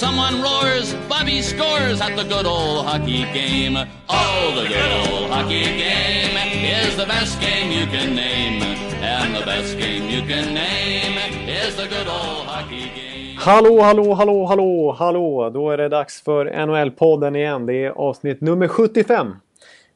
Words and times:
Someone 0.00 0.40
roars, 0.40 0.94
Bobby 1.10 1.42
scores 1.42 2.00
at 2.00 2.16
the 2.16 2.24
good 2.24 2.46
old 2.46 2.86
hockey 2.86 3.24
game. 3.34 3.76
Oh, 4.08 4.52
the 4.56 4.66
good 4.66 4.92
old 5.02 5.30
hockey 5.30 5.64
game 5.64 6.36
is 6.80 6.96
the 6.96 7.04
best 7.04 7.38
game 7.38 7.70
you 7.70 7.86
can 7.86 8.14
name. 8.14 8.62
And 9.02 9.36
the 9.36 9.44
best 9.44 9.76
game 9.76 10.08
you 10.08 10.22
can 10.22 10.54
name 10.54 11.18
is 11.46 11.76
the 11.76 11.86
good 11.86 12.08
old 12.08 12.46
hockey 12.46 12.90
game. 12.96 13.36
Hallå, 13.38 13.80
hallå, 13.80 14.14
hallå, 14.14 14.46
hallå, 14.46 14.96
hallå! 14.98 15.50
Då 15.50 15.70
är 15.70 15.76
det 15.76 15.88
dags 15.88 16.22
för 16.22 16.46
NHL-podden 16.46 17.36
igen. 17.36 17.66
Det 17.66 17.84
är 17.84 17.90
avsnitt 17.90 18.40
nummer 18.40 18.68
75. 18.68 19.36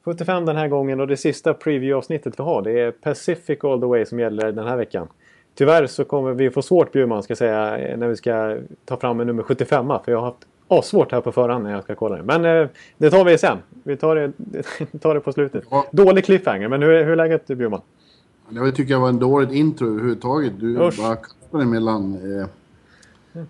75 0.03 0.45
den 0.45 0.55
här 0.55 0.67
gången 0.67 0.99
och 0.99 1.07
det 1.07 1.17
sista 1.17 1.53
preview-avsnittet 1.53 2.39
vi 2.39 2.43
har. 2.43 2.61
Det 2.61 2.79
är 2.79 2.91
Pacific 2.91 3.63
All 3.63 3.79
The 3.79 3.87
Way 3.87 4.05
som 4.05 4.19
gäller 4.19 4.51
den 4.51 4.67
här 4.67 4.77
veckan. 4.77 5.07
Tyvärr 5.55 5.87
så 5.87 6.03
kommer 6.03 6.33
vi 6.33 6.49
få 6.49 6.61
svårt 6.61 6.91
Bjurman 6.91 7.23
ska 7.23 7.35
säga 7.35 7.97
när 7.97 8.07
vi 8.07 8.15
ska 8.15 8.57
ta 8.85 8.97
fram 8.97 9.19
en 9.19 9.27
nummer 9.27 9.43
75 9.43 9.87
för 9.87 10.11
jag 10.11 10.17
har 10.17 10.25
haft 10.25 10.45
assvårt 10.67 11.11
här 11.11 11.21
på 11.21 11.31
förhand 11.31 11.63
när 11.63 11.71
jag 11.71 11.83
ska 11.83 11.95
kolla 11.95 12.15
det. 12.15 12.23
Men 12.23 12.45
eh, 12.45 12.67
det 12.97 13.09
tar 13.09 13.25
vi 13.25 13.37
sen. 13.37 13.57
Vi 13.83 13.97
tar 13.97 14.15
det, 14.15 14.31
tar 14.99 15.13
det 15.13 15.19
på 15.19 15.33
slutet. 15.33 15.63
Ja. 15.69 15.85
Dålig 15.91 16.25
cliffhanger, 16.25 16.67
men 16.67 16.81
hur, 16.81 17.03
hur 17.03 17.11
är 17.11 17.15
läget 17.15 17.47
Bjurman? 17.47 17.81
Jag 18.49 18.75
tycker 18.75 18.93
det 18.93 18.99
var 18.99 19.09
en 19.09 19.19
dåligt 19.19 19.51
intro 19.51 19.87
överhuvudtaget. 19.87 20.53
Du 20.59 20.77
Usch. 20.77 20.97
bara 20.97 21.15
kastade 21.15 21.65
mellan 21.65 22.13
eh, 22.13 22.47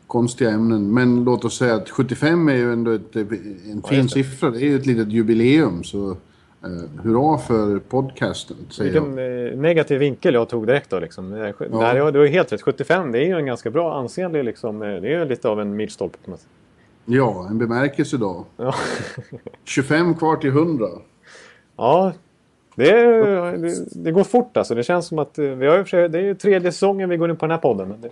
konstiga 0.08 0.52
ämnen. 0.52 0.94
Men 0.94 1.24
låt 1.24 1.46
oss 1.46 1.58
säga 1.58 1.76
att 1.76 1.90
75 1.90 2.50
är 2.50 2.54
ju 2.54 2.74
ändå 2.74 2.92
ett, 2.92 3.16
en 3.16 3.84
fin 3.90 4.02
ja, 4.02 4.08
siffra. 4.08 4.50
Det 4.50 4.58
är 4.58 4.70
ju 4.70 4.76
ett 4.76 4.86
litet 4.86 5.12
jubileum. 5.12 5.84
Så 5.84 6.18
eh, 6.66 7.04
hurra 7.04 7.38
för 7.38 7.80
podcasten, 7.80 8.58
säger 8.70 8.92
Vilken 8.92 9.18
jag. 9.18 9.52
Eh, 9.52 9.58
negativ 9.58 10.00
vinkel 10.00 10.34
jag 10.34 10.50
tog 10.50 10.68
direkt 10.68 10.90
då. 10.90 11.00
Liksom. 11.00 11.32
Ja. 11.32 11.54
Nej, 11.70 12.12
du 12.12 12.20
har 12.20 12.26
helt 12.26 12.52
rätt. 12.52 12.62
75 12.62 13.12
det 13.12 13.20
är 13.20 13.26
ju 13.26 13.38
en 13.38 13.46
ganska 13.46 13.70
bra 13.72 14.00
ansenlig 14.00 14.44
liksom. 14.44 14.82
Eh, 14.82 14.88
det 14.88 15.14
är 15.14 15.20
ju 15.20 15.26
lite 15.26 15.50
av 15.50 15.62
en 15.62 15.76
milstolpe 15.76 16.18
på 16.26 16.32
något 16.32 16.40
sätt. 16.40 16.50
Ja, 17.06 17.48
en 17.50 17.58
bemärkelsedag. 17.58 18.46
Ja. 18.58 18.76
25 19.64 20.16
kvar 20.16 20.36
till 20.36 20.50
100. 20.50 20.88
Ja, 21.78 22.14
det, 22.76 22.92
det, 23.58 24.04
det, 24.04 24.12
går 24.12 24.24
fort 24.24 24.58
alltså. 24.58 24.76
Det 24.76 24.84
känns 24.84 25.08
som 25.08 25.20
att 25.20 25.38
vi 25.38 25.68
har, 25.68 26.08
det 26.08 26.20
är 26.20 26.24
ju 26.24 26.36
tredje 26.36 26.72
säsongen 26.72 27.10
vi 27.10 27.18
går 27.18 27.30
in 27.30 27.38
på 27.38 27.46
den 27.46 27.52
här 27.52 27.58
podden. 27.58 27.88
Men 27.90 28.02
det, 28.02 28.10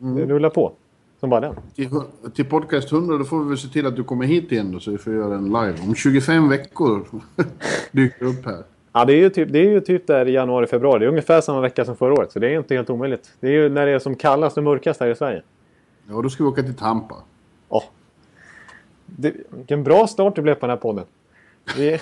mm. 0.00 0.16
det 0.16 0.34
rullar 0.34 0.50
på. 0.50 0.72
Som 1.20 1.30
bara 1.30 1.40
den. 1.40 1.54
Till, 1.74 1.88
till 2.34 2.44
podcast 2.44 2.92
100 2.92 3.18
då 3.18 3.24
får 3.24 3.42
vi 3.42 3.48
väl 3.48 3.58
se 3.58 3.68
till 3.68 3.86
att 3.86 3.96
du 3.96 4.04
kommer 4.04 4.26
hit 4.26 4.52
igen 4.52 4.72
då 4.72 4.80
så 4.80 4.90
vi 4.90 4.98
får 4.98 5.14
göra 5.14 5.34
en 5.34 5.44
live. 5.44 5.74
Om 5.82 5.94
25 5.94 6.48
veckor 6.48 7.06
dyker 7.92 8.24
upp 8.24 8.46
här. 8.46 8.62
Ja, 8.92 9.04
det 9.04 9.12
är 9.12 9.16
ju 9.16 9.30
typ, 9.30 9.52
det 9.52 9.58
är 9.58 9.70
ju 9.70 9.80
typ 9.80 10.06
där 10.06 10.28
i 10.28 10.32
januari, 10.32 10.66
februari. 10.66 10.98
Det 10.98 11.04
är 11.04 11.08
ungefär 11.08 11.40
samma 11.40 11.60
vecka 11.60 11.84
som 11.84 11.96
förra 11.96 12.12
året. 12.12 12.32
Så 12.32 12.38
det 12.38 12.54
är 12.54 12.58
inte 12.58 12.74
helt 12.74 12.90
omöjligt. 12.90 13.30
Det 13.40 13.46
är 13.46 13.52
ju 13.52 13.68
när 13.68 13.86
det 13.86 13.92
är 13.92 13.98
som 13.98 14.14
kallast 14.14 14.56
och 14.58 14.64
mörkast 14.64 15.00
här 15.00 15.08
i 15.08 15.14
Sverige. 15.14 15.42
Ja, 16.08 16.22
då 16.22 16.30
ska 16.30 16.44
vi 16.44 16.50
åka 16.50 16.62
till 16.62 16.74
Tampa. 16.74 17.16
Ja. 17.68 17.84
Det, 19.06 19.34
vilken 19.50 19.84
bra 19.84 20.06
start 20.06 20.36
det 20.36 20.42
blev 20.42 20.54
på 20.54 20.66
den 20.66 20.70
här 20.70 20.76
podden. 20.76 21.04
Vi, 21.76 21.98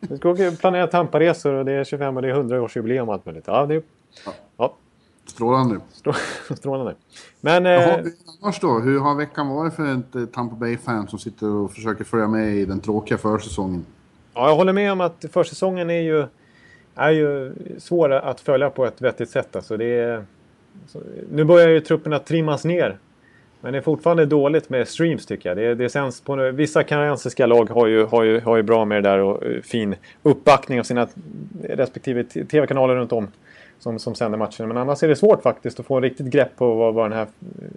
vi 0.00 0.16
ska 0.16 0.30
åka, 0.30 0.50
planera 0.50 0.86
Tamparesor 0.86 1.54
och 1.54 1.64
det 1.64 1.72
är 1.72 1.84
25 1.84 2.16
och 2.16 2.22
det 2.22 2.30
är 2.30 2.34
100-årsjubileum 2.34 3.06
och 3.06 3.14
allt 3.14 3.26
möjligt. 3.26 3.44
Ja, 3.46 3.66
det, 3.66 3.74
ja. 3.74 4.32
ja. 4.56 4.74
Strålande. 5.32 5.80
Strålande. 6.56 6.94
Men... 7.40 7.64
Jaha, 7.64 7.98
eh, 7.98 8.04
annars 8.42 8.60
då? 8.60 8.78
Hur 8.78 9.00
har 9.00 9.14
veckan 9.14 9.48
varit 9.48 9.74
för 9.74 9.98
ett 9.98 10.14
eh, 10.14 10.24
Tampa 10.24 10.56
Bay-fan 10.56 11.08
som 11.08 11.18
sitter 11.18 11.46
och 11.46 11.72
försöker 11.72 12.04
följa 12.04 12.28
med 12.28 12.54
i 12.54 12.64
den 12.64 12.80
tråkiga 12.80 13.18
försäsongen? 13.18 13.84
Ja, 14.34 14.48
jag 14.48 14.56
håller 14.56 14.72
med 14.72 14.92
om 14.92 15.00
att 15.00 15.24
försäsongen 15.32 15.90
är 15.90 16.00
ju, 16.00 16.26
är 16.94 17.10
ju 17.10 17.52
svår 17.78 18.12
att 18.12 18.40
följa 18.40 18.70
på 18.70 18.86
ett 18.86 19.02
vettigt 19.02 19.30
sätt. 19.30 19.56
Alltså 19.56 19.76
det 19.76 19.84
är, 19.84 20.24
nu 21.30 21.44
börjar 21.44 21.68
ju 21.68 21.80
trupperna 21.80 22.18
trimmas 22.18 22.64
ner. 22.64 22.98
Men 23.60 23.72
det 23.72 23.78
är 23.78 23.82
fortfarande 23.82 24.26
dåligt 24.26 24.70
med 24.70 24.88
streams 24.88 25.26
tycker 25.26 25.48
jag. 25.48 25.58
Det, 25.58 25.74
det 25.74 25.88
sänds 25.88 26.20
på, 26.20 26.50
vissa 26.50 26.82
kanadensiska 26.82 27.46
lag 27.46 27.70
har 27.70 27.86
ju, 27.86 28.04
har, 28.04 28.22
ju, 28.22 28.40
har 28.40 28.56
ju 28.56 28.62
bra 28.62 28.84
med 28.84 29.02
det 29.02 29.08
där 29.08 29.18
och 29.18 29.46
eh, 29.46 29.62
fin 29.62 29.94
uppbackning 30.22 30.80
av 30.80 30.84
sina 30.84 31.08
respektive 31.62 32.24
tv-kanaler 32.24 32.94
runt 32.94 33.12
om 33.12 33.28
som, 33.82 33.98
som 33.98 34.14
sänder 34.14 34.38
matcherna. 34.38 34.66
Men 34.66 34.76
annars 34.76 35.02
är 35.02 35.08
det 35.08 35.16
svårt 35.16 35.42
faktiskt 35.42 35.80
att 35.80 35.86
få 35.86 35.96
en 35.96 36.02
riktigt 36.02 36.26
grepp 36.26 36.56
på 36.56 36.74
vad, 36.74 36.94
vad, 36.94 37.12
här, 37.12 37.26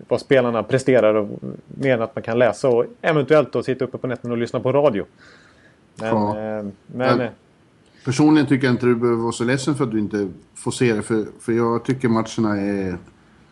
vad 0.08 0.20
spelarna 0.22 0.64
presterar. 0.64 1.16
Och, 1.16 1.30
mer 1.68 1.94
än 1.94 2.02
att 2.02 2.16
man 2.16 2.24
kan 2.24 2.40
läsa 2.40 2.70
och 2.70 2.86
eventuellt 3.02 3.54
då 3.54 3.64
sitta 3.64 3.86
uppe 3.86 3.98
på 3.98 4.08
nätterna 4.08 4.34
och 4.34 4.38
lyssna 4.38 4.60
på 4.60 4.72
radio. 4.72 5.06
Men, 5.96 6.08
ja. 6.08 6.40
eh, 6.40 6.66
men 6.88 7.22
eh, 7.22 7.30
Personligen 8.06 8.48
tycker 8.48 8.68
jag 8.68 8.74
inte 8.74 8.86
du 8.86 8.96
behöver 8.96 9.22
vara 9.22 9.32
så 9.32 9.44
ledsen 9.44 9.76
för 9.76 9.84
att 9.84 9.92
du 9.92 10.00
inte 10.00 10.28
får 10.56 10.72
se 10.72 10.94
det. 10.94 11.02
För, 11.02 11.26
för 11.40 11.54
jag 11.54 11.84
tycker 11.84 12.10
matcherna 12.10 12.62
är 12.62 12.98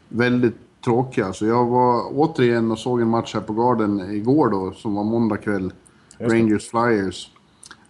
väldigt 0.10 0.56
tråkiga. 0.86 1.34
Så 1.34 1.46
jag 1.46 1.66
var 1.66 2.04
återigen 2.12 2.72
och 2.72 2.80
såg 2.80 3.02
en 3.02 3.08
match 3.08 3.34
här 3.34 3.42
på 3.42 3.54
Garden 3.54 4.00
igår 4.12 4.50
då, 4.50 4.72
som 4.72 4.96
var 4.96 5.04
måndag 5.04 5.38
kväll. 5.38 5.74
Rangers 6.18 6.70
Flyers. 6.70 7.30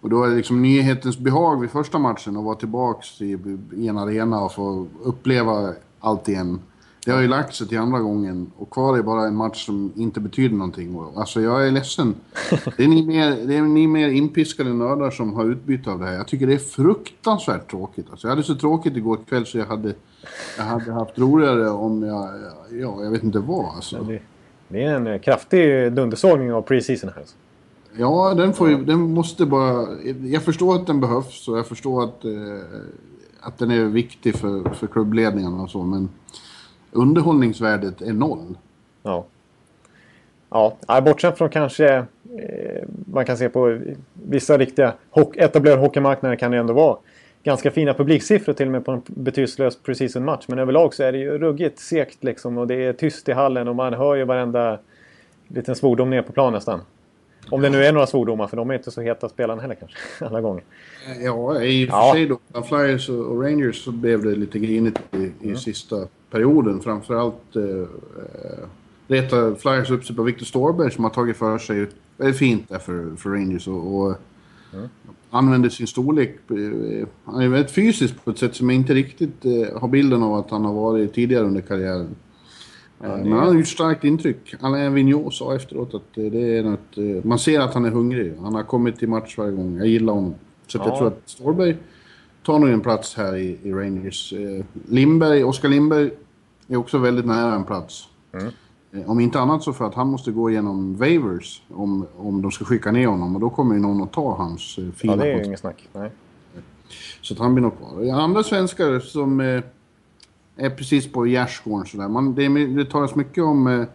Och 0.04 0.10
då 0.10 0.24
är 0.24 0.28
det 0.28 0.36
liksom 0.36 0.62
nyhetens 0.62 1.18
behag 1.18 1.60
vid 1.60 1.70
första 1.70 1.98
matchen 1.98 2.36
att 2.36 2.44
vara 2.44 2.54
tillbaks 2.54 3.20
i, 3.22 3.38
i 3.76 3.88
en 3.88 3.98
arena 3.98 4.40
och 4.40 4.52
få 4.52 4.86
uppleva 5.02 5.72
allt 6.00 6.28
igen. 6.28 6.60
Det 7.04 7.10
har 7.12 7.20
ju 7.20 7.28
lagt 7.28 7.54
sig 7.54 7.68
till 7.68 7.78
andra 7.78 7.98
gången 7.98 8.52
och 8.56 8.70
kvar 8.70 8.98
är 8.98 9.02
bara 9.02 9.26
en 9.26 9.36
match 9.36 9.66
som 9.66 9.92
inte 9.96 10.20
betyder 10.20 10.56
någonting. 10.56 10.98
Alltså 11.16 11.40
jag 11.40 11.66
är 11.66 11.70
ledsen. 11.70 12.14
Det 12.76 12.84
är 12.84 12.88
ni 12.88 13.06
mer, 13.06 13.46
det 13.46 13.56
är 13.56 13.62
ni 13.62 13.86
mer 13.86 14.08
inpiskade 14.08 14.72
nördar 14.74 15.10
som 15.10 15.32
har 15.32 15.44
utbyte 15.44 15.90
av 15.90 15.98
det 15.98 16.06
här. 16.06 16.14
Jag 16.14 16.28
tycker 16.28 16.46
det 16.46 16.54
är 16.54 16.58
fruktansvärt 16.58 17.70
tråkigt. 17.70 18.06
Alltså 18.10 18.26
jag 18.26 18.30
hade 18.30 18.42
så 18.42 18.54
tråkigt 18.54 18.96
igår 18.96 19.18
kväll 19.28 19.46
så 19.46 19.58
jag 19.58 19.66
hade, 19.66 19.94
jag 20.58 20.64
hade 20.64 20.92
haft 20.92 21.18
roligare 21.18 21.68
om 21.70 22.02
jag... 22.02 22.28
Ja, 22.80 23.04
jag 23.04 23.10
vet 23.10 23.22
inte 23.22 23.38
vad 23.38 23.76
alltså. 23.76 24.06
Det, 24.68 24.82
är 24.82 24.94
en 24.94 25.18
kraftig 25.18 25.92
dundersågning 25.92 26.52
av 26.52 26.62
preseason 26.62 27.10
här. 27.14 27.20
Alltså. 27.20 27.36
Ja, 27.98 28.34
den, 28.36 28.52
får 28.52 28.70
ju, 28.70 28.84
den 28.84 28.98
måste 29.00 29.46
bara... 29.46 29.86
Jag 30.22 30.42
förstår 30.42 30.74
att 30.74 30.86
den 30.86 31.00
behövs 31.00 31.48
och 31.48 31.58
jag 31.58 31.66
förstår 31.66 32.04
att, 32.04 32.24
eh, 32.24 32.30
att 33.40 33.58
den 33.58 33.70
är 33.70 33.84
viktig 33.84 34.36
för, 34.36 34.70
för 34.74 34.86
klubbledningarna 34.86 35.62
och 35.62 35.70
så, 35.70 35.82
men 35.82 36.08
underhållningsvärdet 36.92 38.02
är 38.02 38.12
noll. 38.12 38.58
Ja. 39.02 39.24
Ja, 40.50 41.00
bortsett 41.04 41.38
från 41.38 41.48
kanske 41.48 41.94
eh, 41.94 42.04
man 43.12 43.24
kan 43.24 43.36
se 43.36 43.48
på 43.48 43.80
vissa 44.12 44.58
riktiga 44.58 44.94
hock, 45.10 45.36
etablerade 45.36 45.80
hockeymarknader 45.80 46.36
kan 46.36 46.50
det 46.50 46.58
ändå 46.58 46.74
vara 46.74 46.96
ganska 47.42 47.70
fina 47.70 47.94
publiksiffror 47.94 48.52
till 48.52 48.66
och 48.66 48.72
med 48.72 48.84
på 48.84 48.92
en 48.92 49.02
betydelselös 49.06 49.76
preseason 49.82 50.24
match. 50.24 50.44
Men 50.48 50.58
överlag 50.58 50.94
så 50.94 51.02
är 51.02 51.12
det 51.12 51.18
ju 51.18 51.38
ruggigt 51.38 51.78
segt 51.78 52.24
liksom 52.24 52.58
och 52.58 52.66
det 52.66 52.84
är 52.84 52.92
tyst 52.92 53.28
i 53.28 53.32
hallen 53.32 53.68
och 53.68 53.76
man 53.76 53.94
hör 53.94 54.14
ju 54.14 54.24
varenda 54.24 54.78
liten 55.48 55.74
svordom 55.74 56.10
ner 56.10 56.22
på 56.22 56.32
plan 56.32 56.52
nästan. 56.52 56.80
Om 57.50 57.62
det 57.62 57.70
nu 57.70 57.84
är 57.84 57.92
några 57.92 58.06
svordomar, 58.06 58.46
för 58.46 58.56
de 58.56 58.70
är 58.70 58.74
inte 58.74 58.90
så 58.90 59.00
heta 59.00 59.28
spelarna 59.28 59.62
heller 59.62 59.74
kanske, 59.74 59.98
alla 60.24 60.40
gånger. 60.40 60.62
Ja, 61.22 61.62
i 61.62 61.84
och 61.84 61.90
för 61.90 62.12
sig 62.12 62.26
då, 62.26 62.38
bland 62.48 62.66
Flyers 62.66 63.08
och 63.08 63.42
Rangers 63.42 63.84
så 63.84 63.92
blev 63.92 64.22
det 64.22 64.34
lite 64.34 64.58
grinigt 64.58 65.00
i, 65.12 65.16
i 65.16 65.32
mm. 65.42 65.56
sista 65.56 65.96
perioden. 66.30 66.80
Framförallt 66.80 67.56
eh, 67.56 67.88
retar 69.06 69.54
Flyers 69.54 69.90
upp 69.90 70.04
sig 70.04 70.16
på 70.16 70.22
Victor 70.22 70.46
Storberg 70.46 70.90
som 70.90 71.04
har 71.04 71.10
tagit 71.10 71.36
för 71.36 71.58
sig 71.58 71.86
väldigt 72.16 72.38
fint 72.38 72.68
där 72.68 72.78
för, 72.78 73.16
för 73.16 73.30
Rangers 73.30 73.68
och, 73.68 73.96
och 73.96 74.16
mm. 74.72 74.88
använder 75.30 75.68
sin 75.68 75.86
storlek. 75.86 76.36
Eh, 76.50 77.06
han 77.24 77.42
är 77.42 77.48
väldigt 77.48 77.70
fysisk 77.70 78.24
på 78.24 78.30
ett 78.30 78.38
sätt 78.38 78.54
som 78.54 78.70
jag 78.70 78.76
inte 78.76 78.94
riktigt 78.94 79.44
eh, 79.44 79.80
har 79.80 79.88
bilden 79.88 80.22
av 80.22 80.34
att 80.34 80.50
han 80.50 80.64
har 80.64 80.74
varit 80.74 81.14
tidigare 81.14 81.44
under 81.44 81.60
karriären. 81.60 82.14
Ja, 83.04 83.16
Men 83.16 83.32
han 83.32 83.46
har 83.46 83.54
gjort 83.54 83.66
starkt 83.66 84.04
intryck. 84.04 84.54
Alain 84.60 84.94
Vigneault 84.94 85.34
sa 85.34 85.56
efteråt 85.56 85.94
att 85.94 86.14
det 86.14 86.58
är 86.58 86.62
något... 86.62 86.98
Eh, 86.98 87.24
man 87.24 87.38
ser 87.38 87.60
att 87.60 87.74
han 87.74 87.84
är 87.84 87.90
hungrig. 87.90 88.34
Han 88.40 88.54
har 88.54 88.62
kommit 88.62 88.98
till 88.98 89.08
match 89.08 89.38
varje 89.38 89.52
gång. 89.52 89.76
Jag 89.76 89.86
gillar 89.86 90.12
honom. 90.12 90.34
Så 90.66 90.78
ja. 90.78 90.84
jag 90.86 90.98
tror 90.98 91.08
att 91.08 91.22
Storberg 91.26 91.76
tar 92.42 92.58
nog 92.58 92.70
en 92.70 92.80
plats 92.80 93.16
här 93.16 93.36
i, 93.36 93.58
i 93.62 93.72
Rangers. 93.72 94.32
Eh, 94.32 94.64
Lindberg, 94.88 95.44
Oskar 95.44 95.68
Lindberg 95.68 96.10
är 96.68 96.76
också 96.76 96.98
väldigt 96.98 97.26
nära 97.26 97.54
en 97.54 97.64
plats. 97.64 98.08
Mm. 98.32 98.46
Eh, 98.92 99.10
om 99.10 99.20
inte 99.20 99.40
annat 99.40 99.62
så 99.62 99.72
för 99.72 99.84
att 99.84 99.94
han 99.94 100.08
måste 100.08 100.30
gå 100.30 100.50
igenom 100.50 100.96
waivers 100.96 101.62
om, 101.68 102.06
om 102.16 102.42
de 102.42 102.50
ska 102.50 102.64
skicka 102.64 102.92
ner 102.92 103.06
honom. 103.06 103.34
Och 103.34 103.40
då 103.40 103.50
kommer 103.50 103.74
ju 103.74 103.80
någon 103.80 104.02
att 104.02 104.12
ta 104.12 104.36
hans 104.36 104.78
fina 104.96 105.12
Ja, 105.12 105.16
det 105.16 105.32
är 105.32 105.38
ju 105.38 105.44
inget 105.44 105.60
snack. 105.60 105.88
Nej. 105.92 106.10
Så 107.20 107.34
att 107.34 107.40
han 107.40 107.54
blir 107.54 107.62
nog 107.62 107.78
kvar. 107.78 108.10
Andra 108.10 108.42
svenskar 108.42 109.00
som 109.00 109.62
är 110.56 110.70
precis 110.70 111.12
på 111.12 111.26
gärdsgården 111.26 111.86
sådär. 111.86 112.08
Man, 112.08 112.34
det, 112.34 112.66
det 112.66 112.90
talas 112.90 113.14
mycket 113.14 113.44
om 113.44 113.66
eh, 113.66 113.86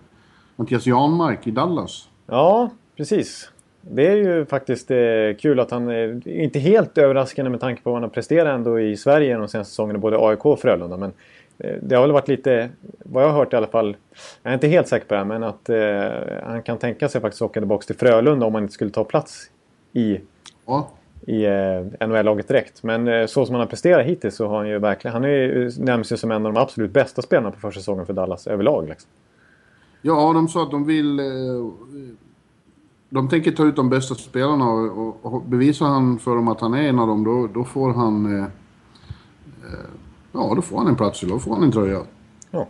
Mattias 0.56 0.88
Janmark 0.88 1.48
i 1.48 1.52
Dallas. 1.52 2.10
Ja, 2.26 2.70
precis. 2.98 3.52
Det 3.82 4.08
är 4.08 4.16
ju 4.16 4.46
faktiskt 4.46 4.92
eh, 4.92 4.98
kul 5.40 5.60
att 5.60 5.72
han, 5.72 5.90
eh, 5.90 6.44
inte 6.44 6.60
helt 6.60 6.98
överraskande 6.98 7.52
med 7.52 7.60
tanke 7.60 7.82
på 7.82 7.90
vad 7.90 7.96
han 7.96 8.04
har 8.04 8.10
presterat 8.10 8.56
ändå 8.56 8.80
i 8.80 8.98
Sverige 8.98 9.38
de 9.38 9.48
senaste 9.48 9.72
säsongerna, 9.72 10.00
både 10.00 10.18
AIK 10.20 10.46
och 10.46 10.60
Frölunda. 10.60 10.98
Men 10.98 11.14
det 11.82 11.96
har 11.96 12.02
väl 12.02 12.12
varit 12.12 12.28
lite, 12.28 12.70
vad 13.00 13.24
jag 13.24 13.30
har 13.30 13.38
hört 13.38 13.54
i 13.54 13.56
alla 13.56 13.68
fall, 13.68 13.98
jag 14.44 14.50
är 14.50 14.54
inte 14.54 14.68
helt 14.68 14.88
säker 14.88 15.08
på 15.08 15.14
det 15.14 15.18
här, 15.18 15.26
men 15.26 15.44
att 15.44 15.70
eh, 15.70 16.48
han 16.50 16.62
kan 16.62 16.78
tänka 16.78 17.10
sig 17.10 17.22
faktiskt 17.22 17.42
åka 17.42 17.60
tillbaka 17.60 17.86
till 17.86 17.96
Frölunda 17.96 18.46
om 18.46 18.54
han 18.54 18.64
inte 18.64 18.74
skulle 18.74 18.92
ta 18.92 19.04
plats 19.04 19.50
i, 19.94 20.20
ja. 20.66 20.90
I 21.28 21.46
eh, 21.46 22.08
NHL-laget 22.08 22.48
direkt. 22.48 22.84
Men 22.84 23.08
eh, 23.08 23.26
så 23.26 23.46
som 23.46 23.56
han 23.56 23.60
har 23.60 23.68
presterat 23.68 24.06
hittills 24.06 24.36
så 24.36 24.48
har 24.48 24.58
han 24.58 24.68
ju 24.68 24.80
verkligen, 24.80 25.14
han 25.14 25.24
är, 25.24 25.80
nämns 25.80 26.12
ju 26.12 26.18
som 26.18 26.32
en 26.32 26.46
av 26.46 26.54
de 26.54 26.62
absolut 26.62 26.92
bästa 26.92 27.22
spelarna 27.22 27.52
på 27.52 27.60
försäsongen 27.60 28.06
för 28.06 28.14
Dallas 28.14 28.48
överlag. 28.48 28.90
Liksom. 28.90 29.10
Ja, 30.02 30.34
de 30.34 30.48
sa 30.48 30.64
att 30.64 30.72
de 30.72 30.86
vill... 30.86 31.20
Eh, 31.20 31.26
de 33.10 33.30
tänker 33.30 33.52
ta 33.52 33.66
ut 33.66 33.76
de 33.76 33.90
bästa 33.90 34.16
spelarna 34.16 34.70
och, 34.70 35.08
och, 35.08 35.34
och 35.34 35.42
bevisar 35.42 35.86
han 35.86 36.20
för 36.20 36.36
dem 36.36 36.48
att 36.48 36.62
han 36.62 36.74
är 36.74 36.90
en 36.90 37.00
av 37.00 37.08
dem, 37.08 37.24
då, 37.24 37.48
då 37.54 37.64
får 37.64 37.94
han... 37.94 38.38
Eh, 38.38 38.44
eh 38.44 38.50
ja, 40.32 40.54
då 40.56 40.62
får 40.62 40.78
han 40.78 40.88
en 40.88 40.96
plats 40.96 41.22
då 41.22 41.40
får 41.40 41.54
han 41.54 41.64
en 41.64 41.72
tröja. 41.72 42.02
Ja, 42.52 42.68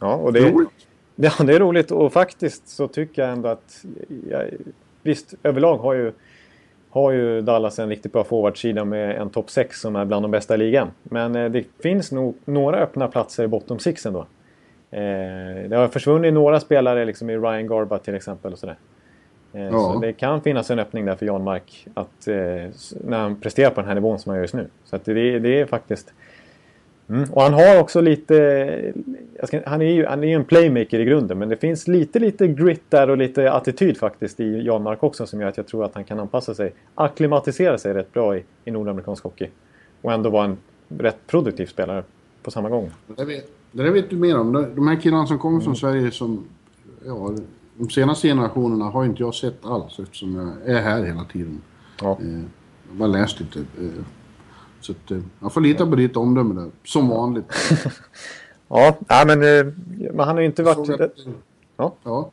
ja 0.00 0.14
och 0.14 0.32
det 0.32 0.38
är, 0.38 0.52
roligt. 0.52 0.70
Ja, 1.16 1.32
det 1.38 1.54
är 1.54 1.60
roligt 1.60 1.90
och 1.90 2.12
faktiskt 2.12 2.68
så 2.68 2.88
tycker 2.88 3.22
jag 3.22 3.32
ändå 3.32 3.48
att... 3.48 3.84
Jag, 4.30 4.50
visst, 5.02 5.34
överlag 5.42 5.78
har 5.78 5.94
ju, 5.94 6.12
har 6.92 7.12
ju 7.12 7.40
Dallas 7.40 7.78
en 7.78 7.88
riktigt 7.88 8.12
bra 8.12 8.24
forwardsida 8.24 8.84
med 8.84 9.20
en 9.20 9.30
topp 9.30 9.50
6 9.50 9.80
som 9.80 9.96
är 9.96 10.04
bland 10.04 10.24
de 10.24 10.30
bästa 10.30 10.54
i 10.54 10.58
ligan. 10.58 10.90
Men 11.02 11.36
eh, 11.36 11.50
det 11.50 11.64
finns 11.82 12.12
nog 12.12 12.36
några 12.44 12.78
öppna 12.78 13.08
platser 13.08 13.44
i 13.44 13.48
bottom 13.48 13.78
6 13.78 14.06
ändå. 14.06 14.20
Eh, 14.90 15.68
det 15.68 15.76
har 15.76 15.88
försvunnit 15.88 16.34
några 16.34 16.60
spelare 16.60 17.04
liksom 17.04 17.30
i 17.30 17.36
Ryan 17.36 17.66
Garba 17.66 17.98
till 17.98 18.14
exempel. 18.14 18.52
Och 18.52 18.58
sådär. 18.58 18.76
Eh, 19.52 19.62
ja. 19.62 19.70
Så 19.70 20.00
det 20.00 20.12
kan 20.12 20.40
finnas 20.40 20.70
en 20.70 20.78
öppning 20.78 21.04
där 21.04 21.14
för 21.14 21.26
Jan 21.26 21.44
Mark 21.44 21.86
att, 21.94 22.26
när 23.04 23.18
han 23.18 23.40
presterar 23.40 23.70
på 23.70 23.80
den 23.80 23.88
här 23.88 23.94
nivån 23.94 24.18
som 24.18 24.30
han 24.30 24.36
gör 24.36 24.42
just 24.42 24.54
nu. 24.54 24.66
Så 24.84 24.98
det, 25.04 25.38
det, 25.38 25.60
är 25.60 25.66
faktiskt... 25.66 26.12
Mm. 27.12 27.30
Och 27.32 27.42
han 27.42 27.54
har 27.54 27.80
också 27.80 28.00
lite... 28.00 28.92
Ska, 29.42 29.60
han 29.66 29.82
är 29.82 29.92
ju 29.92 30.06
han 30.06 30.24
är 30.24 30.36
en 30.36 30.44
playmaker 30.44 31.00
i 31.00 31.04
grunden 31.04 31.38
men 31.38 31.48
det 31.48 31.56
finns 31.56 31.88
lite, 31.88 32.18
lite 32.18 32.48
grit 32.48 32.82
där 32.88 33.10
och 33.10 33.16
lite 33.16 33.52
attityd 33.52 33.96
faktiskt 33.98 34.40
i 34.40 34.62
Jan 34.62 34.82
Mark 34.82 35.02
också 35.02 35.26
som 35.26 35.40
gör 35.40 35.48
att 35.48 35.56
jag 35.56 35.66
tror 35.66 35.84
att 35.84 35.94
han 35.94 36.04
kan 36.04 36.20
anpassa 36.20 36.54
sig, 36.54 36.72
akklimatisera 36.94 37.78
sig 37.78 37.94
rätt 37.94 38.12
bra 38.12 38.36
i, 38.36 38.44
i 38.64 38.70
nordamerikansk 38.70 39.24
hockey. 39.24 39.48
Och 40.02 40.12
ändå 40.12 40.30
vara 40.30 40.44
en 40.44 40.56
rätt 40.88 41.26
produktiv 41.26 41.66
spelare 41.66 42.04
på 42.42 42.50
samma 42.50 42.68
gång. 42.68 42.90
Det 43.06 43.24
vet, 43.24 43.50
det 43.72 43.90
vet 43.90 44.10
du 44.10 44.16
mer 44.16 44.38
om. 44.38 44.52
De 44.74 44.88
här 44.88 45.00
killarna 45.00 45.26
som 45.26 45.38
kommer 45.38 45.56
mm. 45.56 45.64
från 45.64 45.76
Sverige 45.76 46.10
som... 46.10 46.44
Ja, 47.06 47.34
de 47.76 47.90
senaste 47.90 48.28
generationerna 48.28 48.84
har 48.84 49.04
inte 49.04 49.22
jag 49.22 49.34
sett 49.34 49.66
alls 49.66 49.98
eftersom 49.98 50.34
jag 50.36 50.76
är 50.76 50.82
här 50.82 51.04
hela 51.04 51.24
tiden. 51.24 51.60
Ja. 52.02 52.18
Eh, 52.20 52.28
jag 52.28 52.92
har 52.92 52.96
bara 52.98 53.08
läst 53.08 53.40
lite. 53.40 53.58
Eh, 53.58 54.04
så 54.84 54.92
att, 54.92 55.10
eh, 55.10 55.18
jag 55.40 55.52
får 55.52 55.60
lita 55.60 55.86
på 55.86 55.96
ditt 55.96 56.16
omdöme 56.16 56.54
där, 56.60 56.70
som 56.84 57.08
vanligt. 57.08 57.44
ja, 58.68 58.96
men, 59.26 59.38
men 59.38 60.20
han 60.20 60.28
har 60.28 60.40
ju 60.40 60.46
inte 60.46 60.62
varit... 60.62 61.00
Att, 61.00 61.12
ja. 61.76 61.94
ja. 62.02 62.30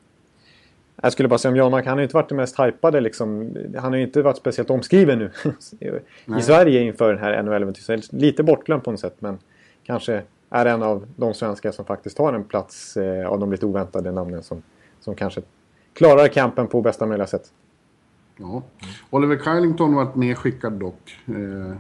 Jag 1.02 1.14
skulle 1.14 1.30
bara 1.30 1.38
säga 1.38 1.52
om 1.52 1.56
Janmark, 1.56 1.86
han 1.86 1.94
har 1.94 2.00
ju 2.00 2.04
inte 2.04 2.16
varit 2.16 2.30
den 2.30 2.36
mest 2.36 2.60
hypade 2.60 3.02
liksom. 3.02 3.56
Han 3.78 3.92
har 3.92 3.98
ju 3.98 4.04
inte 4.04 4.22
varit 4.22 4.38
speciellt 4.38 4.70
omskriven 4.70 5.20
nu 5.20 5.32
i 6.40 6.42
Sverige 6.42 6.82
inför 6.82 7.14
den 7.14 7.24
här 7.24 7.44
NHL-äventyret. 7.44 8.14
Lite 8.14 8.44
bortglömd 8.44 8.84
på 8.84 8.92
något 8.92 9.00
sätt, 9.00 9.16
men 9.20 9.38
kanske 9.84 10.24
är 10.50 10.66
en 10.66 10.84
av 10.84 11.08
de 11.16 11.34
svenskar 11.34 11.72
som 11.72 11.86
faktiskt 11.86 12.18
har 12.18 12.34
en 12.34 12.44
plats 12.44 12.98
eh, 12.98 13.28
av 13.28 13.40
de 13.40 13.52
lite 13.52 13.66
oväntade 13.66 14.12
namnen 14.12 14.44
som, 14.44 14.62
som 15.00 15.16
kanske 15.16 15.42
klarar 15.94 16.28
kampen 16.28 16.68
på 16.68 16.82
bästa 16.82 17.06
möjliga 17.06 17.28
sätt. 17.28 17.52
Ja. 18.38 18.64
Oliver 19.10 19.38
Kylington 19.38 19.96
var 19.96 20.08
nedskickad 20.16 20.74
dock. 20.74 21.18
Eh, 21.28 21.34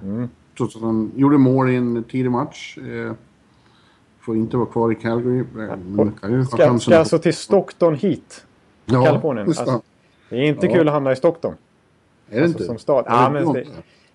mm. 0.03 0.29
Trots 0.59 0.75
att 0.75 0.81
han 0.81 1.11
gjorde 1.15 1.37
mål 1.37 1.69
i 1.69 1.75
en 1.75 2.03
tidig 2.03 2.31
match. 2.31 2.77
Eh, 2.77 3.13
får 4.19 4.35
inte 4.35 4.57
vara 4.57 4.67
kvar 4.67 4.91
i 4.91 4.95
Calgary. 4.95 5.43
Men 5.53 6.45
ska, 6.45 6.79
ska 6.79 6.97
alltså 6.97 7.19
till 7.19 7.33
Stockton 7.33 7.95
hit? 7.95 8.45
Ja, 8.85 9.05
Kalifornien. 9.05 9.47
Alltså, 9.47 9.81
det 10.29 10.35
är 10.35 10.43
inte 10.43 10.65
ja. 10.65 10.73
kul 10.73 10.87
att 10.87 10.93
hamna 10.93 11.11
i 11.11 11.15
Stockton. 11.15 11.53
Är 12.29 12.35
det 12.35 12.43
alltså, 12.43 12.57
inte? 12.57 12.65
Som 12.65 12.77
stad. 12.77 13.05
Ja, 13.07 13.29
men 13.29 13.53
det, 13.53 13.65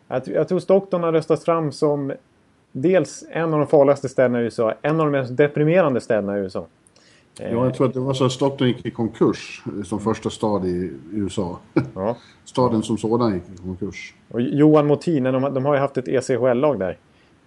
jag, 0.09 0.29
jag 0.29 0.49
tror 0.49 0.59
Stockton 0.59 1.03
har 1.03 1.13
röstats 1.13 1.45
fram 1.45 1.73
som 1.73 2.13
dels 2.73 3.25
en 3.31 3.53
av 3.55 3.59
de 3.59 3.67
farligaste 3.67 4.09
städerna 4.09 4.41
i 4.41 4.45
USA, 4.45 4.75
en 4.83 5.01
av 5.01 5.07
de 5.07 5.13
mest 5.13 5.37
deprimerande 5.37 6.01
städerna 6.01 6.39
i 6.39 6.41
USA. 6.41 6.67
Ja, 7.39 7.47
jag 7.47 7.75
tror 7.75 7.87
att 7.87 7.95
det 7.95 8.01
var 8.01 8.15
så 8.15 8.25
att 8.25 8.33
Stockton 8.33 8.69
gick 8.69 8.87
i 8.87 8.91
konkurs 8.91 9.63
som 9.85 10.01
första 10.01 10.31
stad 10.31 10.67
i 10.67 10.93
USA. 11.13 11.59
Ja. 11.95 12.17
Staden 12.45 12.83
som 12.83 12.99
sådan 12.99 13.35
gick 13.35 13.43
i 13.55 13.57
konkurs. 13.57 14.15
Och 14.29 14.41
Johan 14.41 14.87
Motin, 14.87 15.25
de, 15.25 15.55
de 15.55 15.65
har 15.65 15.75
ju 15.75 15.81
haft 15.81 15.97
ett 15.97 16.09
ECHL-lag 16.09 16.79
där 16.79 16.99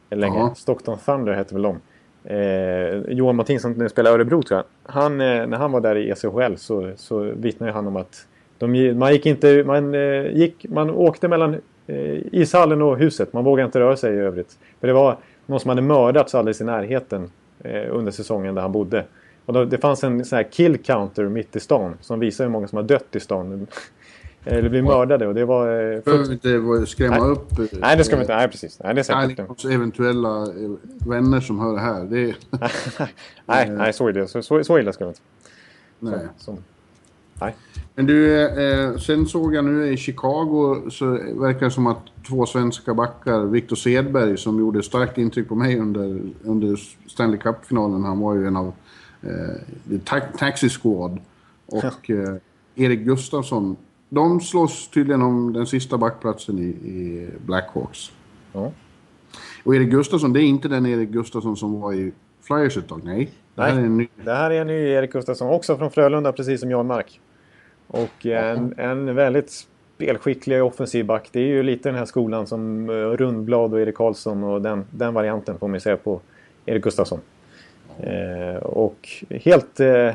länge. 0.09 0.39
Ja. 0.39 0.53
Stockton 0.55 0.97
Thunder 0.97 1.33
hette 1.33 1.53
väl 1.53 1.63
de. 1.63 1.79
Eh, 2.23 3.13
Johan 3.13 3.35
Motin 3.35 3.59
som 3.59 3.71
nu 3.71 3.89
spelar 3.89 4.11
Örebro 4.11 4.43
tror 4.43 4.57
jag. 4.57 4.93
Han, 4.93 5.21
eh, 5.21 5.47
när 5.47 5.57
han 5.57 5.71
var 5.71 5.81
där 5.81 5.95
i 5.95 6.09
ECHL 6.09 6.55
så, 6.57 6.91
så 6.95 7.19
vittnade 7.19 7.71
han 7.71 7.87
om 7.87 7.95
att 7.95 8.27
de, 8.57 8.93
man 8.93 9.13
gick 9.13 9.25
inte... 9.25 9.63
Man, 9.63 9.95
eh, 9.95 10.27
gick, 10.37 10.65
man 10.69 10.89
åkte 10.89 11.27
mellan 11.27 11.53
eh, 11.87 12.17
ishallen 12.31 12.81
och 12.81 12.97
huset. 12.97 13.33
Man 13.33 13.43
vågade 13.43 13.65
inte 13.65 13.79
röra 13.79 13.95
sig 13.95 14.13
i 14.13 14.17
övrigt. 14.17 14.57
För 14.79 14.87
det 14.87 14.93
var 14.93 15.17
någon 15.45 15.59
som 15.59 15.69
hade 15.69 15.81
mördats 15.81 16.35
alldeles 16.35 16.61
i 16.61 16.63
närheten 16.63 17.31
eh, 17.63 17.83
under 17.89 18.11
säsongen 18.11 18.55
där 18.55 18.61
han 18.61 18.71
bodde. 18.71 19.05
Och 19.47 19.53
då, 19.53 19.65
det 19.65 19.77
fanns 19.77 20.03
en 20.03 20.25
sån 20.25 20.35
här 20.35 20.51
kill 20.51 20.77
counter 20.77 21.25
mitt 21.29 21.55
i 21.55 21.59
stan 21.59 21.93
som 22.01 22.19
visar 22.19 22.43
hur 22.43 22.51
många 22.51 22.67
som 22.67 22.75
har 22.75 22.83
dött 22.83 23.15
i 23.15 23.19
stan. 23.19 23.67
Eller 24.43 24.69
blivit 24.69 24.83
mördade 24.83 25.27
och 25.27 25.33
det 25.35 25.45
var... 25.45 25.93
Eh, 25.93 25.99
Behöver 25.99 26.31
inte 26.31 26.85
skrämma 26.87 27.17
nej. 27.17 27.29
upp... 27.29 27.59
Eh, 27.59 27.65
nej, 27.71 27.97
det 27.97 28.03
ska 28.03 28.15
vi 28.15 28.21
inte. 28.21 28.35
Nej, 28.35 28.47
precis. 28.47 28.79
Nej, 28.83 28.93
det 28.93 29.01
är 29.01 29.03
säkert. 29.03 29.63
Nej, 29.63 29.73
eventuella 29.73 30.41
eh, 30.41 30.71
vänner 31.07 31.39
som 31.39 31.59
hör 31.59 31.73
det 31.73 31.79
här. 31.79 32.03
Det 32.05 32.19
är... 32.19 32.35
nej, 33.45 33.69
nej, 33.69 33.93
så, 33.93 34.07
är 34.07 34.13
det. 34.13 34.27
Så, 34.27 34.41
så, 34.41 34.63
så 34.63 34.79
illa 34.79 34.93
ska 34.93 35.05
vi 35.05 35.09
inte. 35.09 35.21
Nej. 35.99 36.19
Så, 36.37 36.43
så. 36.43 36.57
nej. 37.41 37.55
Men 37.95 38.05
du, 38.05 38.41
eh, 38.41 38.97
sen 38.97 39.25
såg 39.25 39.55
jag 39.55 39.65
nu 39.65 39.87
i 39.93 39.97
Chicago 39.97 40.89
så 40.89 41.05
verkar 41.33 41.65
det 41.65 41.71
som 41.71 41.87
att 41.87 42.03
två 42.27 42.45
svenska 42.45 42.93
backar, 42.93 43.45
Victor 43.45 43.75
Sedberg 43.75 44.37
som 44.37 44.59
gjorde 44.59 44.83
starkt 44.83 45.17
intryck 45.17 45.47
på 45.47 45.55
mig 45.55 45.79
under, 45.79 46.21
under 46.43 46.79
Stanley 47.07 47.39
Cup-finalen, 47.39 48.03
han 48.03 48.19
var 48.19 48.35
ju 48.35 48.47
en 48.47 48.55
av 48.55 48.67
eh, 48.67 48.73
ta 50.03 50.19
Taxi 50.19 50.69
Squad. 50.69 51.19
Och 51.65 52.09
eh, 52.09 52.35
Erik 52.75 52.99
Gustafsson, 52.99 53.77
de 54.09 54.41
slåss 54.41 54.87
tydligen 54.87 55.21
om 55.21 55.53
den 55.53 55.65
sista 55.65 55.97
backplatsen 55.97 56.59
i, 56.59 56.67
i 56.67 57.29
Blackhawks. 57.45 58.11
Ja. 58.53 58.71
Och 59.63 59.75
Erik 59.75 59.89
Gustafsson, 59.89 60.33
det 60.33 60.41
är 60.41 60.43
inte 60.43 60.67
den 60.67 60.85
Erik 60.85 61.09
Gustafsson 61.09 61.57
som 61.57 61.81
var 61.81 61.93
i 61.93 62.11
Flyers 62.41 62.77
ett 62.77 62.87
tag, 62.87 63.01
nej. 63.03 63.31
Det 63.55 63.61
här, 63.61 63.77
är 63.77 63.79
en 63.79 63.97
ny... 63.97 64.07
det 64.23 64.33
här 64.33 64.51
är 64.51 64.61
en 64.61 64.67
ny 64.67 64.89
Erik 64.89 65.11
Gustafsson, 65.11 65.49
också 65.49 65.77
från 65.77 65.91
Frölunda, 65.91 66.31
precis 66.31 66.59
som 66.59 66.71
Jan 66.71 66.87
Mark. 66.87 67.19
Och 67.87 68.25
en, 68.25 68.73
en 68.77 69.15
väldigt 69.15 69.65
spelskicklig 69.95 70.63
offensiv 70.63 71.05
back. 71.05 71.29
Det 71.31 71.39
är 71.39 71.47
ju 71.47 71.63
lite 71.63 71.89
den 71.89 71.97
här 71.97 72.05
skolan 72.05 72.47
som 72.47 72.89
eh, 72.89 72.93
Rundblad 72.93 73.73
och 73.73 73.81
Erik 73.81 73.95
Karlsson 73.95 74.43
och 74.43 74.61
den, 74.61 74.85
den 74.91 75.13
varianten 75.13 75.59
får 75.59 75.67
man 75.67 75.79
säga 75.79 75.97
på 75.97 76.21
Erik 76.65 76.83
Gustafsson. 76.83 77.19
Eh, 77.99 78.55
och 78.55 79.09
helt... 79.29 79.79
Eh, 79.79 80.13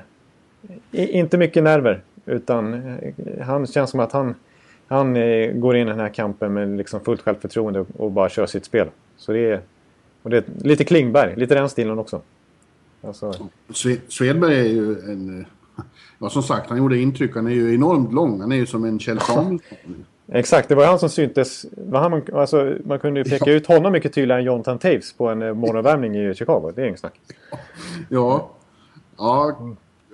inte 0.92 1.38
mycket 1.38 1.62
nerver. 1.62 2.02
Utan 2.26 2.74
eh, 2.74 3.46
han 3.46 3.66
känns 3.66 3.90
som 3.90 4.00
att 4.00 4.12
han, 4.12 4.34
han 4.86 5.14
går 5.60 5.76
in 5.76 5.86
i 5.86 5.90
den 5.90 6.00
här 6.00 6.08
kampen 6.08 6.52
med 6.52 6.76
liksom 6.76 7.00
fullt 7.00 7.20
självförtroende 7.20 7.84
och 7.96 8.10
bara 8.10 8.28
kör 8.28 8.46
sitt 8.46 8.64
spel. 8.64 8.88
Så 9.16 9.32
det 9.32 9.50
är, 9.50 9.60
och 10.22 10.30
det 10.30 10.36
är 10.36 10.44
lite 10.64 10.84
Klingberg, 10.84 11.36
lite 11.36 11.54
den 11.54 11.68
stilen 11.68 11.98
också. 11.98 12.20
Alltså... 13.02 13.34
Svedberg 14.08 14.58
är 14.58 14.68
ju 14.68 14.92
en 14.92 15.46
Ja, 16.22 16.30
som 16.30 16.42
sagt, 16.42 16.68
han 16.68 16.78
gjorde 16.78 16.98
intryck. 16.98 17.34
Han 17.34 17.46
är 17.46 17.50
ju 17.50 17.74
enormt 17.74 18.12
lång. 18.12 18.40
Han 18.40 18.52
är 18.52 18.56
ju 18.56 18.66
som 18.66 18.84
en 18.84 18.98
Kjell 18.98 19.20
Samuelsson. 19.20 19.60
Exakt, 20.34 20.68
det 20.68 20.74
var 20.74 20.86
han 20.86 20.98
som 20.98 21.08
syntes. 21.08 21.66
Han, 21.92 22.22
alltså, 22.32 22.76
man 22.84 22.98
kunde 22.98 23.20
ju 23.20 23.24
peka 23.24 23.50
ja. 23.50 23.56
ut 23.56 23.66
honom 23.66 23.92
mycket 23.92 24.14
tydligare 24.14 24.40
än 24.40 24.46
Jonathan 24.46 24.78
Taves 24.78 25.12
på 25.12 25.28
en 25.28 25.42
eh, 25.42 25.54
morgonvärmning 25.54 26.16
i 26.16 26.34
Chicago. 26.34 26.72
Det 26.74 26.82
är 26.82 26.86
inget 26.86 27.00
snack. 27.00 27.20
Ja, 28.08 28.50
ja 29.16 29.56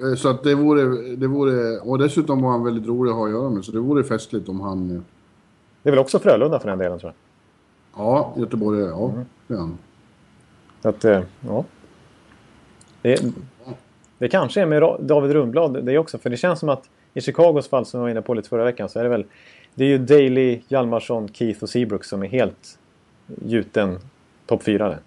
eh, 0.03 0.15
så 0.17 0.29
att 0.29 0.45
det 0.45 0.55
vore, 0.55 0.83
det 1.17 1.27
vore... 1.27 1.79
Och 1.79 1.99
dessutom 1.99 2.43
var 2.43 2.51
han 2.51 2.65
väldigt 2.65 2.87
rolig 2.87 3.11
att 3.11 3.17
ha 3.17 3.25
att 3.27 3.31
göra 3.31 3.51
med. 3.51 3.65
Så 3.65 3.73
det 3.73 3.79
vore 3.79 4.05
festligt 4.05 4.49
om 4.49 4.61
han... 4.61 4.97
Eh, 4.97 5.03
det 5.83 5.89
är 5.89 5.91
väl 5.91 5.99
också 5.99 6.19
Frölunda 6.19 6.59
för 6.59 6.69
den 6.69 6.79
delen 6.79 6.99
tror 6.99 7.13
jag? 7.95 8.05
Ja, 8.05 8.35
Göteborg, 8.37 8.81
ja. 8.81 9.09
Mm. 9.09 9.25
Det 9.47 9.55
är 9.55 9.59
han. 9.59 9.79
Att, 10.83 11.05
ja. 11.41 11.65
Det, 13.03 13.23
det 14.19 14.29
kanske 14.29 14.63
är 14.63 14.67
med 14.67 14.97
David 15.01 15.33
Rundblad 15.33 15.85
det 15.85 15.99
också. 15.99 16.19
För 16.19 16.31
det 16.31 16.37
känns 16.37 16.59
som 16.59 16.69
att 16.69 16.83
i 17.15 17.21
Chicagos 17.21 17.69
fall 17.69 17.87
som 17.87 17.99
jag 17.99 18.03
var 18.03 18.11
inne 18.11 18.23
på 18.23 18.35
lite 18.35 18.49
förra 18.49 18.65
veckan 18.65 18.89
så 18.89 18.99
är 18.99 19.03
det 19.03 19.09
väl... 19.09 19.25
Det 19.75 19.85
är 19.85 19.89
ju 19.89 19.99
Daley, 19.99 20.61
Hjalmarsson, 20.69 21.29
Keith 21.33 21.63
och 21.63 21.69
Seabrook 21.69 22.05
som 22.05 22.23
är 22.23 22.29
helt 22.29 22.79
gjuten 23.45 23.99
topp 24.47 24.63
fyra. 24.63 24.99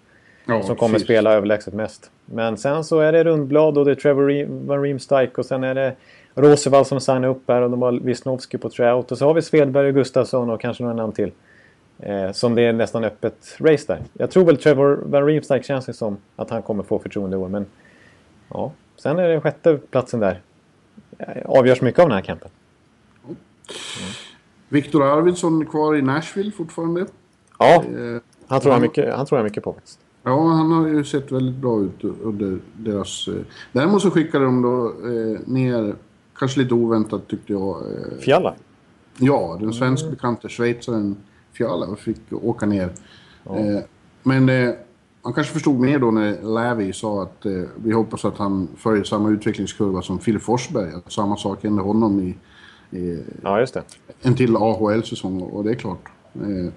Ja, 0.44 0.62
som 0.62 0.76
kommer 0.76 0.94
precis. 0.94 1.06
spela 1.06 1.32
överlägset 1.32 1.74
mest. 1.74 2.10
Men 2.24 2.56
sen 2.56 2.84
så 2.84 3.00
är 3.00 3.12
det 3.12 3.24
Rundblad 3.24 3.78
och 3.78 3.84
det 3.84 3.90
är 3.90 3.94
Trevor 3.94 4.46
Van 4.66 4.82
Riemsdyk 4.82 5.38
och 5.38 5.46
sen 5.46 5.64
är 5.64 5.74
det 5.74 5.94
Rosevall 6.34 6.84
som 6.84 7.00
signar 7.00 7.28
upp 7.28 7.42
här 7.48 7.62
och 7.62 7.70
de 7.70 7.82
har 7.82 7.92
Wisnowski 7.92 8.58
på 8.58 8.68
tryout. 8.68 9.12
Och 9.12 9.18
så 9.18 9.26
har 9.26 9.34
vi 9.34 9.42
Svedberg 9.42 9.88
och 9.88 9.94
Gustafsson 9.94 10.50
och 10.50 10.60
kanske 10.60 10.82
några 10.82 10.96
namn 10.96 11.12
till. 11.12 11.32
Eh, 11.98 12.32
som 12.32 12.54
det 12.54 12.62
är 12.62 12.72
nästan 12.72 13.04
öppet 13.04 13.56
race 13.58 13.84
där. 13.86 14.02
Jag 14.12 14.30
tror 14.30 14.44
väl 14.44 14.56
Trevor 14.56 15.00
Van 15.06 15.26
Riemsdyk 15.26 15.64
känns 15.64 15.86
det 15.86 15.92
som 15.92 16.16
att 16.36 16.50
han 16.50 16.62
kommer 16.62 16.82
få 16.82 16.98
förtroende 16.98 17.36
i 17.36 17.38
år. 17.38 17.48
Men 17.48 17.66
ja, 18.48 18.72
sen 18.96 19.18
är 19.18 19.28
det 19.28 19.40
sjätte 19.40 19.78
platsen 19.90 20.20
där. 20.20 20.40
Eh, 21.18 21.26
avgörs 21.46 21.80
mycket 21.80 22.00
av 22.00 22.08
den 22.08 22.16
här 22.16 22.24
campen. 22.24 22.50
Mm. 23.24 23.36
Viktor 24.72 25.02
Arvidsson 25.02 25.66
kvar 25.66 25.96
i 25.96 26.02
Nashville 26.02 26.52
fortfarande. 26.52 27.06
Ja, 27.58 27.74
eh, 27.74 28.20
han 28.46 28.60
tror, 28.60 28.74
jag 28.74 28.82
mycket, 28.82 29.14
han 29.14 29.26
tror 29.26 29.38
jag 29.38 29.44
mycket 29.44 29.64
på 29.64 29.72
faktiskt. 29.72 29.98
Ja, 30.22 30.48
han 30.48 30.72
har 30.72 30.88
ju 30.88 31.04
sett 31.04 31.32
väldigt 31.32 31.54
bra 31.54 31.80
ut 31.80 32.04
under 32.22 32.58
deras... 32.76 33.28
Eh, 33.28 33.34
däremot 33.72 34.02
så 34.02 34.10
skickade 34.10 34.44
de 34.44 34.62
då 34.62 34.86
eh, 34.86 35.40
ner, 35.46 35.94
kanske 36.38 36.60
lite 36.60 36.74
oväntat 36.74 37.28
tyckte 37.28 37.52
jag... 37.52 37.76
Eh, 37.76 38.18
Fiala? 38.20 38.54
Ja, 39.18 39.56
den 39.60 39.72
svensk 39.72 40.10
bekanta 40.10 40.48
schweizaren 40.48 41.16
Fiala 41.52 41.96
fick 41.96 42.20
åka 42.30 42.66
ner. 42.66 42.90
Ja. 43.44 43.58
Eh, 43.58 43.82
men 44.22 44.46
man 45.22 45.32
kanske 45.32 45.52
förstod 45.52 45.80
mer 45.80 45.98
då 45.98 46.10
när 46.10 46.42
Lävi 46.42 46.92
sa 46.92 47.22
att 47.22 47.46
vi 47.76 47.92
hoppas 47.92 48.24
att 48.24 48.38
han 48.38 48.68
följer 48.76 49.04
samma 49.04 49.30
utvecklingskurva 49.30 50.02
som 50.02 50.18
Filip 50.18 50.42
Forsberg. 50.42 50.92
Att 50.94 51.12
samma 51.12 51.36
sak 51.36 51.64
hände 51.64 51.82
honom 51.82 52.20
i 52.20 52.36
ja, 53.42 53.60
just 53.60 53.74
det. 53.74 53.82
en 54.22 54.36
till 54.36 54.56
AHL-säsong 54.56 55.42
och 55.42 55.64
det 55.64 55.70
är 55.70 55.74
klart. 55.74 56.08
Eh, 56.34 56.72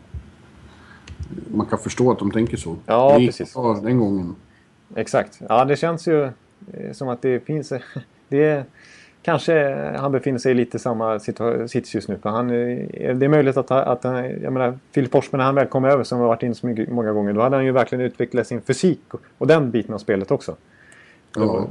man 1.47 1.65
kan 1.65 1.79
förstå 1.79 2.11
att 2.11 2.19
de 2.19 2.31
tänker 2.31 2.57
så. 2.57 2.75
Ja, 2.85 3.17
det 3.19 3.25
precis. 3.25 3.53
den 3.83 3.99
gången. 3.99 4.35
Exakt. 4.95 5.41
Ja, 5.49 5.65
det 5.65 5.75
känns 5.75 6.07
ju 6.07 6.23
eh, 6.23 6.91
som 6.93 7.09
att 7.09 7.21
det 7.21 7.39
finns... 7.39 7.73
Det 8.27 8.65
kanske 9.21 9.75
han 9.97 10.11
befinner 10.11 10.39
sig 10.39 10.51
i 10.51 10.55
lite 10.55 10.79
samma 10.79 11.19
sits 11.67 11.95
just 11.95 12.07
nu. 12.07 12.17
För 12.17 12.29
han, 12.29 12.47
det 12.47 13.25
är 13.25 13.27
möjligt 13.27 13.57
att, 13.57 13.71
att 13.71 14.03
jag 14.03 14.53
menar, 14.53 14.79
Filip 14.91 15.11
Forsberg 15.11 15.37
när 15.37 15.45
han 15.45 15.55
väl 15.55 15.67
kom 15.67 15.85
över 15.85 16.03
som 16.03 16.19
har 16.19 16.27
varit 16.27 16.43
inne 16.43 16.55
så 16.55 16.67
mycket, 16.67 16.89
många 16.89 17.11
gånger. 17.11 17.33
Då 17.33 17.41
hade 17.41 17.55
han 17.55 17.65
ju 17.65 17.71
verkligen 17.71 18.05
utvecklat 18.05 18.47
sin 18.47 18.61
fysik 18.61 19.13
och, 19.13 19.21
och 19.37 19.47
den 19.47 19.71
biten 19.71 19.93
av 19.93 19.97
spelet 19.97 20.31
också. 20.31 20.55
Ja. 21.35 21.41
Då, 21.41 21.67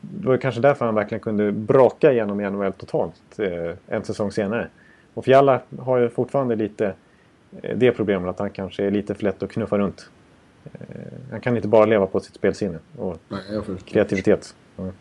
då 0.00 0.28
var 0.28 0.32
det 0.32 0.38
kanske 0.38 0.60
därför 0.60 0.84
han 0.84 0.94
verkligen 0.94 1.20
kunde 1.20 1.52
braka 1.52 2.12
igenom 2.12 2.40
i 2.40 2.50
NHL 2.50 2.72
totalt 2.72 3.38
eh, 3.38 3.76
en 3.86 4.04
säsong 4.04 4.32
senare. 4.32 4.68
Och 5.14 5.24
Fiala 5.24 5.60
har 5.78 5.98
ju 5.98 6.08
fortfarande 6.08 6.56
lite 6.56 6.94
Eh, 7.62 7.76
det 7.76 7.92
problemet 7.92 8.30
att 8.30 8.38
han 8.38 8.50
kanske 8.50 8.84
är 8.84 8.90
lite 8.90 9.14
för 9.14 9.24
lätt 9.24 9.42
att 9.42 9.50
knuffa 9.50 9.78
runt. 9.78 10.10
Eh, 10.64 10.80
han 11.30 11.40
kan 11.40 11.56
inte 11.56 11.68
bara 11.68 11.86
leva 11.86 12.06
på 12.06 12.20
sitt 12.20 12.34
spelsinne 12.34 12.78
och 12.96 13.16
Nej, 13.28 13.40
kreativitet. 13.84 14.54
Mm. 14.76 14.92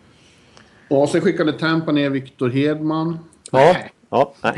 Och 0.89 1.09
sen 1.09 1.21
skickade 1.21 1.53
Tampa 1.53 1.91
ner 1.91 2.09
Viktor 2.09 2.49
Hedman. 2.49 3.19
Ja, 3.51 3.73
nej. 3.73 3.91
Ja, 4.09 4.33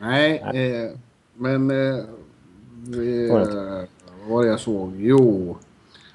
nej. 0.00 0.42
nej, 0.52 0.84
eh, 0.84 0.90
men... 1.34 1.70
Eh, 1.70 1.98
eh, 3.36 3.84
var 4.28 4.42
det 4.42 4.48
jag 4.48 4.60
såg? 4.60 4.92
Jo. 4.96 5.56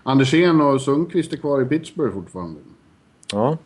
Andersén 0.03 0.61
och 0.61 0.81
Sundqvist 0.81 1.33
är 1.33 1.37
kvar 1.37 1.61
i 1.61 1.65
Pittsburgh 1.65 2.13
fortfarande. 2.13 2.59
Ja. 3.31 3.57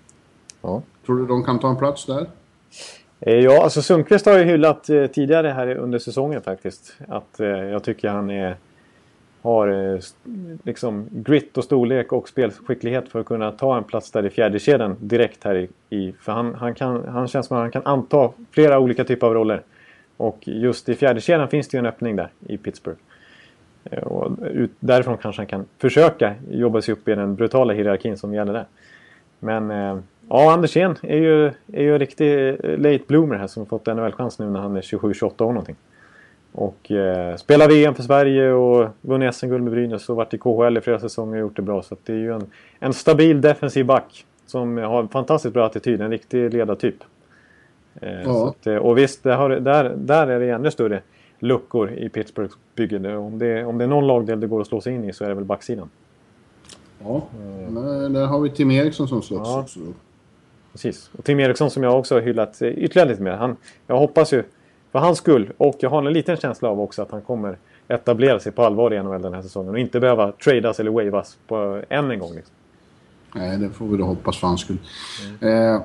ja. 0.61 0.81
Tror 1.05 1.17
du 1.17 1.25
de 1.25 1.43
kan 1.43 1.59
ta 1.59 1.69
en 1.69 1.77
plats 1.77 2.05
där? 2.05 2.27
Eh, 3.19 3.39
ja, 3.39 3.63
alltså 3.63 3.81
Sundqvist 3.81 4.25
har 4.25 4.37
ju 4.37 4.43
hyllat 4.43 4.89
eh, 4.89 5.05
tidigare 5.05 5.47
här 5.47 5.75
under 5.75 5.99
säsongen 5.99 6.41
faktiskt. 6.41 6.97
Att 7.07 7.39
eh, 7.39 7.47
jag 7.47 7.83
tycker 7.83 8.09
han 8.09 8.29
är, 8.29 8.55
har 9.41 9.99
liksom 10.63 11.07
grit 11.11 11.57
och 11.57 11.63
storlek 11.63 12.11
och 12.11 12.29
spelskicklighet 12.29 13.09
för 13.09 13.19
att 13.19 13.25
kunna 13.25 13.51
ta 13.51 13.77
en 13.77 13.83
plats 13.83 14.11
där 14.11 14.25
i 14.25 14.29
fjärde 14.29 14.59
kedjan 14.59 14.95
direkt 14.99 15.43
här 15.43 15.67
i. 15.89 16.13
för 16.21 16.31
han, 16.31 16.55
han, 16.55 16.75
kan, 16.75 17.07
han 17.07 17.27
känns 17.27 17.47
som 17.47 17.57
att 17.57 17.61
han 17.61 17.71
kan 17.71 17.85
anta 17.85 18.31
flera 18.51 18.79
olika 18.79 19.03
typer 19.03 19.27
av 19.27 19.33
roller. 19.33 19.61
Och 20.17 20.39
just 20.47 20.89
i 20.89 20.95
fjärde 20.95 21.21
kedjan 21.21 21.47
finns 21.47 21.67
det 21.67 21.77
ju 21.77 21.79
en 21.79 21.85
öppning 21.85 22.15
där 22.15 22.29
i 22.47 22.57
Pittsburgh. 22.57 22.99
Och 24.03 24.31
ut, 24.41 24.71
därifrån 24.79 25.17
kanske 25.17 25.39
han 25.39 25.47
kan 25.47 25.65
försöka 25.77 26.35
jobba 26.49 26.81
sig 26.81 26.93
upp 26.93 27.07
i 27.07 27.15
den 27.15 27.35
brutala 27.35 27.73
hierarkin 27.73 28.17
som 28.17 28.33
gäller 28.33 28.53
där. 28.53 28.65
Men 29.39 29.71
Ja, 30.29 30.53
Andersén 30.53 30.95
är 31.01 31.17
ju, 31.17 31.45
är 31.47 31.81
ju 31.81 31.93
en 31.93 31.99
riktig 31.99 32.49
eh, 32.49 32.77
late 32.77 33.03
bloomer 33.07 33.35
här 33.35 33.47
som 33.47 33.61
har 33.61 33.65
fått 33.65 33.85
NHL-chans 33.85 34.39
nu 34.39 34.49
när 34.49 34.59
han 34.59 34.75
är 34.75 34.81
27-28 34.81 35.43
år 35.43 35.47
någonting. 35.47 35.75
Och 36.51 36.91
eh, 36.91 37.35
spelar 37.35 37.67
VM 37.67 37.95
för 37.95 38.03
Sverige 38.03 38.51
och 38.51 38.89
vunnit 39.01 39.35
SM-guld 39.35 39.63
med 39.63 39.73
Brynäs 39.73 40.09
och 40.09 40.15
varit 40.15 40.33
i 40.33 40.37
KHL 40.37 40.77
i 40.77 40.81
flera 40.81 40.99
säsonger 40.99 41.33
och 41.33 41.39
gjort 41.39 41.55
det 41.55 41.61
bra. 41.61 41.81
Så 41.81 41.95
det 42.03 42.13
är 42.13 42.17
ju 42.17 42.33
en, 42.33 42.45
en 42.79 42.93
stabil 42.93 43.41
defensiv 43.41 43.85
back 43.85 44.25
som 44.45 44.77
har 44.77 44.99
en 45.01 45.07
fantastiskt 45.07 45.53
bra 45.53 45.65
attityd, 45.65 46.01
en 46.01 46.11
riktig 46.11 46.53
ledartyp. 46.53 47.03
Eh, 48.01 48.21
ja. 48.23 48.49
att, 48.49 48.67
eh, 48.67 48.75
och 48.75 48.97
visst, 48.97 49.23
där, 49.23 49.49
där, 49.49 49.93
där 49.95 50.27
är 50.27 50.39
det 50.39 50.49
ännu 50.49 50.71
större 50.71 51.01
luckor 51.45 51.91
i 51.91 52.09
Pittsburghs 52.09 52.53
bygge. 52.75 53.15
Om 53.15 53.39
det, 53.39 53.65
om 53.65 53.77
det 53.77 53.83
är 53.83 53.87
någon 53.87 54.07
lagdel 54.07 54.39
det 54.39 54.47
går 54.47 54.61
att 54.61 54.67
slå 54.67 54.81
sig 54.81 54.93
in 54.93 55.09
i 55.09 55.13
så 55.13 55.23
är 55.23 55.29
det 55.29 55.35
väl 55.35 55.43
backsidan. 55.43 55.89
Ja, 57.03 57.21
mm. 57.67 58.13
där 58.13 58.25
har 58.25 58.39
vi 58.39 58.49
Tim 58.49 58.71
Eriksson 58.71 59.07
som 59.07 59.21
slåss 59.21 59.47
ja. 59.47 59.61
också. 59.61 59.79
Precis. 60.71 61.09
Och 61.17 61.25
Tim 61.25 61.39
Eriksson 61.39 61.71
som 61.71 61.83
jag 61.83 61.99
också 61.99 62.15
har 62.15 62.21
hyllat 62.21 62.61
eh, 62.61 62.67
ytterligare 62.69 63.09
lite 63.09 63.21
mer. 63.21 63.31
Han, 63.31 63.55
jag 63.87 63.97
hoppas 63.97 64.33
ju 64.33 64.43
för 64.91 64.99
hans 64.99 65.17
skull 65.17 65.51
och 65.57 65.75
jag 65.79 65.89
har 65.89 66.03
en 66.03 66.13
liten 66.13 66.37
känsla 66.37 66.69
av 66.69 66.79
också 66.79 67.01
att 67.01 67.11
han 67.11 67.21
kommer 67.21 67.57
etablera 67.87 68.39
sig 68.39 68.51
på 68.51 68.63
allvar 68.63 68.93
i 68.93 69.03
NHL 69.03 69.21
den 69.21 69.33
här 69.33 69.41
säsongen 69.41 69.69
och 69.69 69.79
inte 69.79 69.99
behöva 69.99 70.31
tradas 70.31 70.79
eller 70.79 70.91
wavas 70.91 71.37
på 71.47 71.81
än 71.89 72.11
en 72.11 72.19
gång. 72.19 72.35
Liksom. 72.35 72.53
Nej, 73.35 73.57
det 73.57 73.69
får 73.69 73.87
vi 73.87 73.97
då 73.97 74.03
hoppas 74.03 74.37
för 74.37 74.47
hans 74.47 74.61
skull. 74.61 74.77
Mm. 75.41 75.75
Eh, 75.75 75.81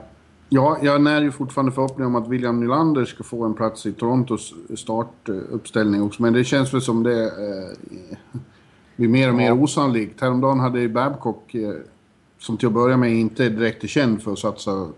ja, 0.50 0.78
jag 0.82 1.02
när 1.02 1.22
ju 1.22 1.30
fortfarande 1.30 1.72
förhoppning 1.72 2.06
om 2.06 2.16
att 2.16 2.28
William 2.28 2.60
Nylander 2.60 3.04
ska 3.04 3.24
få 3.24 3.44
en 3.44 3.54
plats 3.54 3.86
i 3.86 3.92
Torontos 3.92 4.54
startuppställning 4.74 6.02
också. 6.02 6.22
Men 6.22 6.32
det 6.32 6.44
känns 6.44 6.74
väl 6.74 6.80
som 6.80 7.02
det 7.02 7.24
eh, 7.24 8.18
blir 8.96 9.08
mer 9.08 9.28
och 9.28 9.34
mer 9.34 9.52
osannolikt. 9.62 10.20
Häromdagen 10.20 10.60
hade 10.60 10.88
Babcock 10.88 11.54
eh, 11.54 11.74
som 12.38 12.56
till 12.56 12.66
att 12.66 12.74
börja 12.74 12.96
med 12.96 13.12
inte 13.12 13.48
direkt 13.48 13.84
är 13.84 13.88
känd 13.88 14.22
för 14.22 14.32
att 14.32 14.38
satsa 14.38 14.88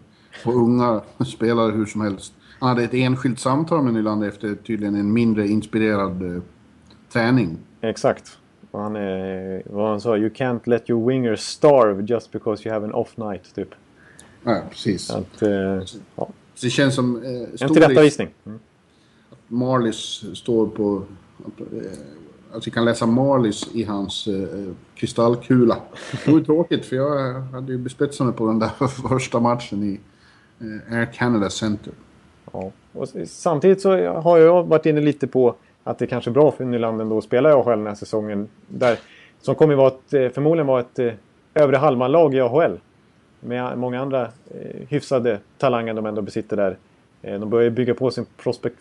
på 0.45 0.53
unga 0.53 1.01
spelare 1.27 1.73
hur 1.73 1.87
som 1.87 2.01
helst. 2.01 2.35
Han 2.61 2.69
hade 2.69 2.85
ett 2.85 2.95
enskilt 2.95 3.39
samtal 3.39 3.83
med 3.83 3.95
Nylander 3.95 4.29
efter 4.29 4.55
tydligen 4.55 4.95
en 4.95 5.13
mindre 5.13 5.49
inspirerad 5.49 6.23
eh, 6.23 6.43
träning. 7.13 7.59
Exakt. 7.81 8.39
Han 8.73 8.97
är, 8.97 9.63
vad 9.67 9.91
han 9.91 10.01
sa, 10.01 10.17
you 10.17 10.29
can't 10.29 10.61
let 10.65 10.91
your 10.91 11.11
wingers 11.11 11.41
starve 11.41 12.03
just 12.03 12.33
because 12.33 12.69
you 12.69 12.75
have 12.75 12.87
an 12.87 12.93
off 12.93 13.17
night, 13.17 13.55
typ. 13.55 13.75
Ja, 14.45 14.63
precis. 14.71 15.11
Att, 15.11 15.43
eh, 15.43 15.51
ja. 16.17 16.29
Det 16.61 16.71
känns 16.71 16.95
som... 16.95 17.23
Eh, 17.23 17.63
en 17.67 17.73
tillrättavisning. 17.73 18.29
Mm. 18.47 18.59
Marlies 19.49 20.39
står 20.39 20.67
på... 20.67 21.03
Eh, 21.59 21.93
Alltså 22.55 22.71
vi 22.71 22.75
kan 22.75 22.85
läsa 22.85 23.07
Marlies 23.07 23.75
i 23.75 23.85
hans 23.85 24.27
eh, 24.27 24.73
kristallkula. 24.95 25.77
Det 26.25 26.33
var 26.33 26.41
tråkigt 26.41 26.85
för 26.85 26.97
jag 26.97 27.41
hade 27.41 27.73
ju 27.73 27.79
bespetsat 27.79 28.27
mig 28.27 28.37
på 28.37 28.47
den 28.47 28.59
där 28.59 28.69
första 29.09 29.41
matchen 29.41 29.83
i 29.83 30.01
eh, 30.61 30.99
Air 30.99 31.13
Canada 31.13 31.51
Center. 31.51 31.93
Ja. 32.53 32.71
Och 32.93 33.09
samtidigt 33.27 33.81
så 33.81 34.07
har 34.07 34.39
jag 34.39 34.65
varit 34.65 34.87
inne 34.87 35.01
lite 35.01 35.27
på 35.27 35.55
att 35.85 35.99
det 35.99 36.07
kanske 36.07 36.31
är 36.31 36.33
bra 36.33 36.51
för 36.51 36.65
Nylander 36.65 37.05
då 37.05 37.19
att 37.19 37.25
spela 37.25 37.51
i 37.51 37.53
AHL 37.53 37.79
den 37.79 37.87
här 37.87 37.95
säsongen. 37.95 38.49
Där, 38.69 38.99
som 39.41 39.55
kommer 39.55 39.75
vara 39.75 39.89
ett, 39.89 40.15
eh, 40.15 40.29
förmodligen 40.29 40.67
vara 40.67 40.81
ett 40.81 40.99
eh, 40.99 41.13
övre 41.55 41.77
halvan-lag 41.77 42.35
i 42.35 42.41
AHL. 42.41 42.81
Med 43.45 43.79
många 43.79 44.01
andra 44.01 44.23
eh, 44.23 44.89
hyfsade 44.89 45.39
talanger 45.59 45.95
de 45.95 46.07
ändå 46.07 46.23
besitter 46.23 46.57
där. 46.57 46.77
Eh, 47.23 47.41
de 47.41 47.51
börjar 47.51 47.71
bygga 47.71 47.95
på 47.95 48.11
sin 48.11 48.27
prospect 48.37 48.81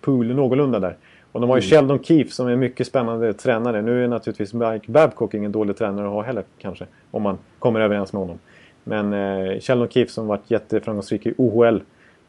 pool, 0.00 0.34
någorlunda 0.34 0.80
där. 0.80 0.96
Och 1.32 1.40
de 1.40 1.50
har 1.50 1.56
ju 1.56 1.60
mm. 1.60 1.70
Sheldon 1.70 2.04
Keefe 2.04 2.30
som 2.30 2.46
är 2.46 2.52
en 2.52 2.58
mycket 2.58 2.86
spännande 2.86 3.32
tränare. 3.32 3.82
Nu 3.82 4.04
är 4.04 4.08
naturligtvis 4.08 4.54
Mike 4.54 4.92
Babcock 4.92 5.34
ingen 5.34 5.52
dålig 5.52 5.76
tränare 5.76 6.06
att 6.06 6.12
ha 6.12 6.22
heller 6.22 6.44
kanske. 6.58 6.86
Om 7.10 7.22
man 7.22 7.38
kommer 7.58 7.80
överens 7.80 8.12
med 8.12 8.20
honom. 8.20 8.38
Men 8.84 9.12
eh, 9.12 9.60
Sheldon 9.60 9.88
Keefe 9.88 10.12
som 10.12 10.26
varit 10.26 10.50
jätteframgångsrik 10.50 11.26
i 11.26 11.34
OHL. 11.36 11.78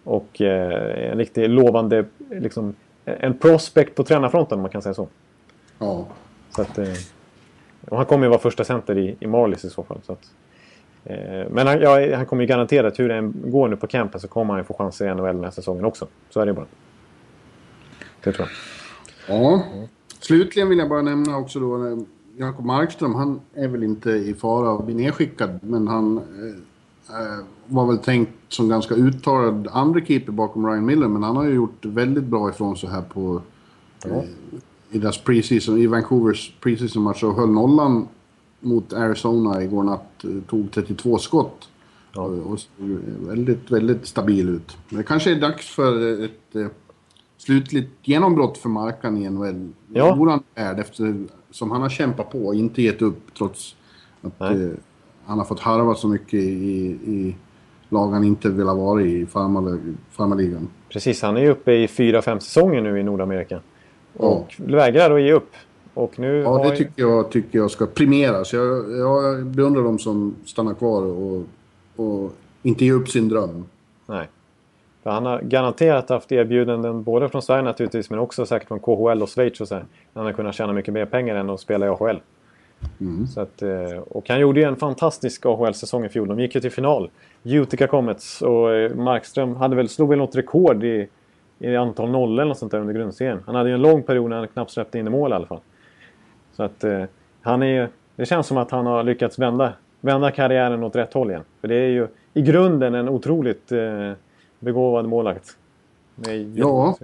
Och 0.03 0.41
eh, 0.41 1.12
en 1.12 1.17
riktigt 1.17 1.50
lovande, 1.50 2.05
liksom, 2.31 2.75
en 3.05 3.38
prospect 3.38 3.96
på 3.96 4.03
tränarfronten 4.03 4.55
om 4.55 4.62
man 4.62 4.72
kan 4.72 4.81
säga 4.81 4.93
så. 4.93 5.08
Ja. 5.79 6.05
Så 6.50 6.62
att, 6.62 6.77
eh, 6.77 6.93
och 7.89 7.98
han 7.98 8.05
kommer 8.05 8.25
ju 8.25 8.29
vara 8.29 8.39
första 8.39 8.63
center 8.63 8.98
i, 8.98 9.15
i 9.19 9.27
Marlies 9.27 9.65
i 9.65 9.69
så 9.69 9.84
fall. 9.84 9.98
Så 10.03 10.12
att, 10.12 10.31
men 11.50 11.68
han, 11.68 11.82
ja, 11.82 12.15
han 12.15 12.25
kommer 12.25 12.44
ju 12.44 12.48
garanterat, 12.48 13.00
hur 13.00 13.10
det 13.10 13.15
än 13.15 13.34
går 13.46 13.68
nu 13.68 13.75
på 13.75 13.88
campen 13.88 14.20
så 14.20 14.27
kommer 14.27 14.53
han 14.53 14.60
ju 14.60 14.63
få 14.63 14.74
chanser 14.74 15.12
i 15.12 15.15
NHL 15.15 15.36
den 15.36 15.44
här 15.44 15.51
säsongen 15.51 15.86
också. 15.86 16.08
Så 16.29 16.39
är 16.39 16.46
det 16.46 16.53
bara. 16.53 16.65
Det 18.24 18.32
tror 18.32 18.48
jag. 19.27 19.41
Ja. 19.41 19.63
Slutligen 20.20 20.70
vill 20.70 20.77
jag 20.77 20.89
bara 20.89 21.01
nämna 21.01 21.38
också 21.38 21.60
då 21.60 21.88
eh, 21.88 21.98
Jakob 22.38 22.65
Markström, 22.65 23.15
han 23.15 23.39
är 23.53 23.68
väl 23.68 23.84
inte 23.84 24.12
i 24.12 24.34
fara 24.34 24.72
att 24.72 24.86
bli 24.86 24.94
nedskickad, 24.94 25.60
men 25.62 25.88
han 25.88 26.18
eh, 26.18 27.22
eh, 27.22 27.39
var 27.65 27.86
väl 27.88 27.98
tänkt 27.98 28.32
som 28.48 28.70
ganska 28.70 28.96
uttalad 28.96 29.68
andra 29.72 30.06
keeper 30.06 30.32
bakom 30.32 30.68
Ryan 30.68 30.86
Miller, 30.86 31.08
men 31.08 31.24
han 31.24 31.36
har 31.36 31.44
ju 31.44 31.53
gjort 31.53 31.86
väldigt 31.86 32.24
bra 32.24 32.50
ifrån 32.50 32.77
sig 32.77 32.89
här 32.89 33.01
på 33.01 33.41
ja. 34.03 34.10
eh, 34.10 34.24
i 34.91 35.00
deras 35.00 35.24
preseason, 35.24 35.77
i 35.77 35.88
Vancouvers 35.88 36.53
preseason-match 36.60 37.24
och 37.24 37.36
höll 37.36 37.50
nollan 37.50 38.08
mot 38.60 38.94
Arizona 38.94 39.63
igår 39.63 39.84
natt, 39.84 40.24
eh, 40.24 40.30
tog 40.50 40.72
32 40.72 41.18
skott. 41.18 41.70
Ja. 42.13 42.22
Och, 42.22 42.51
och 42.51 42.60
väldigt, 43.28 43.72
väldigt 43.72 44.08
stabil 44.08 44.50
ut. 44.50 44.78
Men 44.89 44.98
det 44.98 45.04
kanske 45.04 45.32
är 45.32 45.36
dags 45.36 45.68
för 45.68 46.24
ett 46.24 46.72
slutligt 47.38 47.92
genombrott 48.01 48.58
för 48.58 48.70
Markan 48.70 49.18
i 49.18 49.30
NHL. 49.30 49.70
Ja. 49.94 50.16
Våran 50.16 50.44
värld 50.56 50.80
eftersom 50.80 51.72
han 51.72 51.82
har 51.82 51.89
kämpat 51.89 52.32
på 52.32 52.48
och 52.48 52.56
inte 52.56 52.82
gett 52.82 53.01
upp 53.01 53.34
trots 53.38 53.75
att 54.22 54.42
eh, 54.42 54.70
han 55.25 55.38
har 55.38 55.46
fått 55.46 55.60
harva 55.60 55.96
så 55.96 56.08
mycket 56.08 56.34
i, 56.34 56.86
i 57.06 57.36
lag 57.89 58.12
han 58.12 58.24
inte 58.24 58.50
vill 58.50 58.68
ha 58.68 58.74
varit 58.74 59.08
i 59.08 59.25
farmarligan. 59.25 60.70
Precis, 60.89 61.22
han 61.22 61.38
är 61.38 61.42
ju 61.42 61.50
uppe 61.50 61.74
i 61.74 61.88
fyra, 61.88 62.22
fem 62.22 62.39
säsonger 62.39 62.82
nu 62.82 63.00
i 63.00 63.04
Nordamerika. 63.04 63.60
Och 64.13 64.56
ja. 64.58 64.75
vägrar 64.75 65.16
att 65.16 65.22
ge 65.22 65.34
upp. 65.34 65.51
Och 65.93 66.19
nu 66.19 66.38
ja, 66.38 66.63
det 66.63 66.75
tycker 66.75 67.01
jag, 67.01 67.31
tycker 67.31 67.60
jag 67.60 67.72
ska 67.72 67.86
premieras. 67.86 68.53
Jag, 68.53 68.91
jag 68.91 69.46
beundrar 69.46 69.84
de 69.84 70.00
som 70.00 70.36
stannar 70.46 70.74
kvar 70.74 71.01
och, 71.01 71.43
och 71.96 72.31
inte 72.63 72.86
ger 72.86 72.93
upp 72.93 73.10
sin 73.10 73.29
dröm. 73.29 73.65
Nej. 74.05 74.27
För 75.03 75.10
han 75.10 75.25
har 75.25 75.41
garanterat 75.41 76.10
haft 76.10 76.31
erbjudanden 76.31 77.03
både 77.03 77.29
från 77.29 77.41
Sverige 77.41 77.63
naturligtvis 77.63 78.10
men 78.10 78.19
också 78.19 78.46
säkert 78.46 78.67
från 78.67 78.79
KHL 78.79 79.22
och 79.22 79.29
Schweiz 79.29 79.62
och 79.62 79.67
så 79.67 79.75
här. 79.75 79.86
Han 80.13 80.25
har 80.25 80.34
kunnat 80.34 80.55
tjäna 80.55 80.74
mycket 80.74 80.93
mer 80.93 81.05
pengar 81.05 81.36
än 81.36 81.50
att 81.50 81.60
spela 81.60 81.86
i 81.86 81.89
AHL. 81.89 82.19
Mm. 83.00 83.27
Så 83.27 83.41
att, 83.41 83.62
eh, 83.62 83.98
och 84.10 84.29
han 84.29 84.39
gjorde 84.39 84.60
ju 84.60 84.65
en 84.65 84.75
fantastisk 84.75 85.46
AHL-säsong 85.46 86.05
i 86.05 86.10
fjol. 86.10 86.27
De 86.27 86.39
gick 86.39 86.55
ju 86.55 86.62
till 86.62 86.72
final. 86.72 87.10
Utica 87.43 87.88
Comets 87.88 88.41
och 88.41 88.74
eh, 88.75 88.96
Markström 88.96 89.55
hade 89.55 89.75
väl, 89.75 89.89
slog 89.89 90.10
väl 90.10 90.17
något 90.17 90.36
rekord 90.36 90.84
i, 90.84 91.08
i 91.60 91.75
antal 91.75 92.10
nollor 92.10 92.41
eller 92.41 92.50
något 92.50 92.58
sånt 92.58 92.72
där 92.72 92.79
under 92.79 92.93
grundserien. 92.93 93.39
Han 93.46 93.55
hade 93.55 93.69
ju 93.69 93.75
en 93.75 93.81
lång 93.81 94.03
period 94.03 94.29
när 94.29 94.38
han 94.38 94.48
knappt 94.48 94.72
släppte 94.72 95.00
in 95.00 95.08
i 95.08 95.10
mål 95.10 95.31
i 95.31 95.36
alla 95.36 95.46
fall. 95.46 95.60
Så 96.60 96.63
att 96.63 96.84
eh, 96.84 97.04
han 97.42 97.63
är 97.63 97.89
Det 98.16 98.25
känns 98.25 98.48
som 98.48 98.58
att 98.58 98.72
han 98.72 98.86
har 98.86 99.04
lyckats 99.04 99.39
vända, 99.39 99.74
vända 100.01 100.32
karriären 100.32 100.84
åt 100.84 100.96
rätt 100.96 101.13
håll 101.13 101.30
igen. 101.30 101.44
För 101.62 101.68
det 101.68 101.75
är 101.75 101.88
ju 101.88 102.08
i 102.34 102.42
grunden 102.42 102.96
en 102.96 103.10
otroligt 103.10 103.72
eh, 103.72 104.12
begåvad 104.60 105.06
målvakt. 105.06 105.58
Ja, 106.56 106.98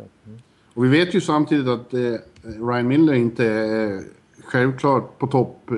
och 0.74 0.86
vi 0.86 0.90
vet 0.90 1.14
ju 1.14 1.22
samtidigt 1.22 1.68
att 1.68 1.94
eh, 1.94 2.00
Ryan 2.42 2.88
Miller 2.88 3.14
inte 3.14 3.46
är 3.46 4.02
självklart 4.44 5.20
på 5.20 5.28
topp 5.28 5.72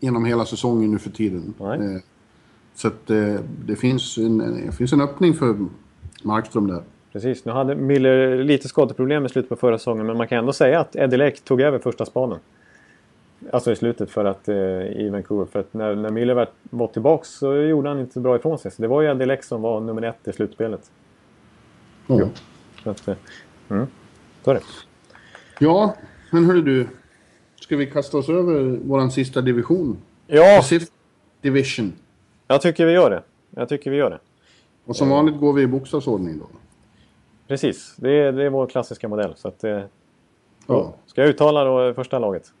genom 0.00 0.24
hela 0.24 0.44
säsongen 0.44 0.90
nu 0.90 0.98
för 0.98 1.10
tiden. 1.10 1.54
Eh, 1.60 1.78
så 2.74 2.88
att 2.88 3.10
eh, 3.10 3.34
det 3.66 3.76
finns 3.76 4.18
en, 4.18 4.38
det 4.66 4.72
finns 4.72 4.92
en 4.92 5.00
öppning 5.00 5.34
för 5.34 5.56
Markström 6.22 6.66
där. 6.66 6.82
Precis, 7.12 7.44
nu 7.44 7.52
hade 7.52 7.74
Miller 7.74 8.44
lite 8.44 8.68
skadeproblem 8.68 9.26
i 9.26 9.28
slutet 9.28 9.48
på 9.48 9.56
förra 9.56 9.78
säsongen 9.78 10.06
men 10.06 10.16
man 10.16 10.28
kan 10.28 10.38
ändå 10.38 10.52
säga 10.52 10.80
att 10.80 10.96
Eddie 10.96 11.16
Leck 11.16 11.40
tog 11.40 11.60
över 11.60 11.78
första 11.78 12.06
spaden. 12.06 12.38
Alltså 13.50 13.72
i 13.72 13.76
slutet 13.76 14.10
för 14.10 14.24
att, 14.24 14.48
eh, 14.48 14.56
i 14.56 15.08
Vancouver. 15.12 15.46
För 15.46 15.60
att 15.60 15.74
när, 15.74 15.94
när 15.94 16.10
Miller 16.10 16.34
var, 16.34 16.48
var 16.62 16.86
tillbaka 16.86 17.24
så 17.24 17.54
gjorde 17.54 17.88
han 17.88 18.00
inte 18.00 18.12
så 18.12 18.20
bra 18.20 18.36
ifrån 18.36 18.58
sig. 18.58 18.70
Så 18.70 18.82
det 18.82 18.88
var 18.88 19.02
ju 19.02 19.08
Eddie 19.08 19.26
Leck 19.26 19.44
som 19.44 19.62
var 19.62 19.80
nummer 19.80 20.02
ett 20.02 20.28
i 20.28 20.32
slutspelet. 20.32 20.90
Mm. 22.08 22.28
Så 22.84 22.90
att, 22.90 23.08
eh, 23.08 23.16
mm. 23.68 23.86
Så 24.44 24.50
är 24.50 24.54
det. 24.54 24.62
Ja, 25.58 25.96
men 26.30 26.44
hörru 26.44 26.62
du. 26.62 26.86
Ska 27.60 27.76
vi 27.76 27.86
kasta 27.86 28.18
oss 28.18 28.28
över 28.28 28.78
vår 28.84 29.08
sista 29.08 29.40
division? 29.40 29.98
Ja! 30.26 30.56
Pacific 30.56 30.92
Division. 31.40 31.92
Jag 32.46 32.60
tycker 32.60 32.86
vi 32.86 32.92
gör 32.92 33.10
det. 33.10 33.22
Jag 33.50 33.68
tycker 33.68 33.90
vi 33.90 33.96
gör 33.96 34.10
det. 34.10 34.18
Och 34.84 34.96
som 34.96 35.08
vanligt 35.08 35.40
går 35.40 35.52
vi 35.52 35.62
i 35.62 35.66
bokstavsordning 35.66 36.38
då? 36.38 36.46
Precis, 37.48 37.94
det 37.96 38.10
är, 38.10 38.32
det 38.32 38.44
är 38.44 38.50
vår 38.50 38.66
klassiska 38.66 39.08
modell. 39.08 39.34
Så 39.36 39.48
att, 39.48 39.64
eh, 39.64 39.80
ja. 40.66 40.94
Ska 41.06 41.20
jag 41.20 41.30
uttala 41.30 41.64
då 41.64 41.94
första 41.94 42.18
laget? 42.18 42.52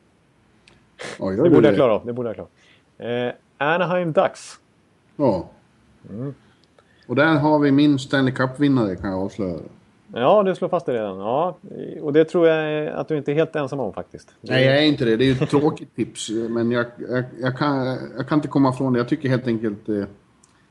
Ja, 1.18 1.30
det 1.30 1.50
borde 1.50 1.68
jag 1.68 1.76
klara 1.76 1.92
av. 1.92 2.06
Det 2.06 2.12
borde 2.12 2.28
jag 2.28 2.36
klara. 2.36 3.26
Eh, 3.26 3.32
Anaheim 3.58 4.12
Ducks. 4.12 4.60
Ja. 5.16 5.48
Mm. 6.10 6.34
Och 7.06 7.16
där 7.16 7.38
har 7.38 7.58
vi 7.58 7.72
min 7.72 7.98
Stanley 7.98 8.34
Cup-vinnare 8.34 8.96
kan 8.96 9.10
jag 9.10 9.20
avslöja. 9.20 9.58
Ja, 10.14 10.42
du 10.42 10.54
slår 10.54 10.68
fast 10.68 10.86
det 10.86 10.92
redan. 10.92 11.18
Ja, 11.18 11.56
och 12.00 12.12
det 12.12 12.24
tror 12.24 12.48
jag 12.48 12.88
att 12.88 13.08
du 13.08 13.16
inte 13.16 13.32
är 13.32 13.34
helt 13.34 13.56
ensam 13.56 13.80
om 13.80 13.92
faktiskt. 13.92 14.28
Nej, 14.40 14.64
jag 14.64 14.78
är 14.78 14.82
inte 14.82 15.04
det. 15.04 15.16
Det 15.16 15.24
är 15.24 15.26
ju 15.26 15.32
ett 15.32 15.50
tråkigt 15.50 15.96
tips. 15.96 16.30
Men 16.30 16.70
jag, 16.70 16.86
jag, 17.08 17.24
jag, 17.40 17.58
kan, 17.58 17.86
jag 18.16 18.28
kan 18.28 18.38
inte 18.38 18.48
komma 18.48 18.70
ifrån 18.70 18.92
det. 18.92 18.98
Jag 18.98 19.08
tycker 19.08 19.28
helt 19.28 19.46
enkelt 19.46 19.86
det, 19.86 20.06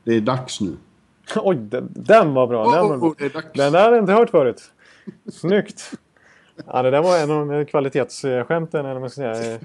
det 0.04 0.14
är 0.14 0.20
dags 0.20 0.60
nu. 0.60 0.76
Oj, 1.36 1.56
den, 1.56 1.88
den 1.90 2.34
var 2.34 2.46
bra. 2.46 2.70
Den, 2.70 2.88
var, 2.88 3.08
oh, 3.08 3.14
den 3.54 3.72
där 3.72 3.84
har 3.84 3.92
jag 3.92 4.02
inte 4.02 4.12
hört 4.12 4.30
förut. 4.30 4.62
Snyggt! 5.32 5.92
Ja, 6.66 6.82
det 6.82 6.90
där 6.90 7.02
var 7.02 7.18
en 7.18 7.30
av 7.30 7.48
de 7.48 7.64
kvalitetsskämten, 7.64 8.86
eller 8.86 9.00
man 9.00 9.10
ska 9.10 9.34
säga, 9.34 9.58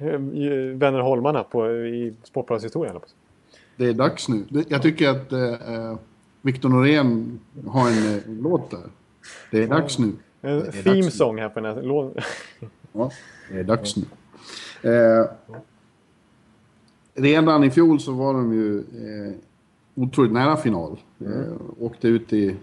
vänner 0.74 1.00
Holmarna 1.00 1.44
på, 1.44 1.72
i 1.72 2.14
Sportbladets 2.24 2.66
historia. 2.66 2.94
Det 3.76 3.86
är 3.86 3.94
dags 3.94 4.30
nu. 4.30 4.46
Jag 4.68 4.82
tycker 4.82 5.10
att 5.10 5.32
eh, 5.32 5.98
Victor 6.42 6.70
Norén 6.70 7.40
har 7.68 7.88
en 7.88 8.16
eh, 8.16 8.22
låt 8.26 8.72
där. 8.72 8.84
Det 9.52 9.64
är 9.64 9.68
dags 9.68 10.00
nu. 10.00 10.12
En 10.42 10.72
theme 10.72 11.12
song 11.12 11.40
här 11.40 11.50
på 11.50 11.60
den 11.60 11.76
här 11.76 11.84
låten. 11.84 12.24
ja, 12.92 13.12
det 13.52 13.60
är 13.60 13.64
dags 13.64 13.96
nu. 13.96 14.06
Eh, 14.82 15.26
redan 17.14 17.64
i 17.64 17.72
fjol 17.72 18.00
så 18.00 18.12
var 18.12 18.34
de 18.34 18.54
ju 18.54 18.80
eh, 18.80 19.34
otroligt 19.96 20.32
nära 20.32 20.58
final. 20.58 21.00
Mm. 21.22 21.34
Eh, 21.34 21.50
åkte 21.80 22.08
ut 22.08 22.34
i 22.34 22.56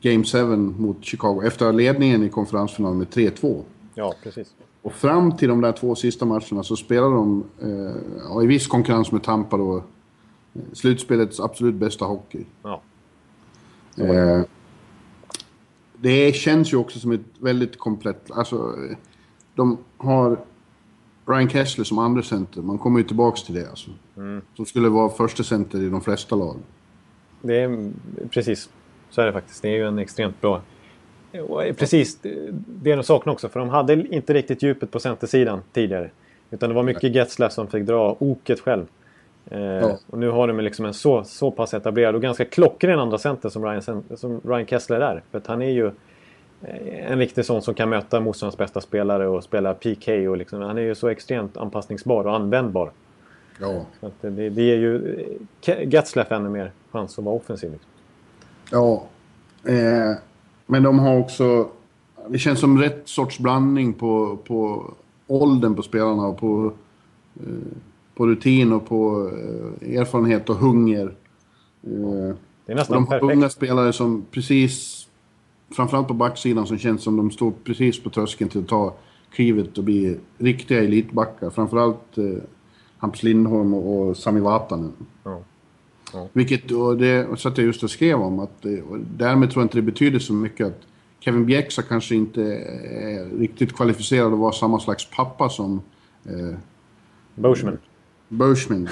Game 0.00 0.24
7 0.24 0.56
mot 0.56 1.04
Chicago 1.04 1.42
efter 1.44 1.72
ledningen 1.72 2.22
i 2.22 2.28
konferensfinalen 2.28 2.98
med 2.98 3.08
3-2. 3.08 3.62
Ja, 3.94 4.14
precis. 4.22 4.54
Och 4.82 4.92
fram 4.92 5.36
till 5.36 5.48
de 5.48 5.60
där 5.60 5.72
två 5.72 5.94
sista 5.94 6.24
matcherna 6.24 6.62
så 6.62 6.76
spelade 6.76 7.14
de 7.14 7.44
eh, 7.62 8.44
i 8.44 8.46
viss 8.46 8.66
konkurrens 8.66 9.12
med 9.12 9.22
Tampa 9.22 9.56
då 9.56 9.76
eh, 9.76 9.82
slutspelets 10.72 11.40
absolut 11.40 11.74
bästa 11.74 12.04
hockey. 12.04 12.44
Ja. 12.62 12.82
Eh, 13.96 14.42
det 15.96 16.32
känns 16.34 16.72
ju 16.72 16.76
också 16.76 16.98
som 16.98 17.12
ett 17.12 17.20
väldigt 17.38 17.78
komplett... 17.78 18.30
Alltså, 18.30 18.74
de 19.54 19.78
har 19.96 20.38
Ryan 21.26 21.48
Kessler 21.48 21.84
som 21.84 21.98
andra 21.98 22.22
center. 22.22 22.62
Man 22.62 22.78
kommer 22.78 22.98
ju 22.98 23.04
tillbaks 23.04 23.42
till 23.42 23.54
det 23.54 23.70
alltså. 23.70 23.90
Mm. 24.16 24.40
Som 24.56 24.66
skulle 24.66 24.88
vara 24.88 25.08
första 25.08 25.42
center 25.42 25.82
i 25.82 25.88
de 25.88 26.00
flesta 26.00 26.36
lag. 26.36 26.56
Det 27.42 27.60
är 27.60 27.90
precis. 28.30 28.68
Så 29.10 29.20
är 29.20 29.26
det 29.26 29.32
faktiskt. 29.32 29.62
Det 29.62 29.68
är 29.68 29.76
ju 29.76 29.86
en 29.86 29.98
extremt 29.98 30.40
bra... 30.40 30.60
Precis 31.76 32.18
det 32.66 32.94
de 32.94 33.02
saknar 33.02 33.32
också. 33.32 33.48
För 33.48 33.60
de 33.60 33.68
hade 33.68 33.92
inte 33.92 34.34
riktigt 34.34 34.62
djupet 34.62 34.90
på 34.90 35.00
centersidan 35.00 35.62
tidigare. 35.72 36.10
Utan 36.50 36.68
det 36.68 36.74
var 36.74 36.82
mycket 36.82 37.14
Getzlaff 37.14 37.52
som 37.52 37.66
fick 37.66 37.82
dra 37.82 38.16
oket 38.18 38.60
själv. 38.60 38.86
Eh, 39.50 39.60
ja. 39.60 39.98
Och 40.06 40.18
nu 40.18 40.28
har 40.28 40.48
de 40.48 40.60
liksom 40.60 40.84
en 40.84 40.94
så, 40.94 41.24
så 41.24 41.50
pass 41.50 41.74
etablerad 41.74 42.14
och 42.14 42.22
ganska 42.22 42.44
klockren 42.44 42.98
andra 42.98 43.18
center 43.18 43.48
som 43.48 43.64
Ryan, 43.64 44.02
som 44.16 44.40
Ryan 44.44 44.66
Kessler 44.66 45.00
är. 45.00 45.22
För 45.30 45.38
att 45.38 45.46
han 45.46 45.62
är 45.62 45.70
ju 45.70 45.86
eh, 46.62 47.12
en 47.12 47.18
riktig 47.18 47.44
sån 47.44 47.62
som 47.62 47.74
kan 47.74 47.88
möta 47.88 48.20
motståndarens 48.20 48.58
bästa 48.58 48.80
spelare 48.80 49.28
och 49.28 49.44
spela 49.44 49.74
PK. 49.74 50.28
Och 50.28 50.36
liksom, 50.36 50.62
han 50.62 50.78
är 50.78 50.82
ju 50.82 50.94
så 50.94 51.08
extremt 51.08 51.56
anpassningsbar 51.56 52.24
och 52.24 52.34
användbar. 52.34 52.90
Ja. 53.60 53.86
Så 54.00 54.10
det, 54.20 54.50
det 54.50 54.62
ger 54.62 54.76
ju 54.76 55.24
Getzlaff 55.84 56.32
ännu 56.32 56.48
mer 56.48 56.72
chans 56.92 57.18
att 57.18 57.24
vara 57.24 57.36
offensiv. 57.36 57.72
Liksom. 57.72 57.90
Ja. 58.70 59.06
Eh, 59.64 60.16
men 60.66 60.82
de 60.82 60.98
har 60.98 61.18
också... 61.18 61.68
Det 62.28 62.38
känns 62.38 62.60
som 62.60 62.78
rätt 62.78 63.02
sorts 63.04 63.38
blandning 63.38 63.92
på, 63.92 64.38
på 64.46 64.90
åldern 65.26 65.74
på 65.74 65.82
spelarna 65.82 66.26
och 66.26 66.38
på, 66.38 66.72
eh, 67.40 67.76
på 68.14 68.26
rutin 68.26 68.72
och 68.72 68.86
på 68.88 69.30
eh, 69.82 69.98
erfarenhet 69.98 70.50
och 70.50 70.56
hunger. 70.56 71.14
Eh, 71.82 72.34
det 72.66 72.72
är 72.72 72.76
nästan 72.76 72.94
de 72.94 73.06
har 73.06 73.18
perfekt. 73.18 73.36
unga 73.36 73.48
spelare 73.48 73.92
som 73.92 74.24
precis... 74.30 75.04
Framförallt 75.70 76.08
på 76.08 76.14
backsidan 76.14 76.66
som 76.66 76.78
känns 76.78 77.02
som 77.02 77.16
de 77.16 77.30
står 77.30 77.52
precis 77.64 78.02
på 78.02 78.10
tröskeln 78.10 78.50
till 78.50 78.60
att 78.60 78.68
ta 78.68 78.94
klivet 79.30 79.78
och 79.78 79.84
bli 79.84 80.18
riktiga 80.38 80.82
elitbackar. 80.82 81.50
Framförallt 81.50 82.18
eh, 82.18 82.42
Hampus 82.98 83.22
Lindholm 83.22 83.74
och, 83.74 84.08
och 84.08 84.16
Sami 84.16 84.40
Vatanen. 84.40 84.92
Ja. 85.24 85.40
Ja. 86.12 86.28
Vilket, 86.32 86.70
och 86.70 86.96
det 86.96 87.40
satt 87.40 87.58
jag 87.58 87.66
just 87.66 87.82
och 87.82 87.90
skrev 87.90 88.20
om, 88.20 88.40
att 88.40 88.64
och 88.64 88.98
därmed 88.98 89.50
tror 89.50 89.62
jag 89.62 89.64
inte 89.64 89.78
det 89.78 89.82
betyder 89.82 90.18
så 90.18 90.32
mycket 90.32 90.66
att 90.66 90.80
Kevin 91.20 91.46
Bjäxa 91.46 91.82
kanske 91.82 92.14
inte 92.14 92.42
är 92.42 93.38
riktigt 93.38 93.76
kvalificerad 93.76 94.32
att 94.32 94.38
vara 94.38 94.52
samma 94.52 94.80
slags 94.80 95.10
pappa 95.10 95.48
som... 95.48 95.82
Eh, 96.24 96.58
Boschman. 97.34 97.78
Boschman. 98.28 98.88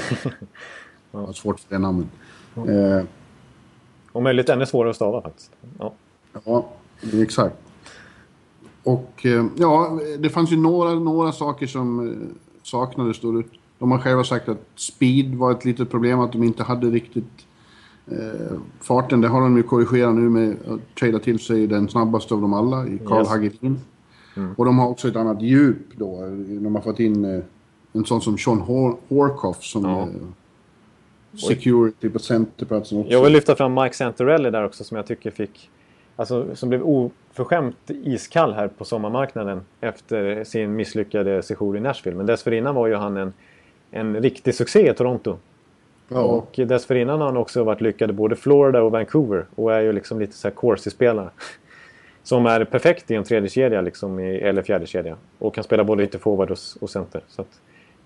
ja. 1.12 1.32
svårt 1.32 1.60
för 1.60 1.74
det 1.74 1.78
namnet. 1.78 2.08
Ja. 2.54 2.70
Eh, 2.70 3.04
och 4.12 4.22
möjligt 4.22 4.48
ännu 4.48 4.66
svårare 4.66 4.90
att 4.90 4.96
stava 4.96 5.22
faktiskt. 5.22 5.50
Ja, 5.78 5.94
ja 6.44 6.68
exakt. 7.22 7.56
Och 8.82 9.26
eh, 9.26 9.46
ja, 9.56 10.00
det 10.18 10.30
fanns 10.30 10.52
ju 10.52 10.56
några, 10.56 10.94
några 10.94 11.32
saker 11.32 11.66
som 11.66 12.08
eh, 12.08 12.14
saknades 12.62 13.20
då. 13.20 13.42
De 13.78 13.90
har 13.90 13.98
själva 13.98 14.24
sagt 14.24 14.48
att 14.48 14.62
speed 14.74 15.34
var 15.34 15.52
ett 15.52 15.64
litet 15.64 15.90
problem, 15.90 16.20
att 16.20 16.32
de 16.32 16.42
inte 16.42 16.62
hade 16.62 16.86
riktigt 16.86 17.46
eh, 18.06 18.58
farten. 18.80 19.20
Det 19.20 19.28
har 19.28 19.40
de 19.40 19.56
ju 19.56 19.62
korrigerat 19.62 20.14
nu 20.14 20.20
med 20.20 20.56
att 20.68 20.94
trada 20.94 21.18
till 21.18 21.38
sig 21.38 21.66
den 21.66 21.88
snabbaste 21.88 22.34
av 22.34 22.40
dem 22.40 22.54
alla 22.54 22.86
i 22.86 22.98
Carl 23.06 23.18
yes. 23.18 23.28
Hagelin. 23.28 23.80
Mm. 24.36 24.54
Och 24.56 24.64
de 24.64 24.78
har 24.78 24.88
också 24.88 25.08
ett 25.08 25.16
annat 25.16 25.42
djup 25.42 25.96
då. 25.96 26.20
De 26.60 26.74
har 26.74 26.82
fått 26.82 27.00
in 27.00 27.24
eh, 27.24 27.44
en 27.92 28.04
sån 28.04 28.20
som 28.20 28.38
Sean 28.38 28.60
Horkoff 29.08 29.64
som 29.64 29.84
ja. 29.84 30.00
eh, 30.00 30.08
security 31.38 32.08
på 32.08 32.18
centerplatsen 32.18 32.98
också. 32.98 33.12
Jag 33.12 33.22
vill 33.22 33.32
lyfta 33.32 33.56
fram 33.56 33.74
Mike 33.74 33.94
Santorelli 33.94 34.50
där 34.50 34.64
också 34.64 34.84
som 34.84 34.96
jag 34.96 35.06
tycker 35.06 35.30
fick 35.30 35.70
alltså, 36.16 36.56
som 36.56 36.68
blev 36.68 36.82
oförskämt 36.82 37.90
iskall 37.90 38.52
här 38.52 38.68
på 38.68 38.84
sommarmarknaden 38.84 39.60
efter 39.80 40.44
sin 40.44 40.76
misslyckade 40.76 41.42
session 41.42 41.76
i 41.76 41.80
Nashville. 41.80 42.16
Men 42.16 42.26
dessförinnan 42.26 42.74
var 42.74 42.86
ju 42.86 42.94
han 42.94 43.16
en, 43.16 43.32
en 43.90 44.22
riktig 44.22 44.54
succé 44.54 44.90
i 44.90 44.94
Toronto. 44.94 45.36
Ja. 46.08 46.20
Och 46.20 46.54
dessförinnan 46.66 47.20
har 47.20 47.26
han 47.26 47.36
också 47.36 47.64
varit 47.64 47.80
lyckad 47.80 48.10
i 48.10 48.12
både 48.12 48.36
Florida 48.36 48.82
och 48.82 48.92
Vancouver 48.92 49.46
och 49.54 49.74
är 49.74 49.80
ju 49.80 49.92
liksom 49.92 50.20
lite 50.20 50.32
så 50.32 50.48
här 50.48 50.54
Corsi-spelare. 50.54 51.30
Som 52.22 52.46
är 52.46 52.64
perfekt 52.64 53.10
i 53.10 53.14
en 53.14 53.24
tredje 53.24 53.48
kedja 53.48 53.80
liksom, 53.80 54.18
eller 54.18 54.62
fjärde 54.62 54.86
kedja 54.86 55.16
Och 55.38 55.54
kan 55.54 55.64
spela 55.64 55.84
både 55.84 56.04
ytterforward 56.04 56.50
och, 56.50 56.58
och 56.80 56.90
center. 56.90 57.20
Så 57.28 57.44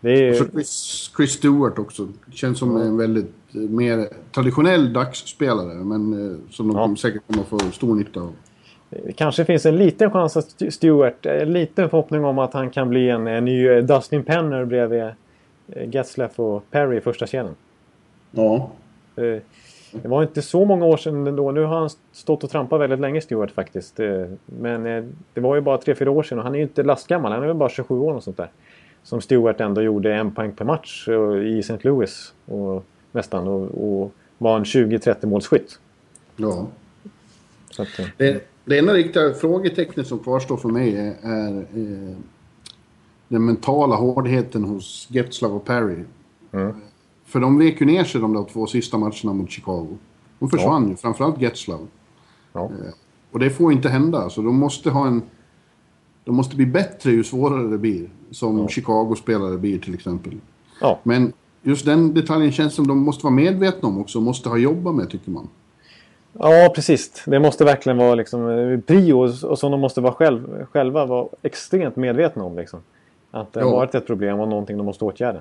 det 0.00 0.28
är... 0.28 0.34
Så 0.34 0.44
Chris, 0.44 1.10
Chris 1.16 1.30
Stewart 1.30 1.78
också. 1.78 2.08
Känns 2.32 2.58
som 2.58 2.76
en 2.76 2.96
väldigt 2.96 3.32
eh, 3.54 3.60
mer 3.60 4.08
traditionell 4.32 4.92
dagsspelare. 4.92 5.74
Men 5.74 6.30
eh, 6.30 6.36
som 6.50 6.68
de 6.68 6.76
ja. 6.76 6.96
säkert 6.96 7.22
kommer 7.26 7.44
få 7.44 7.58
stor 7.58 7.94
nytta 7.94 8.20
av. 8.20 8.32
Det 8.90 9.12
kanske 9.12 9.44
finns 9.44 9.66
en 9.66 9.76
liten 9.76 10.10
chans 10.10 10.36
att 10.36 10.62
Stewart, 10.68 11.26
en 11.26 11.52
liten 11.52 11.90
förhoppning 11.90 12.24
om 12.24 12.38
att 12.38 12.54
han 12.54 12.70
kan 12.70 12.88
bli 12.88 13.10
en, 13.10 13.26
en 13.26 13.44
ny 13.44 13.68
eh, 13.68 13.84
Dustin 13.84 14.22
Penner 14.24 14.64
bredvid 14.64 15.04
Getzlaff 15.76 16.40
och 16.40 16.70
Perry 16.70 16.96
i 16.96 17.00
första 17.00 17.26
kedjan. 17.26 17.54
Ja. 18.30 18.70
Det 19.92 20.08
var 20.08 20.22
inte 20.22 20.42
så 20.42 20.64
många 20.64 20.84
år 20.84 20.96
sedan 20.96 21.26
ändå. 21.26 21.50
Nu 21.50 21.64
har 21.64 21.78
han 21.78 21.90
stått 22.12 22.44
och 22.44 22.50
trampat 22.50 22.80
väldigt 22.80 23.00
länge 23.00 23.20
Stewart 23.20 23.50
faktiskt. 23.50 24.00
Men 24.44 24.82
det 25.34 25.40
var 25.40 25.54
ju 25.54 25.60
bara 25.60 25.76
3-4 25.76 26.06
år 26.06 26.22
sedan 26.22 26.38
och 26.38 26.44
han 26.44 26.54
är 26.54 26.58
ju 26.58 26.62
inte 26.62 26.82
lastgammal. 26.82 27.32
Han 27.32 27.42
är 27.42 27.46
väl 27.46 27.56
bara 27.56 27.68
27 27.68 27.98
år 27.98 28.14
och 28.14 28.22
sånt 28.22 28.36
där 28.36 28.50
som 29.02 29.20
Stewart 29.20 29.60
ändå 29.60 29.82
gjorde 29.82 30.14
en 30.14 30.34
poäng 30.34 30.52
per 30.52 30.64
match 30.64 31.08
i 31.44 31.58
St. 31.58 31.78
Louis. 31.80 32.34
Och, 32.46 32.84
nästan. 33.12 33.48
Och, 33.48 34.02
och 34.02 34.12
var 34.38 34.56
en 34.56 34.64
20-30 34.64 35.26
målskytt. 35.26 35.78
Ja. 36.36 36.66
Att, 37.78 37.98
eh, 37.98 38.06
det, 38.16 38.48
det 38.64 38.78
enda 38.78 38.94
riktiga 38.94 39.34
frågetecknet 39.34 40.06
som 40.06 40.18
kvarstår 40.18 40.56
för 40.56 40.68
mig 40.68 40.96
är, 40.96 41.14
är 41.22 41.58
eh, 41.58 42.16
den 43.30 43.44
mentala 43.44 43.96
hårdheten 43.96 44.64
hos 44.64 45.06
Getzlav 45.10 45.56
och 45.56 45.64
Perry. 45.64 46.04
Mm. 46.52 46.74
För 47.24 47.40
de 47.40 47.58
vek 47.58 47.80
ju 47.80 47.86
ner 47.86 48.04
sig 48.04 48.20
de 48.20 48.34
där 48.34 48.44
två 48.52 48.66
sista 48.66 48.98
matcherna 48.98 49.32
mot 49.32 49.50
Chicago. 49.50 49.98
De 50.38 50.50
försvann 50.50 50.82
ja. 50.82 50.90
ju, 50.90 50.96
framförallt 50.96 51.40
Getzlav. 51.40 51.88
Ja. 52.52 52.64
Eh, 52.64 52.94
och 53.32 53.38
det 53.38 53.50
får 53.50 53.72
inte 53.72 53.88
hända, 53.88 54.30
så 54.30 54.42
de 54.42 54.56
måste 54.56 54.90
ha 54.90 55.06
en 55.06 55.22
de 56.24 56.36
måste 56.36 56.56
bli 56.56 56.66
bättre 56.66 57.10
ju 57.10 57.24
svårare 57.24 57.68
det 57.68 57.78
blir. 57.78 58.10
Som 58.30 58.58
ja. 58.58 58.68
Chicago-spelare 58.68 59.58
blir 59.58 59.78
till 59.78 59.94
exempel. 59.94 60.32
Ja. 60.80 60.98
Men 61.02 61.32
just 61.62 61.86
den 61.86 62.14
detaljen 62.14 62.52
känns 62.52 62.74
som 62.74 62.86
de 62.86 62.98
måste 62.98 63.24
vara 63.24 63.34
medvetna 63.34 63.88
om 63.88 64.00
också. 64.00 64.20
Måste 64.20 64.48
ha 64.48 64.56
jobbat 64.56 64.94
med 64.94 65.10
tycker 65.10 65.30
man. 65.30 65.48
Ja, 66.32 66.72
precis. 66.74 67.22
Det 67.26 67.40
måste 67.40 67.64
verkligen 67.64 67.98
vara 67.98 68.14
liksom 68.14 68.48
eh, 68.48 68.80
prio 68.80 69.14
och 69.46 69.58
som 69.58 69.70
de 69.70 69.80
måste 69.80 70.00
vara 70.00 70.12
själv, 70.12 70.66
själva 70.72 71.06
vara 71.06 71.28
extremt 71.42 71.96
medvetna 71.96 72.44
om. 72.44 72.56
Liksom. 72.56 72.80
Att 73.30 73.52
det 73.52 73.62
har 73.62 73.70
varit 73.70 73.94
ett 73.94 74.06
problem 74.06 74.40
och 74.40 74.48
någonting 74.48 74.76
de 74.76 74.86
måste 74.86 75.04
åtgärda. 75.04 75.40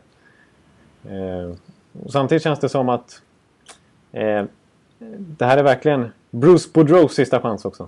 Eh, 1.04 1.56
samtidigt 2.10 2.44
känns 2.44 2.60
det 2.60 2.70
som 2.70 2.90
att 2.90 3.22
eh, 4.12 4.44
det 5.18 5.46
här 5.46 5.58
är 5.58 5.64
verkligen 5.64 6.12
Bruce 6.30 6.70
Boudreaus 6.74 7.14
sista 7.14 7.42
chans 7.42 7.66
också. 7.66 7.88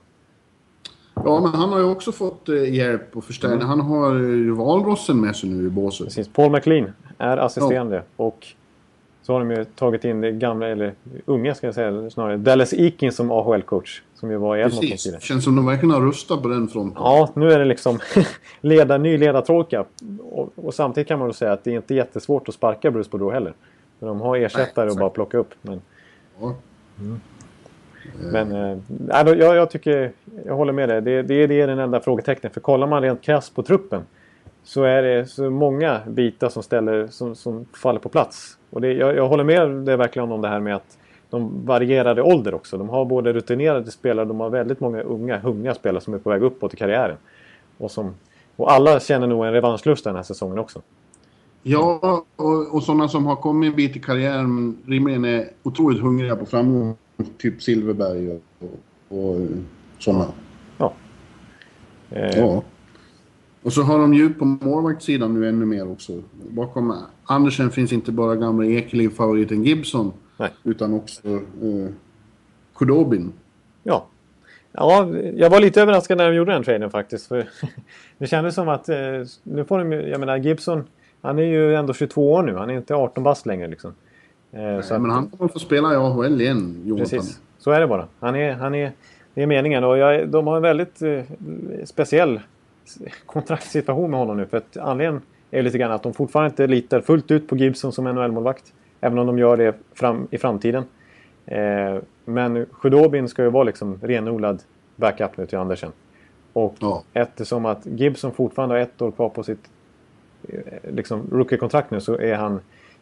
Ja, 1.13 1.39
men 1.41 1.51
han 1.51 1.69
har 1.69 1.79
ju 1.79 1.85
också 1.85 2.11
fått 2.11 2.49
eh, 2.49 2.73
hjälp 2.73 3.17
och 3.17 3.23
förstärkning. 3.23 3.61
Mm. 3.61 3.69
Han 3.69 3.81
har 3.81 4.13
ju 4.13 4.51
valrossen 4.51 5.21
med 5.21 5.35
sig 5.35 5.49
nu 5.49 5.67
i 5.67 5.69
båset. 5.69 6.07
Precis. 6.07 6.27
Paul 6.27 6.51
McLean 6.51 6.91
är 7.17 7.37
assisterande. 7.37 7.95
Ja. 7.95 8.25
Och 8.25 8.47
så 9.31 9.35
har 9.35 9.39
de 9.39 9.51
ju 9.51 9.65
tagit 9.65 10.05
in 10.05 10.21
det 10.21 10.31
gamla, 10.31 10.67
eller 10.67 10.93
unga 11.25 11.55
ska 11.55 11.67
jag 11.67 11.75
säga 11.75 12.09
snarare, 12.09 12.37
Dallas 12.37 12.73
Eakin 12.73 13.11
som 13.11 13.31
AHL-coach. 13.31 14.01
Som 14.15 14.31
ju 14.31 14.37
var 14.37 14.57
i 14.57 14.59
Edmonton 14.59 14.81
tidigare. 14.81 15.17
Det 15.17 15.23
känns 15.23 15.43
som 15.43 15.55
de 15.55 15.65
verkligen 15.65 15.91
har 15.91 16.01
rustat 16.01 16.41
på 16.41 16.47
den 16.47 16.67
fronten. 16.67 17.03
Ja, 17.03 17.29
nu 17.35 17.51
är 17.51 17.59
det 17.59 17.65
liksom 17.65 17.99
leda, 18.61 18.97
ny 18.97 19.17
ledartråka. 19.17 19.85
Och, 20.31 20.53
och, 20.55 20.73
samtidigt 20.73 21.07
kan 21.07 21.19
man 21.19 21.27
väl 21.27 21.35
säga 21.35 21.51
att 21.51 21.63
det 21.63 21.71
är 21.71 21.75
inte 21.75 21.95
jättesvårt 21.95 22.47
att 22.47 22.55
sparka 22.55 22.91
Bruce 22.91 23.09
Boudreau 23.09 23.31
heller. 23.31 23.53
För 23.99 24.07
de 24.07 24.21
har 24.21 24.37
ersättare 24.37 24.85
Nej, 24.85 24.91
att 24.91 24.99
bara 24.99 25.09
plocka 25.09 25.37
upp. 25.37 25.53
Men... 25.61 25.81
Ja. 26.39 26.55
Mm. 26.99 27.19
Men 28.31 28.51
äh, 28.51 28.77
jag, 29.11 29.55
jag 29.55 29.71
tycker, 29.71 30.11
jag 30.45 30.55
håller 30.55 30.73
med 30.73 30.89
dig. 30.89 31.01
Det, 31.01 31.21
det, 31.21 31.47
det 31.47 31.61
är 31.61 31.67
den 31.67 31.79
enda 31.79 31.99
frågetecknet. 31.99 32.53
För 32.53 32.61
kollar 32.61 32.87
man 32.87 33.01
rent 33.01 33.21
krasst 33.21 33.55
på 33.55 33.63
truppen 33.63 34.01
så 34.63 34.83
är 34.83 35.01
det 35.01 35.25
så 35.25 35.49
många 35.49 36.01
bitar 36.07 36.49
som, 36.49 36.63
ställer, 36.63 37.07
som, 37.07 37.35
som 37.35 37.65
faller 37.73 37.99
på 37.99 38.09
plats. 38.09 38.57
Och 38.71 38.81
det, 38.81 38.93
jag, 38.93 39.15
jag 39.15 39.27
håller 39.27 39.43
med 39.43 39.69
dig 39.69 39.97
verkligen 39.97 40.31
om 40.31 40.41
det 40.41 40.47
här 40.47 40.59
med 40.59 40.75
att 40.75 40.97
de 41.29 41.65
varierade 41.65 42.21
ålder 42.21 42.53
också. 42.53 42.77
De 42.77 42.89
har 42.89 43.05
både 43.05 43.33
rutinerade 43.33 43.91
spelare 43.91 44.25
de 44.25 44.39
har 44.39 44.49
väldigt 44.49 44.79
många 44.79 45.01
unga, 45.01 45.39
hungriga 45.39 45.73
spelare 45.73 46.01
som 46.01 46.13
är 46.13 46.17
på 46.17 46.29
väg 46.29 46.43
uppåt 46.43 46.73
i 46.73 46.77
karriären. 46.77 47.17
Och, 47.77 47.91
som, 47.91 48.13
och 48.55 48.71
alla 48.71 48.99
känner 48.99 49.27
nog 49.27 49.45
en 49.45 49.53
revanschlust 49.53 50.03
den 50.03 50.15
här 50.15 50.23
säsongen 50.23 50.59
också. 50.59 50.81
Ja, 51.63 52.25
och, 52.35 52.75
och 52.75 52.83
sådana 52.83 53.07
som 53.07 53.25
har 53.25 53.35
kommit 53.35 53.69
en 53.69 53.75
bit 53.75 53.95
i 53.95 53.99
karriären 53.99 54.77
rimligen 54.87 55.25
är 55.25 55.47
otroligt 55.63 56.01
hungriga 56.01 56.35
på 56.35 56.45
framgång 56.45 56.95
typ 57.37 57.61
Silverberg 57.61 58.29
och, 58.29 58.41
och, 58.59 59.31
och 59.33 59.37
sådana. 59.99 60.25
Ja. 60.77 60.93
Eh. 62.09 62.39
ja. 62.39 62.63
Och 63.63 63.73
så 63.73 63.81
har 63.81 63.99
de 63.99 64.13
djup 64.13 64.39
på 64.39 64.45
målvaktssidan 64.45 65.33
nu 65.33 65.49
ännu 65.49 65.65
mer 65.65 65.91
också. 65.91 66.21
Bakom 66.49 66.95
Andersen 67.23 67.71
finns 67.71 67.93
inte 67.93 68.11
bara 68.11 68.35
gamla 68.35 68.65
Ekeliv-favoriten 68.65 69.63
Gibson. 69.63 70.13
Nej. 70.37 70.49
Utan 70.63 70.93
också 70.93 71.27
eh, 71.29 71.91
Kudobin. 72.75 73.33
Ja. 73.83 74.07
Ja, 74.71 75.07
jag 75.35 75.49
var 75.49 75.59
lite 75.59 75.81
överraskad 75.81 76.17
när 76.17 76.29
de 76.29 76.35
gjorde 76.35 76.51
den 76.51 76.63
traden 76.63 76.89
faktiskt. 76.89 77.27
För 77.27 77.45
det 78.17 78.27
kändes 78.27 78.55
som 78.55 78.69
att, 78.69 78.89
eh, 78.89 78.97
nu 79.43 79.65
får 79.67 79.77
de 79.79 79.91
jag 79.91 80.19
menar 80.19 80.37
Gibson, 80.37 80.83
han 81.21 81.39
är 81.39 81.43
ju 81.43 81.75
ändå 81.75 81.93
22 81.93 82.33
år 82.33 82.43
nu. 82.43 82.55
Han 82.55 82.69
är 82.69 82.73
inte 82.73 82.95
18 82.95 83.23
bast 83.23 83.45
längre 83.45 83.67
liksom. 83.67 83.93
Eh, 84.51 84.61
Nej, 84.61 84.83
men 84.89 85.09
han 85.09 85.27
kommer 85.29 85.51
få 85.51 85.59
spela 85.59 85.93
i 85.93 85.95
AHL 85.95 86.41
igen, 86.41 86.81
Jonathan. 86.85 87.19
Precis, 87.19 87.41
så 87.57 87.71
är 87.71 87.79
det 87.79 87.87
bara. 87.87 88.07
Han 88.19 88.35
är, 88.35 88.53
han 88.53 88.75
är, 88.75 88.91
det 89.33 89.41
är 89.41 89.47
meningen. 89.47 89.83
Och 89.83 89.97
jag, 89.97 90.29
de 90.29 90.47
har 90.47 90.55
en 90.55 90.61
väldigt 90.61 91.01
eh, 91.01 91.23
speciell 91.85 92.39
kontraktssituation 93.25 94.11
med 94.11 94.19
honom 94.19 94.37
nu. 94.37 94.45
För 94.45 94.57
att 94.57 94.77
anledningen 94.77 95.21
är 95.51 95.63
lite 95.63 95.77
grann 95.77 95.91
att 95.91 96.03
de 96.03 96.13
fortfarande 96.13 96.49
inte 96.49 96.67
litar 96.67 97.01
fullt 97.01 97.31
ut 97.31 97.47
på 97.47 97.57
Gibson 97.57 97.91
som 97.91 98.07
NHL-målvakt. 98.07 98.73
Även 99.01 99.19
om 99.19 99.27
de 99.27 99.39
gör 99.39 99.57
det 99.57 99.75
fram, 99.93 100.27
i 100.31 100.37
framtiden. 100.37 100.83
Eh, 101.45 101.97
men 102.25 102.65
Khudobin 102.81 103.27
ska 103.27 103.43
ju 103.43 103.49
vara 103.49 103.63
liksom 103.63 103.99
renodlad 104.01 104.61
backup 104.95 105.37
nu 105.37 105.45
till 105.45 105.57
Andersen. 105.57 105.91
Och 106.53 106.75
ja. 106.79 107.03
eftersom 107.13 107.65
att 107.65 107.85
Gibson 107.85 108.31
fortfarande 108.31 108.75
har 108.75 108.79
ett 108.79 109.01
år 109.01 109.11
kvar 109.11 109.29
på 109.29 109.43
sitt 109.43 109.69
eh, 110.49 110.59
liksom, 110.91 111.27
rookie-kontrakt 111.31 111.91
nu 111.91 112.01
så 112.01 112.17
är 112.17 112.35
han 112.35 112.59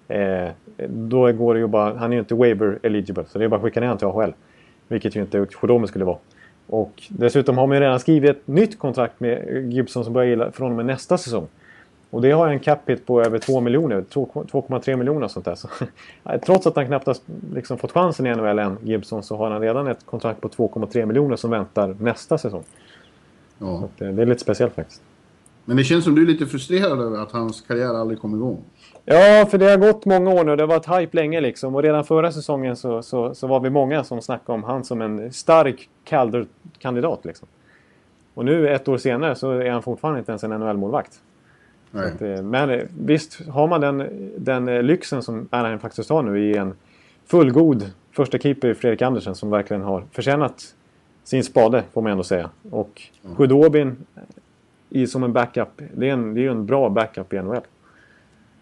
Eh, 0.10 0.52
då 0.88 1.32
går 1.32 1.54
det 1.54 1.60
ju 1.60 1.68
bara, 1.68 1.98
han 1.98 2.12
är 2.12 2.16
ju 2.16 2.20
inte 2.20 2.36
waiver 2.36 2.80
eligible 2.84 3.26
så 3.26 3.40
det 3.40 3.46
är 3.46 3.50
bara 3.50 3.56
att 3.56 3.62
skicka 3.62 3.80
ner 3.80 3.88
honom 3.88 3.98
till 3.98 4.08
AHL. 4.08 4.34
Vilket 4.88 5.16
ju 5.16 5.22
inte 5.22 5.46
Chodomi 5.46 5.88
skulle 5.88 6.06
vara. 6.06 6.18
Och 6.70 7.04
dessutom 7.10 7.58
har 7.58 7.68
man 7.68 7.78
ju 7.78 7.84
redan 7.84 8.00
skrivit 8.00 8.30
ett 8.30 8.48
nytt 8.48 8.80
kontrakt 8.80 9.20
med 9.20 9.68
Gibson 9.74 10.04
som 10.04 10.14
börjar 10.14 10.30
gilla 10.30 10.52
från 10.52 10.72
och 10.72 10.78
med 10.78 10.86
nästa 10.86 11.18
säsong. 11.18 11.48
Och 12.10 12.22
det 12.22 12.32
har 12.32 12.48
en 12.48 12.60
cap 12.60 12.90
hit 12.90 13.06
på 13.06 13.22
över 13.22 13.40
2 13.40 13.62
miljoner, 13.62 14.02
2,3 14.02 14.96
miljoner 14.96 15.24
och 15.24 15.32
sånt 15.32 15.46
där. 15.46 15.56
Så, 15.56 15.68
trots 16.46 16.68
att 16.68 16.76
han 16.76 16.86
knappt 16.86 17.06
har 17.06 17.18
liksom 17.54 17.78
fått 17.78 17.92
chansen 17.92 18.26
i 18.26 18.36
NHL 18.36 18.60
än, 18.60 18.78
Gibson, 18.84 19.24
så 19.24 19.36
har 19.36 19.52
han 19.52 19.62
redan 19.62 19.88
ett 19.88 20.06
kontrakt 20.06 20.42
på 20.42 20.48
2,3 20.50 21.06
miljoner 21.06 21.36
som 21.36 21.52
väntar 21.52 21.96
nästa 22.00 22.38
säsong. 22.38 22.64
Ja. 23.58 23.90
Så 23.98 24.06
eh, 24.06 24.12
det 24.12 24.22
är 24.22 24.26
lite 24.26 24.42
speciellt 24.42 24.76
faktiskt. 24.76 25.02
Men 25.66 25.78
det 25.78 25.84
känns 25.84 26.04
som 26.04 26.16
du 26.16 26.22
är 26.22 26.26
lite 26.26 26.46
frustrerad 26.46 27.02
över 27.02 27.18
att 27.22 27.32
hans 27.32 27.62
karriär 27.62 27.94
aldrig 27.94 28.20
kom 28.20 28.36
igång. 28.36 28.64
Ja, 29.06 29.48
för 29.52 29.58
det 29.58 29.70
har 29.70 29.78
gått 29.78 30.06
många 30.06 30.30
år 30.30 30.44
nu. 30.44 30.56
Det 30.56 30.64
har 30.64 30.68
varit 30.68 31.02
hype 31.02 31.18
länge 31.18 31.42
liksom. 31.42 31.76
Och 31.76 31.84
redan 31.84 32.06
förra 32.06 32.32
säsongen 32.32 32.76
så, 32.76 33.04
så, 33.04 33.36
så 33.36 33.48
var 33.48 33.60
vi 33.60 33.70
många 33.70 34.04
som 34.04 34.22
snackade 34.22 34.54
om 34.54 34.64
han 34.64 34.84
som 34.84 35.02
en 35.02 35.34
stark 35.34 35.90
Calder-kandidat. 36.80 37.26
Liksom. 37.26 37.48
Och 38.34 38.46
nu 38.46 38.70
ett 38.70 38.88
år 38.88 38.98
senare 38.98 39.36
så 39.36 39.52
är 39.52 39.72
han 39.72 39.84
fortfarande 39.84 40.20
inte 40.20 40.32
ens 40.32 40.44
en 40.44 40.52
NHL-målvakt. 40.52 41.22
Eh, 41.94 42.44
men 42.44 42.70
eh, 42.70 42.86
visst, 43.00 43.48
har 43.50 43.68
man 43.68 43.82
den, 43.82 44.04
den 44.38 44.68
eh, 44.68 44.84
lyxen 44.84 45.24
som 45.24 45.48
Anaheim 45.52 45.80
faktiskt 45.80 46.10
har 46.10 46.24
nu 46.24 46.40
i 46.40 46.58
en 46.58 46.74
fullgod 47.26 47.92
första 48.12 48.38
keeper 48.38 48.74
Fredrik 48.74 49.02
Andersen 49.02 49.36
som 49.36 49.50
verkligen 49.50 49.82
har 49.82 50.04
förtjänat 50.12 50.76
sin 51.24 51.44
spade 51.44 51.84
får 51.94 52.02
man 52.02 52.12
ändå 52.12 52.24
säga. 52.24 52.50
Och 52.72 53.02
Khudobin 53.38 54.06
i, 54.90 55.08
som 55.08 55.24
en 55.24 55.34
backup, 55.34 55.82
det 55.96 56.10
är, 56.10 56.14
en, 56.14 56.34
det 56.34 56.46
är 56.46 56.50
en 56.50 56.66
bra 56.66 56.90
backup 56.90 57.34
i 57.34 57.42
NHL. 57.42 57.62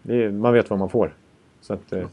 Är, 0.08 0.30
man 0.30 0.52
vet 0.52 0.70
vad 0.70 0.78
man 0.78 0.88
får. 0.88 1.12
Så 1.60 1.72
att, 1.72 1.92
eh, 1.92 2.06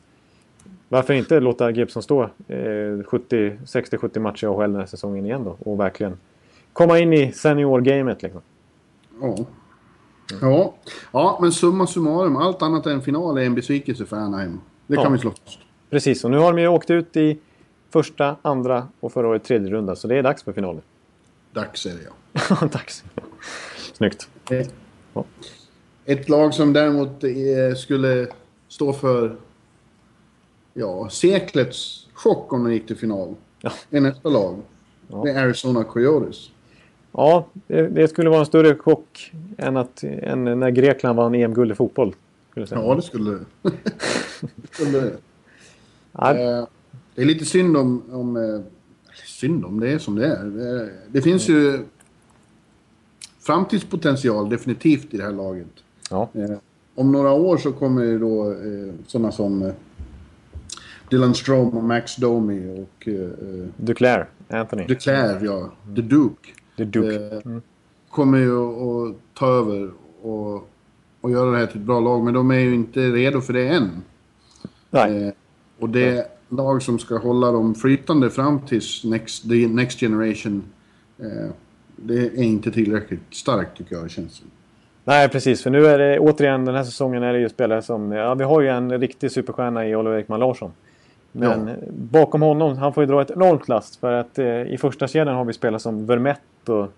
varför 0.90 1.14
inte 1.14 1.40
låta 1.40 1.72
Gibson 1.72 2.04
stå 2.04 2.24
eh, 2.24 2.28
60-70 2.48 4.20
matcher 4.20 4.44
i 4.44 4.48
AHL 4.48 4.72
den 4.72 4.76
här 4.76 4.86
säsongen 4.86 5.26
igen 5.26 5.44
då 5.44 5.58
och 5.60 5.80
verkligen 5.80 6.18
komma 6.74 7.00
in 7.00 7.14
i 7.14 7.32
seniorgamet 7.32 8.24
liksom. 8.24 8.42
Ja. 9.22 9.36
Ja. 10.42 10.76
ja, 11.12 11.38
men 11.42 11.52
summa 11.52 11.88
summarum, 11.88 12.38
allt 12.38 12.62
annat 12.62 12.86
än 12.86 13.02
final 13.02 13.38
är 13.38 13.42
en 13.42 13.56
besvikelse 13.56 14.06
för 14.06 14.16
Anaheim. 14.16 14.62
Det 14.88 14.96
kan 14.96 15.04
ja. 15.04 15.10
vi 15.10 15.18
slå 15.18 15.32
fast. 15.32 15.60
Precis, 15.90 16.24
och 16.24 16.32
nu 16.32 16.38
har 16.38 16.54
de 16.54 16.62
ju 16.62 16.68
åkt 16.68 16.90
ut 16.90 17.18
i 17.18 17.40
första, 17.90 18.36
andra 18.42 18.88
och 19.00 19.14
förra 19.14 19.28
året 19.28 19.44
tredje 19.44 19.70
runda 19.70 19.96
så 19.96 20.08
det 20.08 20.16
är 20.16 20.24
dags 20.24 20.44
för 20.44 20.54
finalen. 20.54 20.82
Dags 21.54 21.86
är 21.86 21.90
det 21.90 22.00
ja. 22.50 22.68
Dags. 22.72 23.04
Snyggt. 23.94 24.28
Ett, 24.50 24.74
ett 26.06 26.30
lag 26.30 26.54
som 26.54 26.74
däremot 26.74 27.24
skulle 27.78 28.28
stå 28.68 28.94
för 28.94 29.36
ja, 30.78 31.10
seklets 31.10 32.08
chock 32.14 32.54
om 32.54 32.64
de 32.64 32.74
gick 32.74 32.88
till 32.88 32.96
final. 32.96 33.36
Ja. 33.62 33.72
är 33.90 34.02
nästa 34.02 34.30
lag. 34.30 34.56
Ja. 35.08 35.22
Det 35.24 35.32
är 35.32 35.44
Arizona 35.44 35.84
Coyotes. 35.84 36.50
Ja, 37.12 37.48
det, 37.68 37.88
det, 37.88 38.08
skulle 38.08 38.30
vara 38.30 38.40
en 38.40 38.46
större 38.46 38.76
chock 38.76 39.32
än, 39.58 39.78
att, 39.78 40.04
än 40.04 40.44
när 40.44 40.70
Grekland 40.70 41.18
vann 41.18 41.36
EM-guld 41.36 41.72
i 41.72 41.76
fotboll. 41.76 42.16
Ja, 42.54 42.96
det 42.96 43.02
skulle 43.02 43.32
det. 43.62 43.72
skulle 44.72 45.00
det. 45.00 45.18
Ja. 46.12 46.34
Eh, 46.34 46.68
det 47.16 47.22
är 47.22 47.26
lite 47.26 47.46
synd 47.46 47.78
om, 47.78 48.04
om... 48.12 48.38
Eh, 48.38 48.62
synd 49.26 49.66
om 49.66 49.80
det 49.80 49.90
är 49.90 50.00
som 50.00 50.16
det 50.16 50.28
är. 50.28 50.44
Det, 50.44 50.92
det 51.12 51.22
finns 51.22 51.50
ju 51.50 51.80
framtidspotential 53.40 54.50
definitivt 54.50 55.14
i 55.14 55.18
det 55.18 55.24
här 55.24 55.32
laget. 55.32 55.68
Ja. 56.10 56.30
Eh, 56.34 56.58
om 56.96 57.12
några 57.12 57.32
år 57.32 57.58
så 57.58 57.72
kommer 57.72 58.04
ju 58.04 58.20
då 58.20 58.52
eh, 58.52 58.94
sådana 59.08 59.32
som 59.32 59.62
eh, 59.62 59.74
Dylan 61.16 61.36
Strom 61.36 61.78
och 61.78 61.84
Max 61.84 62.16
Domi 62.16 62.86
och... 62.86 63.08
Eh, 63.08 63.30
Duclair, 63.78 64.28
Anthony. 64.50 64.86
Duclair, 64.86 65.46
ja. 65.46 65.72
The 65.96 66.02
Duke. 66.02 66.50
The 66.78 66.84
Duke. 66.84 67.42
Mm. 67.46 67.62
Kommer 68.10 68.38
ju 68.38 68.58
att 68.58 69.16
ta 69.34 69.48
över 69.48 69.92
och, 70.22 70.70
och 71.22 71.32
göra 71.32 71.52
det 71.52 71.58
här 71.58 71.66
till 71.66 71.80
ett 71.80 71.88
bra 71.88 72.00
lag. 72.00 72.24
Men 72.24 72.34
de 72.34 72.52
är 72.52 72.60
ju 72.60 72.76
inte 72.76 73.00
redo 73.00 73.42
för 73.42 73.54
det 73.54 73.68
än. 73.68 73.90
Nej. 74.90 75.34
och 75.80 75.90
det 75.90 76.28
lag 76.50 76.82
som 76.82 77.00
ska 77.00 77.18
hålla 77.18 77.52
dem 77.52 77.76
flytande 77.76 78.30
fram 78.30 78.60
tills 78.60 79.04
next, 79.04 79.50
the 79.50 79.68
next 79.68 80.00
generation 80.00 80.64
det 81.96 82.20
är 82.20 82.44
inte 82.44 82.72
tillräckligt 82.72 83.20
starkt 83.32 83.78
tycker 83.78 83.96
jag 83.96 84.06
det 84.06 84.10
känns 84.10 84.34
som. 84.34 84.48
Nej, 85.04 85.30
precis. 85.30 85.64
För 85.64 85.70
nu 85.70 85.86
är 85.86 86.00
det 86.00 86.20
återigen 86.20 86.66
den 86.66 86.76
här 86.76 86.84
säsongen 86.84 87.24
är 87.24 87.34
det 87.34 87.40
ju 87.40 87.50
spelare 87.50 87.82
som... 87.82 88.12
Ja, 88.12 88.36
vi 88.36 88.44
har 88.44 88.62
ju 88.62 88.68
en 88.68 89.00
riktig 89.00 89.32
superstjärna 89.32 89.88
i 89.88 89.96
Oliver 89.96 90.18
Ekman 90.18 90.40
Larsson. 90.40 90.72
Men 91.38 91.68
ja. 91.68 91.76
bakom 91.92 92.42
honom, 92.42 92.78
han 92.78 92.94
får 92.94 93.04
ju 93.04 93.08
dra 93.08 93.22
ett 93.22 93.32
enormt 93.32 93.68
last. 93.68 93.96
För 93.96 94.12
att 94.12 94.40
eh, 94.40 94.62
i 94.62 94.78
första 94.82 95.08
kedjan 95.08 95.36
har 95.36 95.46
vi 95.46 95.54
spelare 95.54 95.80
som 95.80 96.06
Vermette 96.06 96.72
och... 96.72 96.92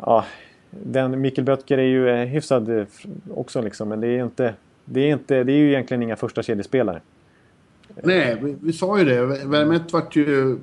Ja, 0.00 0.24
den 0.70 1.20
Mikkel 1.20 1.44
Böttger 1.44 1.78
är 1.78 1.82
ju 1.82 2.08
eh, 2.08 2.26
hyfsad 2.26 2.78
eh, 2.78 2.86
också 3.34 3.60
liksom. 3.60 3.88
Men 3.88 4.00
det 4.00 4.08
är 4.08 4.24
inte... 4.24 4.54
Det 4.84 5.00
är, 5.00 5.12
inte, 5.12 5.44
det 5.44 5.52
är 5.52 5.56
ju 5.56 5.68
egentligen 5.68 6.02
inga 6.02 6.16
första 6.16 6.42
kedjespelare. 6.42 7.00
Nej, 8.02 8.38
vi, 8.42 8.56
vi 8.60 8.72
sa 8.72 8.98
ju 8.98 9.04
det. 9.04 9.26
Vermette 9.46 9.92
vart 9.92 10.16
ju 10.16 10.58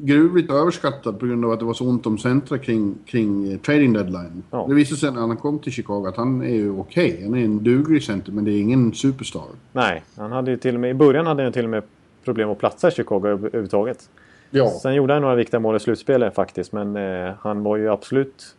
gruvligt 0.00 0.50
överskattad 0.50 1.20
på 1.20 1.26
grund 1.26 1.44
av 1.44 1.50
att 1.50 1.58
det 1.58 1.64
var 1.64 1.74
så 1.74 1.88
ont 1.88 2.06
om 2.06 2.18
centra 2.18 2.58
kring, 2.58 2.94
kring 3.06 3.52
eh, 3.52 3.58
trading 3.58 3.92
deadline. 3.92 4.42
Ja. 4.50 4.66
Det 4.68 4.74
visade 4.74 5.00
sig 5.00 5.12
när 5.12 5.20
han 5.20 5.36
kom 5.36 5.58
till 5.58 5.72
Chicago 5.72 6.06
att 6.08 6.16
han 6.16 6.42
är 6.42 6.54
ju 6.54 6.70
okej. 6.70 7.12
Okay. 7.12 7.24
Han 7.24 7.34
är 7.34 7.44
en 7.44 7.64
duglig 7.64 8.02
center 8.02 8.32
men 8.32 8.44
det 8.44 8.50
är 8.50 8.60
ingen 8.60 8.92
superstar. 8.94 9.46
Nej, 9.72 10.02
han 10.16 10.32
hade 10.32 10.50
ju 10.50 10.56
till 10.56 10.74
och 10.74 10.80
med, 10.80 10.90
i 10.90 10.94
början 10.94 11.26
hade 11.26 11.42
han 11.42 11.52
till 11.52 11.64
och 11.64 11.70
med 11.70 11.82
problem 12.24 12.50
att 12.50 12.58
platsa 12.58 12.88
i 12.88 12.90
Chicago 12.90 13.26
överhuvudtaget. 13.26 14.10
Ja. 14.50 14.70
Sen 14.82 14.94
gjorde 14.94 15.12
han 15.12 15.22
några 15.22 15.34
viktiga 15.34 15.60
mål 15.60 15.76
i 15.76 15.80
slutspelet 15.80 16.34
faktiskt 16.34 16.72
men 16.72 16.96
eh, 16.96 17.34
han 17.40 17.62
var 17.62 17.76
ju 17.76 17.88
absolut... 17.88 18.54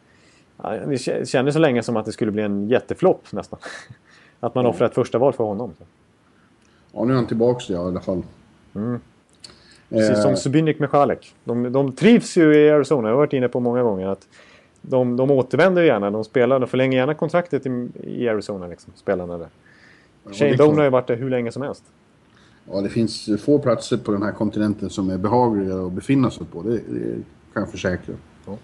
Det 0.88 1.28
kändes 1.28 1.54
så 1.54 1.60
länge 1.60 1.84
som 1.84 1.97
att 1.97 2.06
det 2.06 2.12
skulle 2.12 2.32
bli 2.32 2.43
en 2.43 2.67
jätteflopp 2.67 3.32
nästan. 3.32 3.60
att 4.39 4.56
man 4.56 4.63
ja. 4.65 4.69
offrade 4.69 4.89
ett 4.89 4.95
första 4.95 5.17
val 5.17 5.34
för 5.34 5.43
honom. 5.43 5.73
Ja, 6.91 7.06
nu 7.06 7.13
är 7.13 7.15
han 7.15 7.28
tillbaka 7.28 7.73
i 7.73 7.75
alla 7.75 8.02
fall. 8.02 8.23
Mm. 8.75 8.99
Precis 9.89 10.21
som 10.21 10.36
Subinik 10.36 10.80
Michalek. 10.80 11.36
De, 11.43 11.71
de 11.71 11.91
trivs 11.91 12.38
ju 12.38 12.56
i 12.56 12.69
Arizona. 12.69 13.08
Jag 13.08 13.15
har 13.15 13.17
varit 13.17 13.34
inne 13.34 13.47
på 13.47 13.60
många 13.60 13.84
gånger 13.84 14.08
att 14.08 14.28
de, 14.82 15.17
de 15.17 15.32
återvänder 15.32 15.84
gärna. 15.84 16.12
De 16.12 16.23
spelar, 16.23 16.60
de 16.60 16.69
förlänger 16.69 16.97
gärna 16.97 17.13
kontraktet 17.13 17.65
i, 17.65 17.89
i 18.04 18.30
Arizona, 18.30 18.67
liksom, 18.67 18.93
spelarna 18.95 19.38
där. 19.38 19.47
Shane 20.32 20.56
Doan 20.56 20.78
har 20.78 20.84
ju 20.84 20.89
varit 20.89 21.08
där 21.08 21.15
hur 21.15 21.30
länge 21.30 21.52
som 21.52 21.62
helst. 21.62 21.84
Ja, 22.71 22.82
det 22.82 22.89
finns 22.89 23.30
få 23.41 23.60
platser 23.60 23.97
på 23.97 24.12
den 24.12 24.23
här 24.23 24.32
kontinenten 24.32 24.89
som 24.89 25.10
är 25.10 25.17
behagligare 25.17 25.86
att 25.86 25.91
befinna 25.91 26.32
sig 26.32 26.45
på. 26.45 26.62
Det, 26.62 26.69
det 26.71 27.15
kan 27.54 27.62
jag 27.62 27.71
försäkra. 27.71 28.15
Ja. 28.45 28.58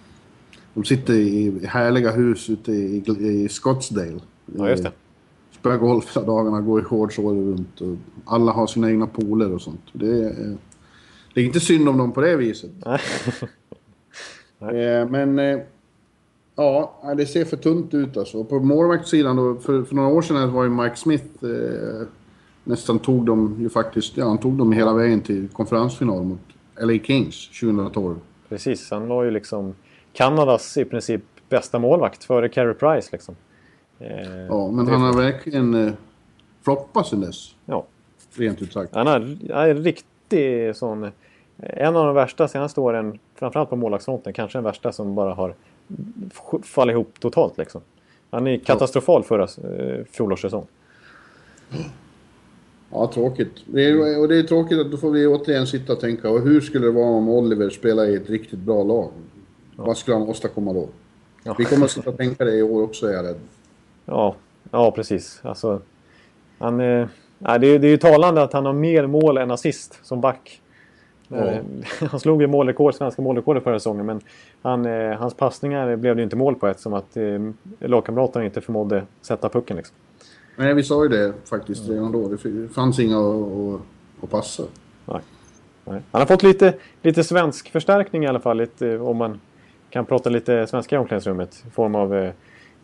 De 0.73 0.83
sitter 0.83 1.13
i 1.13 1.65
härliga 1.65 2.11
hus 2.11 2.49
ute 2.49 2.71
i, 2.71 3.03
i 3.19 3.49
Scottsdale. 3.49 4.19
Ja, 4.57 4.69
just 4.69 4.83
det. 4.83 4.91
Spelar 5.51 5.77
golf 5.77 6.15
hela 6.17 6.27
dagarna, 6.27 6.61
går 6.61 6.81
i 6.81 6.83
shorts 6.83 7.19
året 7.19 7.37
runt. 7.37 7.81
Och 7.81 7.95
alla 8.25 8.51
har 8.51 8.67
sina 8.67 8.89
egna 8.89 9.07
pooler 9.07 9.53
och 9.53 9.61
sånt. 9.61 9.81
Det 9.93 10.23
är, 10.25 10.57
det 11.35 11.41
är 11.41 11.45
inte 11.45 11.59
synd 11.59 11.89
om 11.89 11.97
dem 11.97 12.11
på 12.11 12.21
det 12.21 12.35
viset. 12.35 12.71
eh, 14.59 15.09
men... 15.09 15.39
Eh, 15.39 15.59
ja, 16.55 17.13
det 17.17 17.25
ser 17.25 17.45
för 17.45 17.57
tunt 17.57 17.93
ut 17.93 18.17
alltså. 18.17 18.43
På 18.43 18.59
målvaktssidan 18.59 19.35
då, 19.35 19.55
för, 19.55 19.83
för 19.83 19.95
några 19.95 20.09
år 20.09 20.21
sedan 20.21 20.53
var 20.53 20.63
ju 20.63 20.69
Mike 20.69 20.95
Smith... 20.95 21.25
Eh, 21.43 22.07
nästan 22.63 22.99
tog 22.99 23.25
dem 23.25 23.57
ju 23.59 23.69
faktiskt... 23.69 24.17
Ja, 24.17 24.27
han 24.27 24.37
tog 24.37 24.53
dem 24.53 24.71
hela 24.71 24.93
vägen 24.93 25.21
till 25.21 25.47
konferensfinal 25.47 26.23
mot 26.23 26.39
LA 26.79 26.97
Kings 27.03 27.59
2012. 27.59 28.15
Precis, 28.49 28.91
han 28.91 29.07
var 29.07 29.23
ju 29.23 29.31
liksom 29.31 29.75
Kanadas 30.13 30.77
i 30.77 30.85
princip 30.85 31.21
bästa 31.49 31.79
målvakt 31.79 32.23
före 32.23 32.49
Carey 32.49 32.73
Price 32.73 33.09
liksom. 33.11 33.35
Eh, 33.99 34.45
ja, 34.49 34.71
men 34.71 34.87
han 34.87 35.01
har 35.01 35.13
verkligen 35.13 35.73
eh, 35.73 35.93
floppat 36.63 37.07
sen 37.07 37.21
dess. 37.21 37.55
Ja. 37.65 37.85
Rent 38.35 38.61
ut 38.61 38.73
sagt. 38.73 38.95
Han 38.95 39.07
han 39.07 39.25
är 39.51 39.75
riktig 39.75 40.75
sån 40.75 41.11
en 41.57 41.95
av 41.95 42.05
de 42.05 42.15
värsta 42.15 42.47
senaste 42.47 42.79
åren, 42.79 43.19
framförallt 43.35 43.69
på 43.69 43.75
målvaktsfronten, 43.75 44.33
kanske 44.33 44.57
den 44.57 44.63
värsta 44.63 44.91
som 44.91 45.15
bara 45.15 45.33
har 45.33 45.53
fallit 46.63 46.93
ihop 46.93 47.19
totalt. 47.19 47.57
Liksom. 47.57 47.81
Han 48.29 48.47
är 48.47 48.57
katastrofal 48.57 49.23
förra 49.23 49.43
eh, 49.43 50.05
fjolårssäsong. 50.11 50.67
Ja, 52.91 53.11
tråkigt. 53.13 53.51
Det 53.65 53.85
är, 53.85 54.19
och 54.21 54.27
det 54.27 54.39
är 54.39 54.43
tråkigt 54.43 54.79
att 54.79 54.91
då 54.91 54.97
får 54.97 55.11
vi 55.11 55.27
återigen 55.27 55.67
sitta 55.67 55.93
och 55.93 55.99
tänka, 55.99 56.29
och 56.29 56.41
hur 56.41 56.61
skulle 56.61 56.85
det 56.85 56.91
vara 56.91 57.05
om 57.05 57.29
Oliver 57.29 57.69
spelade 57.69 58.11
i 58.11 58.15
ett 58.15 58.29
riktigt 58.29 58.59
bra 58.59 58.83
lag? 58.83 59.11
Ja. 59.77 59.83
Vad 59.83 59.97
skulle 59.97 60.17
han 60.17 60.27
åstadkomma 60.27 60.73
då? 60.73 60.87
Ja. 61.43 61.55
Vi 61.57 61.65
kommer 61.65 61.85
att 61.85 61.91
sitta 61.91 62.09
och 62.09 62.17
tänka 62.17 62.45
det 62.45 62.55
i 62.55 62.61
år 62.61 62.83
också, 62.83 63.07
är 63.07 63.13
jag 63.13 63.25
rädd. 63.25 63.39
Ja, 64.05 64.35
ja 64.71 64.91
precis. 64.91 65.39
Alltså, 65.43 65.81
han, 66.57 66.79
eh, 66.79 67.07
det, 67.39 67.67
är, 67.67 67.79
det 67.79 67.87
är 67.87 67.91
ju 67.91 67.97
talande 67.97 68.43
att 68.43 68.53
han 68.53 68.65
har 68.65 68.73
mer 68.73 69.07
mål 69.07 69.37
än 69.37 69.51
assist 69.51 69.99
som 70.03 70.21
back. 70.21 70.61
Ja. 71.27 71.59
Han 72.11 72.19
slog 72.19 72.41
ju 72.41 72.47
målrekord, 72.47 72.93
svenska 72.93 73.21
målrekordet 73.21 73.63
förra 73.63 73.79
säsongen 73.79 74.05
men 74.05 74.21
han, 74.61 74.85
eh, 74.85 75.17
hans 75.17 75.33
passningar 75.33 75.95
blev 75.95 76.15
det 76.15 76.19
ju 76.19 76.23
inte 76.23 76.35
mål 76.35 76.55
på 76.55 76.67
eftersom 76.67 76.93
att 76.93 77.17
eh, 77.17 77.39
lagkamraterna 77.79 78.45
inte 78.45 78.61
förmådde 78.61 79.03
sätta 79.21 79.49
pucken. 79.49 79.77
Liksom. 79.77 79.95
Nej, 80.55 80.73
vi 80.73 80.83
sa 80.83 81.03
ju 81.03 81.09
det 81.09 81.33
faktiskt 81.45 81.89
redan 81.89 82.11
då. 82.11 82.27
Det 82.27 82.67
fanns 82.73 82.99
inga 82.99 83.17
att, 84.21 84.29
passa. 84.29 84.63
Nej. 85.05 85.21
Nej. 85.85 86.01
Han 86.11 86.21
har 86.21 86.25
fått 86.25 86.43
lite, 86.43 86.73
lite 87.01 87.23
svensk 87.23 87.71
förstärkning 87.71 88.23
i 88.23 88.27
alla 88.27 88.39
fall. 88.39 88.57
Lite, 88.57 88.97
om 88.99 89.17
man 89.17 89.39
kan 89.89 90.05
prata 90.05 90.29
lite 90.29 90.67
svenska 90.67 90.95
i 90.95 90.99
omklädningsrummet. 90.99 91.63
I 91.67 91.69
form 91.69 91.95
av 91.95 92.15
eh, 92.15 92.31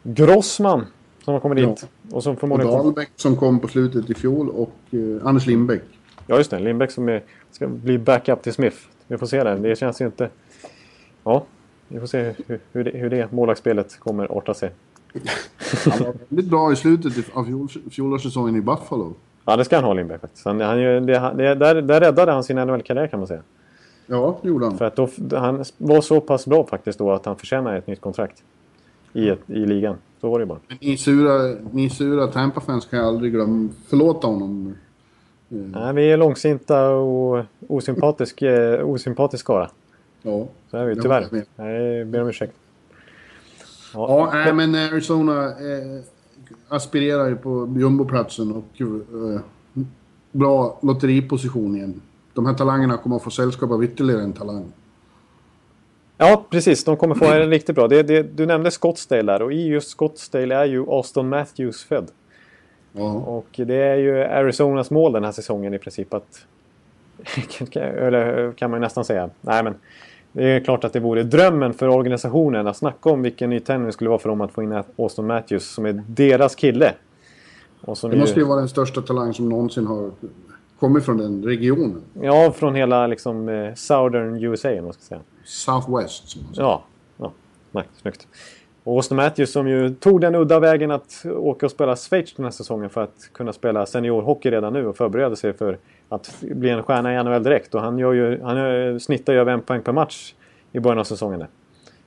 Grossman 0.04 0.86
som 1.24 1.34
har 1.34 1.42
kommit 1.42 1.60
ja. 1.60 1.70
dit. 1.70 1.88
Och, 2.12 2.24
som 2.24 2.38
förmodligen... 2.38 2.74
och 2.74 2.84
Dahlbäck 2.84 3.12
som 3.16 3.36
kom 3.36 3.60
på 3.60 3.68
slutet 3.68 4.10
i 4.10 4.14
fjol 4.14 4.50
och 4.50 4.76
eh, 4.92 5.28
Anders 5.28 5.48
Lindbäck. 5.48 5.84
Ja, 6.28 6.38
just 6.38 6.52
det. 6.52 6.60
Lindbäck 6.60 6.92
som 6.92 7.10
är, 7.10 7.24
ska 7.52 7.68
bli 7.68 7.98
backup 7.98 8.42
till 8.42 8.54
Smith. 8.54 8.78
Vi 9.08 9.18
får 9.18 9.26
se 9.26 9.44
det. 9.44 9.56
Det 9.56 9.76
känns 9.76 10.02
ju 10.02 10.06
inte... 10.06 10.30
Ja, 11.24 11.46
vi 11.88 12.00
får 12.00 12.08
se 12.08 12.34
hur, 12.48 12.60
hur, 12.72 12.84
det, 12.84 12.92
hur 12.92 13.10
det 13.10 13.32
målvaktsspelet 13.32 14.00
kommer 14.00 14.38
arta 14.38 14.54
sig. 14.54 14.72
Han 15.92 16.00
var 16.00 16.14
väldigt 16.30 16.50
bra 16.50 16.74
i 16.74 16.76
slutet 16.76 17.26
av 17.34 17.46
fjol, 17.46 17.70
fjolårssäsongen 17.92 18.56
i 18.56 18.62
Buffalo. 18.62 19.14
Ja, 19.46 19.56
det 19.56 19.66
ska 19.66 19.76
han 19.76 19.86
ha 19.86 19.94
Lindbäck 19.94 20.22
faktiskt. 20.22 20.46
Han, 20.46 20.62
han, 20.62 20.78
det, 20.78 21.00
det, 21.00 21.56
där, 21.56 21.82
där 21.82 22.00
räddade 22.00 22.32
han 22.32 22.44
sin 22.44 22.58
NHL-karriär 22.58 23.08
kan 23.08 23.20
man 23.20 23.28
säga. 23.28 23.42
Ja, 24.08 24.40
det 24.42 24.48
gjorde 24.48 24.66
han. 24.66 24.78
För 24.78 24.86
att 24.86 24.96
då, 24.96 25.10
han 25.38 25.66
var 25.78 26.02
så 26.02 26.22
pass 26.22 26.46
bra 26.46 26.66
faktiskt 26.66 27.00
då 27.00 27.12
att 27.12 27.26
han 27.26 27.36
förtjänar 27.36 27.76
ett 27.76 27.88
nytt 27.88 28.02
kontrakt. 28.02 28.44
I, 29.14 29.30
ett, 29.30 29.50
i 29.50 29.66
ligan. 29.66 29.96
Så 30.22 30.30
var 30.30 30.40
det 30.40 30.46
bara. 30.46 30.60
Men 30.68 30.78
ni 30.82 30.98
sura, 30.98 31.56
ni 31.72 31.90
sura 31.90 32.28
Tampa-fans 32.28 32.86
kan 32.86 33.00
jag 33.00 33.08
aldrig 33.08 33.34
glömma. 33.34 33.70
Förlåta 33.88 34.28
honom. 34.28 34.76
Mm. 35.52 35.72
Nej, 35.72 35.94
vi 35.94 36.12
är 36.12 36.18
långsinta 36.18 36.90
och 36.90 37.46
osympatisk, 37.68 38.42
eh, 38.42 38.90
osympatisk 38.90 39.44
skara. 39.44 39.70
Ja. 40.22 40.48
Så 40.72 40.78
är 40.78 40.86
vi 40.86 41.02
tyvärr. 41.02 41.28
Jag 41.56 42.08
ber 42.08 42.22
om 42.22 42.30
ursäkt. 42.30 42.54
Ja, 43.94 44.08
ja 44.10 44.30
nej, 44.34 44.54
men 44.54 44.76
Arizona 44.76 45.46
eh, 45.46 46.02
aspirerar 46.68 47.28
ju 47.28 47.36
på 47.36 47.76
jumboplatsen 47.78 48.52
och 48.52 48.82
eh, 48.82 49.42
bra 50.32 50.80
lotteriposition 50.82 51.76
igen. 51.76 52.02
De 52.34 52.46
här 52.46 52.54
talangerna 52.54 52.98
kommer 52.98 53.16
att 53.16 53.24
få 53.24 53.30
sällskap 53.30 53.72
av 53.72 53.84
ytterligare 53.84 54.22
en 54.22 54.34
talang. 54.34 54.72
Ja, 56.18 56.46
precis. 56.50 56.84
De 56.84 56.98
kommer 56.98 57.16
få 57.16 57.26
en 57.26 57.50
riktigt 57.50 57.76
bra. 57.76 57.88
Det, 57.88 58.04
det, 58.04 58.24
du 58.24 58.46
nämnde 58.46 58.72
Scottsdale 58.72 59.22
där 59.22 59.42
och 59.42 59.54
i 59.54 59.68
just 59.68 59.90
Scottsdale 59.90 60.56
är 60.56 60.66
ju 60.66 60.86
Austin 60.88 61.30
Matthews 61.30 61.84
född. 61.84 62.12
Ja. 62.94 63.12
Och 63.12 63.48
det 63.54 63.76
är 63.76 63.96
ju 63.96 64.24
Arizonas 64.24 64.92
mål 64.92 65.12
den 65.12 65.24
här 65.24 65.32
säsongen 65.32 65.74
i 65.74 65.80
princip 65.80 66.14
att... 66.14 66.46
eller 67.76 68.52
kan 68.52 68.72
man 68.72 68.82
nästan 68.82 69.06
säga. 69.06 69.30
Nej 69.42 69.64
men 69.64 69.76
det 70.32 70.44
är 70.44 70.60
klart 70.60 70.84
att 70.84 70.94
det 70.94 71.00
vore 71.00 71.24
drömmen 71.24 71.74
för 71.74 71.88
organisationen 71.88 72.68
att 72.68 72.78
snacka 72.78 73.10
om 73.10 73.22
vilken 73.22 73.50
nytändning 73.50 73.86
det 73.86 73.94
skulle 73.94 74.10
vara 74.10 74.20
för 74.20 74.30
dem 74.30 74.42
att 74.42 74.52
få 74.52 74.64
in 74.64 74.84
Austin 74.98 75.28
Matthews 75.28 75.70
som 75.70 75.86
är 75.86 76.04
deras 76.08 76.56
kille. 76.56 76.94
det 77.86 78.18
måste 78.18 78.40
ju 78.40 78.46
vara 78.46 78.60
den 78.60 78.70
största 78.70 79.02
talang 79.02 79.34
som 79.34 79.50
någonsin 79.50 79.88
har 79.88 80.12
kommit 80.80 81.06
från 81.06 81.18
den 81.18 81.44
regionen. 81.44 82.02
Ja, 82.22 82.52
från 82.52 82.76
hela 82.76 83.08
liksom 83.08 83.50
eh, 83.50 83.74
Southern 83.74 84.44
USA 84.44 84.70
om 84.70 84.84
man 84.84 84.94
ska 84.94 85.02
säga. 85.02 85.22
Southwest. 85.46 86.30
Som 86.30 86.44
man 86.44 86.54
säger. 86.56 86.68
Ja, 86.68 86.84
ja. 87.18 87.32
Nej, 87.72 87.84
snyggt. 88.02 88.28
Och 88.84 88.96
Austin 88.96 89.18
Matthews 89.18 89.52
som 89.52 89.68
ju 89.68 89.90
tog 89.90 90.22
den 90.22 90.36
udda 90.36 90.60
vägen 90.60 90.92
att 90.92 91.26
åka 91.26 91.66
och 91.66 91.72
spela 91.72 91.96
Schweiz 91.96 92.34
den 92.34 92.46
här 92.46 92.52
säsongen 92.52 92.90
för 92.90 93.04
att 93.04 93.30
kunna 93.34 93.54
spela 93.54 93.86
seniorhockey 93.86 94.52
redan 94.52 94.74
nu 94.74 94.88
och 94.88 94.98
förbereda 94.98 95.36
sig 95.36 95.54
för 95.54 95.78
att 96.10 96.36
bli 96.42 96.70
en 96.70 96.84
stjärna 96.84 97.14
i 97.14 97.24
NHL 97.24 97.44
direkt. 97.44 97.76
Och 97.76 97.82
han, 97.82 98.00
gör 98.00 98.14
ju, 98.14 98.42
han 98.42 99.00
snittar 99.00 99.34
ju 99.34 99.40
över 99.40 99.52
en 99.52 99.62
poäng 99.62 99.82
per 99.82 99.92
match 99.92 100.34
i 100.72 100.80
början 100.80 101.00
av 101.00 101.04
säsongen. 101.04 101.44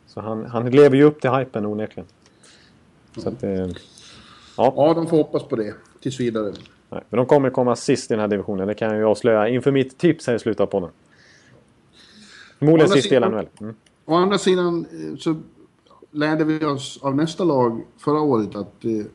Så 0.07 0.21
han, 0.21 0.45
han 0.45 0.71
lever 0.71 0.97
ju 0.97 1.05
upp 1.05 1.21
till 1.21 1.31
hypen 1.31 1.67
onekligen. 1.67 2.07
Så 3.19 3.29
att, 3.29 3.43
eh, 3.43 3.51
ja. 3.51 4.75
ja, 4.77 4.95
de 4.95 5.07
får 5.07 5.17
hoppas 5.17 5.43
på 5.43 5.57
det 5.57 5.75
tills 6.01 6.21
vidare. 6.21 6.53
Nej, 6.91 7.03
men 7.09 7.17
de 7.17 7.27
kommer 7.27 7.51
komma 7.51 7.77
sist 7.77 8.11
i 8.11 8.15
den 8.15 8.21
här 8.21 8.29
divisionen. 8.29 8.69
Det 8.69 8.75
kan 8.75 8.89
jag 8.89 8.99
ju 8.99 9.05
avslöja 9.05 9.49
inför 9.49 9.73
mitt 9.73 9.99
tips 9.99 10.27
här 10.27 10.35
i 10.35 10.39
slutet 10.39 10.61
av 10.61 10.67
podden. 10.67 10.91
Förmodligen 12.59 12.91
sist 12.91 13.13
i 13.13 13.15
hela 13.15 13.29
NHL. 13.29 13.49
Mm. 13.61 13.75
Å 14.05 14.15
andra 14.15 14.39
sidan 14.39 14.87
eh, 14.93 15.17
så 15.17 15.37
lärde 16.14 16.44
vi 16.44 16.64
oss 16.64 16.98
av 17.03 17.16
nästa 17.16 17.44
lag 17.44 17.85
förra 17.98 18.20
året 18.20 18.57
att 18.57 18.81
det, 18.81 19.07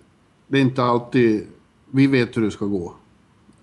det 0.48 0.58
är 0.58 0.62
inte 0.62 0.84
alltid 0.84 1.48
vi 1.92 2.08
vet 2.08 2.38
hur 2.38 2.42
det 2.42 2.52
ska 2.52 2.66
gå. 2.66 2.94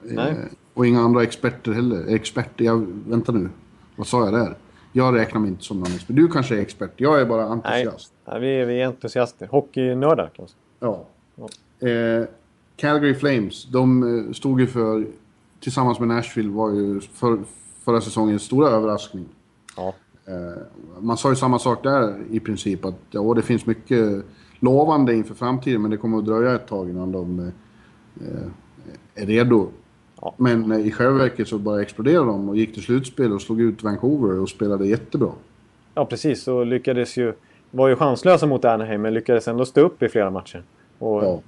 Nej. 0.02 0.30
Eh, 0.30 0.36
och 0.74 0.86
inga 0.86 1.00
andra 1.00 1.22
experter 1.22 1.72
heller. 1.72 2.14
Experter, 2.14 2.64
jag, 2.64 2.86
vänta 3.06 3.32
nu. 3.32 3.48
Vad 3.96 4.06
sa 4.06 4.24
jag 4.24 4.34
där? 4.34 4.56
Jag 4.92 5.16
räknar 5.16 5.40
mig 5.40 5.50
inte 5.50 5.64
som 5.64 5.78
någon 5.78 5.92
expert. 5.92 6.16
Du 6.16 6.28
kanske 6.28 6.56
är 6.56 6.60
expert. 6.60 6.92
Jag 6.96 7.20
är 7.20 7.26
bara 7.26 7.44
entusiast. 7.44 8.12
Nej, 8.26 8.40
vi, 8.40 8.60
är, 8.60 8.66
vi 8.66 8.80
är 8.80 8.86
entusiaster. 8.86 9.46
Hockeynördar 9.46 10.30
kan 10.36 10.42
man 10.42 10.48
säga. 10.48 10.58
Ja. 10.80 11.06
ja. 11.80 11.88
Eh, 11.88 12.26
Calgary 12.76 13.14
Flames, 13.14 13.64
de 13.64 14.02
eh, 14.02 14.32
stod 14.32 14.60
ju 14.60 14.66
för, 14.66 15.06
tillsammans 15.60 15.98
med 15.98 16.08
Nashville, 16.08 16.50
var 16.50 16.70
ju 16.70 17.00
för, 17.00 17.38
förra 17.84 18.00
säsongens 18.00 18.42
stora 18.42 18.68
överraskning. 18.68 19.28
Ja. 19.76 19.94
Eh, 20.26 20.62
man 21.00 21.16
sa 21.16 21.30
ju 21.30 21.36
samma 21.36 21.58
sak 21.58 21.82
där 21.82 22.16
i 22.30 22.40
princip, 22.40 22.84
att 22.84 22.94
ja, 23.10 23.34
det 23.34 23.42
finns 23.42 23.66
mycket 23.66 24.24
lovande 24.60 25.14
inför 25.14 25.34
framtiden, 25.34 25.82
men 25.82 25.90
det 25.90 25.96
kommer 25.96 26.18
att 26.18 26.26
dröja 26.26 26.54
ett 26.54 26.66
tag 26.66 26.90
innan 26.90 27.12
de 27.12 27.52
eh, 28.20 29.22
är 29.22 29.26
redo. 29.26 29.68
Ja. 30.20 30.34
Men 30.36 30.72
i 30.72 30.90
själva 30.90 31.18
verket 31.18 31.48
så 31.48 31.58
bara 31.58 31.82
exploderade 31.82 32.26
de 32.26 32.48
och 32.48 32.56
gick 32.56 32.74
till 32.74 32.82
slutspel 32.82 33.32
och 33.32 33.42
slog 33.42 33.60
ut 33.60 33.82
Vancouver 33.82 34.40
och 34.40 34.48
spelade 34.48 34.86
jättebra. 34.86 35.30
Ja, 35.94 36.04
precis. 36.04 36.48
Och 36.48 36.66
lyckades 36.66 37.16
ju... 37.16 37.32
Var 37.70 37.88
ju 37.88 37.96
chanslösa 37.96 38.46
mot 38.46 38.64
Anaheim, 38.64 39.02
men 39.02 39.14
lyckades 39.14 39.48
ändå 39.48 39.64
stå 39.64 39.80
upp 39.80 40.02
i 40.02 40.08
flera 40.08 40.30
matcher. 40.30 40.62
Och, 40.98 41.24
ja. 41.24 41.40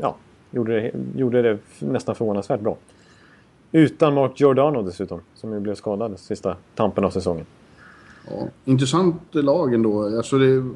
ja 0.00 0.16
gjorde, 0.50 0.80
det, 0.80 0.92
gjorde 1.16 1.42
det 1.42 1.58
nästan 1.78 2.14
förvånansvärt 2.14 2.60
bra. 2.60 2.76
Utan 3.72 4.14
Mark 4.14 4.40
Giordano 4.40 4.82
dessutom, 4.82 5.20
som 5.34 5.52
ju 5.52 5.60
blev 5.60 5.74
skadad 5.74 6.18
sista 6.18 6.56
tampen 6.74 7.04
av 7.04 7.10
säsongen. 7.10 7.46
Ja, 8.26 8.48
intressant 8.64 9.22
lag 9.30 9.74
ändå. 9.74 10.02
Alltså 10.02 10.38
det, 10.38 10.70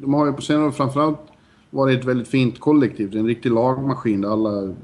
de 0.00 0.14
har 0.14 0.26
ju 0.26 0.32
på 0.32 0.42
senare 0.42 0.72
framförallt 0.72 1.18
varit 1.70 1.98
ett 1.98 2.04
väldigt 2.04 2.28
fint 2.28 2.60
kollektiv. 2.60 3.16
En 3.16 3.26
riktig 3.26 3.52
lagmaskin 3.52 4.20
där 4.20 4.28
alla 4.28 4.74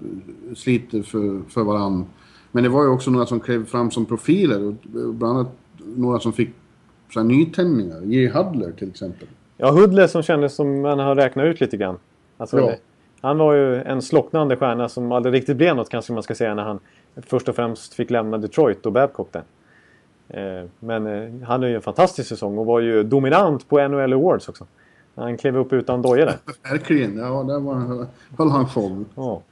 sliter 0.56 1.02
för, 1.02 1.42
för 1.48 1.62
varandra. 1.62 2.06
Men 2.52 2.62
det 2.62 2.68
var 2.68 2.82
ju 2.82 2.88
också 2.88 3.10
några 3.10 3.26
som 3.26 3.40
klev 3.40 3.66
fram 3.66 3.90
som 3.90 4.06
profiler. 4.06 4.64
Och 4.64 4.74
bland 5.14 5.38
annat 5.38 5.52
några 5.96 6.20
som 6.20 6.32
fick 6.32 6.50
så 7.12 7.20
här 7.20 7.26
nytändningar. 7.26 8.00
Jay 8.04 8.28
Hudler 8.28 8.72
till 8.72 8.88
exempel. 8.88 9.28
Ja, 9.56 9.70
Hudler 9.70 10.06
som 10.06 10.22
kändes 10.22 10.54
som 10.54 10.80
man 10.80 10.98
har 10.98 11.14
räknat 11.14 11.46
ut 11.46 11.60
lite 11.60 11.76
grann. 11.76 11.96
Alltså, 12.36 12.58
ja. 12.58 12.74
Han 13.20 13.38
var 13.38 13.54
ju 13.54 13.82
en 13.82 14.02
slocknande 14.02 14.56
stjärna 14.56 14.88
som 14.88 15.12
aldrig 15.12 15.34
riktigt 15.34 15.56
blev 15.56 15.76
något 15.76 15.88
kanske 15.88 16.12
man 16.12 16.22
ska 16.22 16.34
säga 16.34 16.54
när 16.54 16.62
han 16.62 16.78
först 17.16 17.48
och 17.48 17.54
främst 17.54 17.94
fick 17.94 18.10
lämna 18.10 18.38
Detroit 18.38 18.86
och 18.86 18.92
Babcock 18.92 19.32
där. 19.32 19.42
Eh, 20.28 20.64
men 20.80 21.06
eh, 21.06 21.22
han 21.22 21.42
hade 21.42 21.68
ju 21.68 21.74
en 21.74 21.82
fantastisk 21.82 22.28
säsong 22.28 22.58
och 22.58 22.66
var 22.66 22.80
ju 22.80 23.02
dominant 23.02 23.68
på 23.68 23.88
NHL 23.88 24.12
Awards 24.12 24.48
också. 24.48 24.66
Han 25.14 25.36
klev 25.36 25.56
upp 25.56 25.72
utan 25.72 26.02
dojor 26.02 26.26
där. 26.26 26.36
Verkligen, 26.70 27.16
ja 27.16 27.42
där 27.42 27.60
var, 27.60 28.06
höll 28.38 28.50
han 28.50 28.68
show. 28.68 29.04
Ja. 29.14 29.42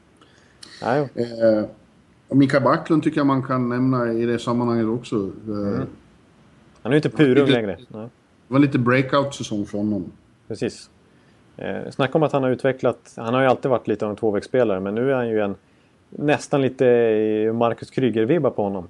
Nej. 0.82 1.08
Eh, 1.14 1.64
och 2.28 2.36
Mika 2.36 2.60
Backlund 2.60 3.02
tycker 3.02 3.18
jag 3.18 3.26
man 3.26 3.42
kan 3.42 3.68
nämna 3.68 4.12
i 4.12 4.26
det 4.26 4.38
sammanhanget 4.38 4.86
också. 4.86 5.16
Mm. 5.16 5.86
Han 6.82 6.92
är 6.92 6.96
ju 6.96 6.96
inte 6.96 7.10
purung 7.10 7.48
längre. 7.48 7.78
Nej. 7.88 8.08
Det 8.48 8.54
var 8.54 8.58
lite 8.58 8.78
breakout-säsong 8.78 9.66
för 9.66 9.78
honom. 9.78 10.12
Precis. 10.48 10.90
Eh, 11.56 11.90
snacka 11.90 12.18
om 12.18 12.22
att 12.22 12.32
han 12.32 12.42
har 12.42 12.50
utvecklat... 12.50 13.14
Han 13.16 13.34
har 13.34 13.40
ju 13.40 13.46
alltid 13.46 13.70
varit 13.70 13.88
lite 13.88 14.04
av 14.04 14.10
en 14.10 14.16
tvåvägsspelare 14.16 14.80
men 14.80 14.94
nu 14.94 15.10
är 15.10 15.14
han 15.14 15.28
ju 15.28 15.40
en... 15.40 15.54
Nästan 16.10 16.62
lite 16.62 16.84
Marcus 17.54 17.90
Kryger-vibbar 17.90 18.50
på 18.50 18.62
honom. 18.62 18.88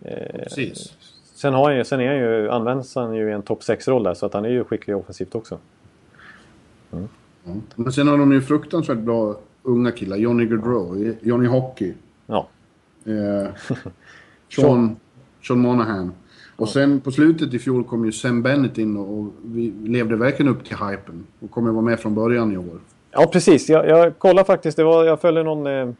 Eh, 0.00 0.42
Precis. 0.42 0.94
Sen, 1.36 1.54
har 1.54 1.64
han 1.64 1.76
ju, 1.76 1.84
sen 1.84 2.00
är 2.00 2.06
han 2.06 2.16
ju, 2.16 2.50
används 2.50 2.94
han 2.94 3.14
ju 3.14 3.28
i 3.28 3.32
en 3.32 3.42
topp 3.42 3.60
6-roll 3.60 4.02
där 4.02 4.14
så 4.14 4.26
att 4.26 4.34
han 4.34 4.44
är 4.44 4.48
ju 4.48 4.64
skicklig 4.64 4.96
offensivt 4.96 5.34
också. 5.34 5.58
Mm. 6.92 7.08
Mm. 7.46 7.62
Men 7.74 7.92
sen 7.92 8.08
har 8.08 8.18
de 8.18 8.32
ju 8.32 8.40
fruktansvärt 8.40 8.98
bra 8.98 9.36
unga 9.62 9.92
killar. 9.92 10.16
Johnny 10.16 10.46
Gaudreau, 10.46 11.14
Johnny 11.20 11.46
Hockey. 11.46 11.94
Ja. 12.26 12.48
Eh, 13.04 13.76
Sean, 14.56 14.96
Sean 15.42 15.58
Monahan. 15.58 16.12
Och 16.56 16.68
sen 16.68 17.00
på 17.00 17.10
slutet 17.10 17.54
i 17.54 17.58
fjol 17.58 17.84
kom 17.84 18.04
ju 18.04 18.12
Sam 18.12 18.42
Bennett 18.42 18.78
in 18.78 18.96
och 18.96 19.32
vi 19.44 19.72
levde 19.84 20.16
verkligen 20.16 20.52
upp 20.52 20.64
till 20.64 20.76
hypen. 20.76 21.26
Och 21.40 21.50
kommer 21.50 21.70
vara 21.70 21.82
med 21.82 22.00
från 22.00 22.14
början 22.14 22.52
i 22.52 22.56
år. 22.56 22.80
Ja, 23.10 23.26
precis. 23.32 23.68
Jag, 23.68 23.88
jag 23.88 24.18
kollade 24.18 24.46
faktiskt. 24.46 24.76
Det 24.76 24.84
var, 24.84 25.04
jag 25.04 25.20
följde 25.20 25.42
någon, 25.42 25.66
eh, 25.66 25.90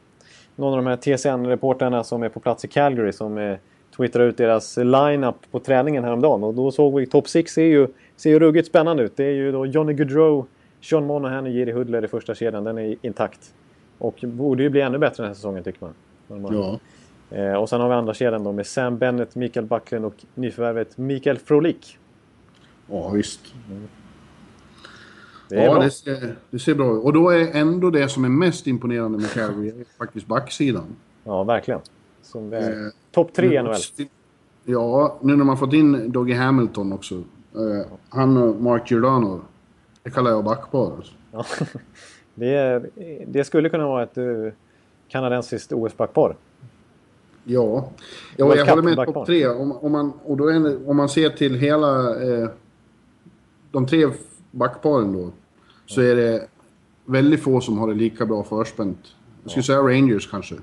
någon 0.56 0.78
av 0.78 0.84
de 0.84 0.86
här 0.86 0.96
TCN-reportrarna 0.96 2.02
som 2.02 2.22
är 2.22 2.28
på 2.28 2.40
plats 2.40 2.64
i 2.64 2.68
Calgary 2.68 3.12
som 3.12 3.38
eh, 3.38 3.56
twittrade 3.96 4.28
ut 4.28 4.36
deras 4.36 4.76
line-up 4.76 5.36
på 5.50 5.60
träningen 5.60 6.04
häromdagen. 6.04 6.44
Och 6.44 6.54
då 6.54 6.70
såg 6.70 7.00
vi 7.00 7.06
Top 7.06 7.28
6 7.28 7.52
ser 7.52 7.64
ju, 7.64 7.88
ser 8.16 8.30
ju 8.30 8.38
ruggigt 8.38 8.68
spännande 8.68 9.02
ut. 9.02 9.16
Det 9.16 9.24
är 9.24 9.32
ju 9.32 9.52
då 9.52 9.66
Johnny 9.66 9.92
Gaudreau, 9.92 10.46
Sean 10.80 11.06
Monahan 11.06 11.44
och 11.44 11.50
Jiri 11.50 11.72
Hudler 11.72 12.04
i 12.04 12.08
första 12.08 12.34
kedjan. 12.34 12.64
Den 12.64 12.78
är 12.78 12.96
intakt. 13.02 13.54
Och 13.98 14.18
borde 14.22 14.62
ju 14.62 14.70
bli 14.70 14.80
ännu 14.80 14.98
bättre 14.98 15.22
den 15.22 15.26
här 15.26 15.34
säsongen 15.34 15.64
tycker 15.64 15.80
man. 15.80 15.94
Ja. 16.28 16.78
Eh, 17.30 17.54
och 17.54 17.68
sen 17.68 17.80
har 17.80 17.88
vi 17.88 17.94
andra 17.94 18.14
kedjan 18.14 18.44
då 18.44 18.52
med 18.52 18.66
Sam 18.66 18.98
Bennett, 18.98 19.34
Mikael 19.34 19.66
Backlund 19.66 20.04
och 20.04 20.14
nyförvärvet 20.34 20.98
Mikael 20.98 21.38
Frolik. 21.38 21.98
Ja, 22.90 23.08
visst. 23.08 23.40
Mm. 23.70 23.88
Det 25.48 25.64
ja, 25.64 25.78
det 25.78 25.90
ser, 25.90 26.36
det 26.50 26.58
ser, 26.58 26.74
bra 26.74 26.96
ut. 26.96 27.04
Och 27.04 27.12
då 27.12 27.30
är 27.30 27.56
ändå 27.56 27.90
det 27.90 28.08
som 28.08 28.24
är 28.24 28.28
mest 28.28 28.66
imponerande 28.66 29.18
med 29.18 29.30
Calgary 29.30 29.84
faktiskt 29.98 30.26
backsidan. 30.26 30.96
Ja, 31.24 31.44
verkligen. 31.44 31.80
Som 32.26 32.52
eh, 32.52 32.62
Topp 33.10 33.32
tre 33.32 33.58
i 33.58 33.62
NHL. 33.62 33.74
Ja, 34.64 35.18
nu 35.22 35.36
när 35.36 35.44
man 35.44 35.58
fått 35.58 35.72
in 35.72 36.12
Doggy 36.12 36.34
Hamilton 36.34 36.92
också. 36.92 37.14
Eh, 37.54 37.86
han 38.08 38.36
och 38.36 38.62
Mark 38.62 38.90
Giordano. 38.90 39.40
Det 40.02 40.10
kallar 40.10 40.30
jag 40.30 40.44
backpar. 40.44 40.92
Alltså. 40.96 41.12
Ja, 41.32 41.44
det, 42.34 42.84
det 43.26 43.44
skulle 43.44 43.68
kunna 43.68 43.86
vara 43.86 44.02
ett 44.02 44.18
uh, 44.18 44.52
kanadensiskt 45.08 45.72
OS-backpar. 45.72 46.36
Ja, 47.44 47.90
ja 48.36 48.56
jag 48.56 48.66
håller 48.66 48.82
med 48.82 48.96
topp 48.96 49.26
tre. 49.26 49.48
Om, 49.48 49.72
om, 49.72 49.92
man, 49.92 50.12
och 50.24 50.36
då 50.36 50.48
är, 50.48 50.88
om 50.90 50.96
man 50.96 51.08
ser 51.08 51.30
till 51.30 51.54
hela... 51.54 52.22
Eh, 52.22 52.48
de 53.72 53.86
tre 53.86 54.06
backparen 54.50 55.12
då. 55.12 55.30
Så 55.86 56.00
är 56.00 56.16
det 56.16 56.48
väldigt 57.04 57.42
få 57.42 57.60
som 57.60 57.78
har 57.78 57.88
det 57.88 57.94
lika 57.94 58.26
bra 58.26 58.44
förspänt. 58.44 58.98
Jag 59.42 59.50
skulle 59.50 59.62
ja. 59.62 59.66
säga 59.66 59.96
Rangers 59.96 60.30
kanske. 60.30 60.54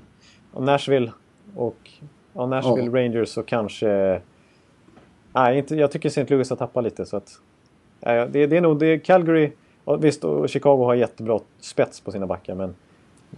Och 0.51 0.63
Nashville 0.63 1.11
och... 1.55 1.89
Ja, 2.33 2.45
Nashville, 2.45 2.99
ja. 2.99 3.05
Rangers 3.05 3.37
och 3.37 3.47
kanske... 3.47 4.21
Nej, 5.33 5.57
inte, 5.57 5.75
jag 5.75 5.91
tycker 5.91 6.09
St. 6.09 6.25
Louis 6.29 6.49
har 6.49 6.57
tappat 6.57 6.83
lite 6.83 7.05
så 7.05 7.17
att... 7.17 7.39
Nej, 7.99 8.29
det, 8.31 8.47
det 8.47 8.57
är 8.57 8.61
nog... 8.61 8.79
Det 8.79 8.87
är 8.87 8.97
Calgary... 8.97 9.51
Och 9.85 10.03
visst, 10.03 10.23
och 10.23 10.49
Chicago 10.49 10.85
har 10.85 10.95
jättebra 10.95 11.39
spets 11.59 11.99
på 11.99 12.11
sina 12.11 12.27
backar 12.27 12.55
men... 12.55 12.75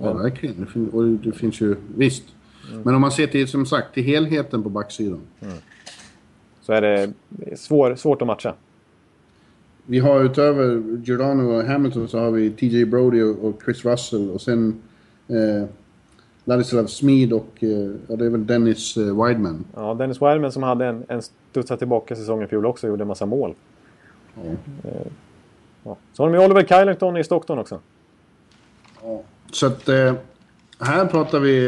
Ja, 0.02 0.14
verkligen. 0.14 0.60
Det, 0.60 0.66
fin 0.66 0.90
och 0.90 1.04
det 1.04 1.32
finns 1.32 1.62
ju... 1.62 1.76
Visst. 1.96 2.24
Mm. 2.72 2.82
Men 2.82 2.96
om 2.96 3.02
man 3.02 3.12
ser 3.12 3.28
till, 3.28 3.48
som 3.48 3.66
sagt, 3.66 3.94
till 3.94 4.04
helheten 4.04 4.64
på 4.64 4.70
backsidan. 4.70 5.22
Mm. 5.42 5.54
Så 6.62 6.74
är 6.74 6.82
det 6.82 7.14
svår, 7.56 7.96
svårt 7.96 8.22
att 8.22 8.28
matcha. 8.28 8.54
Vi 9.86 10.00
har 10.00 10.24
utöver 10.24 10.84
Giordano 11.04 11.58
och 11.58 11.64
Hamilton 11.64 12.08
så 12.08 12.20
har 12.20 12.32
vi 12.32 12.50
TJ 12.50 12.86
Brody 12.86 13.22
och 13.22 13.62
Chris 13.66 13.86
Russell 13.86 14.30
och 14.30 14.42
sen 14.42 14.82
eh, 15.28 15.70
Ladislav 16.46 16.86
Smid 16.86 17.34
och 17.34 17.50
eh, 17.60 17.70
ja, 18.08 18.16
det 18.16 18.26
är 18.26 18.30
väl 18.30 18.48
Dennis 18.48 18.98
eh, 18.98 19.26
Wideman. 19.26 19.66
Ja, 19.76 19.94
Dennis 19.94 20.22
Wideman 20.22 20.52
som 20.52 20.64
hade 20.64 20.86
en, 20.86 21.06
en 21.08 21.22
studsat 21.22 21.80
tillbaka 21.80 22.16
säsongen 22.16 22.46
i 22.46 22.48
fjol 22.48 22.66
också 22.66 22.88
och 22.88 22.90
gjorde 22.90 23.04
en 23.04 23.08
massa 23.08 23.26
mål. 23.26 23.56
Eh, 24.84 24.92
ja. 25.84 25.98
Så 26.14 26.24
har 26.24 26.30
de 26.30 26.40
ju 26.40 26.46
Oliver 26.46 26.64
Kylington 26.64 27.18
i 27.18 27.24
Stockton 27.24 27.60
också. 27.60 27.80
Ja. 29.04 29.22
Så 29.52 29.68
att 29.68 29.90
här 30.80 31.06
pratar 31.06 31.40
vi 31.40 31.68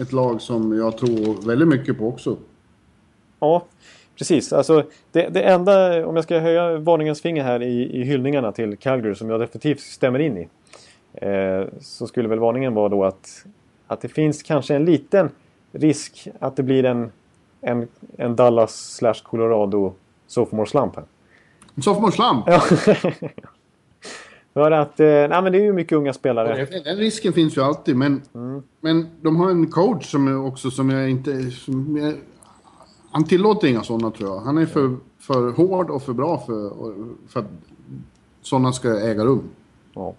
ett 0.00 0.12
lag 0.12 0.40
som 0.40 0.78
jag 0.78 0.98
tror 0.98 1.46
väldigt 1.46 1.68
mycket 1.68 1.98
på 1.98 2.08
också. 2.08 2.36
Ja, 3.40 3.64
precis. 4.18 4.52
Alltså, 4.52 4.84
det, 5.12 5.28
det 5.28 5.42
enda, 5.42 6.06
om 6.06 6.16
jag 6.16 6.24
ska 6.24 6.38
höja 6.38 6.78
varningens 6.78 7.22
finger 7.22 7.44
här 7.44 7.62
i, 7.62 8.00
i 8.00 8.04
hyllningarna 8.04 8.52
till 8.52 8.76
Calgary 8.76 9.14
som 9.14 9.30
jag 9.30 9.40
definitivt 9.40 9.80
stämmer 9.80 10.18
in 10.18 10.36
i. 10.38 10.48
Eh, 11.12 11.64
så 11.80 12.06
skulle 12.06 12.28
väl 12.28 12.38
varningen 12.38 12.74
vara 12.74 12.88
då 12.88 13.04
att, 13.04 13.44
att 13.86 14.00
det 14.00 14.08
finns 14.08 14.42
kanske 14.42 14.74
en 14.74 14.84
liten 14.84 15.30
risk 15.72 16.28
att 16.38 16.56
det 16.56 16.62
blir 16.62 16.84
en, 16.84 17.12
en, 17.60 17.88
en 18.16 18.36
Dallas 18.36 18.94
slash 18.94 19.22
Colorado 19.22 19.94
sophomore 20.26 20.66
slump 20.66 20.96
här. 20.96 21.04
En 21.74 21.82
sophomore 21.82 22.12
slump? 22.12 22.44
Ja. 22.46 22.60
För 24.54 24.70
att, 24.70 25.00
eh, 25.00 25.06
nej 25.06 25.42
men 25.42 25.52
det 25.52 25.58
är 25.58 25.62
ju 25.62 25.72
mycket 25.72 25.92
unga 25.92 26.12
spelare. 26.12 26.66
Den 26.84 26.96
risken 26.96 27.32
finns 27.32 27.56
ju 27.56 27.62
alltid 27.62 27.96
men, 27.96 28.22
mm. 28.34 28.62
men 28.80 29.06
de 29.20 29.36
har 29.36 29.50
en 29.50 29.70
coach 29.70 30.10
som 30.10 30.28
är 30.28 30.46
också 30.46 30.70
som 30.70 30.90
jag 30.90 31.10
inte... 31.10 31.50
Som 31.50 31.96
jag, 31.96 32.14
han 33.10 33.24
tillåter 33.24 33.68
inga 33.68 33.82
sådana 33.82 34.10
tror 34.10 34.30
jag. 34.30 34.40
Han 34.40 34.58
är 34.58 34.66
för, 34.66 34.96
för 35.18 35.50
hård 35.52 35.90
och 35.90 36.02
för 36.02 36.12
bra 36.12 36.38
för, 36.46 36.72
för 37.28 37.40
att 37.40 37.46
sådana 38.42 38.72
ska 38.72 39.00
äga 39.00 39.24
rum. 39.24 39.42
Ja. 39.94 40.14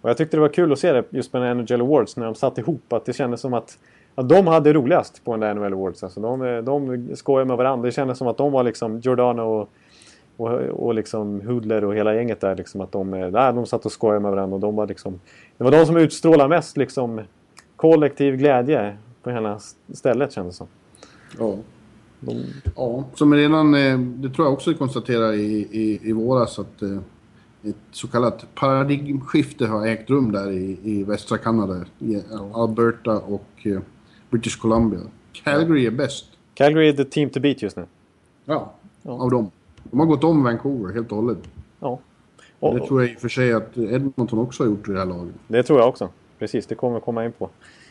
Och 0.00 0.10
jag 0.10 0.16
tyckte 0.16 0.36
det 0.36 0.40
var 0.40 0.48
kul 0.48 0.72
att 0.72 0.78
se 0.78 0.92
det 0.92 1.04
just 1.10 1.32
med 1.32 1.56
NHL 1.56 1.80
Awards 1.80 2.16
när 2.16 2.24
de 2.24 2.34
satt 2.34 2.58
ihop. 2.58 2.92
Att 2.92 3.04
det 3.04 3.12
kändes 3.12 3.40
som 3.40 3.54
att, 3.54 3.78
att 4.14 4.28
de 4.28 4.46
hade 4.46 4.72
roligast 4.72 5.24
på 5.24 5.36
den 5.36 5.40
där 5.40 5.54
NHL 5.54 5.72
Awards. 5.72 6.02
Alltså 6.02 6.20
de, 6.20 6.64
de 6.64 7.16
skojade 7.16 7.48
med 7.48 7.56
varandra. 7.56 7.86
Det 7.86 7.92
kändes 7.92 8.18
som 8.18 8.28
att 8.28 8.36
de 8.36 8.52
var 8.52 8.64
liksom 8.64 9.00
Giordano 9.00 9.42
och, 9.42 9.70
och, 10.36 10.50
och 10.58 10.94
liksom 10.94 11.40
Hudler 11.40 11.84
och 11.84 11.94
hela 11.94 12.14
gänget 12.14 12.40
där. 12.40 12.56
Liksom 12.56 12.80
att 12.80 12.92
de, 12.92 13.10
där, 13.10 13.52
de 13.52 13.66
satt 13.66 13.86
och 13.86 13.92
skojade 13.92 14.20
med 14.20 14.30
varandra. 14.30 14.54
Och 14.54 14.60
de 14.60 14.76
var 14.76 14.86
liksom, 14.86 15.20
det 15.56 15.64
var 15.64 15.70
de 15.70 15.86
som 15.86 15.96
utstrålade 15.96 16.48
mest 16.48 16.76
liksom, 16.76 17.20
kollektiv 17.76 18.36
glädje 18.36 18.96
på 19.22 19.30
hela 19.30 19.58
stället 19.92 20.32
kändes 20.32 20.54
det 20.54 20.58
som. 20.58 20.66
Ja. 21.38 21.56
De... 22.20 22.44
Ja, 22.76 23.04
som 23.14 23.34
redan, 23.34 23.74
eh, 23.74 23.98
det 23.98 24.30
tror 24.30 24.46
jag 24.46 24.52
också 24.52 24.70
vi 24.70 24.76
konstaterade 24.76 25.36
i, 25.36 25.68
i, 25.70 26.00
i 26.02 26.12
våras 26.12 26.58
att 26.58 26.82
eh, 26.82 26.98
ett 27.62 27.76
så 27.90 28.08
kallat 28.08 28.54
paradigmskifte 28.54 29.66
har 29.66 29.86
ägt 29.86 30.10
rum 30.10 30.32
där 30.32 30.50
i, 30.50 30.78
i 30.82 31.04
västra 31.04 31.38
Kanada. 31.38 31.84
I 31.98 32.22
Alberta 32.52 33.18
och 33.18 33.46
eh, 33.62 33.80
British 34.30 34.60
Columbia. 34.60 35.00
Calgary 35.32 35.86
är 35.86 35.90
bäst. 35.90 36.26
Calgary 36.54 36.88
är 36.88 36.92
the 36.92 37.04
team 37.04 37.30
to 37.30 37.40
beat 37.40 37.62
just 37.62 37.76
nu. 37.76 37.84
Ja, 38.44 38.72
ja. 39.02 39.10
av 39.12 39.30
dem. 39.30 39.50
De 39.82 40.00
har 40.00 40.06
gått 40.06 40.24
om 40.24 40.44
Vancouver 40.44 40.94
helt 40.94 41.12
och 41.12 41.16
hållet. 41.16 41.38
Ja. 41.80 41.98
Och, 42.58 42.74
det 42.74 42.86
tror 42.86 43.02
jag 43.02 43.12
i 43.12 43.16
och 43.16 43.20
för 43.20 43.28
sig 43.28 43.52
att 43.52 43.78
Edmonton 43.78 44.38
också 44.38 44.62
har 44.62 44.68
gjort 44.68 44.88
i 44.88 44.92
det 44.92 44.98
här 44.98 45.06
laget. 45.06 45.34
Det 45.48 45.62
tror 45.62 45.78
jag 45.78 45.88
också. 45.88 46.08
Precis, 46.38 46.66
det 46.66 46.74
kommer 46.74 46.94
vi 46.94 47.00
komma 47.00 47.24
in 47.24 47.32
på. 47.32 47.50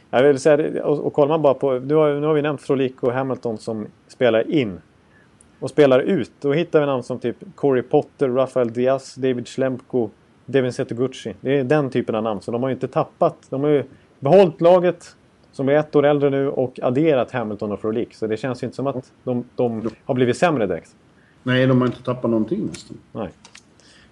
Jag 0.10 0.24
vill 0.24 0.40
säga, 0.40 0.86
och, 0.86 1.00
och 1.00 1.14
kollar 1.14 1.28
man 1.28 1.42
bara 1.42 1.54
på... 1.54 1.70
Har, 1.70 1.80
nu 1.80 2.26
har 2.26 2.34
vi 2.34 2.42
nämnt 2.42 2.62
Frolik 2.62 3.04
och 3.04 3.14
Hamilton 3.14 3.58
som 3.58 3.88
spelar 4.08 4.52
in 4.52 4.80
och 5.60 5.70
spelar 5.70 6.00
ut. 6.00 6.32
Då 6.42 6.54
hittar 6.54 6.80
vi 6.80 6.86
namn 6.86 7.04
som 7.04 7.20
typ 7.20 7.38
Corey 7.56 7.84
Potter, 7.84 8.30
Rafael 8.30 8.74
Diaz, 8.74 9.16
David 9.16 9.48
Schlemko, 9.48 10.10
Devin 10.46 10.74
Setoguchi. 10.74 11.36
Det 11.42 11.60
är 11.60 11.64
den 11.64 11.90
typen 11.90 12.16
av 12.16 12.24
namn. 12.24 12.42
Så 12.42 12.52
de 12.52 12.64
har 12.64 12.70
ju 12.70 12.74
inte 12.74 12.88
tappat. 12.88 13.36
De 13.50 13.64
har 13.64 13.70
ju 13.70 13.84
behållit 14.20 14.62
laget 14.62 15.16
som 15.52 15.70
är 15.70 15.74
ett 15.74 15.96
år 15.96 16.06
äldre 16.06 16.30
nu 16.30 16.50
och 16.50 16.80
adderat 16.82 17.32
Hamilton 17.32 17.72
och 17.72 17.80
Frolik. 17.80 18.14
Så 18.14 18.28
det 18.28 18.38
känns 18.38 18.64
ju 18.64 18.68
inte 18.68 18.76
som 18.76 18.88
att 18.88 19.12
de, 19.24 19.44
de 19.56 19.90
har 20.06 20.16
blivit 20.16 20.38
sämre 20.38 20.68
direkt. 20.68 20.96
Nej, 21.44 21.68
de 21.68 21.82
har 21.82 21.88
inte 21.88 22.04
tappat 22.04 22.32
någonting 22.32 22.66
nästan. 22.66 22.98
Nej. 23.12 23.30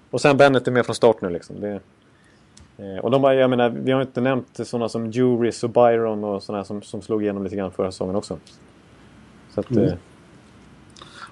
Och 0.09 0.21
sen 0.21 0.37
Bennett 0.37 0.67
är 0.67 0.71
med 0.71 0.85
från 0.85 0.95
start 0.95 1.21
nu 1.21 1.29
liksom. 1.29 1.55
Det, 1.59 1.79
eh, 2.77 2.97
och 3.03 3.11
de 3.11 3.23
har, 3.23 3.33
jag 3.33 3.49
menar, 3.49 3.69
vi 3.69 3.91
har 3.91 4.01
inte 4.01 4.21
nämnt 4.21 4.67
sådana 4.67 4.89
som 4.89 5.11
Juris 5.11 5.63
och 5.63 5.69
Byron 5.69 6.23
och 6.23 6.43
sådana 6.43 6.63
som, 6.63 6.81
som 6.81 7.01
slog 7.01 7.23
igenom 7.23 7.43
lite 7.43 7.55
grann 7.55 7.71
förra 7.71 7.91
säsongen 7.91 8.15
också. 8.15 8.37
Så 9.49 9.59
att, 9.59 9.71
mm. 9.71 9.83
eh, 9.83 9.93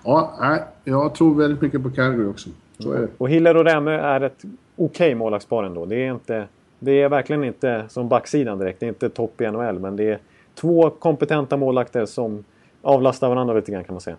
Ja, 0.06 0.60
jag 0.84 1.16
tror 1.16 1.36
väldigt 1.36 1.62
mycket 1.62 1.84
på 1.84 1.90
Calgary 1.90 2.26
också. 2.26 2.50
Så 2.80 2.92
är 2.92 3.02
det. 3.02 3.08
Och 3.18 3.30
Hiller 3.30 3.58
och 3.58 3.66
Rämö 3.66 3.92
är 3.92 4.22
ett 4.22 4.38
okej 4.40 4.54
okay 4.76 5.16
målvaktspar 5.16 5.64
ändå. 5.64 5.86
Det 5.86 5.96
är, 5.96 6.12
inte, 6.12 6.48
det 6.80 7.02
är 7.02 7.10
verkligen 7.10 7.44
inte 7.44 7.86
som 7.90 8.10
backsidan 8.10 8.60
direkt. 8.60 8.80
Det 8.80 8.86
är 8.86 8.88
inte 8.88 9.10
topp 9.10 9.42
i 9.42 9.52
NHL. 9.52 9.80
Men 9.80 9.96
det 9.96 10.12
är 10.12 10.20
två 10.56 10.90
kompetenta 10.90 11.58
målvakter 11.58 12.06
som 12.06 12.44
avlastar 12.82 13.30
varandra 13.30 13.54
lite 13.54 13.72
grann 13.72 13.84
kan 13.84 13.94
man 13.94 14.02
säga. 14.02 14.18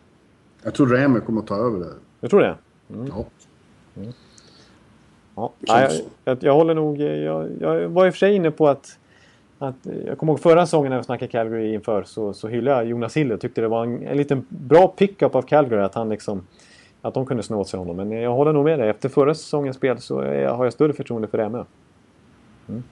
Jag 0.63 0.75
tror 0.75 0.87
Rämö 0.87 1.21
kommer 1.21 1.41
att 1.41 1.47
ta 1.47 1.57
över 1.57 1.79
det. 1.79 1.93
Jag 2.21 2.31
tror 2.31 2.41
det? 2.41 2.55
Mm. 2.95 3.07
Ja. 3.07 3.25
Mm. 3.97 4.13
ja. 5.35 5.53
jag, 5.61 5.91
jag, 6.25 6.39
jag, 6.41 6.55
håller 6.55 6.75
nog... 6.75 7.01
Jag, 7.01 7.49
jag 7.61 7.89
var 7.89 8.07
i 8.07 8.11
och 8.11 8.15
för 8.15 8.19
sig 8.19 8.35
inne 8.35 8.51
på 8.51 8.69
att 8.69 8.99
att, 9.59 9.87
eh, 9.87 9.97
jag 10.07 10.19
kommer 10.19 10.33
ihåg 10.33 10.41
förra 10.41 10.67
säsongen 10.67 10.91
när 10.91 10.99
vi 10.99 11.05
snackade 11.05 11.31
Calgary 11.31 11.75
inför 11.75 12.05
så, 12.05 12.33
så 12.33 12.49
hyllade 12.49 12.77
jag 12.77 12.87
Jonas 12.87 13.17
Hill 13.17 13.33
och 13.33 13.41
tyckte 13.41 13.61
det 13.61 13.69
var 13.69 13.83
en, 13.83 14.07
en 14.07 14.17
liten 14.17 14.47
bra 14.49 14.89
pickup 14.89 15.35
av 15.35 15.43
Calgary 15.43 15.83
att 15.83 15.95
han 15.95 16.09
liksom 16.09 16.47
att 17.03 17.15
de 17.15 17.27
kunde 17.27 17.43
snå 17.43 17.61
åt 17.61 17.69
sig 17.69 17.79
honom. 17.79 17.97
Men 17.97 18.13
eh, 18.13 18.19
jag 18.19 18.33
håller 18.33 18.53
nog 18.53 18.65
med 18.65 18.79
dig. 18.79 18.89
Efter 18.89 19.09
förra 19.09 19.35
säsongens 19.35 19.77
spel 19.77 20.01
så 20.01 20.23
jag, 20.23 20.55
har 20.55 20.65
jag 20.65 20.73
större 20.73 20.93
förtroende 20.93 21.29
för 21.29 21.39
det 21.39 21.49
med. 21.49 21.65
Mm. 22.69 22.83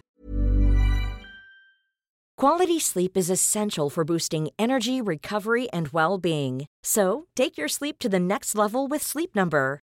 Quality 2.41 2.81
sleep 2.81 3.17
is 3.17 3.31
essential 3.31 3.91
for 3.91 4.05
boosting 4.05 4.51
energy, 4.59 5.01
recovery 5.01 5.69
and 5.73 5.89
well-being. 5.89 6.67
So, 6.87 7.25
take 7.37 7.57
your 7.57 7.69
sleep 7.69 7.99
to 7.99 8.09
the 8.09 8.19
next 8.19 8.55
level 8.55 8.89
with 8.91 9.05
Sleep 9.05 9.35
Number. 9.35 9.84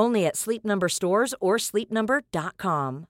Only 0.00 0.26
at 0.26 0.36
Sleep 0.36 0.64
Number 0.64 0.88
stores 0.88 1.34
or 1.40 1.58
sleepnumber.com. 1.58 3.06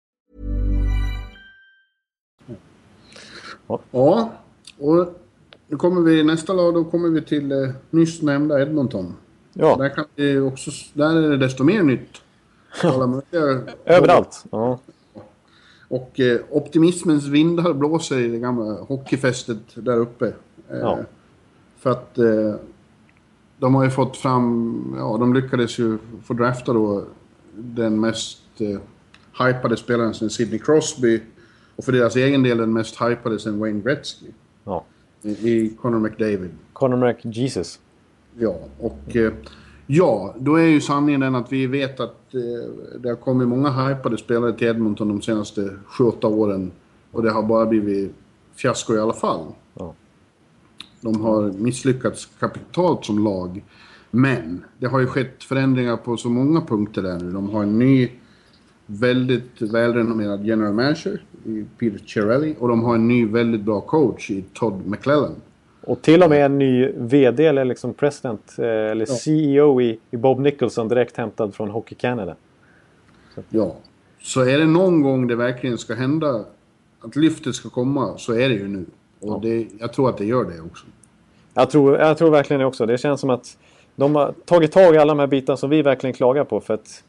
Ja, 3.90 4.32
och 4.78 5.20
nu 5.66 5.76
kommer 5.76 6.00
vi 6.00 6.24
nästa 6.24 6.52
lag, 6.52 6.74
då 6.74 6.84
kommer 6.84 7.08
vi 7.08 7.22
till 7.22 7.52
eh, 7.52 7.70
nyss 7.90 8.22
nämnda 8.22 8.62
Edmonton. 8.62 9.14
Ja. 9.52 9.76
Där, 9.76 9.88
kan 9.88 10.04
vi 10.14 10.38
också, 10.38 10.70
där 10.94 11.16
är 11.16 11.30
det 11.30 11.36
desto 11.36 11.64
mer 11.64 11.82
nytt. 11.82 12.22
Överallt. 13.84 14.44
Ja. 14.50 14.78
Och 15.88 16.20
eh, 16.20 16.40
optimismens 16.50 17.26
vindar 17.26 17.72
blåser 17.72 18.18
i 18.18 18.28
det 18.28 18.38
gamla 18.38 18.72
hockeyfästet 18.72 19.58
där 19.74 19.96
uppe. 19.96 20.26
Eh, 20.70 20.78
ja. 20.78 20.98
För 21.78 21.90
att 21.90 22.18
eh, 22.18 22.54
de 23.60 23.74
har 23.74 23.84
ju 23.84 23.90
fått 23.90 24.16
fram, 24.16 24.94
ja 24.98 25.16
de 25.20 25.34
lyckades 25.34 25.78
ju 25.78 25.98
få 26.24 26.34
drafta 26.34 26.72
då 26.72 27.04
den 27.54 28.00
mest 28.00 28.42
eh, 28.58 28.80
hypade 29.46 29.76
spelaren 29.76 30.14
sen 30.14 30.30
Sidney 30.30 30.58
Crosby. 30.58 31.20
Och 31.76 31.84
för 31.84 31.92
deras 31.92 32.16
egen 32.16 32.42
del 32.42 32.58
den 32.58 32.72
mest 32.72 33.02
hypade 33.02 33.38
sen 33.38 33.58
Wayne 33.58 33.80
Gretzky. 33.80 34.26
Ja. 34.64 34.84
I, 35.22 35.30
i 35.30 35.76
Connor 35.80 35.98
McDavid. 35.98 36.50
Connor 36.72 37.08
McJesus. 37.08 37.78
Ja, 38.38 38.56
och 38.78 39.16
eh, 39.16 39.32
ja, 39.86 40.34
då 40.38 40.54
är 40.54 40.66
ju 40.66 40.80
sanningen 40.80 41.20
den 41.20 41.34
att 41.34 41.52
vi 41.52 41.66
vet 41.66 42.00
att 42.00 42.34
eh, 42.34 42.40
det 42.98 43.08
har 43.08 43.16
kommit 43.16 43.48
många 43.48 43.70
hypade 43.70 44.18
spelare 44.18 44.52
till 44.52 44.68
Edmonton 44.68 45.08
de 45.08 45.22
senaste 45.22 45.70
7-8 45.98 46.26
åren. 46.26 46.72
Och 47.12 47.22
det 47.22 47.30
har 47.30 47.42
bara 47.42 47.66
blivit 47.66 48.14
fiasko 48.54 48.94
i 48.94 48.98
alla 48.98 49.12
fall. 49.12 49.46
De 51.00 51.20
har 51.20 51.52
misslyckats 51.52 52.28
kapitalt 52.40 53.04
som 53.04 53.24
lag. 53.24 53.62
Men 54.10 54.64
det 54.78 54.86
har 54.86 55.00
ju 55.00 55.06
skett 55.06 55.44
förändringar 55.44 55.96
på 55.96 56.16
så 56.16 56.28
många 56.28 56.60
punkter 56.60 57.02
där 57.02 57.18
nu. 57.18 57.30
De 57.30 57.50
har 57.50 57.62
en 57.62 57.78
ny 57.78 58.08
väldigt 58.86 59.62
välrenommerad 59.62 60.44
general 60.44 60.72
manager 60.72 61.22
i 61.44 61.64
Peter 61.78 62.02
Cirelli 62.06 62.54
och 62.58 62.68
de 62.68 62.84
har 62.84 62.94
en 62.94 63.08
ny 63.08 63.26
väldigt 63.26 63.60
bra 63.60 63.80
coach 63.80 64.30
i 64.30 64.44
Todd 64.52 64.86
McClellan. 64.86 65.34
Och 65.80 66.02
till 66.02 66.22
och 66.22 66.30
med 66.30 66.44
en 66.44 66.58
ny 66.58 66.92
VD 66.96 67.46
eller 67.46 67.64
liksom 67.64 67.94
president 67.94 68.54
eh, 68.58 68.64
eller 68.64 69.06
ja. 69.08 69.14
CEO 69.14 69.80
i, 69.80 69.98
i, 70.10 70.16
Bob 70.16 70.40
Nicholson 70.40 70.88
direkt 70.88 71.16
hämtad 71.16 71.54
från 71.54 71.70
Hockey 71.70 71.94
Canada. 71.94 72.36
Så. 73.34 73.42
Ja, 73.48 73.76
så 74.20 74.40
är 74.40 74.58
det 74.58 74.66
någon 74.66 75.02
gång 75.02 75.26
det 75.26 75.36
verkligen 75.36 75.78
ska 75.78 75.94
hända 75.94 76.44
att 77.00 77.16
lyftet 77.16 77.54
ska 77.54 77.68
komma 77.68 78.18
så 78.18 78.32
är 78.32 78.48
det 78.48 78.54
ju 78.54 78.68
nu. 78.68 78.86
Och 79.20 79.34
ja. 79.34 79.38
det, 79.42 79.66
jag 79.80 79.92
tror 79.92 80.08
att 80.08 80.18
det 80.18 80.24
gör 80.24 80.44
det 80.44 80.60
också. 80.60 80.86
Jag 81.54 81.70
tror, 81.70 81.98
jag 81.98 82.18
tror 82.18 82.30
verkligen 82.30 82.60
det 82.60 82.66
också. 82.66 82.86
Det 82.86 82.98
känns 82.98 83.20
som 83.20 83.30
att 83.30 83.58
de 83.96 84.14
har 84.14 84.34
tagit 84.44 84.72
tag 84.72 84.94
i 84.94 84.98
alla 84.98 85.14
de 85.14 85.18
här 85.18 85.26
bitarna 85.26 85.56
som 85.56 85.70
vi 85.70 85.82
verkligen 85.82 86.14
klagar 86.14 86.44
på. 86.44 86.60
För 86.60 86.74
att 86.74 87.04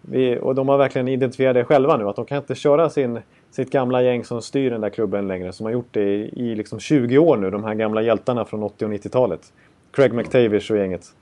vi, 0.00 0.38
och 0.38 0.54
de 0.54 0.68
har 0.68 0.78
verkligen 0.78 1.08
identifierat 1.08 1.54
det 1.54 1.64
själva 1.64 1.96
nu. 1.96 2.08
Att 2.08 2.16
de 2.16 2.24
kan 2.24 2.38
inte 2.38 2.54
köra 2.54 2.90
sin, 2.90 3.20
sitt 3.50 3.70
gamla 3.70 4.02
gäng 4.02 4.24
som 4.24 4.42
styr 4.42 4.70
den 4.70 4.80
där 4.80 4.90
klubben 4.90 5.28
längre. 5.28 5.52
Som 5.52 5.66
har 5.66 5.72
gjort 5.72 5.88
det 5.90 6.14
i, 6.14 6.32
i 6.36 6.54
liksom 6.54 6.80
20 6.80 7.18
år 7.18 7.36
nu. 7.36 7.50
De 7.50 7.64
här 7.64 7.74
gamla 7.74 8.02
hjältarna 8.02 8.44
från 8.44 8.62
80 8.62 8.84
och 8.84 8.90
90-talet. 8.90 9.52
Craig 9.90 10.12
McTavish 10.12 10.70
och 10.70 10.78
gänget. 10.78 11.14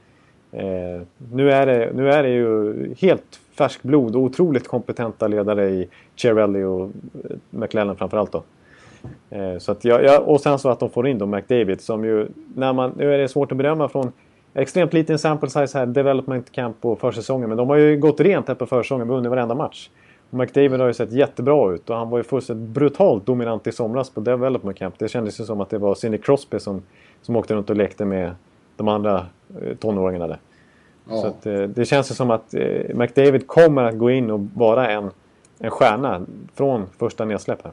Eh, 0.53 1.03
nu, 1.32 1.51
är 1.51 1.66
det, 1.66 1.91
nu 1.95 2.11
är 2.11 2.22
det 2.22 2.28
ju 2.28 2.74
helt 2.99 3.41
färsk 3.59 3.82
blod 3.82 4.16
och 4.16 4.22
otroligt 4.22 4.68
kompetenta 4.68 5.28
ledare 5.28 5.68
i 5.68 5.89
Cherelli 6.16 6.62
och 6.62 6.80
eh, 6.80 6.91
McLellan 7.51 7.97
framförallt 7.97 8.32
då. 8.32 8.43
Eh, 9.30 9.59
så 9.59 9.72
att 9.72 9.84
jag, 9.84 10.05
jag, 10.05 10.28
och 10.28 10.40
sen 10.40 10.59
så 10.59 10.68
att 10.68 10.80
de 10.80 10.90
får 10.90 11.09
in 11.09 11.18
då 11.18 11.26
McDavid 11.26 11.80
som 11.80 12.05
ju, 12.05 12.28
när 12.55 12.72
man, 12.72 12.92
nu 12.96 13.14
är 13.14 13.18
det 13.18 13.28
svårt 13.28 13.52
att 13.52 13.59
bedöma 13.59 13.88
från 13.88 14.12
extremt 14.55 14.92
liten 14.92 15.18
sample 15.18 15.50
size 15.50 15.78
här, 15.78 15.86
development 15.86 16.52
camp 16.52 16.80
på 16.80 16.96
försäsongen. 16.96 17.48
Men 17.48 17.59
de 17.59 17.68
har 17.68 17.76
ju 17.76 17.96
gått 17.96 18.20
rent 18.20 18.48
här 18.48 18.55
på 18.55 18.66
försäsongen 18.66 19.09
vunnit 19.09 19.30
varenda 19.30 19.55
match. 19.55 19.90
Och 20.30 20.38
McDavid 20.38 20.80
har 20.80 20.86
ju 20.86 20.94
sett 20.94 21.12
jättebra 21.12 21.74
ut 21.74 21.90
och 21.90 21.96
han 21.96 22.11
var 22.11 22.18
ju 22.18 22.24
fullständigt 22.24 22.68
brutalt 22.68 23.26
dominant 23.26 23.66
i 23.66 23.72
somras 23.72 24.11
på 24.11 24.20
development 24.20 24.78
camp. 24.78 24.94
Det 24.98 25.09
kändes 25.09 25.40
ju 25.40 25.44
som 25.44 25.61
att 25.61 25.70
det 25.70 25.78
var 25.78 25.94
Sidney 25.94 26.20
Crosby 26.20 26.59
som, 26.59 26.82
som 27.22 27.36
åkte 27.36 27.55
runt 27.55 27.70
och 27.70 27.76
lekte 27.76 28.05
med 28.05 28.34
de 28.76 28.88
andra 28.88 29.26
eh, 29.62 29.76
tonåringarna 29.76 30.26
där. 30.26 30.38
Ja. 31.09 31.16
Så 31.16 31.26
att, 31.26 31.46
eh, 31.46 31.62
det 31.62 31.84
känns 31.84 32.11
ju 32.11 32.14
som 32.14 32.30
att 32.30 32.55
McDavid 32.94 33.46
kommer 33.46 33.84
att 33.84 33.98
gå 33.98 34.11
in 34.11 34.30
och 34.30 34.40
vara 34.55 34.90
en, 34.90 35.11
en 35.59 35.70
stjärna 35.70 36.26
från 36.55 36.86
första 36.98 37.24
nedsläpp 37.24 37.64
här. 37.64 37.72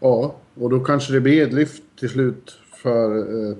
Ja, 0.00 0.34
och 0.60 0.70
då 0.70 0.80
kanske 0.80 1.12
det 1.12 1.20
blir 1.20 1.46
ett 1.46 1.52
lyft 1.52 1.82
till 1.98 2.08
slut 2.08 2.58
för 2.82 3.18
eh, 3.18 3.56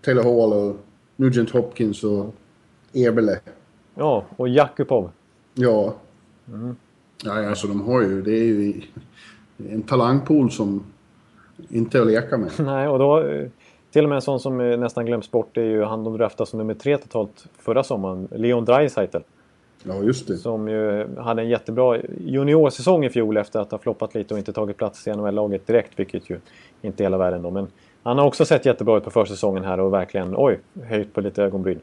Taylor 0.00 0.22
Hall 0.22 0.52
och 0.52 0.76
Nugent 1.16 1.50
Hopkins 1.50 2.04
och 2.04 2.34
Eberle. 2.92 3.40
Ja, 3.94 4.24
och 4.36 4.48
Jakubov. 4.48 5.10
Ja. 5.54 5.94
Mm. 6.48 6.76
Ja, 7.24 7.48
alltså 7.48 7.66
de 7.66 7.80
har 7.80 8.02
ju... 8.02 8.22
Det 8.22 8.32
är 8.32 8.44
ju 8.44 8.82
en 9.70 9.82
talangpool 9.82 10.50
som 10.50 10.84
inte 11.68 11.98
är 11.98 12.02
att 12.02 12.08
leka 12.08 12.38
med. 12.38 12.50
Nej, 12.58 12.88
och 12.88 12.98
då... 12.98 13.24
Till 13.90 14.04
och 14.04 14.08
med 14.08 14.16
en 14.16 14.22
sån 14.22 14.40
som 14.40 14.58
nästan 14.58 15.06
glöms 15.06 15.30
bort 15.30 15.56
är 15.56 15.62
ju 15.62 15.84
han 15.84 16.04
de 16.04 16.16
draftade 16.16 16.50
som 16.50 16.58
nummer 16.58 16.74
tre 16.74 16.98
totalt 16.98 17.46
förra 17.58 17.84
sommaren. 17.84 18.28
Leon 18.30 18.64
Draisaitl. 18.64 19.18
Ja, 19.84 20.02
just 20.02 20.28
det. 20.28 20.36
Som 20.36 20.68
ju 20.68 21.06
hade 21.18 21.42
en 21.42 21.48
jättebra 21.48 21.98
juniorsäsong 22.20 23.04
i 23.04 23.10
fjol 23.10 23.36
efter 23.36 23.60
att 23.60 23.70
ha 23.70 23.78
floppat 23.78 24.14
lite 24.14 24.34
och 24.34 24.38
inte 24.38 24.52
tagit 24.52 24.76
plats 24.76 25.06
i 25.06 25.10
NHL-laget 25.10 25.66
direkt, 25.66 25.98
vilket 25.98 26.30
ju 26.30 26.38
inte 26.82 27.02
hela 27.02 27.18
världen 27.18 27.42
då. 27.42 27.50
Men 27.50 27.66
han 28.02 28.18
har 28.18 28.26
också 28.26 28.44
sett 28.44 28.66
jättebra 28.66 28.96
ut 28.96 29.04
på 29.04 29.10
försäsongen 29.10 29.64
här 29.64 29.80
och 29.80 29.92
verkligen, 29.92 30.34
oj, 30.36 30.58
höjt 30.84 31.14
på 31.14 31.20
lite 31.20 31.42
ögonbryn. 31.42 31.80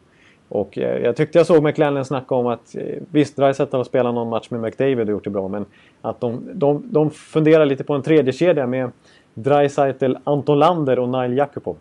Och 0.50 0.78
eh, 0.78 1.04
jag 1.04 1.16
tyckte 1.16 1.38
jag 1.38 1.48
såg 1.48 1.64
McLennan 1.64 2.06
snacka 2.06 2.36
om 2.36 2.48
att 2.48 2.76
eh, 2.76 2.84
visst, 3.12 3.36
Dreisaitl 3.36 3.76
har 3.76 3.84
spelat 3.84 4.14
någon 4.14 4.30
match 4.30 4.50
med 4.50 4.62
McDavid 4.62 5.00
och 5.00 5.10
gjort 5.10 5.24
det 5.24 5.30
bra, 5.30 5.48
men 5.48 5.66
att 6.02 6.20
de, 6.20 6.50
de, 6.54 6.84
de 6.86 7.12
funderar 7.12 7.66
lite 7.66 7.84
på 7.84 7.94
en 7.94 8.02
tredje 8.02 8.34
kedja 8.34 8.68
med 8.68 8.92
Dreisaitl, 9.34 10.16
Anton 10.24 10.60
Lander 10.60 11.00
och 11.00 11.10
Nile 11.10 11.36
Jakubov. 11.36 11.78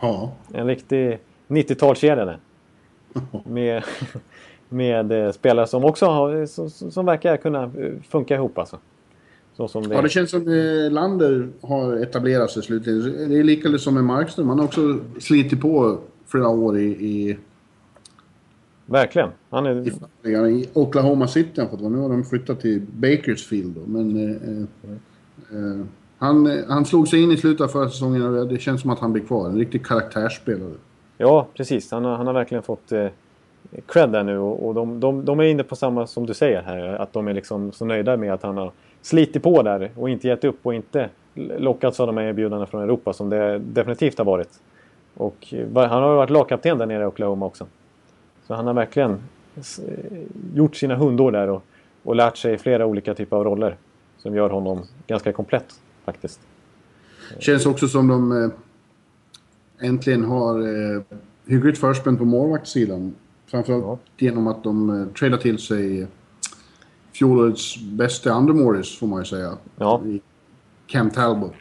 Ja. 0.00 0.32
En 0.54 0.66
riktig 0.66 1.18
90-talskedja 1.48 2.24
där. 2.24 2.38
med, 3.44 3.82
med 4.72 5.12
eh, 5.12 5.32
spelare 5.32 5.66
som 5.66 5.84
också 5.84 6.06
har, 6.06 6.46
som, 6.46 6.70
som 6.70 7.06
verkar 7.06 7.36
kunna 7.36 7.70
funka 8.08 8.34
ihop 8.34 8.58
alltså. 8.58 8.78
Det... 9.56 9.68
Ja, 9.90 10.02
det 10.02 10.08
känns 10.08 10.30
som 10.30 10.40
att 10.40 10.92
Lander 10.92 11.48
har 11.60 11.96
etablerat 11.96 12.50
sig 12.50 12.62
slutligen. 12.62 13.28
Det 13.28 13.38
är 13.38 13.44
lika 13.44 13.78
som 13.78 13.94
med 13.94 14.04
Markström. 14.04 14.48
Han 14.48 14.58
har 14.58 14.66
också 14.66 14.98
slitit 15.20 15.60
på 15.60 15.98
flera 16.26 16.48
år 16.48 16.78
i... 16.78 16.84
i 16.84 17.38
Verkligen. 18.86 19.28
Han 19.50 19.66
är... 19.66 19.88
I, 20.28 20.60
I 20.60 20.68
Oklahoma 20.72 21.28
City 21.28 21.60
har 21.60 21.68
fått 21.68 21.80
vara. 21.80 21.90
Nu 21.90 21.98
har 21.98 22.08
de 22.08 22.24
flyttat 22.24 22.60
till 22.60 22.80
Bakersfield. 22.92 23.74
Då. 23.74 23.80
Men 23.86 24.16
eh, 24.16 24.62
eh, 25.58 25.86
han, 26.18 26.62
han 26.68 26.84
slog 26.84 27.08
sig 27.08 27.22
in 27.22 27.32
i 27.32 27.36
slutet 27.36 27.60
av 27.60 27.68
förra 27.68 27.88
säsongen 27.88 28.38
och 28.38 28.48
det 28.48 28.58
känns 28.58 28.80
som 28.80 28.90
att 28.90 28.98
han 28.98 29.12
blir 29.12 29.22
kvar. 29.22 29.48
En 29.48 29.58
riktig 29.58 29.86
karaktärsspelare. 29.86 30.74
Ja, 31.18 31.48
precis. 31.54 31.90
Han 31.90 32.04
har, 32.04 32.16
han 32.16 32.26
har 32.26 32.34
verkligen 32.34 32.62
fått 32.62 32.92
eh, 32.92 33.06
cred 33.86 34.10
där 34.10 34.22
nu 34.22 34.38
och, 34.38 34.66
och 34.66 34.74
de, 34.74 35.00
de, 35.00 35.24
de, 35.24 35.40
är 35.40 35.44
inne 35.44 35.62
på 35.62 35.76
samma 35.76 36.06
som 36.06 36.26
du 36.26 36.34
säger 36.34 36.62
här. 36.62 36.78
Att 36.78 37.12
de 37.12 37.28
är 37.28 37.34
liksom 37.34 37.72
så 37.72 37.84
nöjda 37.84 38.16
med 38.16 38.32
att 38.32 38.42
han 38.42 38.56
har 38.56 38.72
slitit 39.02 39.42
på 39.42 39.62
där 39.62 39.90
och 39.96 40.10
inte 40.10 40.28
gett 40.28 40.44
upp 40.44 40.58
och 40.62 40.74
inte 40.74 41.08
lockats 41.34 42.00
av 42.00 42.06
de 42.06 42.16
här 42.16 42.24
erbjudandena 42.24 42.66
från 42.66 42.82
Europa 42.82 43.12
som 43.12 43.30
det 43.30 43.58
definitivt 43.58 44.18
har 44.18 44.24
varit. 44.24 44.60
Och 45.14 45.54
eh, 45.54 45.88
han 45.88 46.02
har 46.02 46.14
varit 46.14 46.30
lagkapten 46.30 46.78
där 46.78 46.86
nere 46.86 47.02
i 47.02 47.06
Oklahoma 47.06 47.46
också. 47.46 47.66
Så 48.46 48.54
han 48.54 48.66
har 48.66 48.74
verkligen 48.74 49.10
eh, 49.56 49.62
gjort 50.54 50.76
sina 50.76 50.94
hundår 50.94 51.32
där 51.32 51.48
och, 51.48 51.64
och 52.02 52.16
lärt 52.16 52.36
sig 52.36 52.58
flera 52.58 52.86
olika 52.86 53.14
typer 53.14 53.36
av 53.36 53.44
roller. 53.44 53.76
Som 54.18 54.34
gör 54.34 54.50
honom 54.50 54.82
ganska 55.06 55.32
komplett 55.32 55.80
faktiskt. 56.04 56.40
Känns 57.38 57.66
också 57.66 57.88
som 57.88 58.08
de 58.08 58.42
eh, 58.42 58.50
äntligen 59.88 60.24
har 60.24 60.62
hyggligt 61.46 61.78
förspänt 61.78 62.18
på 62.18 62.24
målvaktssidan. 62.24 63.14
Framförallt 63.52 63.84
ja. 63.84 63.98
genom 64.16 64.46
att 64.46 64.64
de 64.64 64.90
eh, 64.90 65.06
tradar 65.06 65.38
till 65.38 65.58
sig 65.58 66.06
fjolårets 67.12 67.78
bästa 67.78 68.32
andremålis 68.32 68.98
får 68.98 69.06
man 69.06 69.18
ju 69.20 69.24
säga. 69.24 69.52
Ja. 69.76 70.02
Cam 70.86 71.10
Talbot. 71.10 71.54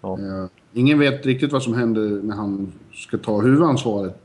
Ja. 0.00 0.18
Uh, 0.20 0.46
ingen 0.72 0.98
vet 0.98 1.26
riktigt 1.26 1.52
vad 1.52 1.62
som 1.62 1.74
händer 1.74 2.20
när 2.22 2.36
han 2.36 2.72
ska 2.92 3.18
ta 3.18 3.40
huvudansvaret. 3.40 4.22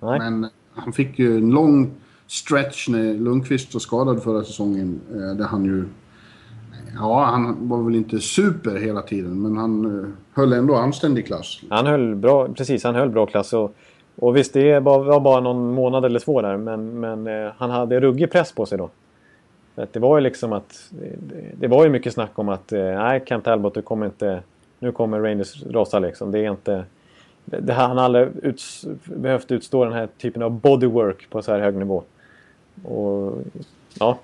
Nej. 0.00 0.18
Men 0.18 0.48
han 0.74 0.92
fick 0.92 1.18
ju 1.18 1.36
en 1.36 1.50
lång 1.50 1.90
stretch 2.26 2.88
när 2.88 3.14
Lundqvist 3.14 3.74
var 3.74 3.80
skadad 3.80 4.22
förra 4.22 4.44
säsongen. 4.44 5.00
Uh, 5.14 5.34
där 5.36 5.44
han 5.44 5.64
ju... 5.64 5.84
Ja, 6.94 7.24
han 7.24 7.68
var 7.68 7.82
väl 7.82 7.94
inte 7.94 8.20
super 8.20 8.76
hela 8.76 9.02
tiden, 9.02 9.42
men 9.42 9.56
han 9.56 9.86
uh, 9.86 10.08
höll 10.32 10.52
ändå 10.52 10.76
anständig 10.76 11.26
klass. 11.26 11.60
Han 11.70 11.86
höll 11.86 12.14
bra, 12.14 12.48
precis, 12.48 12.84
han 12.84 12.94
höll 12.94 13.10
bra 13.10 13.26
klass. 13.26 13.52
Och, 13.52 13.74
och 14.18 14.36
visst, 14.36 14.52
det 14.52 14.80
var 14.80 15.20
bara 15.20 15.40
någon 15.40 15.74
månad 15.74 16.04
eller 16.04 16.18
två 16.18 16.42
där, 16.42 16.56
men, 16.56 17.00
men 17.00 17.26
eh, 17.26 17.52
han 17.56 17.70
hade 17.70 18.00
ruggig 18.00 18.30
press 18.30 18.52
på 18.52 18.66
sig 18.66 18.78
då. 18.78 18.90
För 19.74 19.88
det 19.92 19.98
var 19.98 20.16
ju 20.16 20.20
liksom 20.20 20.52
att... 20.52 20.90
Eh, 21.02 21.18
det, 21.54 21.68
var 21.68 21.84
ju 21.84 21.90
mycket 21.90 22.12
snack 22.12 22.38
om 22.38 22.48
att 22.48 22.72
eh, 22.72 22.82
nej, 22.82 23.22
Kent 23.26 23.46
Albot, 23.46 23.74
du 23.74 23.82
kommer 23.82 24.06
inte... 24.06 24.42
Nu 24.78 24.92
kommer 24.92 25.20
Rangers 25.20 25.62
rasa 25.66 25.98
liksom. 25.98 26.32
Det 26.32 26.38
är 26.38 26.50
inte... 26.50 26.84
Det, 27.44 27.72
han 27.72 27.96
har 27.96 28.04
aldrig 28.04 28.28
uts, 28.42 28.86
behövt 29.04 29.52
utstå 29.52 29.84
den 29.84 29.92
här 29.92 30.08
typen 30.18 30.42
av 30.42 30.50
bodywork 30.50 31.30
på 31.30 31.42
så 31.42 31.52
här 31.52 31.60
hög 31.60 31.74
nivå. 31.74 32.02
Och, 32.84 33.38
ja. 34.00 34.18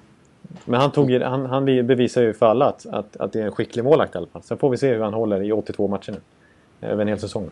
Men 0.65 0.81
han, 0.81 0.91
tog, 0.91 1.13
han, 1.13 1.47
han 1.47 1.65
bevisar 1.65 2.23
ju 2.23 2.33
för 2.33 2.47
alla 2.47 2.67
att, 2.67 2.87
att, 2.87 3.17
att 3.17 3.33
det 3.33 3.41
är 3.41 3.45
en 3.45 3.53
skicklig 3.53 3.85
målvakt 3.85 4.15
i 4.15 4.19
alla 4.19 4.27
fall. 4.27 4.43
Sen 4.43 4.59
får 4.59 4.71
vi 4.71 4.77
se 4.77 4.95
hur 4.95 5.03
han 5.03 5.15
håller 5.15 5.43
i 5.43 5.53
82 5.53 5.89
matcher 5.89 6.13
nu. 6.13 6.89
Över 6.89 7.03
en 7.03 7.09
hel 7.09 7.19
säsong. 7.19 7.51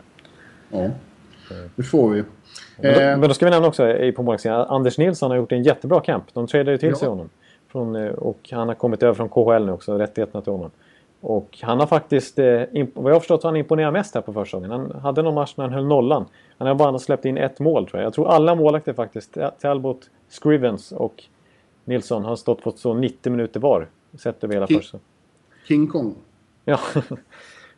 Mm 0.71 0.91
det 1.75 1.83
får 1.83 2.09
vi. 2.09 2.23
Men 2.77 2.93
då, 2.93 2.99
men 2.99 3.21
då 3.21 3.33
ska 3.33 3.45
vi 3.45 3.51
nämna 3.51 3.67
också 3.67 3.95
på 4.15 4.23
målvaktssidan. 4.23 4.67
Anders 4.67 4.97
Nilsson 4.97 5.31
har 5.31 5.37
gjort 5.37 5.51
en 5.51 5.63
jättebra 5.63 6.01
kamp. 6.01 6.23
De 6.33 6.47
tradade 6.47 6.71
ju 6.71 6.77
till 6.77 6.89
ja. 6.89 6.95
sig 6.95 7.07
honom. 7.07 7.29
Från, 7.67 7.95
eh, 7.95 8.11
och 8.11 8.49
han 8.51 8.67
har 8.67 8.75
kommit 8.75 9.03
över 9.03 9.13
från 9.13 9.29
KHL 9.29 9.65
nu 9.65 9.71
också, 9.71 9.97
rättigheterna 9.97 10.41
till 10.41 10.51
honom. 10.51 10.71
Och 11.21 11.57
han 11.61 11.79
har 11.79 11.87
faktiskt, 11.87 12.39
eh, 12.39 12.45
vad 12.93 13.11
jag 13.11 13.15
har 13.15 13.19
förstått, 13.19 13.43
han 13.43 13.55
imponerat 13.55 13.93
mest 13.93 14.15
här 14.15 14.21
på 14.21 14.33
försäsongen. 14.33 14.71
Han 14.71 14.91
hade 14.91 15.21
någon 15.21 15.33
match 15.33 15.53
när 15.57 15.65
han 15.65 15.73
höll 15.73 15.85
nollan. 15.85 16.25
Han 16.57 16.67
har 16.67 16.75
bara 16.75 16.99
släppt 16.99 17.25
in 17.25 17.37
ett 17.37 17.59
mål 17.59 17.87
tror 17.87 17.99
jag. 18.01 18.05
Jag 18.05 18.13
tror 18.13 18.27
alla 18.27 18.55
målvakter 18.55 18.93
faktiskt, 18.93 19.37
Talbot, 19.61 20.09
Scrivens 20.29 20.91
och 20.91 21.23
Nilsson 21.85 22.25
har 22.25 22.35
stått 22.35 22.63
på 22.63 22.71
så 22.71 22.93
90 22.93 23.31
minuter 23.31 23.59
var. 23.59 23.87
Sett 24.19 24.43
över 24.43 24.53
hela 24.53 24.67
King, 24.67 24.77
försäsongen. 24.77 25.03
King 25.67 25.87
Kong. 25.87 26.15
Ja. 26.65 26.79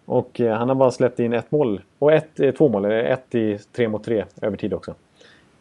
och 0.06 0.42
eh, 0.42 0.58
han 0.58 0.68
har 0.70 0.76
bara 0.76 0.92
släppt 0.92 1.20
in 1.20 1.34
ett 1.34 1.52
mål. 1.52 1.82
Och 2.00 2.14
ett, 2.14 2.40
eh, 2.40 2.52
två 2.52 2.70
mål, 2.70 2.86
ett 2.86 3.36
i 3.36 3.60
tre 3.72 3.88
mot 3.88 4.04
tre 4.04 4.26
övertid 4.42 4.74
också. 4.74 4.96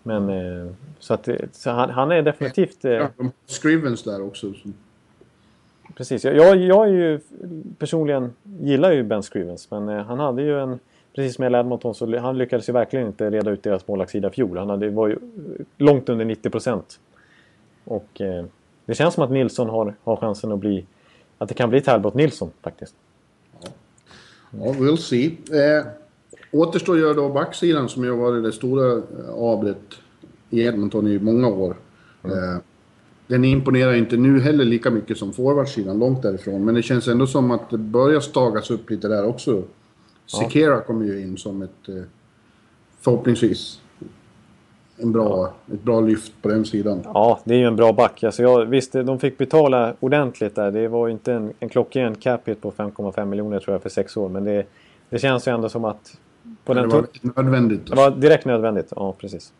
Men 0.03 0.28
eh, 0.28 0.72
så 0.99 1.14
att 1.14 1.28
så 1.53 1.70
han, 1.70 1.90
han, 1.90 2.12
är 2.12 2.22
definitivt... 2.22 2.84
Eh, 2.84 2.93
ja, 2.93 3.09
Scrivens 3.47 4.03
där 4.03 4.22
också. 4.22 4.53
Precis. 5.95 6.24
Jag, 6.24 6.57
jag, 6.57 6.88
är 6.88 6.93
ju 6.93 7.20
personligen 7.78 8.32
gillar 8.43 8.93
ju 8.93 9.03
Ben 9.03 9.22
Scrivens 9.22 9.70
men 9.70 9.88
eh, 9.88 10.05
han 10.05 10.18
hade 10.18 10.43
ju 10.43 10.61
en... 10.61 10.78
Precis 11.14 11.36
som 11.36 11.45
med 11.45 11.61
Edmonton 11.61 11.95
så 11.95 12.18
han 12.18 12.38
lyckades 12.38 12.68
ju 12.68 12.72
verkligen 12.72 13.07
inte 13.07 13.30
reda 13.30 13.51
ut 13.51 13.62
deras 13.62 13.88
målvaktssida 13.88 14.28
i 14.28 14.30
fjol. 14.30 14.59
Han 14.59 14.70
hade, 14.70 14.90
var 14.90 15.09
ju 15.09 15.18
långt 15.78 16.09
under 16.09 16.24
90 16.24 16.51
procent. 16.51 17.01
Och 17.84 18.20
eh, 18.20 18.45
det 18.84 18.95
känns 18.95 19.14
som 19.14 19.24
att 19.24 19.30
Nilsson 19.30 19.68
har, 19.68 19.95
har 20.05 20.16
chansen 20.16 20.53
att 20.53 20.59
bli... 20.59 20.86
Att 21.38 21.49
det 21.49 21.55
kan 21.55 21.70
bli 21.70 21.80
Talbot 21.80 22.14
Nilsson 22.14 22.51
faktiskt. 22.62 22.95
Ja, 24.59 24.73
we'll 24.73 24.97
see. 24.97 25.39
Eh, 25.51 25.87
Återstår 26.51 26.97
ju 26.97 27.15
då 27.15 27.29
backsidan 27.29 27.89
som 27.89 28.05
ju 28.05 28.11
varit 28.11 28.43
det 28.43 28.53
stora 28.53 28.93
eh, 28.93 29.35
abret 29.35 29.99
i 30.51 30.61
Edmonton 30.61 31.07
i 31.07 31.19
många 31.19 31.49
år. 31.49 31.77
Mm. 32.25 32.39
Eh, 32.39 32.57
den 33.27 33.45
imponerar 33.45 33.95
inte 33.95 34.17
nu 34.17 34.41
heller 34.41 34.65
lika 34.65 34.91
mycket 34.91 35.19
som 35.19 35.33
forwardsidan, 35.33 35.99
långt 35.99 36.23
därifrån. 36.23 36.65
Men 36.65 36.75
det 36.75 36.83
känns 36.83 37.09
ändå 37.09 37.27
som 37.27 37.51
att 37.51 37.71
det 37.71 37.79
börjar 37.79 38.21
stagas 38.21 38.71
upp 38.71 38.91
lite 38.91 39.09
där 39.09 39.27
också. 39.27 39.63
Sikera 40.27 40.75
ja. 40.75 40.81
kommer 40.81 41.05
ju 41.05 41.21
in 41.21 41.37
som 41.37 41.63
ett, 41.63 41.89
eh, 41.89 42.03
förhoppningsvis, 43.01 43.81
en 45.03 45.13
bra, 45.13 45.53
ja. 45.69 45.75
ett 45.75 45.83
bra 45.83 46.01
lyft 46.01 46.33
på 46.43 46.49
den 46.49 46.65
sidan. 46.65 47.01
Ja, 47.05 47.41
det 47.45 47.55
är 47.55 47.59
ju 47.59 47.67
en 47.67 47.77
bra 47.77 47.93
back. 47.93 48.25
Alltså 48.25 48.43
jag, 48.43 48.67
visst, 48.67 48.93
de 48.93 49.19
fick 49.19 49.39
betala 49.39 49.95
ordentligt 50.01 50.55
där. 50.55 50.71
Det 50.71 50.89
var 50.89 51.07
ju 51.07 51.13
inte 51.13 51.33
en, 51.33 51.53
en 51.61 51.69
klockren 51.69 52.15
cap 52.15 52.49
hit 52.49 52.61
på 52.61 52.73
5,5 52.73 53.25
miljoner 53.25 53.61
tror 53.61 53.75
jag 53.75 53.83
för 53.83 53.89
sex 53.89 54.17
år. 54.17 54.29
Men 54.29 54.45
det, 54.45 54.67
det 55.11 55.19
känns 55.19 55.49
ju 55.49 55.55
ändå 55.55 55.69
som 55.69 55.85
att 55.85 56.19
på 56.65 56.75
den 56.75 56.89
det 56.89 56.95
var 56.95 57.07
nödvändigt. 57.43 57.87
Det 57.87 57.97
var 57.97 58.11
direkt 58.11 58.45
nödvändigt, 58.45 58.93
ja 58.97 59.15
precis. 59.19 59.53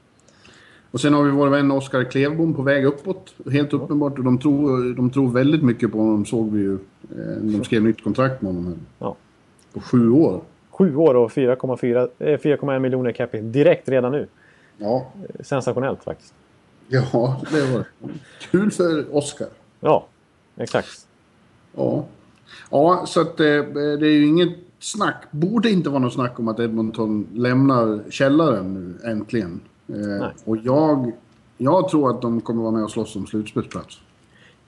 Och 0.90 1.01
sen 1.01 1.14
har 1.14 1.22
vi 1.22 1.30
vår 1.30 1.49
vän 1.49 1.70
Oskar 1.70 2.05
Klevbom 2.05 2.55
på 2.55 2.62
väg 2.62 2.84
uppåt. 2.84 3.34
Helt 3.53 3.72
uppenbart. 3.72 4.18
Och 4.18 4.24
de 4.24 4.38
tror, 4.38 4.95
de 4.95 5.11
tror 5.11 5.30
väldigt 5.30 5.62
mycket 5.62 5.93
på 5.93 5.99
honom, 5.99 6.24
såg 6.24 6.53
vi 6.53 6.61
ju. 6.61 6.72
Eh, 6.72 7.36
de 7.40 7.64
skrev 7.64 7.82
nytt 7.82 8.05
kontrakt 8.05 8.43
med 8.43 8.55
honom. 8.55 8.66
Här. 8.66 8.74
Ja. 8.99 9.16
På 9.72 9.80
sju 9.80 10.11
år. 10.11 10.40
Sju 10.70 10.97
år 10.97 11.14
och 11.14 11.30
4,4 11.30 12.09
eh, 12.18 12.38
4,1 12.38 12.78
miljoner 12.78 13.12
capita 13.12 13.45
direkt 13.45 13.88
redan 13.88 14.12
nu. 14.12 14.26
Ja. 14.78 15.06
Sensationellt 15.40 16.04
faktiskt. 16.04 16.34
Ja, 16.88 17.40
det 17.50 17.72
var 17.72 17.84
kul 18.50 18.70
för 18.70 19.16
Oskar. 19.16 19.48
Ja, 19.80 20.06
exakt. 20.56 21.06
Ja. 21.76 22.04
Ja, 22.70 23.04
så 23.06 23.20
att 23.20 23.40
eh, 23.40 23.46
det 23.64 24.06
är 24.06 24.12
ju 24.12 24.26
inget 24.26 24.58
snack. 24.78 25.24
Borde 25.30 25.70
inte 25.70 25.90
vara 25.90 25.98
något 25.98 26.12
snack 26.12 26.38
om 26.38 26.48
att 26.48 26.60
Edmonton 26.60 27.28
lämnar 27.34 28.10
källaren 28.10 28.74
nu, 28.74 29.10
äntligen. 29.10 29.60
Eh, 29.88 30.26
och 30.44 30.56
jag, 30.56 31.12
jag 31.58 31.88
tror 31.88 32.10
att 32.10 32.22
de 32.22 32.40
kommer 32.40 32.62
vara 32.62 32.72
med 32.72 32.84
och 32.84 32.90
slåss 32.90 33.16
om 33.16 33.26
slutspelsplats. 33.26 34.00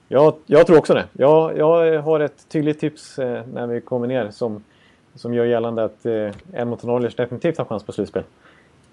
Jag, 0.07 0.35
jag 0.45 0.67
tror 0.67 0.77
också 0.77 0.93
det. 0.93 1.05
Jag, 1.13 1.57
jag 1.57 2.01
har 2.01 2.19
ett 2.19 2.49
tydligt 2.49 2.79
tips 2.79 3.19
eh, 3.19 3.45
när 3.53 3.67
vi 3.67 3.81
kommer 3.81 4.07
ner 4.07 4.31
som, 4.31 4.63
som 5.15 5.33
gör 5.33 5.45
gällande 5.45 5.83
att 5.83 6.05
eh, 6.05 6.31
Edmonton 6.53 6.89
Oilers 6.89 7.15
definitivt 7.15 7.57
har 7.57 7.65
chans 7.65 7.83
på 7.83 7.91
slutspel. 7.91 8.23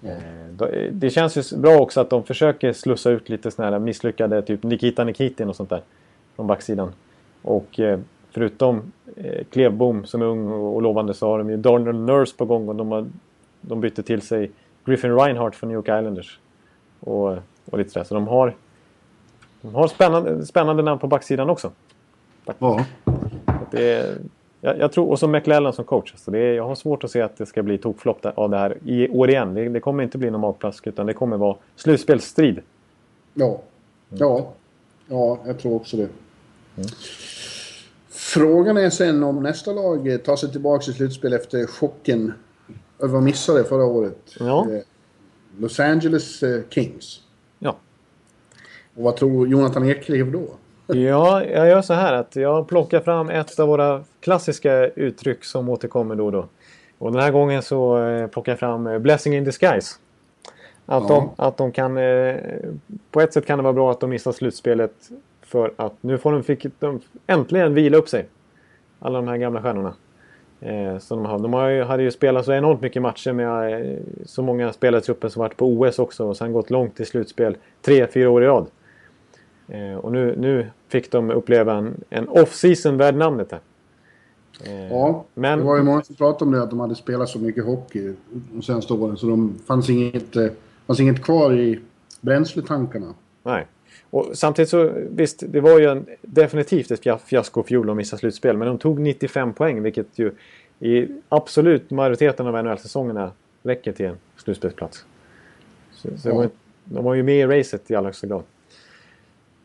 Eh, 0.05 0.91
det 0.91 1.09
känns 1.09 1.53
ju 1.53 1.57
bra 1.57 1.79
också 1.79 2.01
att 2.01 2.09
de 2.09 2.23
försöker 2.23 2.73
slussa 2.73 3.09
ut 3.09 3.29
lite 3.29 3.51
sådana 3.51 3.71
här 3.71 3.79
misslyckade, 3.79 4.41
typ 4.41 4.63
Nikita 4.63 5.03
Nikitin 5.03 5.49
och 5.49 5.55
sånt 5.55 5.69
där. 5.69 5.81
Från 6.35 6.47
backsidan. 6.47 6.91
Och 7.41 7.79
eh, 7.79 7.99
förutom 8.31 8.91
eh, 9.15 9.43
Klevbom 9.49 10.05
som 10.05 10.21
är 10.21 10.25
ung 10.25 10.51
och 10.51 10.81
lovande 10.81 11.13
så 11.13 11.27
har 11.27 11.37
de 11.37 11.49
ju 11.49 11.57
Darnell 11.57 11.95
Nurse 11.95 12.37
på 12.37 12.45
gång 12.45 12.69
och 12.69 12.75
de, 12.75 12.91
har, 12.91 13.07
de 13.61 13.81
bytte 13.81 14.03
till 14.03 14.21
sig 14.21 14.51
Griffin 14.85 15.15
Reinhardt 15.15 15.55
från 15.55 15.69
New 15.69 15.75
York 15.75 15.85
Islanders. 15.85 16.39
Och, 16.99 17.37
och 17.65 17.77
lite 17.77 17.89
sådär. 17.89 18.03
Så 18.03 18.13
de 18.13 18.27
har, 18.27 18.55
de 19.61 19.75
har 19.75 19.87
spännande, 19.87 20.45
spännande 20.45 20.83
namn 20.83 20.99
på 20.99 21.07
backsidan 21.07 21.49
också. 21.49 21.71
Ja. 22.59 22.85
Det 23.71 23.93
är, 23.93 24.17
jag, 24.63 24.79
jag, 24.79 24.91
tror, 24.91 25.09
och 25.09 25.19
som 25.19 25.31
McLellan 25.31 25.73
som 25.73 25.85
coach. 25.85 26.13
Så 26.15 26.31
det 26.31 26.39
är, 26.39 26.53
jag 26.53 26.67
har 26.67 26.75
svårt 26.75 27.03
att 27.03 27.11
se 27.11 27.21
att 27.21 27.37
det 27.37 27.45
ska 27.45 27.63
bli 27.63 27.77
tokflopp 27.77 28.25
av 28.25 28.49
det 28.49 28.57
här 28.57 28.77
i 28.85 29.09
år 29.09 29.29
igen. 29.29 29.53
Det, 29.53 29.69
det 29.69 29.79
kommer 29.79 30.03
inte 30.03 30.17
bli 30.17 30.31
någon 30.31 30.53
plask 30.53 30.87
utan 30.87 31.05
det 31.05 31.13
kommer 31.13 31.37
vara 31.37 31.55
slutspelsstrid. 31.75 32.59
Ja. 33.33 33.61
Ja. 34.09 34.53
Ja, 35.07 35.39
jag 35.45 35.59
tror 35.59 35.75
också 35.75 35.97
det. 35.97 36.03
Mm. 36.77 36.89
Frågan 38.09 38.77
är 38.77 38.89
sen 38.89 39.23
om 39.23 39.43
nästa 39.43 39.71
lag 39.71 40.23
tar 40.25 40.35
sig 40.35 40.51
tillbaka 40.51 40.91
i 40.91 40.93
slutspel 40.93 41.33
efter 41.33 41.65
chocken 41.65 42.33
över 42.99 43.17
att 43.17 43.23
missa 43.23 43.53
det 43.53 43.63
förra 43.63 43.85
året. 43.85 44.35
Ja. 44.39 44.67
Eh, 44.71 44.81
Los 45.57 45.79
Angeles 45.79 46.43
eh, 46.43 46.61
Kings. 46.69 47.21
Ja. 47.59 47.77
Och 48.95 49.03
vad 49.03 49.15
tror 49.15 49.47
Jonathan 49.47 49.89
Ekliv 49.89 50.31
då? 50.31 50.47
Ja, 50.95 51.43
jag 51.43 51.67
gör 51.67 51.81
så 51.81 51.93
här 51.93 52.13
att 52.13 52.35
jag 52.35 52.67
plockar 52.67 52.99
fram 52.99 53.29
ett 53.29 53.59
av 53.59 53.67
våra 53.67 54.03
klassiska 54.19 54.87
uttryck 54.87 55.43
som 55.43 55.69
återkommer 55.69 56.15
då 56.15 56.25
och 56.25 56.31
då. 56.31 56.45
Och 56.97 57.11
den 57.11 57.21
här 57.21 57.31
gången 57.31 57.61
så 57.61 58.05
eh, 58.07 58.27
plockar 58.27 58.51
jag 58.51 58.59
fram 58.59 59.01
Blessing 59.01 59.35
in 59.35 59.43
disguise. 59.43 59.95
Att, 60.85 61.03
ja. 61.03 61.07
de, 61.07 61.29
att 61.35 61.57
de 61.57 61.71
kan... 61.71 61.95
På 63.11 63.21
ett 63.21 63.33
sätt 63.33 63.45
kan 63.45 63.59
det 63.59 63.63
vara 63.63 63.73
bra 63.73 63.91
att 63.91 63.99
de 63.99 64.09
missar 64.09 64.31
slutspelet 64.31 64.91
för 65.41 65.73
att 65.75 65.93
nu 66.01 66.17
får 66.17 66.31
de, 66.31 66.43
fick 66.43 66.65
de 66.79 67.01
äntligen 67.27 67.73
vila 67.73 67.97
upp 67.97 68.09
sig. 68.09 68.25
Alla 68.99 69.19
de 69.19 69.27
här 69.27 69.37
gamla 69.37 69.61
stjärnorna. 69.61 69.93
Eh, 70.65 70.97
som 70.97 71.23
de, 71.23 71.25
har. 71.25 71.39
de 71.39 71.53
har 71.53 71.67
ju, 71.67 71.83
hade 71.83 72.03
ju 72.03 72.11
spelat 72.11 72.45
så 72.45 72.53
enormt 72.53 72.81
mycket 72.81 73.01
matcher 73.01 73.31
med 73.33 73.81
eh, 73.91 73.97
så 74.25 74.41
många 74.41 74.73
spelare 74.73 75.01
i 75.01 75.03
truppen 75.03 75.29
som 75.29 75.39
varit 75.39 75.57
på 75.57 75.67
OS 75.67 75.99
också 75.99 76.25
och 76.25 76.37
sen 76.37 76.53
gått 76.53 76.69
långt 76.69 76.99
i 76.99 77.05
slutspel 77.05 77.57
tre, 77.81 78.07
fyra 78.07 78.29
år 78.29 78.43
i 78.43 78.47
rad. 78.47 78.67
Eh, 79.67 79.95
och 79.95 80.11
nu, 80.11 80.35
nu 80.37 80.69
fick 80.93 81.11
de 81.11 81.31
uppleva 81.31 81.73
en, 81.73 82.03
en 82.09 82.27
off-season 82.27 82.97
värd 82.97 83.15
namnet 83.15 83.51
här. 83.51 83.59
Eh, 84.63 84.87
ja, 84.89 85.25
men, 85.33 85.59
det 85.59 85.65
var 85.65 85.77
ju 85.77 85.83
många 85.83 86.01
som 86.01 86.15
pratade 86.15 86.45
om 86.45 86.51
det 86.51 86.63
att 86.63 86.69
de 86.69 86.79
hade 86.79 86.95
spelat 86.95 87.29
så 87.29 87.39
mycket 87.39 87.65
hockey 87.65 88.13
de 88.51 88.61
senaste 88.61 88.93
åren 88.93 89.17
så 89.17 89.27
de 89.27 89.59
fanns 89.67 89.89
inget, 89.89 90.35
eh, 90.35 90.47
fanns 90.87 90.99
inget 90.99 91.23
kvar 91.23 91.53
i 91.53 91.79
bränsletankarna. 92.21 93.13
Nej. 93.43 93.67
Och 94.09 94.29
samtidigt 94.33 94.69
så, 94.69 94.91
visst, 95.09 95.43
det 95.47 95.61
var 95.61 95.79
ju 95.79 95.85
en, 95.85 96.05
definitivt 96.21 96.91
ett 96.91 97.21
fiasko 97.25 97.63
fjol 97.63 97.89
att 97.89 97.95
missa 97.95 98.17
slutspel. 98.17 98.57
Men 98.57 98.67
de 98.67 98.77
tog 98.77 98.99
95 98.99 99.53
poäng, 99.53 99.81
vilket 99.81 100.19
ju 100.19 100.31
i 100.79 101.07
absolut 101.29 101.91
majoriteten 101.91 102.47
av 102.47 102.63
NHL-säsongerna 102.63 103.31
räcker 103.63 103.91
till 103.91 104.05
en 104.05 104.17
slutspelsplats. 104.37 105.05
Så, 105.91 106.09
så 106.17 106.29
ja. 106.29 106.35
var, 106.35 106.49
de 106.83 107.03
var 107.03 107.13
ju 107.13 107.23
med 107.23 107.39
i 107.39 107.45
racet 107.45 107.91
i 107.91 107.95
allra 107.95 108.07
högsta 108.07 108.27
grad. 108.27 108.43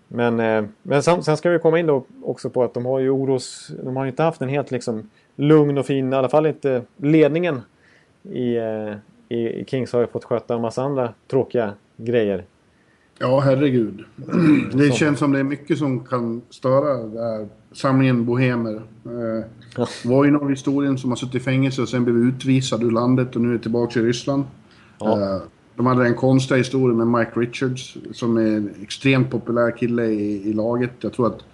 Men, 0.09 0.41
eh, 0.41 0.65
men 0.83 1.03
sen, 1.03 1.23
sen, 1.23 1.37
ska 1.37 1.51
vi 1.51 1.59
komma 1.59 1.79
in 1.79 1.87
då 1.87 2.05
också 2.23 2.51
på 2.51 2.65
att 2.65 2.75
de 2.75 2.87
har 2.87 2.99
ju 2.99 3.11
oros... 3.11 3.71
De 3.85 3.97
har 3.97 4.07
inte 4.07 4.23
haft 4.23 4.43
en 4.43 4.49
helt 4.49 4.71
liksom 4.71 5.11
lugn 5.37 5.79
och 5.79 5.87
fin, 5.87 6.13
i 6.13 6.17
alla 6.17 6.29
fall 6.29 6.47
inte 6.47 6.83
ledningen 6.97 7.61
i, 8.23 8.57
eh, 8.57 8.95
i, 9.39 9.65
Kings 9.65 9.93
har 9.93 10.01
ju 10.01 10.07
fått 10.07 10.25
sköta 10.25 10.55
en 10.55 10.61
massa 10.61 10.83
andra 10.83 11.15
tråkiga 11.29 11.73
grejer 11.97 12.45
Ja, 13.19 13.41
herregud. 13.41 14.05
Det 14.73 14.95
känns 14.95 15.19
som 15.19 15.33
det 15.33 15.39
är 15.39 15.45
mycket 15.45 15.79
som 15.79 16.05
kan 16.05 16.43
störa 16.51 17.07
det 17.07 17.21
här. 17.21 17.49
Samlingen 17.73 18.25
bohemer. 18.25 18.75
Eh, 19.05 19.45
ja. 19.77 19.87
var 20.05 20.25
ju 20.25 20.31
någon 20.31 20.49
i 20.49 20.53
historien 20.53 20.99
som 20.99 21.11
har 21.11 21.17
suttit 21.17 21.35
i 21.35 21.41
fängelse 21.41 21.83
och 21.83 21.89
sen 21.89 22.05
blev 22.05 22.17
utvisad 22.17 22.83
ur 22.83 22.91
landet 22.91 23.37
och 23.37 23.43
nu 23.43 23.55
är 23.55 23.59
tillbaka 23.59 24.01
i 24.01 24.03
Ryssland. 24.03 24.45
Ja. 24.99 25.41
De 25.79 25.87
hade 25.87 26.07
en 26.07 26.15
konstig 26.15 26.57
historia 26.57 26.97
med 26.97 27.07
Mike 27.07 27.41
Richards 27.41 27.97
som 28.13 28.37
är 28.37 28.47
en 28.47 28.75
extremt 28.83 29.31
populär 29.31 29.71
kille 29.71 30.05
i, 30.05 30.49
i 30.49 30.53
laget. 30.53 30.91
Jag 31.01 31.13
tror 31.13 31.27
att 31.27 31.45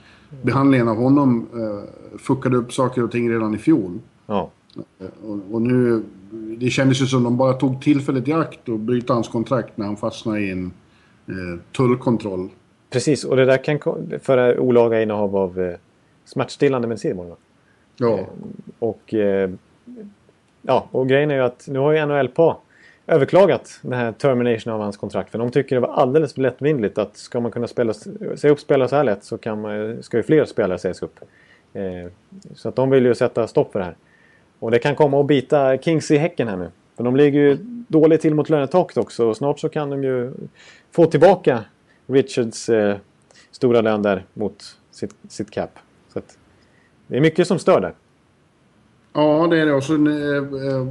behandlingen 0.43 0.89
av 0.89 0.97
honom 0.97 1.47
eh, 1.55 2.19
fuckade 2.19 2.57
upp 2.57 2.73
saker 2.73 3.05
och 3.05 3.11
ting 3.11 3.31
redan 3.31 3.55
i 3.55 3.59
fjol. 3.59 3.99
Ja. 4.27 4.51
Eh, 4.77 5.07
och, 5.31 5.39
och, 5.53 5.63
nu... 5.63 6.03
Det 6.59 6.71
kändes 6.71 7.03
ju 7.03 7.07
som 7.07 7.23
de 7.23 7.37
bara 7.37 7.53
tog 7.53 7.83
tillfället 7.83 8.29
i 8.29 8.33
akt 8.33 8.69
och 8.69 8.79
bryta 8.79 9.15
hans 9.15 9.29
kontrakt 9.29 9.77
när 9.77 9.87
han 9.87 9.97
fastnade 9.97 10.41
i 10.41 10.51
en 10.51 10.73
eh, 11.27 11.61
tullkontroll. 11.77 12.49
Precis, 12.91 13.25
och 13.25 13.37
det 13.37 13.45
där 13.45 13.65
kan 13.65 13.79
föra 14.23 14.61
olaga 14.61 15.03
innehav 15.03 15.37
av 15.37 15.61
eh, 15.61 15.77
smärtstillande 16.25 16.89
medicin. 16.89 17.17
Va? 17.17 17.37
Ja. 17.97 18.19
Eh, 18.19 18.27
och, 18.79 19.15
eh, 19.15 19.51
ja, 20.63 20.89
och 20.91 21.09
grejen 21.09 21.31
är 21.31 21.35
ju 21.35 21.43
att 21.43 21.69
nu 21.69 21.79
har 21.79 21.93
ju 21.93 22.07
NHLPA 22.07 22.57
överklagat 23.07 23.79
den 23.83 23.93
här 23.93 24.13
termination 24.13 24.73
av 24.73 24.81
hans 24.81 24.97
kontrakt. 24.97 25.31
För 25.31 25.39
de 25.39 25.51
tycker 25.51 25.77
det 25.77 25.81
var 25.81 25.95
alldeles 25.95 26.35
för 26.35 26.41
lättvindigt 26.41 26.99
att 26.99 27.17
ska 27.17 27.41
man 27.41 27.51
kunna 27.51 27.67
spela, 27.67 27.95
säga 27.95 28.53
upp 28.53 28.61
spelare 28.61 28.89
så 28.89 28.97
här 28.97 29.05
lätt 29.05 29.25
så 29.25 29.39
kan 29.39 29.61
man, 29.61 30.03
ska 30.03 30.17
ju 30.17 30.23
fler 30.23 30.45
spelare 30.45 30.79
sägas 30.79 31.03
upp. 31.03 31.21
Eh, 31.73 32.11
så 32.55 32.69
att 32.69 32.77
de 32.77 32.91
vill 32.91 33.07
ju 33.07 33.15
sätta 33.15 33.47
stopp 33.47 33.73
för 33.73 33.79
det 33.79 33.85
här. 33.85 33.97
Och 34.59 34.71
det 34.71 34.79
kan 34.79 34.95
komma 34.95 35.21
att 35.21 35.27
bita 35.27 35.79
Kings 35.79 36.11
i 36.11 36.17
häcken 36.17 36.49
här 36.49 36.57
nu. 36.57 36.71
För 36.97 37.05
de 37.05 37.17
ligger 37.17 37.41
ju 37.41 37.59
dåligt 37.89 38.21
till 38.21 38.35
mot 38.35 38.51
lönetaket 38.51 38.97
också 38.97 39.27
och 39.27 39.37
snart 39.37 39.61
så 39.61 39.69
kan 39.69 39.91
de 39.91 40.05
ju 40.05 40.33
få 40.93 41.07
tillbaka 41.07 41.65
Richards 42.07 42.69
eh, 42.69 42.97
stora 43.51 43.81
lön 43.81 44.03
där 44.03 44.25
mot 44.35 44.77
sitt, 44.91 45.15
sitt 45.29 45.51
cap. 45.51 45.71
Så 46.13 46.19
att, 46.19 46.39
det 47.07 47.17
är 47.17 47.21
mycket 47.21 47.49
som 47.49 47.59
stör 47.59 47.81
där. 47.81 47.95
Ja, 49.13 49.47
det 49.51 49.59
är 49.59 49.67
det. 49.67 49.73
Och 49.73 49.85
så, 49.85 49.95
eh, 49.95 50.37
eh, 50.37 50.87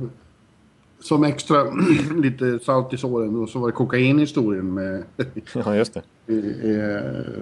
som 1.03 1.23
extra 1.23 1.63
lite 2.15 2.59
salt 2.59 2.93
i 2.93 2.97
såren 2.97 3.47
så 3.47 3.59
var 3.59 3.67
det 3.67 3.73
kokainhistorien 3.73 4.73
med... 4.73 5.03
ja, 5.53 5.75
just 5.75 5.93
det. 5.93 6.01
Eh, 6.33 7.41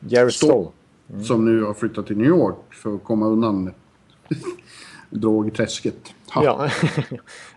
Jared 0.00 0.32
Stoll. 0.32 0.68
Mm. 1.12 1.24
Som 1.24 1.44
nu 1.44 1.62
har 1.62 1.74
flyttat 1.74 2.06
till 2.06 2.16
New 2.16 2.26
York 2.26 2.74
för 2.74 2.94
att 2.94 3.04
komma 3.04 3.26
undan 3.26 3.70
drogträsket. 5.10 6.14
Ha. 6.34 6.44
Ja, 6.44 6.70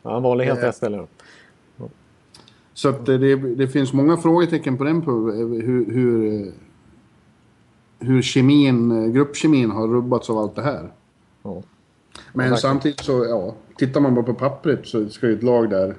han 0.04 0.24
valde 0.24 0.44
helt 0.44 0.64
rätt 0.64 0.76
ställe. 0.76 1.08
Så 2.74 2.90
att 2.90 3.06
det, 3.06 3.36
det, 3.36 3.68
finns 3.68 3.94
många 3.94 4.18
frågetecken 4.18 4.78
på 4.78 4.84
den 4.84 5.02
punkten. 5.02 5.62
Hur, 5.62 5.92
hur, 5.92 6.52
hur 8.00 8.22
kemin, 8.22 9.14
gruppkemin 9.14 9.72
har 9.72 9.88
rubbats 9.88 10.30
av 10.30 10.38
allt 10.38 10.56
det 10.56 10.62
här. 10.62 10.92
Ja. 11.44 11.64
Men 12.34 12.58
samtidigt 12.58 13.00
så, 13.00 13.26
ja, 13.26 13.56
tittar 13.78 14.02
man 14.02 14.16
bara 14.16 14.26
på 14.26 14.34
pappret 14.34 14.88
så 14.88 15.10
ska 15.10 15.28
ju 15.28 15.34
ett 15.34 15.44
lag 15.44 15.70
där 15.70 15.96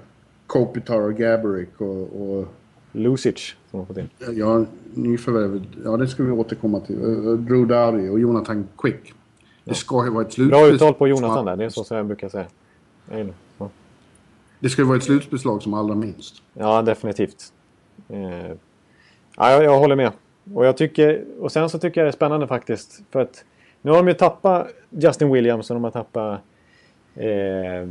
Kopitar 0.46 1.00
och 1.00 1.14
Gaborik 1.14 1.80
och... 1.80 2.20
och 2.22 2.48
Lucic 2.96 3.54
som 3.70 3.78
har 3.78 3.86
fått 3.86 3.96
in. 3.98 4.08
Ja, 4.32 4.64
nyförvärvet. 4.94 5.62
Ja, 5.84 5.96
det 5.96 6.08
ska 6.08 6.22
vi 6.22 6.30
återkomma 6.30 6.80
till. 6.80 6.96
Drew 7.44 7.66
Dowdy 7.66 8.08
och 8.08 8.20
Jonathan 8.20 8.68
Quick. 8.78 9.12
Det 9.64 9.74
ska 9.74 10.04
ju 10.04 10.10
vara 10.10 10.24
ett 10.24 10.32
slutspel. 10.32 10.60
Bra 10.60 10.74
uttal 10.74 10.94
på 10.94 11.08
Jonathan 11.08 11.44
där. 11.44 11.56
Det 11.56 11.64
är 11.64 11.68
så 11.68 11.84
som 11.84 11.96
jag 11.96 12.06
brukar 12.06 12.28
säga. 12.28 12.46
Ja. 13.10 13.70
Det 14.60 14.68
ska 14.68 14.82
ju 14.82 14.88
vara 14.88 14.96
ett 14.96 15.04
slutspelslag 15.04 15.62
som 15.62 15.74
allra 15.74 15.94
minst. 15.94 16.42
Ja, 16.52 16.82
definitivt. 16.82 17.52
Eh, 18.08 18.18
ja, 19.36 19.50
jag, 19.50 19.64
jag, 19.64 19.78
håller 19.78 19.96
med. 19.96 20.12
Och, 20.54 20.66
jag 20.66 20.76
tycker, 20.76 21.24
och 21.40 21.52
sen 21.52 21.70
så 21.70 21.78
tycker 21.78 22.00
jag 22.00 22.06
det 22.06 22.10
är 22.10 22.12
spännande 22.12 22.46
faktiskt. 22.46 23.02
För 23.10 23.20
att 23.20 23.44
nu 23.82 23.90
har 23.90 23.98
de 23.98 24.08
ju 24.08 24.14
tappat 24.14 24.68
Justin 24.90 25.32
Williams 25.32 25.70
och 25.70 25.74
de 25.74 25.84
har 25.84 25.90
tappat... 25.90 26.40
Eh, 27.16 27.88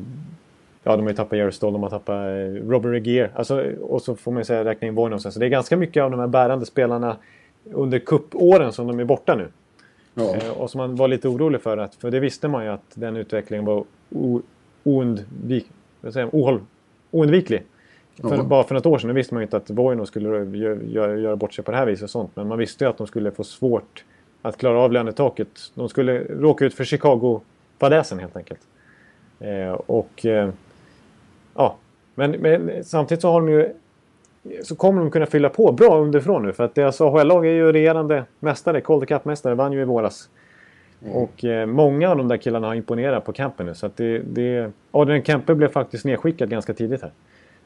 Ja, 0.84 0.96
de 0.96 1.02
har 1.02 1.10
ju 1.10 1.16
tappat 1.16 1.38
Jerry 1.38 1.52
Stoll, 1.52 1.74
de 1.74 1.84
har 1.84 1.90
tappat 1.90 2.16
eh, 2.16 2.70
Robert 2.70 2.92
Regier. 2.92 3.32
Alltså, 3.36 3.72
och 3.82 4.02
så 4.02 4.16
får 4.16 4.32
man 4.32 4.42
ju 4.42 4.46
säga 4.46 4.66
räkna 4.66 4.88
in 4.88 4.96
Voinosen. 4.96 5.32
Så 5.32 5.40
det 5.40 5.46
är 5.46 5.50
ganska 5.50 5.78
mycket 5.78 6.04
av 6.04 6.12
de 6.12 6.20
här 6.20 6.28
bärande 6.28 6.66
spelarna 6.66 7.18
under 7.72 8.00
kuppåren 8.00 8.74
som 8.74 8.88
de 8.88 9.00
är 9.00 9.04
borta 9.04 9.36
nu. 9.36 9.48
Ja. 10.14 10.36
Eh, 10.36 10.50
och 10.50 10.70
som 10.70 10.78
man 10.78 10.96
var 10.96 11.08
lite 11.08 11.28
orolig 11.28 11.62
för. 11.62 11.78
Att, 11.78 11.96
för 11.96 12.12
det 12.12 12.20
visste 12.20 12.48
man 12.48 12.64
ju 12.64 12.70
att 12.70 12.92
den 12.94 13.18
utvecklingen 13.18 13.66
var 13.66 13.84
oundvik, 14.84 15.68
ohåll, 16.32 16.60
oundviklig. 17.12 17.64
För, 18.22 18.36
ja. 18.36 18.44
Bara 18.44 18.64
för 18.64 18.76
något 18.76 18.86
år 18.86 18.98
sedan 18.98 19.16
visste 19.16 19.34
man 19.34 19.42
ju 19.42 19.46
inte 19.46 19.58
att 19.58 19.70
Voino 19.70 20.06
skulle 20.06 20.28
göra, 20.86 21.18
göra 21.18 21.36
bort 21.36 21.54
sig 21.54 21.64
på 21.64 21.72
det 21.72 21.78
här 21.78 21.86
viset 21.86 22.04
och 22.04 22.10
sånt. 22.10 22.32
Men 22.36 22.48
man 22.48 22.58
visste 22.58 22.84
ju 22.84 22.90
att 22.90 22.98
de 22.98 23.08
skulle 23.08 23.32
få 23.32 23.44
svårt 23.44 24.04
att 24.42 24.58
klara 24.58 24.80
av 24.80 24.92
lönetaket. 24.92 25.48
De 25.74 25.90
skulle 25.90 26.20
råka 26.24 26.66
ut 26.66 26.74
för 26.74 26.84
Chicago-fadäsen 26.84 28.20
helt 28.20 28.38
enkelt. 28.38 28.60
Eh, 29.44 29.72
och 29.72 30.26
eh, 30.26 30.50
ja, 31.56 31.76
men, 32.16 32.32
men, 32.32 32.84
samtidigt 32.84 33.22
så 33.22 33.32
har 33.32 33.42
de 33.42 33.50
ju 33.50 33.74
så 34.64 34.76
kommer 34.76 35.02
de 35.02 35.12
kunna 35.12 35.26
fylla 35.26 35.50
på 35.50 35.72
bra 35.72 36.00
underifrån 36.00 36.44
nu. 36.44 36.54
För 36.54 36.64
att 36.64 36.76
deras 36.76 37.02
AHL-lag 37.02 37.46
är 37.46 37.52
ju 37.52 37.72
regerande 37.72 38.26
mästare. 38.40 38.82
Calder 38.82 39.08
Cup-mästare. 39.08 39.56
Vann 39.56 39.74
ju 39.74 39.82
i 39.82 39.86
våras. 39.86 40.30
Mm. 41.02 41.16
Och 41.16 41.46
eh, 41.46 41.66
många 41.66 42.10
av 42.10 42.18
de 42.18 42.28
där 42.28 42.38
killarna 42.38 42.68
har 42.68 42.76
imponerat 42.76 43.26
på 43.26 43.34
campen 43.34 43.66
nu. 43.66 43.76
Så 43.76 43.86
att 43.86 43.98
det, 43.98 44.20
det... 44.20 44.72
Adrian 44.92 45.24
Kempe 45.24 45.56
blev 45.56 45.68
faktiskt 45.68 46.06
nedskickad 46.06 46.50
ganska 46.50 46.74
tidigt 46.74 47.02
här. 47.02 47.12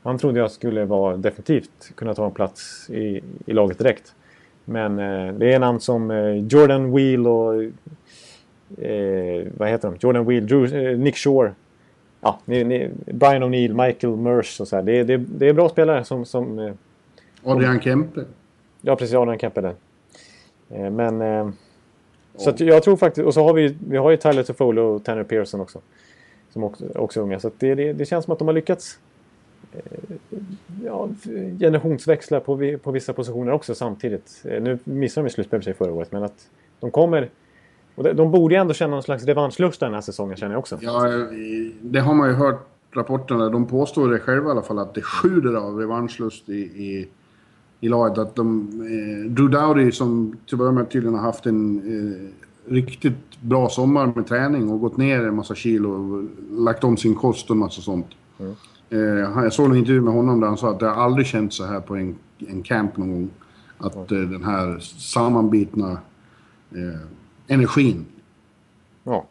Han 0.03 0.17
trodde 0.17 0.39
jag 0.39 0.51
skulle 0.51 0.85
vara 0.85 1.17
definitivt 1.17 1.91
kunna 1.95 2.13
ta 2.13 2.25
en 2.25 2.31
plats 2.31 2.89
i, 2.89 3.21
i 3.45 3.53
laget 3.53 3.77
direkt. 3.77 4.13
Men 4.65 4.99
eh, 4.99 5.33
det 5.33 5.53
är 5.53 5.59
namn 5.59 5.79
som 5.79 6.11
eh, 6.11 6.35
Jordan 6.35 6.95
Wheel 6.95 7.27
och... 7.27 7.63
Eh, 8.83 9.47
vad 9.57 9.69
heter 9.69 9.89
de? 9.89 9.97
Jordan 9.99 10.25
Wheel, 10.25 10.47
Drew, 10.47 10.97
Nick 10.97 11.17
Shore 11.17 11.51
ja, 12.21 12.39
ni, 12.45 12.63
ni, 12.63 12.89
Brian 13.05 13.43
O'Neill, 13.43 13.85
Michael 13.85 14.15
Mersh 14.15 14.61
och 14.61 14.67
så 14.67 14.75
här. 14.75 14.83
Det, 14.83 15.03
det, 15.03 15.17
det 15.17 15.49
är 15.49 15.53
bra 15.53 15.69
spelare 15.69 16.03
som... 16.03 16.25
som 16.25 16.59
eh, 16.59 16.73
Adrian 17.43 17.81
Kempe. 17.81 18.25
Ja, 18.81 18.95
precis. 18.95 19.15
Adrian 19.15 19.39
Kempe 19.39 19.61
där. 19.61 19.75
Eh, 20.69 20.89
men... 20.89 21.21
Eh, 21.21 21.49
så 22.35 22.53
jag 22.57 22.83
tror 22.83 22.97
faktiskt... 22.97 23.27
Och 23.27 23.33
så 23.33 23.43
har 23.43 23.53
vi, 23.53 23.77
vi 23.89 23.97
har 23.97 24.11
ju 24.11 24.17
Tyler 24.17 24.43
Toffolo 24.43 24.81
och 24.81 25.03
Tanner 25.03 25.23
Pearson 25.23 25.61
också. 25.61 25.81
Som 26.49 26.63
också, 26.63 26.85
också 26.95 27.19
är 27.19 27.23
unga. 27.23 27.39
Så 27.39 27.51
det, 27.57 27.75
det, 27.75 27.93
det, 27.93 28.05
känns 28.05 28.25
som 28.25 28.31
att 28.31 28.39
de 28.39 28.47
har 28.47 28.55
lyckats 28.55 28.99
ja, 30.85 31.09
generationsväxla 31.59 32.39
på, 32.39 32.77
på 32.83 32.91
vissa 32.91 33.13
positioner 33.13 33.51
också 33.51 33.75
samtidigt. 33.75 34.41
Nu 34.43 34.79
missade 34.83 35.27
de 35.27 35.31
slutspel 35.31 35.73
förra 35.73 35.91
året, 35.91 36.11
men 36.11 36.23
att 36.23 36.49
de 36.79 36.91
kommer 36.91 37.29
och 37.97 38.15
de 38.15 38.31
borde 38.31 38.55
ju 38.55 38.61
ändå 38.61 38.73
känna 38.73 38.91
någon 38.91 39.03
slags 39.03 39.23
revanschlust 39.23 39.79
den 39.79 39.93
här 39.93 40.01
säsongen 40.01 40.37
känner 40.37 40.53
jag 40.53 40.59
också. 40.59 40.77
Ja, 40.81 41.01
det 41.81 41.99
har 41.99 42.13
man 42.13 42.29
ju 42.29 42.35
hört 42.35 42.67
rapporterna. 42.91 43.49
De 43.49 43.65
påstår 43.65 44.11
det 44.11 44.19
själva 44.19 44.47
i 44.47 44.51
alla 44.51 44.61
fall 44.61 44.79
att 44.79 44.93
det 44.93 45.01
sjuder 45.01 45.53
av 45.53 45.77
revanschlust 45.77 46.49
i, 46.49 46.53
i, 46.61 47.07
i 47.79 47.89
laget. 47.89 48.17
Att 48.17 48.35
de, 48.35 48.67
eh, 48.69 49.31
Drew 49.31 49.49
Dowdy 49.49 49.91
som 49.91 50.37
till 50.45 50.55
att 50.55 50.59
börja 50.59 50.71
med 50.71 50.89
tydligen 50.89 51.15
har 51.15 51.21
haft 51.21 51.45
en 51.45 51.77
eh, 51.77 52.73
riktigt 52.73 53.41
bra 53.41 53.69
sommar 53.69 54.13
med 54.15 54.27
träning 54.27 54.69
och 54.69 54.79
gått 54.79 54.97
ner 54.97 55.23
en 55.23 55.35
massa 55.35 55.55
kilo 55.55 55.89
och 55.89 56.23
lagt 56.51 56.83
om 56.83 56.97
sin 56.97 57.15
kost 57.15 57.49
och 57.49 57.55
en 57.55 57.59
massa 57.59 57.81
sånt. 57.81 58.07
Mm. 58.39 58.55
Eh, 58.89 59.43
jag 59.43 59.53
såg 59.53 59.65
en 59.65 59.75
intervju 59.75 60.01
med 60.01 60.13
honom 60.13 60.39
där 60.39 60.47
han 60.47 60.57
sa 60.57 60.71
att 60.71 60.79
det 60.79 60.87
har 60.87 61.03
aldrig 61.03 61.27
känts 61.27 61.55
så 61.55 61.65
här 61.65 61.79
på 61.79 61.95
en, 61.95 62.15
en 62.47 62.63
camp 62.63 62.97
någon 62.97 63.11
gång. 63.11 63.29
Att 63.77 64.11
mm. 64.11 64.31
den 64.31 64.43
här 64.43 64.79
sammanbitna 64.79 65.91
eh, 66.71 67.01
energin. 67.47 68.05
Ja. 69.03 69.25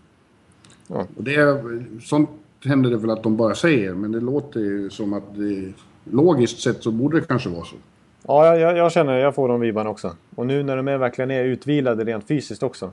ja. 0.89 1.07
Och 1.17 1.25
det, 1.25 1.63
sånt 2.03 2.31
händer 2.65 2.91
det 2.91 2.97
väl 2.97 3.11
att 3.11 3.23
de 3.23 3.37
bara 3.37 3.55
säger, 3.55 3.95
men 3.95 4.13
det 4.13 4.21
låter 4.21 4.61
ju 4.61 4.91
som 4.91 5.13
att 5.13 5.35
det, 5.35 5.73
logiskt 6.05 6.61
sett 6.61 6.83
så 6.83 6.91
borde 6.91 7.21
det 7.21 7.27
kanske 7.27 7.49
vara 7.49 7.65
så. 7.65 7.77
Ja, 8.23 8.57
jag, 8.57 8.77
jag 8.77 8.93
känner 8.93 9.19
jag 9.19 9.35
får 9.35 9.49
de 9.49 9.61
vibbarna 9.61 9.91
också. 9.91 10.17
Och 10.35 10.47
nu 10.47 10.63
när 10.63 10.77
de 10.77 10.89
är 10.89 10.99
verkligen 10.99 11.31
är 11.31 11.45
utvilade 11.45 12.05
rent 12.05 12.27
fysiskt 12.27 12.63
också. 12.63 12.91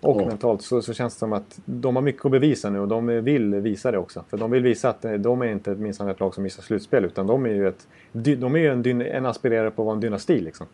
Och 0.00 0.22
ja. 0.22 0.26
mentalt 0.26 0.62
så, 0.62 0.82
så 0.82 0.94
känns 0.94 1.14
det 1.14 1.18
som 1.18 1.32
att 1.32 1.60
de 1.64 1.96
har 1.96 2.02
mycket 2.02 2.24
att 2.24 2.30
bevisa 2.30 2.70
nu 2.70 2.80
och 2.80 2.88
de 2.88 3.06
vill 3.06 3.54
visa 3.54 3.90
det 3.90 3.98
också. 3.98 4.24
För 4.30 4.38
de 4.38 4.50
vill 4.50 4.62
visa 4.62 4.88
att 4.88 5.04
de 5.18 5.42
är 5.42 5.46
inte 5.46 5.74
minst 5.74 6.00
ett 6.00 6.20
lag 6.20 6.34
som 6.34 6.42
missar 6.42 6.62
slutspel 6.62 7.04
utan 7.04 7.26
de 7.26 7.46
är 7.46 7.50
ju, 7.50 7.68
ett, 7.68 7.86
de 8.12 8.54
är 8.54 8.58
ju 8.58 8.68
en, 8.68 9.02
en 9.02 9.26
aspirerare 9.26 9.70
på 9.70 9.82
att 9.82 9.86
vara 9.86 9.94
en 9.94 10.00
dynasti 10.00 10.40
liksom. 10.40 10.66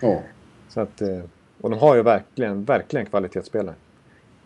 Ja. 0.00 0.22
Så 0.68 0.80
att, 0.80 1.02
eh, 1.02 1.20
och 1.60 1.70
de 1.70 1.78
har 1.78 1.96
ju 1.96 2.02
verkligen, 2.02 2.64
verkligen 2.64 3.06
kvalitetsspelare. 3.06 3.74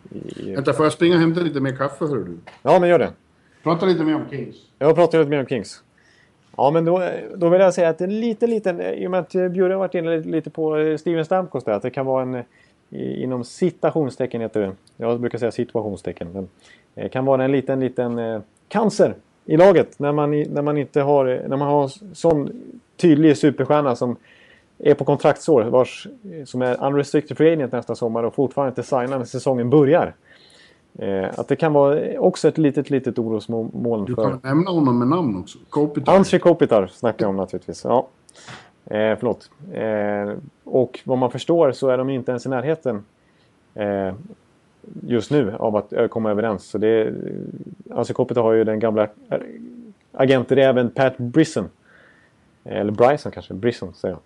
I... 0.09 0.53
Vänta, 0.55 0.73
får 0.73 0.85
jag 0.85 0.93
springa 0.93 1.15
och 1.15 1.21
hämta 1.21 1.41
lite 1.41 1.59
mer 1.59 1.75
kaffe 1.75 2.05
hör 2.05 2.15
du? 2.15 2.37
Ja, 2.63 2.79
men 2.79 2.89
gör 2.89 2.99
det. 2.99 3.11
Prata 3.63 3.85
lite 3.85 4.03
mer 4.03 4.15
om 4.15 4.25
Kings. 4.29 4.55
Jag 4.79 4.95
pratar 4.95 5.17
lite 5.17 5.29
mer 5.29 5.39
om 5.39 5.45
Kings. 5.45 5.83
Ja, 6.57 6.71
men 6.71 6.85
då, 6.85 7.09
då 7.35 7.49
vill 7.49 7.61
jag 7.61 7.73
säga 7.73 7.89
att 7.89 8.01
en 8.01 8.19
liten, 8.19 8.49
liten... 8.49 8.81
I 8.81 9.07
och 9.07 9.11
med 9.11 9.19
att 9.19 9.31
Bjurre 9.31 9.73
har 9.73 9.79
varit 9.79 9.95
inne 9.95 10.19
lite 10.19 10.49
på 10.49 10.97
Steven 10.99 11.25
Stamkos 11.25 11.63
där, 11.63 11.71
att 11.71 11.81
det 11.81 11.89
kan 11.89 12.05
vara 12.05 12.21
en... 12.21 12.43
Inom 12.93 13.43
citationstecken 13.43 14.41
heter 14.41 14.61
det. 14.61 14.71
Jag 14.97 15.19
brukar 15.19 15.37
säga 15.37 15.51
situationstecken. 15.51 16.31
Men 16.33 16.49
det 16.93 17.09
kan 17.09 17.25
vara 17.25 17.43
en 17.43 17.51
liten, 17.51 17.79
liten 17.79 18.19
eh, 18.19 18.41
cancer 18.67 19.15
i 19.45 19.57
laget 19.57 19.99
när 19.99 20.11
man, 20.11 20.31
när 20.31 20.61
man 20.61 20.77
inte 20.77 21.01
har... 21.01 21.25
När 21.47 21.57
man 21.57 21.67
har 21.67 21.91
sån 22.15 22.51
tydlig 22.97 23.37
superstjärna 23.37 23.95
som 23.95 24.15
är 24.83 24.93
på 24.93 25.05
kontraktsår 25.05 25.63
vars, 25.63 26.07
som 26.45 26.61
är 26.61 26.85
unrestricted 26.85 27.37
free 27.37 27.53
agent 27.53 27.71
nästa 27.71 27.95
sommar 27.95 28.23
och 28.23 28.35
fortfarande 28.35 28.69
inte 28.69 28.83
signar 28.83 29.17
när 29.17 29.25
säsongen 29.25 29.69
börjar. 29.69 30.13
Eh, 30.99 31.39
att 31.39 31.47
det 31.47 31.55
kan 31.55 31.73
vara 31.73 32.19
också 32.19 32.47
ett 32.47 32.57
litet, 32.57 32.89
litet 32.89 33.19
orosmoln 33.19 34.05
för... 34.05 34.15
Du 34.15 34.15
kan 34.15 34.39
nämna 34.43 34.71
honom 34.71 34.99
med 34.99 35.07
namn 35.07 35.39
också. 35.39 35.59
Kopitar. 35.69 36.15
Anssi 36.15 36.39
Kopitar 36.39 36.87
snackar 36.87 37.25
jag 37.25 37.29
om 37.29 37.35
naturligtvis. 37.35 37.83
Ja. 37.83 38.07
Eh, 38.85 39.17
förlåt. 39.19 39.49
Eh, 39.73 40.37
och 40.63 40.99
vad 41.03 41.17
man 41.17 41.31
förstår 41.31 41.71
så 41.71 41.89
är 41.89 41.97
de 41.97 42.09
inte 42.09 42.31
ens 42.31 42.45
i 42.45 42.49
närheten 42.49 43.05
eh, 43.73 44.13
just 45.07 45.31
nu 45.31 45.55
av 45.59 45.75
att 45.75 45.93
komma 46.09 46.31
överens. 46.31 46.63
Så 46.63 46.77
det, 46.77 47.13
Anssi 47.91 48.13
Kopitar 48.13 48.41
har 48.41 48.53
ju 48.53 48.63
den 48.63 48.79
gamla 48.79 49.07
agenträven 50.11 50.89
Pat 50.89 51.17
Brisson. 51.17 51.69
Eller 52.63 52.91
Bryson 52.91 53.31
kanske, 53.31 53.53
Brisson 53.53 53.93
säger 53.93 54.15
jag. 54.15 54.21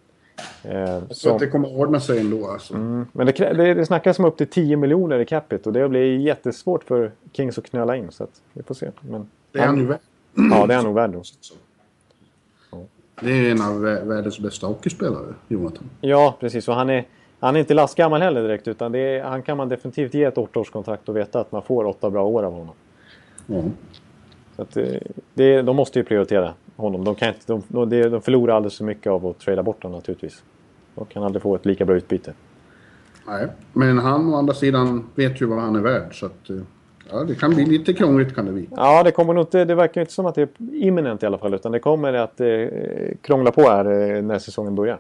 Eh, 0.64 0.80
jag 0.80 1.10
tror 1.10 1.34
att 1.34 1.40
det 1.40 1.48
kommer 1.48 1.68
att 1.68 1.76
ordna 1.76 2.00
sig 2.00 2.20
ändå. 2.20 2.48
Alltså. 2.48 2.74
Mm, 2.74 3.08
men 3.12 3.26
det, 3.26 3.32
det, 3.32 3.74
det 3.74 3.86
snackas 3.86 4.20
om 4.20 4.26
upp 4.26 4.38
till 4.38 4.48
10 4.48 4.78
miljoner 4.78 5.20
i 5.20 5.26
capita 5.26 5.70
och 5.70 5.74
det 5.74 5.90
blir 5.90 6.18
jättesvårt 6.18 6.84
för 6.84 7.12
Kings 7.34 7.58
att 7.58 7.70
knöla 7.70 7.96
in. 7.96 8.12
Så 8.12 8.24
att 8.24 8.42
vi 8.54 8.64
får 8.64 8.76
se. 8.76 8.92
Men, 9.02 9.30
det 9.52 9.60
är 9.60 9.66
han 9.66 9.78
ju 9.78 9.86
värd. 9.86 10.00
Ja, 10.34 10.66
det 10.68 10.74
är 10.74 10.76
han 10.76 10.86
nog 10.86 10.96
värd. 10.96 11.12
Då. 11.12 11.22
Det 13.22 13.32
är 13.32 13.52
en 13.52 13.62
av 13.62 13.82
världens 13.82 14.40
bästa 14.40 14.68
hockeyspelare, 14.68 15.34
Jonathan. 15.48 15.90
Ja, 16.02 16.38
precis. 16.40 16.68
Och 16.68 16.76
han 16.76 16.90
är, 16.90 17.06
han 17.40 17.56
är 17.56 17.60
inte 17.60 17.74
lastgammal 17.74 18.22
heller 18.22 18.42
direkt. 18.42 18.68
Utan 18.68 18.96
är, 18.96 19.24
han 19.24 19.42
kan 19.42 19.58
man 19.58 19.70
definitivt 19.70 20.14
ge 20.14 20.24
ett 20.24 20.38
åttaårskontrakt 20.38 21.10
och 21.10 21.18
veta 21.18 21.40
att 21.40 21.52
man 21.52 21.62
får 21.62 21.86
åtta 21.86 22.10
bra 22.10 22.26
år 22.26 22.44
av 22.44 22.54
honom. 22.54 22.76
Mm. 23.50 23.72
Så 24.56 24.62
att, 24.62 24.78
eh, 24.78 24.86
det, 25.34 25.62
de 25.62 25.76
måste 25.76 26.00
ju 26.00 26.06
prioritera 26.06 26.54
honom. 26.76 27.04
De, 27.04 27.16
kan 27.16 27.28
inte, 27.28 27.62
de, 27.68 27.90
de 28.10 28.22
förlorar 28.22 28.56
alldeles 28.56 28.78
för 28.78 28.86
mycket 28.86 29.12
av 29.12 29.26
att 29.26 29.40
trada 29.40 29.64
bort 29.64 29.84
honom 29.84 29.98
naturligtvis. 29.98 30.44
De 30.96 31.06
kan 31.06 31.24
aldrig 31.24 31.42
få 31.42 31.56
ett 31.56 31.66
lika 31.66 31.86
bra 31.86 31.96
utbyte. 31.96 32.34
Nej, 33.28 33.48
men 33.74 33.98
han 33.98 34.34
å 34.34 34.38
andra 34.38 34.54
sidan 34.54 35.10
vet 35.16 35.42
ju 35.42 35.46
vad 35.46 35.60
han 35.60 35.76
är 35.76 35.80
värd 35.80 36.20
så 36.20 36.26
att... 36.26 36.50
Eh, 36.50 36.56
ja, 37.12 37.24
det 37.24 37.36
kan 37.36 37.54
bli 37.54 37.66
lite 37.66 37.94
krångligt 37.94 38.36
kan 38.36 38.46
det 38.46 38.52
bli. 38.52 38.70
Ja, 38.76 39.04
det 39.04 39.12
kommer 39.12 39.34
nog 39.34 39.44
inte... 39.44 39.66
Det 39.66 39.76
verkar 39.76 40.02
inte 40.02 40.14
som 40.14 40.26
att 40.26 40.36
det 40.36 40.42
är 40.42 40.50
imminent 40.74 41.24
i 41.24 41.26
alla 41.26 41.38
fall. 41.38 41.54
Utan 41.54 41.72
det 41.72 41.80
kommer 41.80 42.14
att 42.14 42.42
eh, 42.42 42.48
krångla 43.22 43.52
på 43.52 43.62
här 43.62 43.86
eh, 43.86 44.22
när 44.22 44.40
säsongen 44.40 44.76
börjar. 44.76 45.00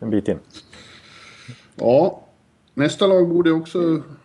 En 0.00 0.10
bit 0.10 0.28
in. 0.28 0.38
Ja, 1.74 2.20
nästa 2.74 3.06
lag 3.06 3.28
borde 3.28 3.52
också... 3.52 3.78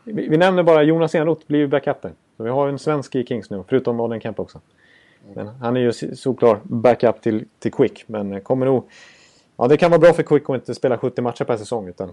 Vi, 0.03 0.27
vi 0.27 0.37
nämner 0.37 0.63
bara 0.63 0.83
Jonas 0.83 1.15
Enroth 1.15 1.47
blir 1.47 1.67
backupen. 1.67 2.11
Så 2.37 2.43
vi 2.43 2.49
har 2.49 2.67
en 2.67 2.79
svensk 2.79 3.15
i 3.15 3.25
Kings 3.25 3.49
nu, 3.49 3.63
förutom 3.67 3.99
Adrian 3.99 4.21
Kemp 4.21 4.39
också. 4.39 4.59
Men 5.35 5.47
han 5.47 5.77
är 5.77 5.81
ju 5.81 6.15
såklart 6.15 6.63
backup 6.63 7.21
till, 7.21 7.45
till 7.59 7.71
Quick. 7.71 8.03
Men 8.07 8.41
kommer 8.41 8.65
nog... 8.65 8.89
Ja, 9.57 9.67
det 9.67 9.77
kan 9.77 9.91
vara 9.91 9.99
bra 9.99 10.13
för 10.13 10.23
Quick 10.23 10.49
att 10.49 10.55
inte 10.55 10.75
spela 10.75 10.97
70 10.97 11.21
matcher 11.21 11.43
per 11.43 11.57
säsong. 11.57 11.87
Utan 11.87 12.09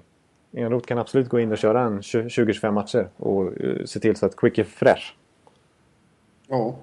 Enroth 0.52 0.86
kan 0.86 0.98
absolut 0.98 1.28
gå 1.28 1.40
in 1.40 1.52
och 1.52 1.58
köra 1.58 1.80
en 1.80 2.00
20-25 2.00 2.70
matcher 2.70 3.08
och 3.16 3.52
uh, 3.64 3.84
se 3.84 4.00
till 4.00 4.16
så 4.16 4.26
att 4.26 4.36
Quick 4.36 4.58
är 4.58 4.64
fräsch. 4.64 5.16
Ja. 6.48 6.76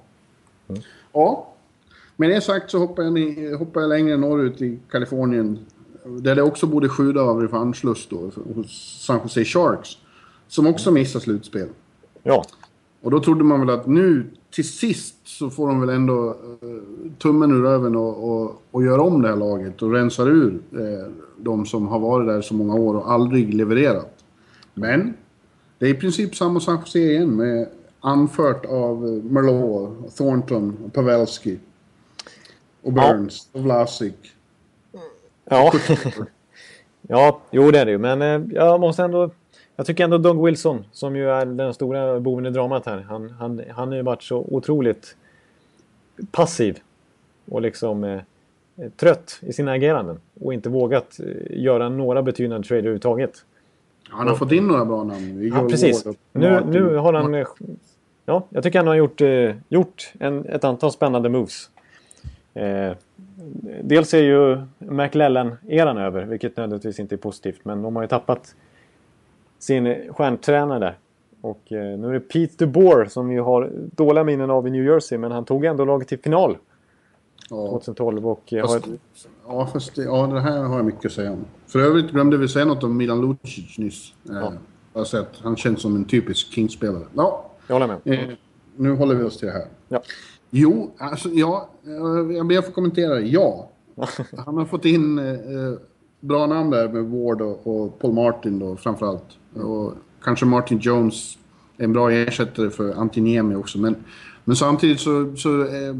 Mm. 0.69 0.81
Ja. 1.13 1.47
Med 2.15 2.29
det 2.29 2.41
sagt 2.41 2.71
så 2.71 2.79
hoppar 2.79 3.03
jag, 3.03 3.57
hoppar 3.57 3.81
jag 3.81 3.89
längre 3.89 4.17
norrut 4.17 4.61
i 4.61 4.79
Kalifornien. 4.91 5.59
Där 6.03 6.35
det 6.35 6.41
också 6.41 6.67
borde 6.67 6.89
sjuda 6.89 7.21
av 7.21 7.41
revanschlust 7.41 8.09
då. 8.09 8.31
Hos 8.55 9.03
San 9.05 9.19
Jose 9.23 9.45
Sharks. 9.45 9.89
Som 10.47 10.67
också 10.67 10.91
missar 10.91 11.19
slutspel. 11.19 11.67
Ja. 12.23 12.43
Och 13.01 13.11
då 13.11 13.19
trodde 13.19 13.43
man 13.43 13.59
väl 13.59 13.69
att 13.69 13.87
nu 13.87 14.25
till 14.51 14.69
sist 14.69 15.15
så 15.23 15.49
får 15.49 15.67
de 15.67 15.81
väl 15.81 15.89
ändå 15.89 16.29
uh, 16.63 16.81
tummen 17.17 17.51
ur 17.51 17.61
röven 17.61 17.95
och, 17.95 18.31
och, 18.31 18.61
och 18.71 18.83
gör 18.83 18.99
om 18.99 19.21
det 19.21 19.27
här 19.27 19.35
laget 19.35 19.81
och 19.81 19.91
rensar 19.91 20.27
ur 20.27 20.59
uh, 20.73 21.13
de 21.37 21.65
som 21.65 21.87
har 21.87 21.99
varit 21.99 22.27
där 22.27 22.41
så 22.41 22.53
många 22.53 22.75
år 22.75 22.95
och 22.95 23.11
aldrig 23.11 23.53
levererat. 23.53 24.13
Men 24.73 25.13
det 25.79 25.85
är 25.85 25.89
i 25.89 25.93
princip 25.93 26.35
samma 26.35 26.59
sak 26.59 26.95
igen 26.95 27.35
med 27.35 27.67
anfört 27.99 28.65
av 28.65 29.01
Merlot, 29.23 30.15
Thornton, 30.15 30.91
Pavelski. 30.93 31.59
Och 32.81 32.93
Burns 32.93 33.49
ja. 33.51 33.59
och 33.59 33.65
Vlasic. 33.65 34.13
Ja. 35.49 35.73
ja, 37.01 37.41
jo 37.51 37.71
det 37.71 37.79
är 37.79 37.85
det 37.85 37.91
ju. 37.91 37.97
Men 37.97 38.21
eh, 38.21 38.41
jag 38.51 38.79
måste 38.79 39.03
ändå... 39.03 39.31
Jag 39.77 39.85
tycker 39.85 40.03
ändå 40.03 40.17
Doug 40.17 40.45
Wilson, 40.45 40.85
som 40.91 41.15
ju 41.15 41.29
är 41.29 41.45
den 41.45 41.73
stora 41.73 42.19
boven 42.19 42.45
i 42.45 42.49
dramat 42.49 42.85
här. 42.85 43.05
Han, 43.09 43.29
han, 43.29 43.61
han 43.69 43.87
har 43.87 43.95
ju 43.95 44.01
varit 44.01 44.23
så 44.23 44.37
otroligt 44.37 45.15
passiv. 46.31 46.79
Och 47.49 47.61
liksom 47.61 48.03
eh, 48.03 48.21
trött 48.95 49.39
i 49.41 49.53
sina 49.53 49.71
ageranden. 49.71 50.19
Och 50.41 50.53
inte 50.53 50.69
vågat 50.69 51.19
eh, 51.19 51.59
göra 51.61 51.89
några 51.89 52.21
betydande 52.21 52.67
trade 52.67 52.79
överhuvudtaget. 52.79 53.45
Han 54.09 54.27
har 54.27 54.35
fått 54.35 54.51
in 54.51 54.67
några 54.67 54.85
bra 54.85 55.03
namn. 55.03 55.51
Ja, 55.53 55.67
precis. 55.69 56.05
Nu, 56.33 56.63
nu 56.65 56.95
har 56.95 57.13
han... 57.13 57.35
Eh, 57.35 57.47
ja, 58.25 58.43
jag 58.49 58.63
tycker 58.63 58.79
han 58.79 58.87
har 58.87 58.95
gjort, 58.95 59.21
eh, 59.21 59.55
gjort 59.69 60.13
en, 60.19 60.45
ett 60.45 60.63
antal 60.63 60.91
spännande 60.91 61.29
moves. 61.29 61.69
Eh, 62.53 62.91
dels 63.81 64.13
är 64.13 64.23
ju 64.23 64.57
McLellan-eran 64.79 65.97
över, 65.97 66.25
vilket 66.25 66.57
nödvändigtvis 66.57 66.99
inte 66.99 67.15
är 67.15 67.17
positivt. 67.17 67.59
Men 67.63 67.81
de 67.81 67.95
har 67.95 68.03
ju 68.03 68.07
tappat 68.07 68.55
sin 69.59 70.13
stjärntränare 70.13 70.79
där. 70.79 70.97
Och 71.41 71.71
eh, 71.71 71.99
nu 71.99 72.07
är 72.07 72.13
det 72.13 72.19
Pete 72.19 72.65
DeBoer 72.65 73.05
som 73.05 73.27
vi 73.27 73.37
har 73.37 73.71
dåliga 73.95 74.23
minnen 74.23 74.49
av 74.49 74.67
i 74.67 74.71
New 74.71 74.85
Jersey. 74.85 75.17
Men 75.17 75.31
han 75.31 75.45
tog 75.45 75.65
ändå 75.65 75.85
laget 75.85 76.07
till 76.07 76.19
final. 76.19 76.57
Ja. 77.49 77.67
2012 77.69 78.27
och... 78.27 78.53
Eh, 78.53 78.61
fast, 78.61 78.85
har... 78.85 78.97
Ja, 79.47 79.69
fast 79.73 79.97
ja, 79.97 80.27
det 80.27 80.39
här 80.39 80.63
har 80.63 80.75
jag 80.75 80.85
mycket 80.85 81.05
att 81.05 81.11
säga 81.11 81.31
om. 81.31 81.45
För 81.67 81.79
övrigt 81.79 82.11
glömde 82.11 82.37
vi 82.37 82.47
säga 82.47 82.65
något 82.65 82.83
om 82.83 82.97
Milan 82.97 83.21
Lucic 83.21 83.77
nyss. 83.77 84.13
Eh, 84.29 84.35
ja. 84.35 84.53
Alltså 84.93 85.17
att 85.17 85.37
han 85.43 85.55
känns 85.55 85.81
som 85.81 85.95
en 85.95 86.05
typisk 86.05 86.47
Kings-spelare. 86.53 87.03
Ja, 87.15 87.51
jag 87.67 87.75
håller 87.75 87.87
med. 87.87 88.19
Eh, 88.19 88.29
nu 88.75 88.95
håller 88.95 89.15
vi 89.15 89.23
oss 89.23 89.37
till 89.37 89.47
det 89.47 89.53
här. 89.53 89.65
Ja. 89.87 90.01
Jo, 90.49 90.91
alltså 90.97 91.29
ja, 91.29 91.69
jag 92.35 92.47
ber 92.47 92.57
att 92.57 92.65
få 92.65 92.71
kommentera. 92.71 93.19
Ja, 93.19 93.69
han 94.45 94.57
har 94.57 94.65
fått 94.65 94.85
in 94.85 95.19
eh, 95.19 95.25
bra 96.19 96.47
namn 96.47 96.69
där 96.69 96.89
med 96.89 97.03
Ward 97.03 97.41
och, 97.41 97.67
och 97.67 97.99
Paul 97.99 98.13
Martin 98.13 98.59
då 98.59 98.75
framförallt. 98.75 99.37
Och 99.53 99.93
kanske 100.23 100.45
Martin 100.45 100.79
Jones 100.79 101.37
är 101.77 101.83
en 101.83 101.93
bra 101.93 102.11
ersättare 102.11 102.69
för 102.69 102.93
Antiniemi 102.93 103.55
också. 103.55 103.79
Men, 103.79 103.95
men 104.43 104.55
samtidigt 104.55 104.99
så, 104.99 105.35
så 105.35 105.61
eh, 105.61 105.95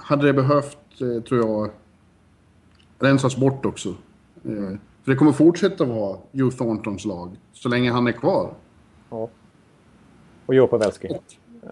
hade 0.00 0.26
det 0.26 0.32
behövt, 0.32 0.78
eh, 1.00 1.22
tror 1.22 1.40
jag, 1.40 1.70
rensas 2.98 3.36
bort 3.36 3.66
också. 3.66 3.88
Eh, 4.44 4.78
för 5.02 5.10
det 5.10 5.16
kommer 5.16 5.32
fortsätta 5.32 5.84
vara 5.84 6.18
Hugh 6.32 6.56
Thorntons 6.56 7.04
lag 7.04 7.36
så 7.52 7.68
länge 7.68 7.92
han 7.92 8.06
är 8.06 8.12
kvar. 8.12 8.54
Ja. 9.10 9.28
Och 10.46 10.54
Joe 10.54 10.66
Pavelski. 10.66 11.08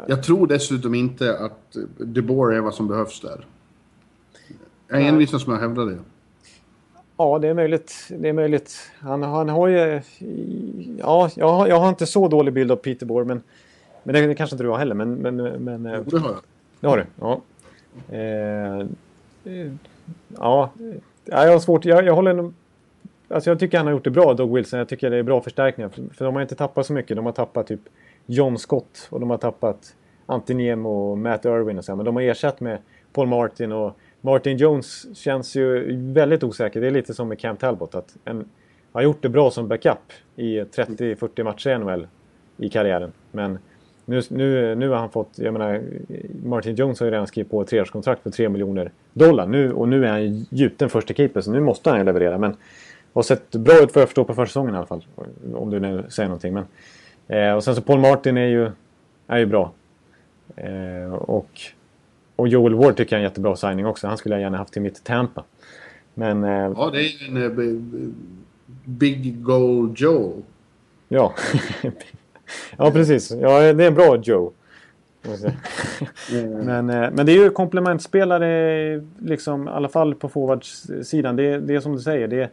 Jag 0.06 0.22
tror 0.22 0.46
dessutom 0.46 0.94
inte 0.94 1.38
att 1.38 1.76
De 1.98 2.22
Boer 2.22 2.56
är 2.56 2.60
vad 2.60 2.74
som 2.74 2.88
behövs 2.88 3.20
där. 3.20 3.46
Jag 4.88 5.02
är 5.02 5.08
envisen 5.08 5.40
som 5.40 5.52
jag 5.52 5.60
hävdar 5.60 5.86
det. 5.86 5.98
Ja, 7.22 7.38
det 7.38 7.48
är 7.48 7.54
möjligt. 7.54 8.08
Det 8.08 8.28
är 8.28 8.32
möjligt. 8.32 8.90
Han, 8.98 9.22
han 9.22 9.48
har 9.48 9.68
ju... 9.68 10.00
Ja, 10.98 11.30
jag 11.36 11.48
har, 11.48 11.68
jag 11.68 11.80
har 11.80 11.88
inte 11.88 12.06
så 12.06 12.28
dålig 12.28 12.54
bild 12.54 12.72
av 12.72 12.76
Peter 12.76 13.06
Boer, 13.06 13.24
men... 13.24 13.42
Men 14.02 14.14
det, 14.14 14.26
det 14.26 14.34
kanske 14.34 14.54
inte 14.54 14.64
du 14.64 14.68
har 14.68 14.78
heller, 14.78 14.94
men... 14.94 15.14
men, 15.14 15.36
men 15.64 15.94
jo, 15.96 16.02
det 16.10 16.18
har 16.18 16.30
jag. 16.30 16.40
Det 16.80 16.86
har 16.86 16.96
du? 16.96 17.06
Ja. 17.20 17.40
Eh, 18.16 18.86
ja, 20.38 20.70
jag 21.24 21.52
har 21.52 21.58
svårt. 21.58 21.84
Jag, 21.84 22.04
jag 22.04 22.14
håller 22.14 22.52
Alltså 23.28 23.50
jag 23.50 23.58
tycker 23.58 23.78
han 23.78 23.86
har 23.86 23.94
gjort 23.94 24.04
det 24.04 24.10
bra, 24.10 24.34
Doug 24.34 24.54
Wilson. 24.54 24.78
Jag 24.78 24.88
tycker 24.88 25.10
det 25.10 25.16
är 25.16 25.22
bra 25.22 25.40
förstärkningar. 25.40 25.88
För, 25.88 26.02
för 26.14 26.24
de 26.24 26.34
har 26.34 26.42
inte 26.42 26.54
tappat 26.54 26.86
så 26.86 26.92
mycket. 26.92 27.16
De 27.16 27.26
har 27.26 27.32
tappat 27.32 27.66
typ 27.66 27.80
John 28.26 28.58
Scott 28.58 29.08
och 29.10 29.20
de 29.20 29.30
har 29.30 29.38
tappat 29.38 29.94
Antiniem 30.26 30.86
och 30.86 31.18
Matt 31.18 31.44
Irwin 31.44 31.78
och 31.78 31.84
så. 31.84 31.96
Men 31.96 32.06
de 32.06 32.16
har 32.16 32.22
ersatt 32.22 32.60
med 32.60 32.78
Paul 33.12 33.28
Martin 33.28 33.72
och 33.72 33.96
Martin 34.24 34.56
Jones 34.56 35.16
känns 35.16 35.56
ju 35.56 35.96
väldigt 36.12 36.44
osäker. 36.44 36.80
Det 36.80 36.86
är 36.86 36.90
lite 36.90 37.14
som 37.14 37.28
med 37.28 37.38
Cam 37.38 37.56
Talbot. 37.56 37.94
Att 37.94 38.16
en, 38.24 38.48
har 38.92 39.02
gjort 39.02 39.22
det 39.22 39.28
bra 39.28 39.50
som 39.50 39.68
backup 39.68 40.12
i 40.36 40.60
30-40 40.60 41.44
matcher 41.44 41.70
i 41.70 41.78
NHL 41.78 42.06
i 42.56 42.68
karriären. 42.68 43.12
Men 43.32 43.58
nu, 44.04 44.22
nu, 44.28 44.74
nu 44.74 44.88
har 44.88 44.96
han 44.96 45.10
fått, 45.10 45.30
jag 45.34 45.52
menar, 45.52 45.82
Martin 46.44 46.74
Jones 46.74 47.00
har 47.00 47.06
ju 47.06 47.10
redan 47.12 47.26
skrivit 47.26 47.50
på 47.50 47.62
ett 47.62 47.68
treårskontrakt 47.68 48.22
för 48.22 48.30
3 48.30 48.48
miljoner 48.48 48.92
dollar. 49.12 49.46
Nu, 49.46 49.72
och 49.72 49.88
nu 49.88 50.06
är 50.06 50.10
han 50.10 50.46
gjuten 50.50 50.88
första 50.90 51.14
keeper 51.14 51.40
så 51.40 51.52
nu 51.52 51.60
måste 51.60 51.90
han 51.90 51.98
ju 51.98 52.04
leverera. 52.04 52.38
Men 52.38 52.56
har 53.12 53.22
sett 53.22 53.50
bra 53.50 53.82
ut 53.82 53.92
för 53.92 54.00
jag 54.00 54.08
förstå 54.08 54.24
på 54.24 54.34
försäsongen 54.34 54.74
i 54.74 54.76
alla 54.76 54.86
fall. 54.86 55.04
Om 55.54 55.70
du 55.70 55.80
nu 55.80 56.04
säger 56.08 56.28
någonting. 56.28 56.54
Men, 56.54 56.64
eh, 57.28 57.54
och 57.54 57.64
sen 57.64 57.74
så 57.74 57.82
Paul 57.82 58.00
Martin 58.00 58.36
är 58.36 58.46
ju, 58.46 58.70
är 59.26 59.38
ju 59.38 59.46
bra. 59.46 59.72
Eh, 60.56 61.14
och, 61.14 61.60
och 62.42 62.48
Joel 62.48 62.74
Ward 62.74 62.96
tycker 62.96 63.16
jag 63.16 63.20
är 63.20 63.24
en 63.24 63.30
jättebra 63.30 63.56
signing 63.56 63.86
också. 63.86 64.06
Han 64.06 64.18
skulle 64.18 64.34
jag 64.34 64.42
gärna 64.42 64.58
haft 64.58 64.72
till 64.72 64.82
mitt 64.82 65.04
Tampa. 65.04 65.44
Men... 66.14 66.44
Eh, 66.44 66.50
ja, 66.50 66.90
det 66.92 67.00
är 67.00 67.28
en 67.28 67.36
uh, 67.36 68.12
Big 68.84 69.42
Goal 69.42 69.94
Joe. 69.96 70.42
Ja. 71.08 71.34
Ja, 72.76 72.90
precis. 72.90 73.30
Ja, 73.30 73.72
det 73.72 73.84
är 73.84 73.90
bra 73.90 74.16
Joe. 74.16 74.52
men, 76.64 76.90
eh, 76.90 77.10
men 77.12 77.26
det 77.26 77.32
är 77.32 77.36
ju 77.36 77.50
komplementspelare, 77.50 79.02
liksom, 79.18 79.68
i 79.68 79.70
alla 79.70 79.88
fall 79.88 80.14
på 80.14 80.28
forwardsidan. 80.28 81.36
Det, 81.36 81.58
det 81.58 81.74
är 81.74 81.80
som 81.80 81.96
du 81.96 82.02
säger. 82.02 82.28
Det, 82.28 82.50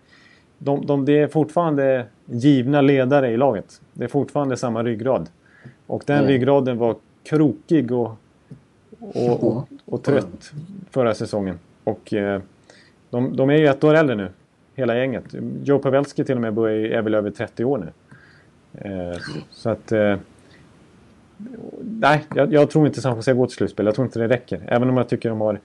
de, 0.58 0.86
de, 0.86 1.06
det 1.06 1.20
är 1.20 1.28
fortfarande 1.28 2.06
givna 2.26 2.82
ledare 2.82 3.32
i 3.32 3.38
laget. 3.38 3.82
Det 3.94 4.04
är 4.04 4.08
fortfarande 4.08 4.58
samma 4.58 4.84
ryggrad. 4.84 5.30
Och 5.88 6.04
den 6.06 6.18
mm. 6.18 6.30
ryggraden 6.30 6.78
var 6.78 6.96
krokig 7.24 7.92
och, 7.92 8.12
och, 9.00 9.43
och, 9.43 9.68
och 9.86 10.04
trött 10.04 10.52
förra 10.91 11.14
säsongen. 11.14 11.60
Och 11.84 12.14
eh, 12.14 12.41
de, 13.10 13.36
de 13.36 13.50
är 13.50 13.58
ju 13.58 13.68
ett 13.68 13.84
år 13.84 13.95
äldre 13.95 14.16
nu, 14.16 14.30
hela 14.76 14.97
gänget. 14.97 15.24
Joe 15.64 15.80
Pavelski 15.80 16.24
till 16.24 16.36
och 16.36 16.41
med 16.41 16.58
är 16.68 17.02
väl 17.02 17.14
över 17.14 17.32
30 17.32 17.66
år 17.66 17.78
nu. 17.78 17.91
Eh, 18.74 19.18
så 19.52 19.70
att... 19.70 19.91
Eh, 19.91 20.18
nej, 21.82 22.26
jag, 22.36 22.54
jag, 22.54 22.70
tror 22.70 22.88
inte 22.88 23.02
San 23.02 23.16
Jose 23.16 23.34
går 23.34 23.47
till 23.47 23.56
slutspel. 23.56 23.86
Jag 23.86 23.95
tror 23.95 24.06
inte 24.06 24.20
det 24.20 24.28
räcker. 24.28 24.62
Även 24.68 24.89
om 24.89 24.97
jag 24.97 25.10
tycker 25.10 25.30
de 25.30 25.41
har 25.41 25.60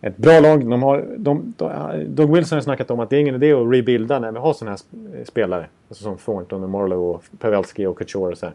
ett 0.00 0.16
bra 0.16 0.40
lag. 0.40 0.70
De 0.70 0.82
har, 0.82 1.06
de, 1.16 1.54
de, 1.56 2.04
Doug 2.08 2.34
Wilson 2.34 2.56
har 2.56 2.62
snackat 2.62 2.90
om 2.90 3.00
att 3.00 3.10
det 3.10 3.16
är 3.16 3.20
ingen 3.20 3.34
idé 3.34 3.52
att 3.52 3.72
rebuilda 3.72 4.18
när 4.18 4.32
vi 4.32 4.38
har 4.38 4.52
sådana 4.52 4.76
här 4.76 5.24
spelare. 5.24 5.66
Alltså 5.88 6.04
som 6.04 6.16
Thornton, 6.16 6.62
och 6.62 6.70
Marlowe, 6.70 6.96
och 6.96 7.24
Pavelski 7.38 7.86
och 7.86 7.98
Couture 7.98 8.32
och 8.32 8.38
så 8.38 8.46
här. 8.46 8.54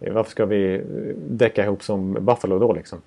Eh, 0.00 0.12
varför 0.12 0.30
ska 0.30 0.46
vi 0.46 0.82
däcka 1.28 1.64
ihop 1.64 1.82
som 1.82 2.12
Buffalo 2.12 2.58
då 2.58 2.72
liksom? 2.72 2.98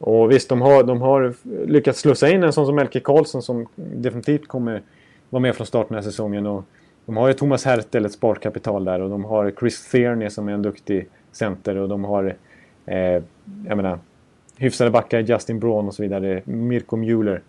Och 0.00 0.30
visst, 0.30 0.48
de 0.48 0.60
har, 0.60 0.82
de 0.82 1.02
har 1.02 1.34
lyckats 1.66 2.00
slussa 2.00 2.30
in 2.30 2.42
en 2.42 2.52
sån 2.52 2.66
som 2.66 2.74
Melke 2.74 3.00
Karlsson 3.00 3.42
som 3.42 3.66
definitivt 3.74 4.48
kommer 4.48 4.82
vara 5.30 5.40
med 5.40 5.56
från 5.56 5.66
start 5.66 5.88
den 5.88 5.94
här 5.94 6.02
säsongen. 6.02 6.46
Och 6.46 6.64
de 7.06 7.16
har 7.16 7.28
ju 7.28 7.34
Thomas 7.34 7.64
Hertel, 7.64 8.04
ett 8.04 8.12
sparkapital 8.12 8.84
där 8.84 9.00
och 9.00 9.10
de 9.10 9.24
har 9.24 9.52
Chris 9.60 9.90
Thierney 9.90 10.30
som 10.30 10.48
är 10.48 10.52
en 10.52 10.62
duktig 10.62 11.08
center 11.32 11.76
och 11.76 11.88
de 11.88 12.04
har 12.04 12.36
eh, 12.86 13.22
jag 13.66 13.76
menar, 13.76 13.98
hyfsade 14.56 14.90
backar, 14.90 15.20
Justin 15.20 15.60
Braun 15.60 15.86
och 15.86 15.94
så 15.94 16.02
vidare, 16.02 16.42
Mirko 16.44 16.96
Mueller. 16.96 17.42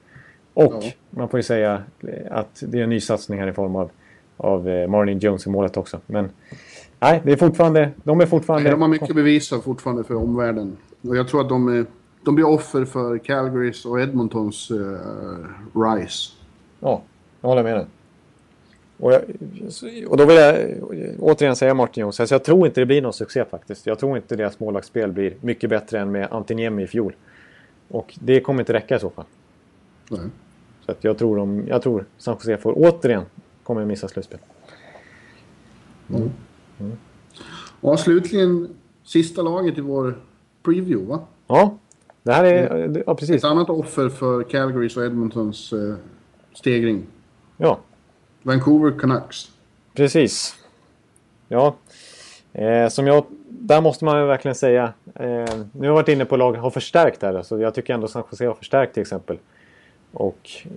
Och 0.53 0.79
ja. 0.81 0.91
man 1.09 1.29
får 1.29 1.39
ju 1.39 1.43
säga 1.43 1.83
att 2.29 2.63
det 2.67 2.79
är 2.79 2.83
en 2.83 2.89
ny 2.89 2.99
satsning 2.99 3.39
här 3.39 3.47
i 3.47 3.53
form 3.53 3.75
av, 3.75 3.89
av 4.37 4.69
eh, 4.69 4.87
Marlin 4.87 5.19
Jones 5.19 5.47
i 5.47 5.49
målet 5.49 5.77
också. 5.77 5.99
Men 6.05 6.29
nej, 6.99 7.21
det 7.23 7.31
är 7.31 7.35
fortfarande, 7.35 7.89
de 8.03 8.21
är 8.21 8.25
fortfarande... 8.25 8.69
de 8.69 8.81
har 8.81 8.87
mycket 8.87 9.09
att 9.09 9.15
bevisa 9.15 9.59
fortfarande 9.59 10.03
för 10.03 10.15
omvärlden. 10.15 10.77
Och 11.01 11.17
jag 11.17 11.27
tror 11.27 11.41
att 11.41 11.49
de, 11.49 11.67
är, 11.67 11.85
de 12.23 12.35
blir 12.35 12.45
offer 12.45 12.85
för 12.85 13.17
Calgarys 13.17 13.85
och 13.85 14.01
Edmontons 14.01 14.71
uh, 14.71 14.97
rise. 15.75 16.31
Ja, 16.79 17.01
jag 17.41 17.49
håller 17.49 17.63
med 17.63 17.75
dig. 17.75 17.85
Och, 18.97 19.13
jag, 19.13 19.21
och 20.07 20.17
då 20.17 20.25
vill 20.25 20.37
jag 20.37 20.55
återigen 21.19 21.55
säga 21.55 21.73
Martin 21.73 22.01
Jones, 22.01 22.19
alltså 22.19 22.35
jag 22.35 22.43
tror 22.43 22.67
inte 22.67 22.81
det 22.81 22.85
blir 22.85 23.01
någon 23.01 23.13
succé 23.13 23.45
faktiskt. 23.45 23.85
Jag 23.85 23.99
tror 23.99 24.17
inte 24.17 24.35
deras 24.35 24.59
målvaktsspel 24.59 25.11
blir 25.11 25.33
mycket 25.41 25.69
bättre 25.69 25.99
än 25.99 26.11
med 26.11 26.27
Antiniemi 26.31 26.83
i 26.83 26.87
fjol. 26.87 27.15
Och 27.87 28.17
det 28.21 28.41
kommer 28.41 28.59
inte 28.59 28.73
räcka 28.73 28.95
i 28.95 28.99
så 28.99 29.09
fall. 29.09 29.25
Nej. 30.09 30.19
Så 30.85 30.91
att 30.91 31.03
jag 31.03 31.17
tror, 31.17 31.37
de, 31.37 31.67
jag 31.67 31.81
tror 31.81 32.05
San 32.17 32.33
Jose 32.33 32.57
får 32.57 32.73
återigen 32.77 33.23
kommer 33.63 33.85
missa 33.85 34.07
slutspel. 34.07 34.39
Mm. 36.09 36.29
Mm. 36.79 36.97
Och 37.81 37.99
slutligen 37.99 38.69
sista 39.03 39.41
laget 39.41 39.77
i 39.77 39.81
vår 39.81 40.19
preview 40.63 41.09
va? 41.09 41.19
Ja, 41.47 41.77
det 42.23 42.33
här 42.33 42.43
är... 42.43 43.03
Ja, 43.05 43.15
precis. 43.15 43.35
Ett 43.35 43.43
annat 43.43 43.69
offer 43.69 44.09
för 44.09 44.43
Calgarys 44.43 44.97
och 44.97 45.05
Edmontons 45.05 45.73
eh, 45.73 45.95
stegring. 46.53 47.05
Ja, 47.57 47.79
Vancouver 48.43 48.99
Canucks. 48.99 49.51
Precis. 49.93 50.55
Ja. 51.47 51.75
Eh, 52.53 52.87
som 52.87 53.07
jag, 53.07 53.25
där 53.49 53.81
måste 53.81 54.05
man 54.05 54.27
verkligen 54.27 54.55
säga. 54.55 54.93
Eh, 55.15 55.25
nu 55.25 55.79
har 55.79 55.85
jag 55.85 55.93
varit 55.93 56.07
inne 56.07 56.25
på 56.25 56.37
lag 56.37 56.53
har 56.53 56.69
förstärkt 56.69 57.21
här. 57.21 57.41
Så 57.41 57.59
jag 57.59 57.73
tycker 57.73 57.93
ändå 57.93 58.07
San 58.07 58.23
Jose 58.31 58.47
har 58.47 58.53
förstärkt 58.53 58.93
till 58.93 59.01
exempel. 59.01 59.37
Och 60.11 60.49
eh, 60.63 60.69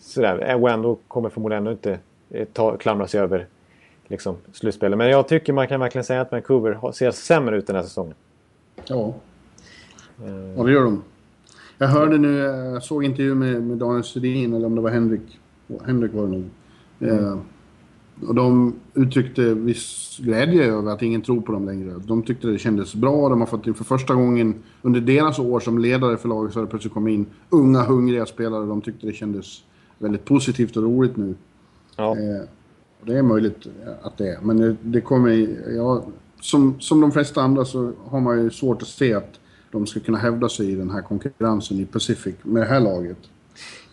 sådär. 0.00 0.54
Och 0.54 0.70
ändå 0.70 0.98
kommer 1.08 1.28
förmodligen 1.28 1.60
ändå 1.60 1.70
inte 1.70 1.98
eh, 2.30 2.46
ta, 2.52 2.76
klamra 2.76 3.06
sig 3.06 3.20
över 3.20 3.46
liksom, 4.06 4.36
slutspelet. 4.52 4.98
Men 4.98 5.08
jag 5.08 5.28
tycker 5.28 5.52
man 5.52 5.68
kan 5.68 5.80
verkligen 5.80 6.04
säga 6.04 6.20
att 6.20 6.32
Vancouver 6.32 6.92
ser 6.92 7.10
sämre 7.10 7.56
ut 7.56 7.66
den 7.66 7.76
här 7.76 7.82
säsongen. 7.82 8.14
Ja. 8.86 9.14
Ja, 10.56 10.62
det 10.64 10.72
gör 10.72 10.84
de. 10.84 11.02
Jag 11.78 11.88
hörde 11.88 12.18
nu, 12.18 12.36
jag 12.36 12.82
såg 12.82 13.04
intervju 13.04 13.34
med, 13.34 13.62
med 13.62 13.78
Daniel 13.78 14.04
Sedin, 14.04 14.54
eller 14.54 14.66
om 14.66 14.74
det 14.74 14.80
var 14.80 14.90
Henrik. 14.90 15.38
Henrik 15.84 16.14
var 16.14 16.22
det 16.22 16.28
nog. 16.28 16.44
Mm. 17.00 17.24
Eh, 17.24 17.38
och 18.28 18.34
de 18.34 18.74
uttryckte 18.94 19.54
viss 19.54 20.18
glädje 20.22 20.64
över 20.64 20.92
att 20.92 21.02
ingen 21.02 21.22
tror 21.22 21.40
på 21.40 21.52
dem 21.52 21.66
längre. 21.66 21.94
De 22.06 22.22
tyckte 22.22 22.46
det 22.46 22.58
kändes 22.58 22.94
bra. 22.94 23.28
De 23.28 23.40
har 23.40 23.46
fått 23.46 23.64
för 23.64 23.84
första 23.84 24.14
gången 24.14 24.54
under 24.82 25.00
deras 25.00 25.38
år 25.38 25.60
som 25.60 25.78
ledare 25.78 26.16
för 26.16 26.28
laget 26.28 26.52
så 26.52 26.58
har 26.58 26.64
det 26.64 26.70
plötsligt 26.70 26.94
kommit 26.94 27.14
in 27.14 27.26
unga, 27.50 27.82
hungriga 27.82 28.26
spelare. 28.26 28.66
De 28.66 28.80
tyckte 28.80 29.06
det 29.06 29.12
kändes 29.12 29.62
väldigt 29.98 30.24
positivt 30.24 30.76
och 30.76 30.82
roligt 30.82 31.16
nu. 31.16 31.34
Ja. 31.96 32.10
Eh, 32.10 32.48
det 33.02 33.18
är 33.18 33.22
möjligt 33.22 33.66
att 34.02 34.18
det 34.18 34.28
är. 34.28 34.40
Men 34.40 34.56
det, 34.56 34.76
det 34.82 35.00
kommer... 35.00 35.30
Ja, 35.76 36.04
som, 36.40 36.80
som 36.80 37.00
de 37.00 37.12
flesta 37.12 37.42
andra 37.42 37.64
så 37.64 37.92
har 38.04 38.20
man 38.20 38.42
ju 38.42 38.50
svårt 38.50 38.82
att 38.82 38.88
se 38.88 39.14
att 39.14 39.40
de 39.76 39.86
ska 39.86 40.00
kunna 40.00 40.18
hävda 40.18 40.48
sig 40.48 40.72
i 40.72 40.74
den 40.74 40.90
här 40.90 41.02
konkurrensen 41.02 41.80
i 41.80 41.86
Pacific 41.86 42.34
med 42.42 42.62
det 42.62 42.66
här 42.66 42.80
laget. 42.80 43.18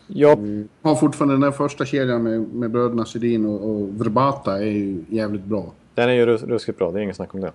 Ja. 0.08 0.36
Vi 0.36 0.68
har 0.82 0.96
fortfarande 0.96 1.34
den 1.34 1.42
där 1.42 1.52
första 1.52 1.86
kedjan 1.86 2.24
med, 2.24 2.42
med 2.42 2.72
bröderna 2.72 3.06
Sedin 3.06 3.46
och, 3.46 3.70
och 3.70 4.02
Verbata 4.02 4.58
är 4.58 4.72
ju 4.72 5.04
jävligt 5.10 5.44
bra. 5.44 5.72
Den 5.96 6.10
är 6.10 6.14
ju 6.14 6.26
rus 6.26 6.44
ruskigt 6.44 6.78
bra, 6.78 6.92
det 6.92 7.00
är 7.00 7.04
inget 7.04 7.16
snack 7.16 7.34
om 7.34 7.42
det. 7.42 7.52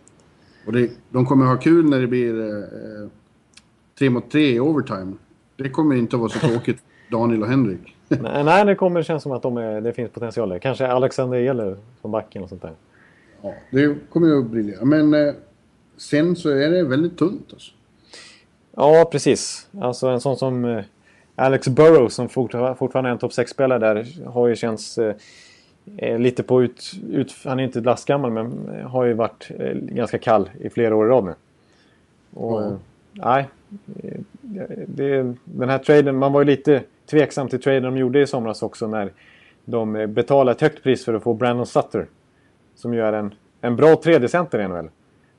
Och 0.67 0.73
det, 0.73 0.91
de 1.11 1.27
kommer 1.27 1.47
ha 1.47 1.57
kul 1.57 1.91
när 1.91 2.01
det 2.01 2.07
blir 2.07 2.41
eh, 2.41 3.09
tre 3.99 4.11
mot 4.11 4.31
tre 4.31 4.55
i 4.55 4.61
overtime. 4.61 5.13
Det 5.57 5.71
kommer 5.71 5.97
inte 5.97 6.17
att 6.17 6.21
vara 6.21 6.31
så 6.31 6.39
tråkigt 6.39 6.79
Daniel 7.11 7.43
och 7.43 7.49
Henrik. 7.49 7.97
nej, 8.09 8.45
nej, 8.45 8.65
det 8.65 8.75
kommer 8.75 9.03
kännas 9.03 9.23
som 9.23 9.33
att 9.33 9.43
de 9.43 9.57
är, 9.57 9.81
det 9.81 9.93
finns 9.93 10.11
potential 10.11 10.49
där. 10.49 10.59
Kanske 10.59 10.87
Alexander 10.87 11.39
Ehler 11.39 11.77
som 12.01 12.11
backen 12.11 12.43
och 12.43 12.49
sånt 12.49 12.63
där. 12.63 12.73
Ja, 13.43 13.55
det 13.71 13.97
kommer 14.11 14.27
ju 14.27 14.39
att 14.39 14.51
briljera. 14.51 14.85
Men 14.85 15.15
eh, 15.15 15.35
sen 15.97 16.37
så 16.37 16.49
är 16.49 16.71
det 16.71 16.85
väldigt 16.85 17.19
tunt 17.19 17.49
alltså. 17.53 17.73
Ja, 18.81 19.09
precis. 19.13 19.69
Alltså 19.81 20.09
en 20.09 20.21
sån 20.21 20.37
som 20.37 20.65
eh, 20.65 20.85
Alex 21.37 21.69
Burrows 21.69 22.15
som 22.15 22.29
fortfarande 22.29 23.11
är 23.11 23.13
en 23.13 23.19
topp 23.19 23.33
6-spelare 23.33 23.79
där 23.79 24.27
har 24.27 24.49
ju 24.49 24.57
känts 24.57 24.99
eh, 24.99 25.15
eh, 25.97 26.19
lite 26.19 26.43
på 26.43 26.63
ut, 26.63 26.93
ut... 27.11 27.35
Han 27.45 27.61
är 27.61 27.65
inte 27.65 27.81
lastgammal 27.81 28.31
men 28.31 28.69
har 28.85 29.05
ju 29.05 29.13
varit 29.13 29.51
eh, 29.59 29.73
ganska 29.73 30.19
kall 30.19 30.51
i 30.61 30.71
flera 30.71 30.97
år 30.97 31.07
i 31.07 31.09
rad 31.09 31.25
nu. 31.25 31.35
Och, 32.35 32.63
mm. 32.63 32.79
Nej. 33.13 33.49
Det, 34.87 35.35
den 35.45 35.69
här 35.69 35.79
traden, 35.79 36.17
man 36.17 36.33
var 36.33 36.41
ju 36.41 36.47
lite 36.47 36.83
tveksam 37.11 37.49
till 37.49 37.63
traden 37.63 37.83
de 37.83 37.97
gjorde 37.97 38.23
i 38.23 38.27
somras 38.27 38.63
också 38.63 38.87
när 38.87 39.13
de 39.65 40.07
betalade 40.09 40.51
ett 40.51 40.61
högt 40.61 40.83
pris 40.83 41.05
för 41.05 41.15
att 41.15 41.23
få 41.23 41.35
Brandon 41.35 41.67
Sutter. 41.67 42.07
Som 42.75 42.95
ju 42.95 43.01
är 43.01 43.13
en, 43.13 43.35
en 43.61 43.77
bra 43.77 43.97
tredje 43.97 44.29
center 44.29 44.59
i 44.59 44.69
NHL. 44.69 44.91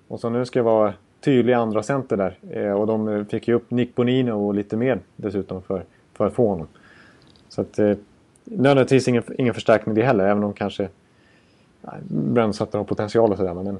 Och 0.07 0.19
som 0.19 0.33
nu 0.33 0.45
ska 0.45 0.63
vara 0.63 0.93
tydlig 1.21 1.53
andra 1.53 1.83
center 1.83 2.17
där. 2.17 2.37
Eh, 2.51 2.71
och 2.71 2.87
de 2.87 3.25
fick 3.25 3.47
ju 3.47 3.53
upp 3.53 3.71
Nick 3.71 3.95
Bonino 3.95 4.31
och 4.31 4.53
lite 4.53 4.77
mer 4.77 4.99
dessutom 5.15 5.61
för, 5.61 5.83
för 6.13 6.27
att 6.27 6.33
få 6.33 6.47
honom. 6.47 6.67
Så 7.49 7.61
att 7.61 7.79
eh, 7.79 7.93
nödvändigtvis 8.43 9.07
ingen, 9.07 9.23
ingen 9.37 9.53
förstärkning 9.53 9.95
det 9.95 10.03
heller, 10.03 10.25
även 10.25 10.43
om 10.43 10.53
kanske 10.53 10.89
Brännsatter 12.07 12.77
har 12.77 12.85
potential 12.85 13.31
och 13.31 13.37
sådär. 13.37 13.53
Men, 13.53 13.79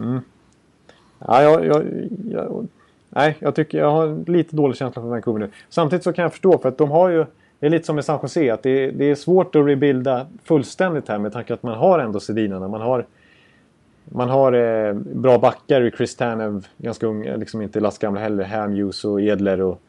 mm. 0.00 0.20
ja, 1.18 1.42
jag, 1.42 1.66
jag, 1.66 1.84
jag, 2.30 2.68
nej, 3.08 3.36
jag 3.38 3.54
tycker 3.54 3.78
jag 3.78 3.90
har 3.90 4.30
lite 4.30 4.56
dålig 4.56 4.76
känsla 4.76 5.02
för 5.02 5.08
Vancouver 5.08 5.40
nu. 5.40 5.50
Samtidigt 5.68 6.04
så 6.04 6.12
kan 6.12 6.22
jag 6.22 6.32
förstå 6.32 6.58
för 6.58 6.68
att 6.68 6.78
de 6.78 6.90
har 6.90 7.08
ju 7.08 7.26
det 7.60 7.66
är 7.66 7.70
lite 7.70 7.86
som 7.86 7.94
med 7.94 8.04
San 8.04 8.18
Jose 8.22 8.54
att 8.54 8.62
det, 8.62 8.90
det 8.90 9.04
är 9.04 9.14
svårt 9.14 9.56
att 9.56 9.66
rebuilda 9.66 10.26
fullständigt 10.44 11.08
här 11.08 11.18
med 11.18 11.32
tanke 11.32 11.54
att 11.54 11.62
man 11.62 11.78
har 11.78 11.98
ändå 11.98 12.20
Sedinarna. 12.20 12.68
Man 12.68 12.80
har 12.80 13.06
man 14.10 14.28
har 14.28 14.52
eh, 14.52 14.94
bra 14.94 15.38
backar 15.38 15.80
i 15.80 15.90
Chris 15.90 16.16
Tanev, 16.16 16.66
ganska 16.76 17.06
ung, 17.06 17.24
liksom 17.24 17.62
inte 17.62 17.80
lastgamla 17.80 18.20
heller. 18.20 18.44
Hamhughes 18.44 19.04
och 19.04 19.20
Edler 19.20 19.60
och, 19.60 19.80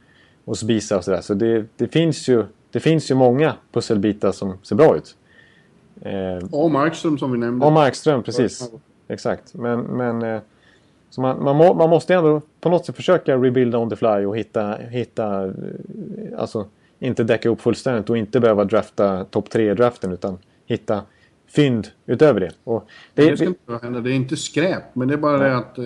och 0.46 0.58
Sbisa 0.58 0.98
och 0.98 1.04
sådär. 1.04 1.22
Så 1.22 1.34
det, 1.34 1.66
det, 1.78 1.88
finns 1.88 2.28
ju, 2.28 2.46
det 2.72 2.80
finns 2.80 3.12
ju 3.12 3.16
många 3.16 3.54
pusselbitar 3.72 4.32
som 4.32 4.58
ser 4.64 4.76
bra 4.76 4.98
ut. 4.98 5.16
Eh, 6.02 6.48
och 6.52 6.72
Markström 6.72 7.18
som 7.18 7.32
vi 7.32 7.38
nämnde. 7.38 7.66
Och 7.66 7.72
Markström, 7.72 8.24
precis. 8.24 8.72
Exakt. 9.08 9.54
Men, 9.54 9.80
men 9.80 10.22
eh, 10.22 10.42
så 11.10 11.22
man, 11.22 11.44
man, 11.44 11.56
må, 11.56 11.74
man, 11.74 11.90
måste 11.90 12.16
ändå 12.16 12.42
på 12.62 12.70
något 12.70 12.86
sätt 12.86 12.96
försöka 12.96 13.38
rebuilda 13.38 13.78
on 13.78 13.90
the 13.90 13.96
fly 13.96 14.26
och 14.26 14.38
hitta, 14.38 14.76
hitta 14.76 15.46
eh, 15.46 15.54
alltså 16.38 16.66
inte 17.00 17.24
däcka 17.24 17.50
upp 17.50 17.62
fullständigt 17.62 18.10
och 18.10 18.18
inte 18.18 18.40
behöva 18.40 18.64
drafta 18.64 19.26
topp 19.26 19.48
3-draften 19.54 20.14
utan 20.14 20.38
hitta 20.66 21.02
fynd 21.50 21.88
utöver 22.06 22.40
det. 22.40 22.52
Och 22.64 22.88
det, 23.14 23.30
det 23.30 23.38
ska 23.38 23.46
inte 23.46 23.80
hända. 23.82 24.00
Det 24.00 24.12
är 24.12 24.16
inte 24.16 24.38
skräp, 24.38 24.84
men 24.96 25.08
det 25.08 25.14
är 25.14 25.18
bara 25.18 25.38
det 25.38 25.58
att 25.58 25.78
eh, 25.78 25.86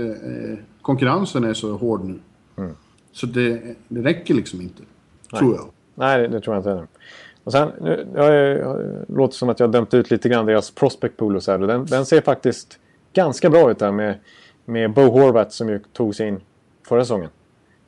konkurrensen 0.82 1.44
är 1.44 1.54
så 1.54 1.78
hård 1.78 2.04
nu. 2.04 2.20
Mm. 2.58 2.76
Så 3.12 3.26
det, 3.26 3.62
det 3.88 4.02
räcker 4.02 4.34
liksom 4.34 4.62
inte. 4.62 4.84
Nej. 5.32 5.40
Tror 5.40 5.56
jag. 5.56 5.70
Nej, 5.96 6.22
det, 6.22 6.28
det 6.28 6.42
tror 6.42 6.56
jag 6.56 6.60
inte 6.60 6.70
heller. 6.70 6.88
Och 7.44 7.52
sen, 7.52 7.72
nu, 7.82 8.08
jag, 8.16 8.36
jag, 8.58 8.96
låter 9.08 9.36
som 9.36 9.50
att 9.50 9.60
jag 9.60 9.68
har 9.68 9.74
dömt 9.74 9.94
ut 9.94 10.12
lite 10.12 10.30
grann 10.30 10.46
deras 10.46 10.72
prospect 10.72 11.18
pool 11.18 11.36
och 11.36 11.44
så 11.44 11.52
här. 11.52 11.60
Den, 11.60 11.86
den 11.86 12.06
ser 12.06 12.22
faktiskt 12.22 12.80
ganska 13.14 13.50
bra 13.50 13.72
ut 13.72 13.80
där 13.80 13.92
med, 13.92 14.16
med 14.66 14.94
Bo 14.94 15.02
Horvat 15.02 15.54
som 15.54 15.70
ju 15.70 15.80
tog 15.94 16.16
sig 16.16 16.28
in 16.28 16.40
förra 16.88 17.04
säsongen. 17.04 17.30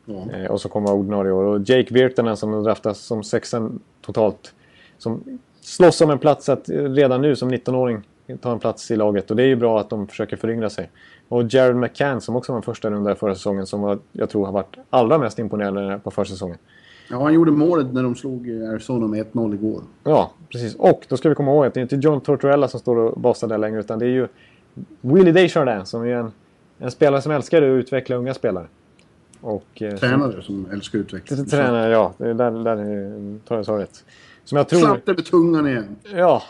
Ja. 0.05 0.31
Eh, 0.31 0.51
och 0.51 0.61
så 0.61 0.69
kommer 0.69 0.93
ordinarie 0.93 1.31
år. 1.31 1.43
Och 1.43 1.69
Jake 1.69 1.93
Virtanen 1.93 2.37
som 2.37 2.63
draftas 2.63 2.99
som 2.99 3.23
sexan 3.23 3.79
totalt. 4.01 4.53
Som 4.97 5.39
slåss 5.65 6.01
om 6.01 6.09
en 6.09 6.19
plats 6.19 6.49
att 6.49 6.69
redan 6.69 7.21
nu 7.21 7.35
som 7.35 7.51
19-åring 7.51 8.01
ta 8.41 8.51
en 8.51 8.59
plats 8.59 8.91
i 8.91 8.95
laget. 8.95 9.31
Och 9.31 9.37
det 9.37 9.43
är 9.43 9.47
ju 9.47 9.55
bra 9.55 9.79
att 9.79 9.89
de 9.89 10.07
försöker 10.07 10.37
föryngra 10.37 10.69
sig. 10.69 10.89
Och 11.27 11.53
Jared 11.53 11.75
McCann 11.75 12.21
som 12.21 12.35
också 12.35 12.51
var 12.51 12.57
en 12.57 12.63
första 12.63 12.89
runda 12.89 13.15
förra 13.15 13.35
säsongen 13.35 13.65
som 13.65 13.81
var, 13.81 13.99
jag 14.11 14.29
tror 14.29 14.45
har 14.45 14.51
varit 14.51 14.77
allra 14.89 15.17
mest 15.17 15.39
imponerande 15.39 15.99
på 16.03 16.11
försäsongen. 16.11 16.57
Ja, 17.09 17.23
han 17.23 17.33
gjorde 17.33 17.51
målet 17.51 17.93
när 17.93 18.03
de 18.03 18.15
slog 18.15 18.49
Arizona 18.49 19.07
med 19.07 19.25
1-0 19.25 19.53
igår. 19.53 19.81
Ja, 20.03 20.31
precis. 20.51 20.75
Och 20.75 21.05
då 21.09 21.17
ska 21.17 21.29
vi 21.29 21.35
komma 21.35 21.51
ihåg 21.51 21.65
att 21.65 21.73
det 21.73 21.79
är 21.79 21.81
inte 21.81 21.95
John 21.95 22.21
Tortorella 22.21 22.67
som 22.67 22.79
står 22.79 22.97
och 22.97 23.19
basar 23.19 23.47
där 23.47 23.57
längre 23.57 23.79
utan 23.79 23.99
det 23.99 24.05
är 24.05 24.09
ju 24.09 24.27
Willie 25.01 25.31
Desjardins 25.31 25.89
som 25.89 26.01
är 26.01 26.07
en, 26.07 26.31
en 26.77 26.91
spelare 26.91 27.21
som 27.21 27.31
älskar 27.31 27.61
att 27.61 27.65
utveckla 27.65 28.15
unga 28.15 28.33
spelare. 28.33 28.67
Och, 29.41 29.81
eh, 29.81 29.95
tränare 29.95 30.31
som, 30.31 30.41
som 30.41 30.71
älskar 30.71 30.99
utveckla. 30.99 31.37
Tränare, 31.37 31.91
ja. 31.91 32.13
Där, 32.17 32.33
där 32.33 33.39
tar 33.47 33.63
jag 33.67 33.81
rätt. 33.81 34.03
Som 34.45 34.57
jag 34.57 34.69
tror... 34.69 34.79
Slapp 34.79 35.07
med 35.07 35.25
tungan 35.25 35.67
igen. 35.67 35.95
Ja. 36.13 36.43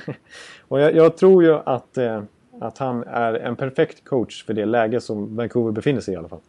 och 0.68 0.80
jag, 0.80 0.94
jag, 0.94 1.16
tror 1.16 1.44
ju 1.44 1.54
att, 1.54 1.98
eh, 1.98 2.22
att 2.60 2.78
han 2.78 3.02
är 3.02 3.34
en 3.34 3.56
perfekt 3.56 4.04
coach 4.04 4.44
för 4.44 4.54
det 4.54 4.66
läge 4.66 5.00
som 5.00 5.36
Vancouver 5.36 5.72
befinner 5.72 6.00
sig 6.00 6.12
i 6.12 6.14
i 6.14 6.18
alla 6.18 6.28
fall. 6.28 6.40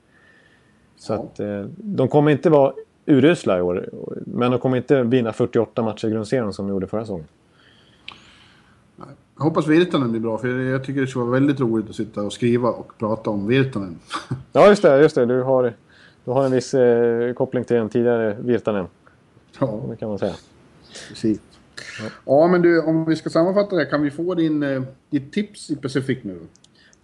Så 0.96 1.14
ja. 1.14 1.18
att 1.20 1.40
eh, 1.40 1.66
de 1.78 2.08
kommer 2.08 2.32
inte 2.32 2.50
vara 2.50 2.74
urusla 3.06 3.58
i 3.58 3.62
år. 3.62 3.90
Men 4.26 4.52
de 4.52 4.60
kommer 4.60 4.78
inte 4.78 5.04
vinna 5.04 5.34
48 5.34 5.82
matcher 5.82 6.08
i 6.08 6.12
grundserien 6.12 6.54
som 6.54 6.68
de 6.68 6.74
gjorde 6.74 6.88
förra 6.88 7.02
säsongen. 7.02 7.26
Jag 9.38 9.44
hoppas 9.44 9.68
Virtanen 9.68 10.12
blir 10.12 10.22
bra, 10.22 10.38
för 10.38 10.48
jag 10.48 10.84
tycker 10.84 11.02
det 11.02 11.08
skulle 11.08 11.26
vara 11.26 11.34
väldigt 11.34 11.60
roligt 11.60 11.90
att 11.90 11.96
sitta 11.96 12.22
och 12.22 12.34
skriva 12.34 12.70
och 12.70 12.98
prata 12.98 13.30
om 13.30 13.48
Virtanen. 13.48 14.00
ja, 14.54 14.68
just 14.68 14.82
det. 14.82 15.02
Just 15.02 15.16
det. 15.16 15.26
Du, 15.26 15.42
har, 15.42 15.74
du 16.26 16.32
har 16.32 16.46
en 16.46 16.52
viss 16.52 16.74
eh, 16.74 17.34
koppling 17.34 17.64
till 17.64 17.76
den 17.76 17.90
tidigare 17.90 18.38
Virtanen. 18.40 18.86
Ja. 19.60 19.80
Det 19.90 19.96
kan 19.96 20.10
man 20.10 20.20
säga. 20.20 20.34
Precis. 21.08 21.40
Ja. 22.00 22.06
ja, 22.26 22.48
men 22.48 22.62
du, 22.62 22.82
om 22.82 23.06
vi 23.06 23.16
ska 23.16 23.30
sammanfatta 23.30 23.76
det, 23.76 23.86
kan 23.86 24.02
vi 24.02 24.12
få 24.12 24.36
din, 24.36 24.64
eh, 24.64 24.82
ditt 25.10 25.34
tips 25.34 25.70
i 25.70 25.76
Pacific 25.76 26.20
nu? 26.22 26.40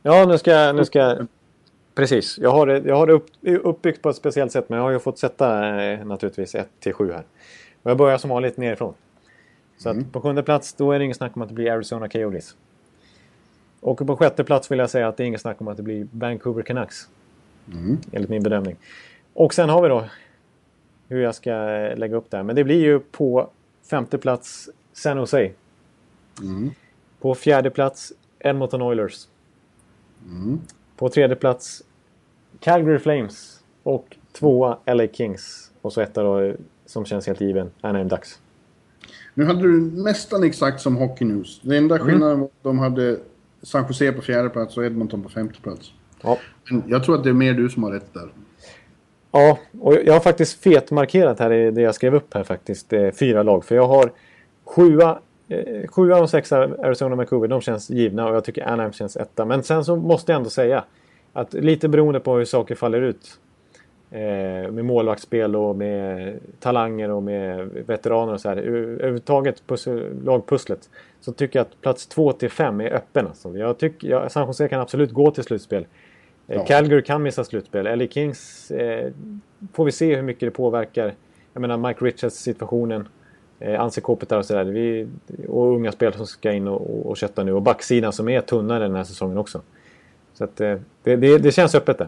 Ja, 0.01 0.25
nu 0.25 0.37
ska 0.37 0.51
jag... 0.51 0.75
Nu 0.75 0.85
ska 0.85 0.99
jag 0.99 1.27
precis. 1.95 2.37
Jag 2.37 2.51
har, 2.51 2.67
det, 2.67 2.77
jag 2.85 2.95
har 2.95 3.07
det 3.07 3.13
upp, 3.13 3.27
uppbyggt 3.41 4.01
på 4.01 4.09
ett 4.09 4.15
speciellt 4.15 4.51
sätt, 4.51 4.69
men 4.69 4.77
jag 4.77 4.83
har 4.83 4.91
ju 4.91 4.99
fått 4.99 5.19
sätta 5.19 5.81
eh, 5.83 6.05
naturligtvis 6.05 6.55
1 6.55 6.69
till 6.79 6.93
7 6.93 7.11
här. 7.11 7.23
Och 7.83 7.91
jag 7.91 7.97
börjar 7.97 8.17
som 8.17 8.29
vanligt 8.29 8.57
nerifrån. 8.57 8.93
Så 9.77 9.89
mm. 9.89 10.11
på 10.11 10.21
sjunde 10.21 10.43
plats, 10.43 10.73
då 10.73 10.91
är 10.91 10.99
det 10.99 11.05
inget 11.05 11.17
snack 11.17 11.35
om 11.35 11.41
att 11.41 11.47
det 11.47 11.53
blir 11.53 11.71
Arizona 11.71 12.09
Coyotes. 12.09 12.55
Och 13.79 13.97
på 13.97 14.17
sjätte 14.17 14.43
plats 14.43 14.71
vill 14.71 14.79
jag 14.79 14.89
säga 14.89 15.07
att 15.07 15.17
det 15.17 15.23
är 15.23 15.27
inget 15.27 15.41
snack 15.41 15.61
om 15.61 15.67
att 15.67 15.77
det 15.77 15.83
blir 15.83 16.07
Vancouver 16.11 16.63
Canucks. 16.63 17.09
Mm. 17.73 17.97
Enligt 18.11 18.29
min 18.29 18.43
bedömning. 18.43 18.75
Och 19.33 19.53
sen 19.53 19.69
har 19.69 19.81
vi 19.81 19.89
då 19.89 20.05
hur 21.07 21.21
jag 21.21 21.35
ska 21.35 21.51
eh, 21.51 21.97
lägga 21.97 22.15
upp 22.15 22.31
det 22.31 22.37
här. 22.37 22.43
Men 22.43 22.55
det 22.55 22.63
blir 22.63 22.81
ju 22.81 22.99
på 22.99 23.49
Femte 23.89 24.17
plats 24.17 24.69
San 24.93 25.17
Jose. 25.17 25.51
Mm. 26.41 26.71
På 27.19 27.36
fjärde 27.36 27.69
plats 27.69 28.13
Edmonton 28.39 28.81
Oilers. 28.81 29.27
Mm. 30.25 30.59
På 30.95 31.09
tredje 31.09 31.36
plats 31.36 31.83
Calgary 32.59 32.99
Flames. 32.99 33.63
Och 33.83 34.17
tvåa 34.31 34.77
LA 34.86 35.07
Kings. 35.07 35.71
Och 35.81 35.93
så 35.93 36.01
etta 36.01 36.23
då 36.23 36.53
som 36.86 37.05
känns 37.05 37.27
helt 37.27 37.41
given, 37.41 37.71
Anaheim 37.81 38.07
Ducks. 38.07 38.39
Nu 39.33 39.45
hade 39.45 39.61
du 39.61 39.81
nästan 39.81 40.43
exakt 40.43 40.81
som 40.81 40.97
Hockey 40.97 41.25
News. 41.25 41.59
Den 41.61 41.77
enda 41.77 41.95
mm. 41.95 42.07
skillnaden 42.07 42.39
var 42.39 42.45
att 42.45 42.63
de 42.63 42.79
hade 42.79 43.19
San 43.61 43.86
Jose 43.88 44.11
på 44.11 44.21
fjärde 44.21 44.49
plats 44.49 44.77
och 44.77 44.86
Edmonton 44.86 45.23
på 45.23 45.29
femte 45.29 45.61
plats. 45.61 45.91
Ja. 46.21 46.38
Men 46.69 46.83
jag 46.88 47.03
tror 47.03 47.15
att 47.15 47.23
det 47.23 47.29
är 47.29 47.33
mer 47.33 47.53
du 47.53 47.69
som 47.69 47.83
har 47.83 47.91
rätt 47.91 48.13
där. 48.13 48.29
Ja, 49.38 49.57
och 49.81 49.97
jag 50.05 50.13
har 50.13 50.19
faktiskt 50.19 50.63
fetmarkerat 50.63 51.39
här 51.39 51.53
i 51.53 51.71
det 51.71 51.81
jag 51.81 51.95
skrev 51.95 52.15
upp 52.15 52.33
här 52.33 52.43
faktiskt. 52.43 52.93
Eh, 52.93 53.11
fyra 53.11 53.43
lag. 53.43 53.65
För 53.65 53.75
jag 53.75 53.88
har 53.88 54.11
sjua, 54.65 55.19
eh, 55.47 55.88
sjua 55.88 56.21
och 56.21 56.29
sexa 56.29 56.57
Arizona 56.57 57.15
Vancouver. 57.15 57.47
De 57.47 57.61
känns 57.61 57.89
givna 57.89 58.27
och 58.27 58.36
jag 58.36 58.43
tycker 58.43 58.67
Anaheim 58.67 58.93
känns 58.93 59.17
etta. 59.17 59.45
Men 59.45 59.63
sen 59.63 59.86
så 59.86 59.95
måste 59.95 60.31
jag 60.31 60.38
ändå 60.38 60.49
säga. 60.49 60.83
att 61.33 61.53
lite 61.53 61.88
beroende 61.88 62.19
på 62.19 62.36
hur 62.36 62.45
saker 62.45 62.75
faller 62.75 63.01
ut. 63.01 63.39
Eh, 64.11 64.71
med 64.71 64.86
målvaktsspel 64.86 65.55
och 65.55 65.75
med 65.75 66.33
talanger 66.59 67.11
och 67.11 67.23
med 67.23 67.69
veteraner 67.88 68.33
och 68.33 68.41
så 68.41 68.49
här. 68.49 68.57
Överhuvudtaget 68.57 69.63
lagpusslet. 70.23 70.89
Så 71.21 71.31
tycker 71.31 71.59
jag 71.59 71.65
att 71.65 71.81
plats 71.81 72.07
två 72.07 72.31
till 72.31 72.49
fem 72.49 72.81
är 72.81 72.93
öppen. 72.93 73.27
Alltså. 73.27 73.57
Jag 73.57 73.77
tycker, 73.77 74.07
jag, 74.07 74.31
San 74.31 74.47
Jose 74.47 74.67
kan 74.67 74.81
absolut 74.81 75.11
gå 75.11 75.31
till 75.31 75.43
slutspel. 75.43 75.86
Ja. 76.47 76.65
Calgary 76.65 77.01
kan 77.01 77.23
missa 77.23 77.43
slutspel. 77.43 77.99
LA 77.99 78.07
Kings 78.07 78.71
eh, 78.71 79.11
får 79.73 79.85
vi 79.85 79.91
se 79.91 80.15
hur 80.15 80.21
mycket 80.21 80.41
det 80.41 80.51
påverkar. 80.51 81.13
Jag 81.53 81.61
menar 81.61 81.77
Mike 81.77 82.05
Richards 82.05 82.35
situationen. 82.35 83.07
Eh, 83.59 83.81
Anse 83.81 84.01
Kopitar 84.01 84.37
och 84.37 84.45
sådär. 84.45 85.07
Och 85.47 85.75
unga 85.75 85.91
spelare 85.91 86.17
som 86.17 86.27
ska 86.27 86.51
in 86.51 86.67
och, 86.67 86.81
och, 86.81 87.05
och 87.05 87.17
kötta 87.17 87.43
nu. 87.43 87.53
Och 87.53 87.61
backsidan 87.61 88.13
som 88.13 88.29
är 88.29 88.41
tunnare 88.41 88.83
den 88.83 88.95
här 88.95 89.03
säsongen 89.03 89.37
också. 89.37 89.61
Så 90.33 90.43
att, 90.43 90.61
eh, 90.61 90.75
det, 91.03 91.15
det, 91.15 91.37
det, 91.37 91.51
känns 91.51 91.75
öppet 91.75 91.97
det. 91.97 92.07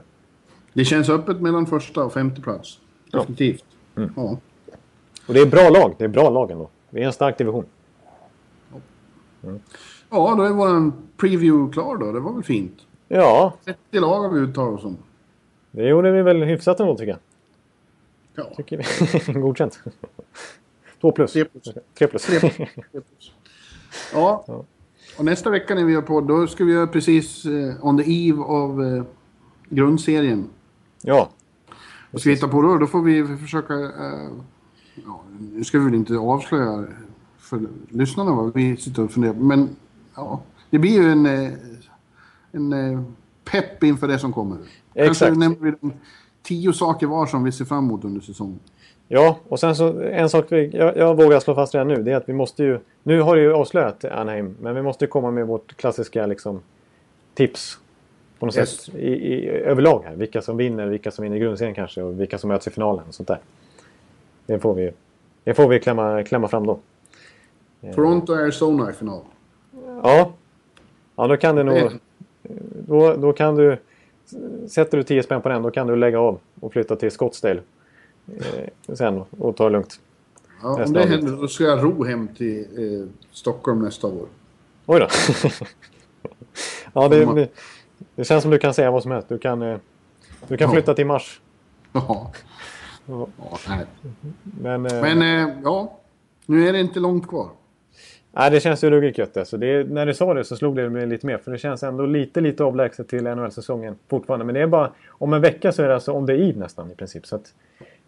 Det 0.73 0.85
känns 0.85 1.09
öppet 1.09 1.41
mellan 1.41 1.65
första 1.65 2.03
och 2.03 2.13
femte 2.13 2.41
plats. 2.41 2.79
Definitivt. 3.11 3.65
Ja. 3.95 4.01
Mm. 4.01 4.13
ja. 4.15 4.38
Och 5.27 5.33
det 5.33 5.39
är 5.39 5.45
bra 5.45 5.69
lag. 5.69 5.95
Det 5.97 6.03
är 6.03 6.07
bra 6.07 6.29
lag 6.29 6.51
ändå. 6.51 6.69
Det 6.89 7.01
är 7.01 7.05
en 7.05 7.13
stark 7.13 7.38
division. 7.38 7.65
Mm. 9.43 9.59
Ja, 10.09 10.35
då 10.38 10.43
är 10.43 10.49
vår 10.49 10.91
preview 11.17 11.73
klar 11.73 11.97
då. 11.97 12.11
Det 12.11 12.19
var 12.19 12.33
väl 12.33 12.43
fint? 12.43 12.86
Ja. 13.08 13.53
30 13.66 13.99
lag 13.99 14.22
har 14.22 14.30
vi 14.30 14.39
uttalat 14.39 14.80
oss 14.80 14.86
om. 14.86 14.97
Det 15.72 15.88
gjorde 15.88 16.12
vi 16.12 16.22
väl 16.22 16.43
hyfsat 16.43 16.80
ändå 16.80 16.97
tycker 16.97 17.12
jag. 17.12 17.20
Ja. 18.36 18.53
Tycker 18.55 18.78
vi. 18.78 19.34
Godkänt. 19.39 19.80
Två 21.01 21.12
plus. 21.12 21.34
Tre 21.34 21.45
plus. 21.45 21.64
Tre 21.93 22.08
plus. 22.08 22.26
Tre 22.26 22.39
plus. 22.39 23.32
Ja. 24.14 24.43
ja. 24.47 24.64
Och 25.18 25.26
nästa 25.26 25.49
vecka 25.49 25.76
när 25.76 25.86
vi 25.86 25.93
gör 25.93 26.01
på 26.01 26.22
då 26.22 26.47
ska 26.47 26.64
vi 26.64 26.74
göra 26.74 26.88
precis 26.88 27.45
uh, 27.45 27.86
on 27.86 27.97
the 27.97 28.30
eve 28.30 28.41
av 28.41 28.82
uh, 28.82 29.03
grundserien. 29.70 30.49
Ja. 31.01 31.30
Vad 32.12 32.22
ska 32.22 32.30
vi 32.30 32.36
hitta 32.36 32.47
på 32.47 32.62
då? 32.62 32.78
Då 32.78 32.88
får 32.88 33.01
vi 33.01 33.38
försöka... 33.38 33.74
Uh, 33.74 34.32
ja, 35.05 35.24
nu 35.53 35.64
ska 35.64 35.80
vi 35.80 35.86
väl 35.86 35.95
inte 35.95 36.18
avslöja 36.18 36.86
för 37.38 37.62
lyssnarna 37.89 38.32
vad 38.32 38.53
vi 38.53 38.78
sitter 38.78 39.03
och 39.03 39.12
funderar 39.12 39.34
på. 39.34 39.39
Men 39.39 39.70
ja, 40.16 40.41
det 40.70 40.80
blir 40.80 41.01
ju 41.01 41.12
en, 41.12 41.26
en 42.51 43.15
pepp 43.51 43.83
inför 43.83 44.07
det 44.07 44.19
som 44.19 44.33
kommer. 44.33 44.57
Exakt. 44.93 45.19
Kanske 45.19 45.39
nämner 45.39 45.57
vi 45.59 45.73
de 45.81 45.93
tio 46.43 46.73
saker 46.73 47.07
var 47.07 47.25
som 47.25 47.43
vi 47.43 47.51
ser 47.51 47.65
fram 47.65 47.85
emot 47.85 48.03
under 48.03 48.21
säsongen. 48.21 48.59
Ja, 49.07 49.37
och 49.47 49.59
sen 49.59 49.75
så 49.75 50.01
en 50.01 50.29
sak 50.29 50.45
vi, 50.49 50.69
jag, 50.73 50.97
jag 50.97 51.17
vågar 51.17 51.39
slå 51.39 51.55
fast 51.55 51.75
redan 51.75 51.87
nu. 51.87 52.03
Det 52.03 52.11
är 52.11 52.15
att 52.15 52.29
vi 52.29 52.33
måste 52.33 52.63
ju... 52.63 52.79
Nu 53.03 53.21
har 53.21 53.35
det 53.35 53.41
ju 53.41 53.53
avslöjat 53.53 54.05
Anaheim. 54.05 54.55
Men 54.61 54.75
vi 54.75 54.81
måste 54.81 55.07
komma 55.07 55.31
med 55.31 55.47
vårt 55.47 55.77
klassiska 55.77 56.25
liksom, 56.25 56.61
tips. 57.33 57.79
På 58.39 58.45
något 58.45 58.57
yes. 58.57 58.69
sätt 58.69 58.95
i, 58.95 59.07
i, 59.07 59.49
överlag 59.49 60.03
här. 60.05 60.15
Vilka 60.15 60.41
som 60.41 60.57
vinner, 60.57 60.87
vilka 60.87 61.11
som 61.11 61.23
vinner 61.23 61.37
grundserien 61.37 61.75
kanske. 61.75 62.03
Och 62.03 62.19
vilka 62.19 62.37
som 62.37 62.47
möts 62.47 62.67
i 62.67 62.71
finalen 62.71 63.03
och 63.07 63.15
sånt 63.15 63.27
där. 63.27 63.39
Det 64.45 64.59
får 64.59 64.73
vi, 64.73 64.91
det 65.43 65.53
får 65.53 65.67
vi 65.67 65.79
klämma, 65.79 66.23
klämma 66.23 66.47
fram 66.47 66.65
då. 66.65 66.79
Toronto 67.95 68.33
Arizona 68.33 68.89
i 68.89 68.93
final. 68.93 69.21
Ja. 70.03 70.33
Ja, 71.15 71.27
då 71.27 71.37
kan 71.37 71.55
det 71.55 71.63
nog... 71.63 71.91
Då, 72.88 73.15
då 73.15 73.33
kan 73.33 73.55
du... 73.55 73.77
Sätter 74.67 74.97
du 74.97 75.03
10 75.03 75.23
spänn 75.23 75.41
på 75.41 75.49
den, 75.49 75.61
då 75.61 75.71
kan 75.71 75.88
du 75.88 75.95
lägga 75.95 76.19
av 76.19 76.39
och 76.59 76.73
flytta 76.73 76.95
till 76.95 77.11
Scottsdale 77.11 77.61
eh, 78.27 78.95
sen 78.95 79.23
och 79.39 79.55
ta 79.55 79.63
det 79.63 79.69
lugnt. 79.69 79.99
Ja, 80.61 80.83
om 80.85 80.93
det 80.93 81.05
händer 81.05 81.31
då 81.31 81.47
ska 81.47 81.63
jag 81.63 81.83
ro 81.83 82.03
hem 82.03 82.27
till 82.27 82.59
eh, 82.59 83.07
Stockholm 83.31 83.81
nästa 83.81 84.07
år. 84.07 84.25
Oj 84.85 84.99
då. 84.99 85.07
ja, 86.93 87.07
det, 87.07 87.25
det, 87.25 87.49
det, 88.15 88.23
känns 88.23 88.41
som 88.41 88.51
du 88.51 88.59
kan 88.59 88.73
säga 88.73 88.91
vad 88.91 89.03
som 89.03 89.11
helst. 89.11 89.29
Du 89.29 89.38
kan, 89.38 89.61
eh, 89.61 89.77
du 90.47 90.57
kan 90.57 90.71
flytta 90.71 90.93
till 90.93 91.05
Mars. 91.05 91.41
Ja. 91.91 92.31
ja. 93.05 93.27
nej. 93.67 93.85
Men, 94.41 94.85
eh, 94.85 95.01
Men 95.01 95.21
eh, 95.21 95.55
ja, 95.63 95.99
nu 96.45 96.67
är 96.67 96.73
det 96.73 96.79
inte 96.79 96.99
långt 96.99 97.27
kvar. 97.27 97.49
Nej, 98.38 98.51
det 98.51 98.59
känns 98.59 98.83
ju 98.83 98.89
ruggigt 98.89 99.17
gött. 99.17 99.38
Alltså 99.38 99.57
det, 99.57 99.89
när 99.89 100.05
du 100.05 100.13
sa 100.13 100.33
det 100.33 100.43
så 100.43 100.55
slog 100.55 100.75
det 100.75 100.89
mig 100.89 101.07
lite 101.07 101.25
mer. 101.25 101.38
För 101.38 101.51
det 101.51 101.57
känns 101.57 101.83
ändå 101.83 102.05
lite, 102.05 102.41
lite 102.41 102.63
avlägset 102.63 103.07
till 103.07 103.23
NHL-säsongen 103.23 103.95
fortfarande. 104.09 104.45
Men 104.45 104.55
det 104.55 104.61
är 104.61 104.67
bara... 104.67 104.91
Om 105.07 105.33
en 105.33 105.41
vecka 105.41 105.71
så 105.71 105.83
är 105.83 105.88
det 105.88 105.93
alltså 105.93 106.11
on 106.11 106.27
the 106.27 106.33
eve 106.33 106.59
nästan 106.59 106.91
i 106.91 106.95
princip. 106.95 107.25
Så 107.25 107.35
att, 107.35 107.53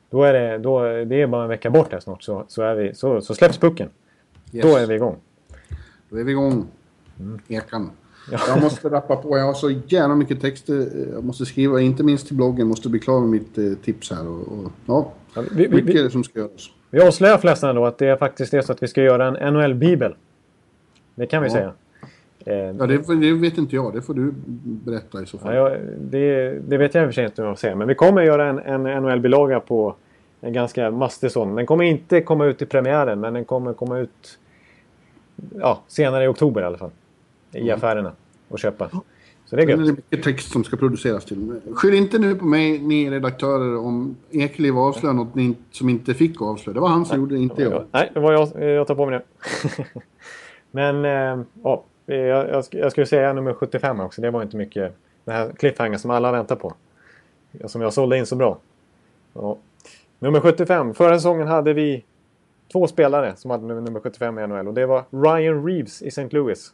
då 0.09 0.23
är 0.23 0.33
det, 0.33 0.57
då, 0.57 0.81
det 0.81 1.21
är 1.21 1.27
bara 1.27 1.43
en 1.43 1.49
vecka 1.49 1.69
bort 1.69 1.91
här 1.91 1.99
snart 1.99 2.23
så, 2.23 2.43
så, 2.47 2.61
är 2.61 2.75
vi, 2.75 2.93
så, 2.93 3.21
så 3.21 3.35
släpps 3.35 3.57
pucken. 3.57 3.89
Yes. 4.53 4.65
Då 4.65 4.77
är 4.77 4.87
vi 4.87 4.95
igång. 4.95 5.15
Då 6.09 6.17
är 6.17 6.23
vi 6.23 6.31
igång. 6.31 6.67
Mm. 7.19 7.39
Ekan. 7.47 7.91
Ja. 8.31 8.39
Jag 8.47 8.61
måste 8.61 8.89
rappa 8.89 9.15
på. 9.15 9.37
Jag 9.37 9.45
har 9.45 9.53
så 9.53 9.69
jävla 9.87 10.15
mycket 10.15 10.41
texter 10.41 10.89
jag 11.13 11.23
måste 11.23 11.45
skriva. 11.45 11.81
Inte 11.81 12.03
minst 12.03 12.27
till 12.27 12.35
bloggen. 12.35 12.67
Måste 12.67 12.89
bli 12.89 12.99
klar 12.99 13.19
med 13.19 13.29
mitt 13.29 13.57
eh, 13.57 13.73
tips 13.83 14.11
här. 14.11 14.27
Och, 14.27 14.47
och 14.47 14.71
ja, 14.85 15.11
ja 15.35 15.43
vi, 15.51 15.67
vi, 15.67 15.83
mycket 15.83 16.05
vi, 16.05 16.09
som 16.09 16.23
ska 16.23 16.39
göras. 16.39 16.69
Vi 16.89 17.01
avslöjar 17.01 17.37
förresten 17.37 17.75
då 17.75 17.85
att 17.85 17.97
det 17.97 18.07
är 18.07 18.15
faktiskt 18.15 18.53
är 18.53 18.61
så 18.61 18.71
att 18.71 18.83
vi 18.83 18.87
ska 18.87 19.01
göra 19.01 19.37
en 19.37 19.53
NHL-bibel. 19.53 20.15
Det 21.15 21.25
kan 21.25 21.43
vi 21.43 21.49
säga. 21.49 21.73
Eh, 22.45 22.55
ja, 22.55 22.85
det, 22.87 23.15
det, 23.15 23.33
vet 23.33 23.57
inte 23.57 23.75
jag. 23.75 23.93
Det 23.93 24.01
får 24.01 24.13
du 24.13 24.33
berätta 24.63 25.23
i 25.23 25.25
så 25.25 25.37
fall. 25.37 25.55
Ja, 25.55 25.75
det, 25.99 26.51
det, 26.67 26.77
vet 26.77 26.93
jag 26.93 27.03
i 27.03 27.05
och 27.05 27.09
för 27.09 27.13
sig 27.13 27.25
inte 27.25 27.41
vad 27.41 27.51
jag 27.51 27.59
säger. 27.59 27.75
Men 27.75 27.87
vi 27.87 27.95
kommer 27.95 28.21
göra 28.21 28.45
en, 28.45 28.59
en 28.59 29.03
NHL-bilaga 29.03 29.59
på 29.59 29.95
en 30.41 30.53
ganska 30.53 30.91
mastig 30.91 31.31
sån. 31.31 31.55
Den 31.55 31.65
kommer 31.65 31.83
inte 31.83 32.21
komma 32.21 32.45
ut 32.45 32.61
i 32.61 32.65
premiären 32.65 33.19
men 33.19 33.33
den 33.33 33.45
kommer 33.45 33.73
komma 33.73 33.99
ut 33.99 34.39
ja, 35.59 35.79
senare 35.87 36.23
i 36.23 36.27
oktober 36.27 36.61
i 36.61 36.65
alla 36.65 36.77
fall. 36.77 36.91
I 37.51 37.61
mm. 37.61 37.75
affärerna 37.75 38.11
och 38.47 38.59
köpa. 38.59 38.89
Så 39.49 39.55
det 39.55 39.61
är 39.61 39.67
gött. 39.67 39.79
Det 39.79 39.83
är 39.83 39.91
mycket 39.91 40.23
text 40.23 40.51
som 40.51 40.63
ska 40.63 40.77
produceras 40.77 41.25
till. 41.25 41.61
Skyll 41.73 41.93
inte 41.93 42.19
nu 42.19 42.35
på 42.35 42.45
mig, 42.45 42.79
ni 42.79 43.09
redaktörer, 43.09 43.77
om 43.77 44.17
Ekeliv 44.31 44.77
avslöjar 44.77 45.13
något 45.13 45.35
ni, 45.35 45.55
som 45.71 45.89
inte 45.89 46.13
fick 46.13 46.41
avslöja. 46.41 46.73
Det 46.73 46.79
var 46.79 46.87
han 46.87 47.05
som 47.05 47.17
Nej, 47.17 47.21
gjorde 47.23 47.35
det, 47.35 47.41
inte 47.41 47.61
jag. 47.61 47.85
Nej, 47.91 48.11
det 48.13 48.19
var 48.19 48.33
jag. 48.33 48.63
Jag 48.63 48.87
tar 48.87 48.95
på 48.95 49.05
mig 49.05 49.19
det. 49.19 49.85
men, 50.71 51.05
äh, 51.05 51.45
ja. 51.63 51.83
Jag, 52.05 52.49
jag, 52.49 52.65
jag 52.71 52.91
skulle 52.91 53.05
säga 53.05 53.33
nummer 53.33 53.53
75 53.53 53.99
också. 53.99 54.21
Det 54.21 54.31
var 54.31 54.41
inte 54.41 54.57
mycket. 54.57 54.95
Den 55.25 55.35
här 55.35 55.51
cliffhanger 55.57 55.97
som 55.97 56.11
alla 56.11 56.31
väntar 56.31 56.55
på. 56.55 56.73
Som 57.65 57.81
jag 57.81 57.93
sålde 57.93 58.17
in 58.17 58.25
så 58.25 58.35
bra. 58.35 58.57
Ja. 59.33 59.57
Nummer 60.19 60.39
75. 60.39 60.93
Förra 60.93 61.15
säsongen 61.15 61.47
hade 61.47 61.73
vi 61.73 62.03
två 62.71 62.87
spelare 62.87 63.35
som 63.35 63.51
hade 63.51 63.81
nummer 63.81 63.99
75 63.99 64.39
i 64.39 64.47
NHL. 64.47 64.67
Och 64.67 64.73
det 64.73 64.85
var 64.85 65.03
Ryan 65.11 65.65
Reeves 65.65 66.01
i 66.01 66.07
St. 66.07 66.27
Louis. 66.31 66.73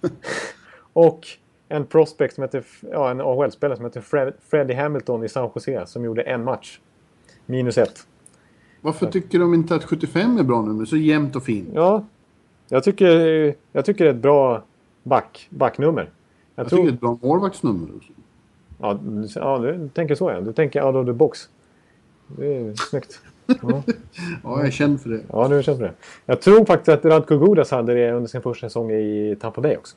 och 0.92 1.26
en 1.72 1.86
prospect 1.86 2.34
som 2.34 2.42
heter, 2.42 2.64
ja 2.90 3.10
en 3.10 3.20
AHL-spelare 3.20 3.76
som 3.76 3.84
heter 3.84 4.00
Fred, 4.00 4.32
Freddie 4.48 4.74
Hamilton 4.74 5.24
i 5.24 5.28
San 5.28 5.50
Jose 5.54 5.86
som 5.86 6.04
gjorde 6.04 6.22
en 6.22 6.44
match. 6.44 6.80
Minus 7.46 7.78
ett. 7.78 8.06
Varför 8.80 9.06
tycker 9.06 9.38
de 9.38 9.54
inte 9.54 9.74
att 9.74 9.84
75 9.84 10.38
är 10.38 10.42
bra 10.42 10.62
nummer? 10.62 10.84
Så 10.84 10.96
jämnt 10.96 11.36
och 11.36 11.42
fint. 11.42 11.68
Ja, 11.74 12.04
jag 12.68 12.84
tycker, 12.84 13.54
jag 13.72 13.84
tycker 13.84 14.04
det 14.04 14.10
är 14.10 14.14
ett 14.14 14.22
bra 14.22 14.62
back, 15.02 15.48
backnummer. 15.50 16.02
Jag, 16.02 16.10
jag 16.64 16.68
tror... 16.68 16.78
tycker 16.78 16.90
det 16.90 16.92
är 16.92 16.94
ett 16.94 17.20
bra 17.20 17.28
målvaktsnummer. 17.28 17.88
Ja, 18.78 18.98
ja, 19.34 19.58
du 19.58 19.88
tänker 19.88 20.14
så 20.14 20.30
ja. 20.30 20.40
Du 20.40 20.52
tänker 20.52 20.84
out 20.84 20.96
of 20.96 21.06
the 21.06 21.12
box. 21.12 21.48
Det 22.26 22.56
är 22.56 22.74
snyggt. 22.74 23.20
Ja. 23.46 23.54
ja, 24.42 24.58
jag 24.58 24.66
är 24.66 24.70
känd 24.70 25.00
för 25.00 25.10
det. 25.10 25.20
Ja, 25.28 25.48
du 25.48 25.58
är 25.58 25.62
känd 25.62 25.78
för 25.78 25.84
det. 25.84 25.94
Jag 26.26 26.40
tror 26.40 26.64
faktiskt 26.64 26.88
att 26.88 27.04
Radko 27.04 27.38
Gudas 27.38 27.70
hade 27.70 27.94
det 27.94 28.12
under 28.12 28.28
sin 28.28 28.42
första 28.42 28.68
säsong 28.68 28.90
i 28.90 29.36
Tampa 29.40 29.60
Bay 29.60 29.76
också. 29.76 29.96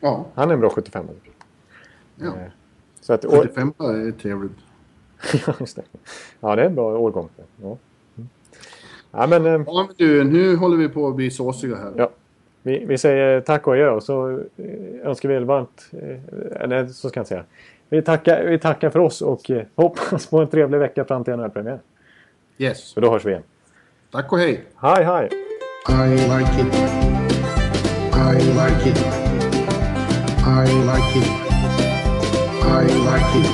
Ja. 0.00 0.26
Han 0.34 0.50
är 0.50 0.54
en 0.54 0.60
bra 0.60 0.70
75 0.70 1.06
Ja. 2.16 2.26
Eh, 2.26 2.32
så 3.00 3.12
att, 3.12 3.24
75 3.24 3.72
är 3.78 4.12
trevligt. 4.12 4.52
ja, 5.46 5.54
just 5.60 5.76
det. 5.76 5.82
Ja, 6.40 6.56
det 6.56 6.62
är 6.62 6.66
en 6.66 6.74
bra 6.74 6.98
årgång. 6.98 7.28
Ja. 7.62 7.76
Ja, 9.10 9.26
men, 9.26 9.46
eh, 9.46 9.62
ja, 9.66 9.86
men 9.86 9.94
du, 9.96 10.24
nu 10.24 10.56
håller 10.56 10.76
vi 10.76 10.88
på 10.88 11.08
att 11.08 11.14
bli 11.14 11.30
såsiga 11.30 11.76
här. 11.76 11.92
Ja. 11.96 12.10
Vi, 12.62 12.84
vi 12.84 12.98
säger 12.98 13.40
tack 13.40 13.66
och 13.66 13.72
adjö 13.72 13.90
och 13.90 14.02
så 14.02 14.30
eh, 14.30 14.44
önskar 15.02 15.28
vi 15.28 15.38
varmt... 15.38 15.90
Eh, 15.92 16.68
nej, 16.68 16.88
så 16.88 17.08
ska 17.08 17.20
jag 17.20 17.26
säga. 17.26 17.44
Vi 17.88 18.02
tackar, 18.02 18.44
vi 18.44 18.58
tackar 18.58 18.90
för 18.90 18.98
oss 18.98 19.22
och 19.22 19.50
hoppas 19.74 20.26
på 20.26 20.38
en 20.40 20.48
trevlig 20.48 20.78
vecka 20.78 21.04
fram 21.04 21.24
till 21.24 21.36
NHL-premiären. 21.36 21.80
Yes. 22.58 22.94
För 22.94 23.00
då 23.00 23.10
hörs 23.10 23.24
vi 23.24 23.30
igen. 23.30 23.42
Tack 24.10 24.32
och 24.32 24.38
hej. 24.38 24.64
Hej, 24.76 25.04
hej. 25.04 25.28
I 25.88 26.10
like 26.10 26.60
it. 26.60 26.74
I 28.14 28.52
like 28.52 28.90
it. 28.90 29.27
I 30.48 30.64
like 30.90 31.16
it. 31.16 31.28
I 32.64 32.82
like 33.08 33.34
it. 33.42 33.50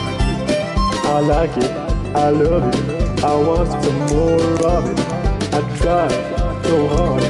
I 1.04 1.20
like 1.20 1.56
it. 1.56 1.70
I 2.14 2.30
love 2.30 2.74
it. 2.74 3.24
I 3.24 3.34
want 3.34 3.68
some 3.82 4.00
more 4.12 4.66
of 4.76 4.84
it. 4.90 4.98
I 5.54 5.60
try 5.78 6.08
so 6.64 6.88
hard, 6.88 7.22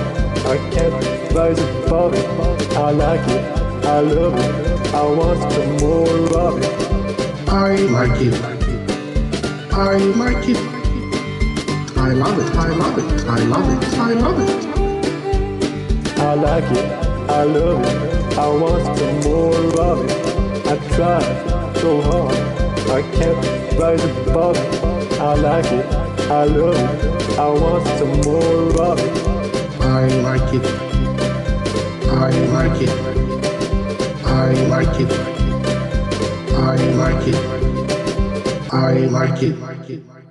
I 0.47 0.57
can't 0.71 0.95
rise 1.35 1.59
above 1.59 2.15
it. 2.15 2.27
I 2.77 2.91
like 2.91 3.29
it, 3.29 3.45
I 3.85 4.01
love 4.01 4.35
it, 4.35 4.95
I 4.95 5.05
want 5.05 5.53
some 5.53 5.77
more 5.77 6.39
of 6.39 6.63
it. 6.63 6.73
I 7.49 7.77
like 7.97 8.21
it, 8.21 8.35
I 9.73 9.97
like 10.23 10.49
it. 10.49 10.57
I 11.97 12.13
love 12.13 12.39
it, 12.39 12.57
I 12.57 12.69
love 12.69 12.99
it, 12.99 13.27
I 13.27 13.39
love 13.45 13.69
it, 13.75 13.99
I 13.99 14.13
love 14.15 14.41
it. 14.41 14.65
I 16.19 16.35
like 16.35 16.71
it, 16.73 17.04
I 17.35 17.43
love 17.43 17.83
it, 17.85 18.39
I 18.39 18.49
want 18.49 18.99
some 18.99 19.21
more 19.21 19.81
of 19.81 20.05
it. 20.05 20.67
I 20.67 20.75
I 20.75 20.77
tried 20.97 21.77
so 21.77 22.01
hard. 22.03 22.35
I 22.91 23.03
kept 23.15 23.79
right 23.79 24.01
above 24.27 24.57
it. 24.57 25.21
I 25.21 25.35
like 25.35 25.71
it. 25.71 25.87
I 26.31 26.45
love 26.47 26.75
it. 26.75 27.39
I 27.39 27.49
want 27.49 27.87
some 27.99 28.21
more 28.23 28.83
of 28.83 28.99
it. 28.99 29.15
I 29.81 30.09
like 30.27 30.53
it. 30.53 30.67
I 32.11 32.31
like 32.57 32.83
it. 32.83 32.91
I 34.27 34.53
like 34.73 35.01
it. 35.01 35.13
I 36.55 36.77
like 37.03 37.29
it. 37.29 37.39
I 38.73 38.93
like 39.17 39.43
it. 39.43 40.24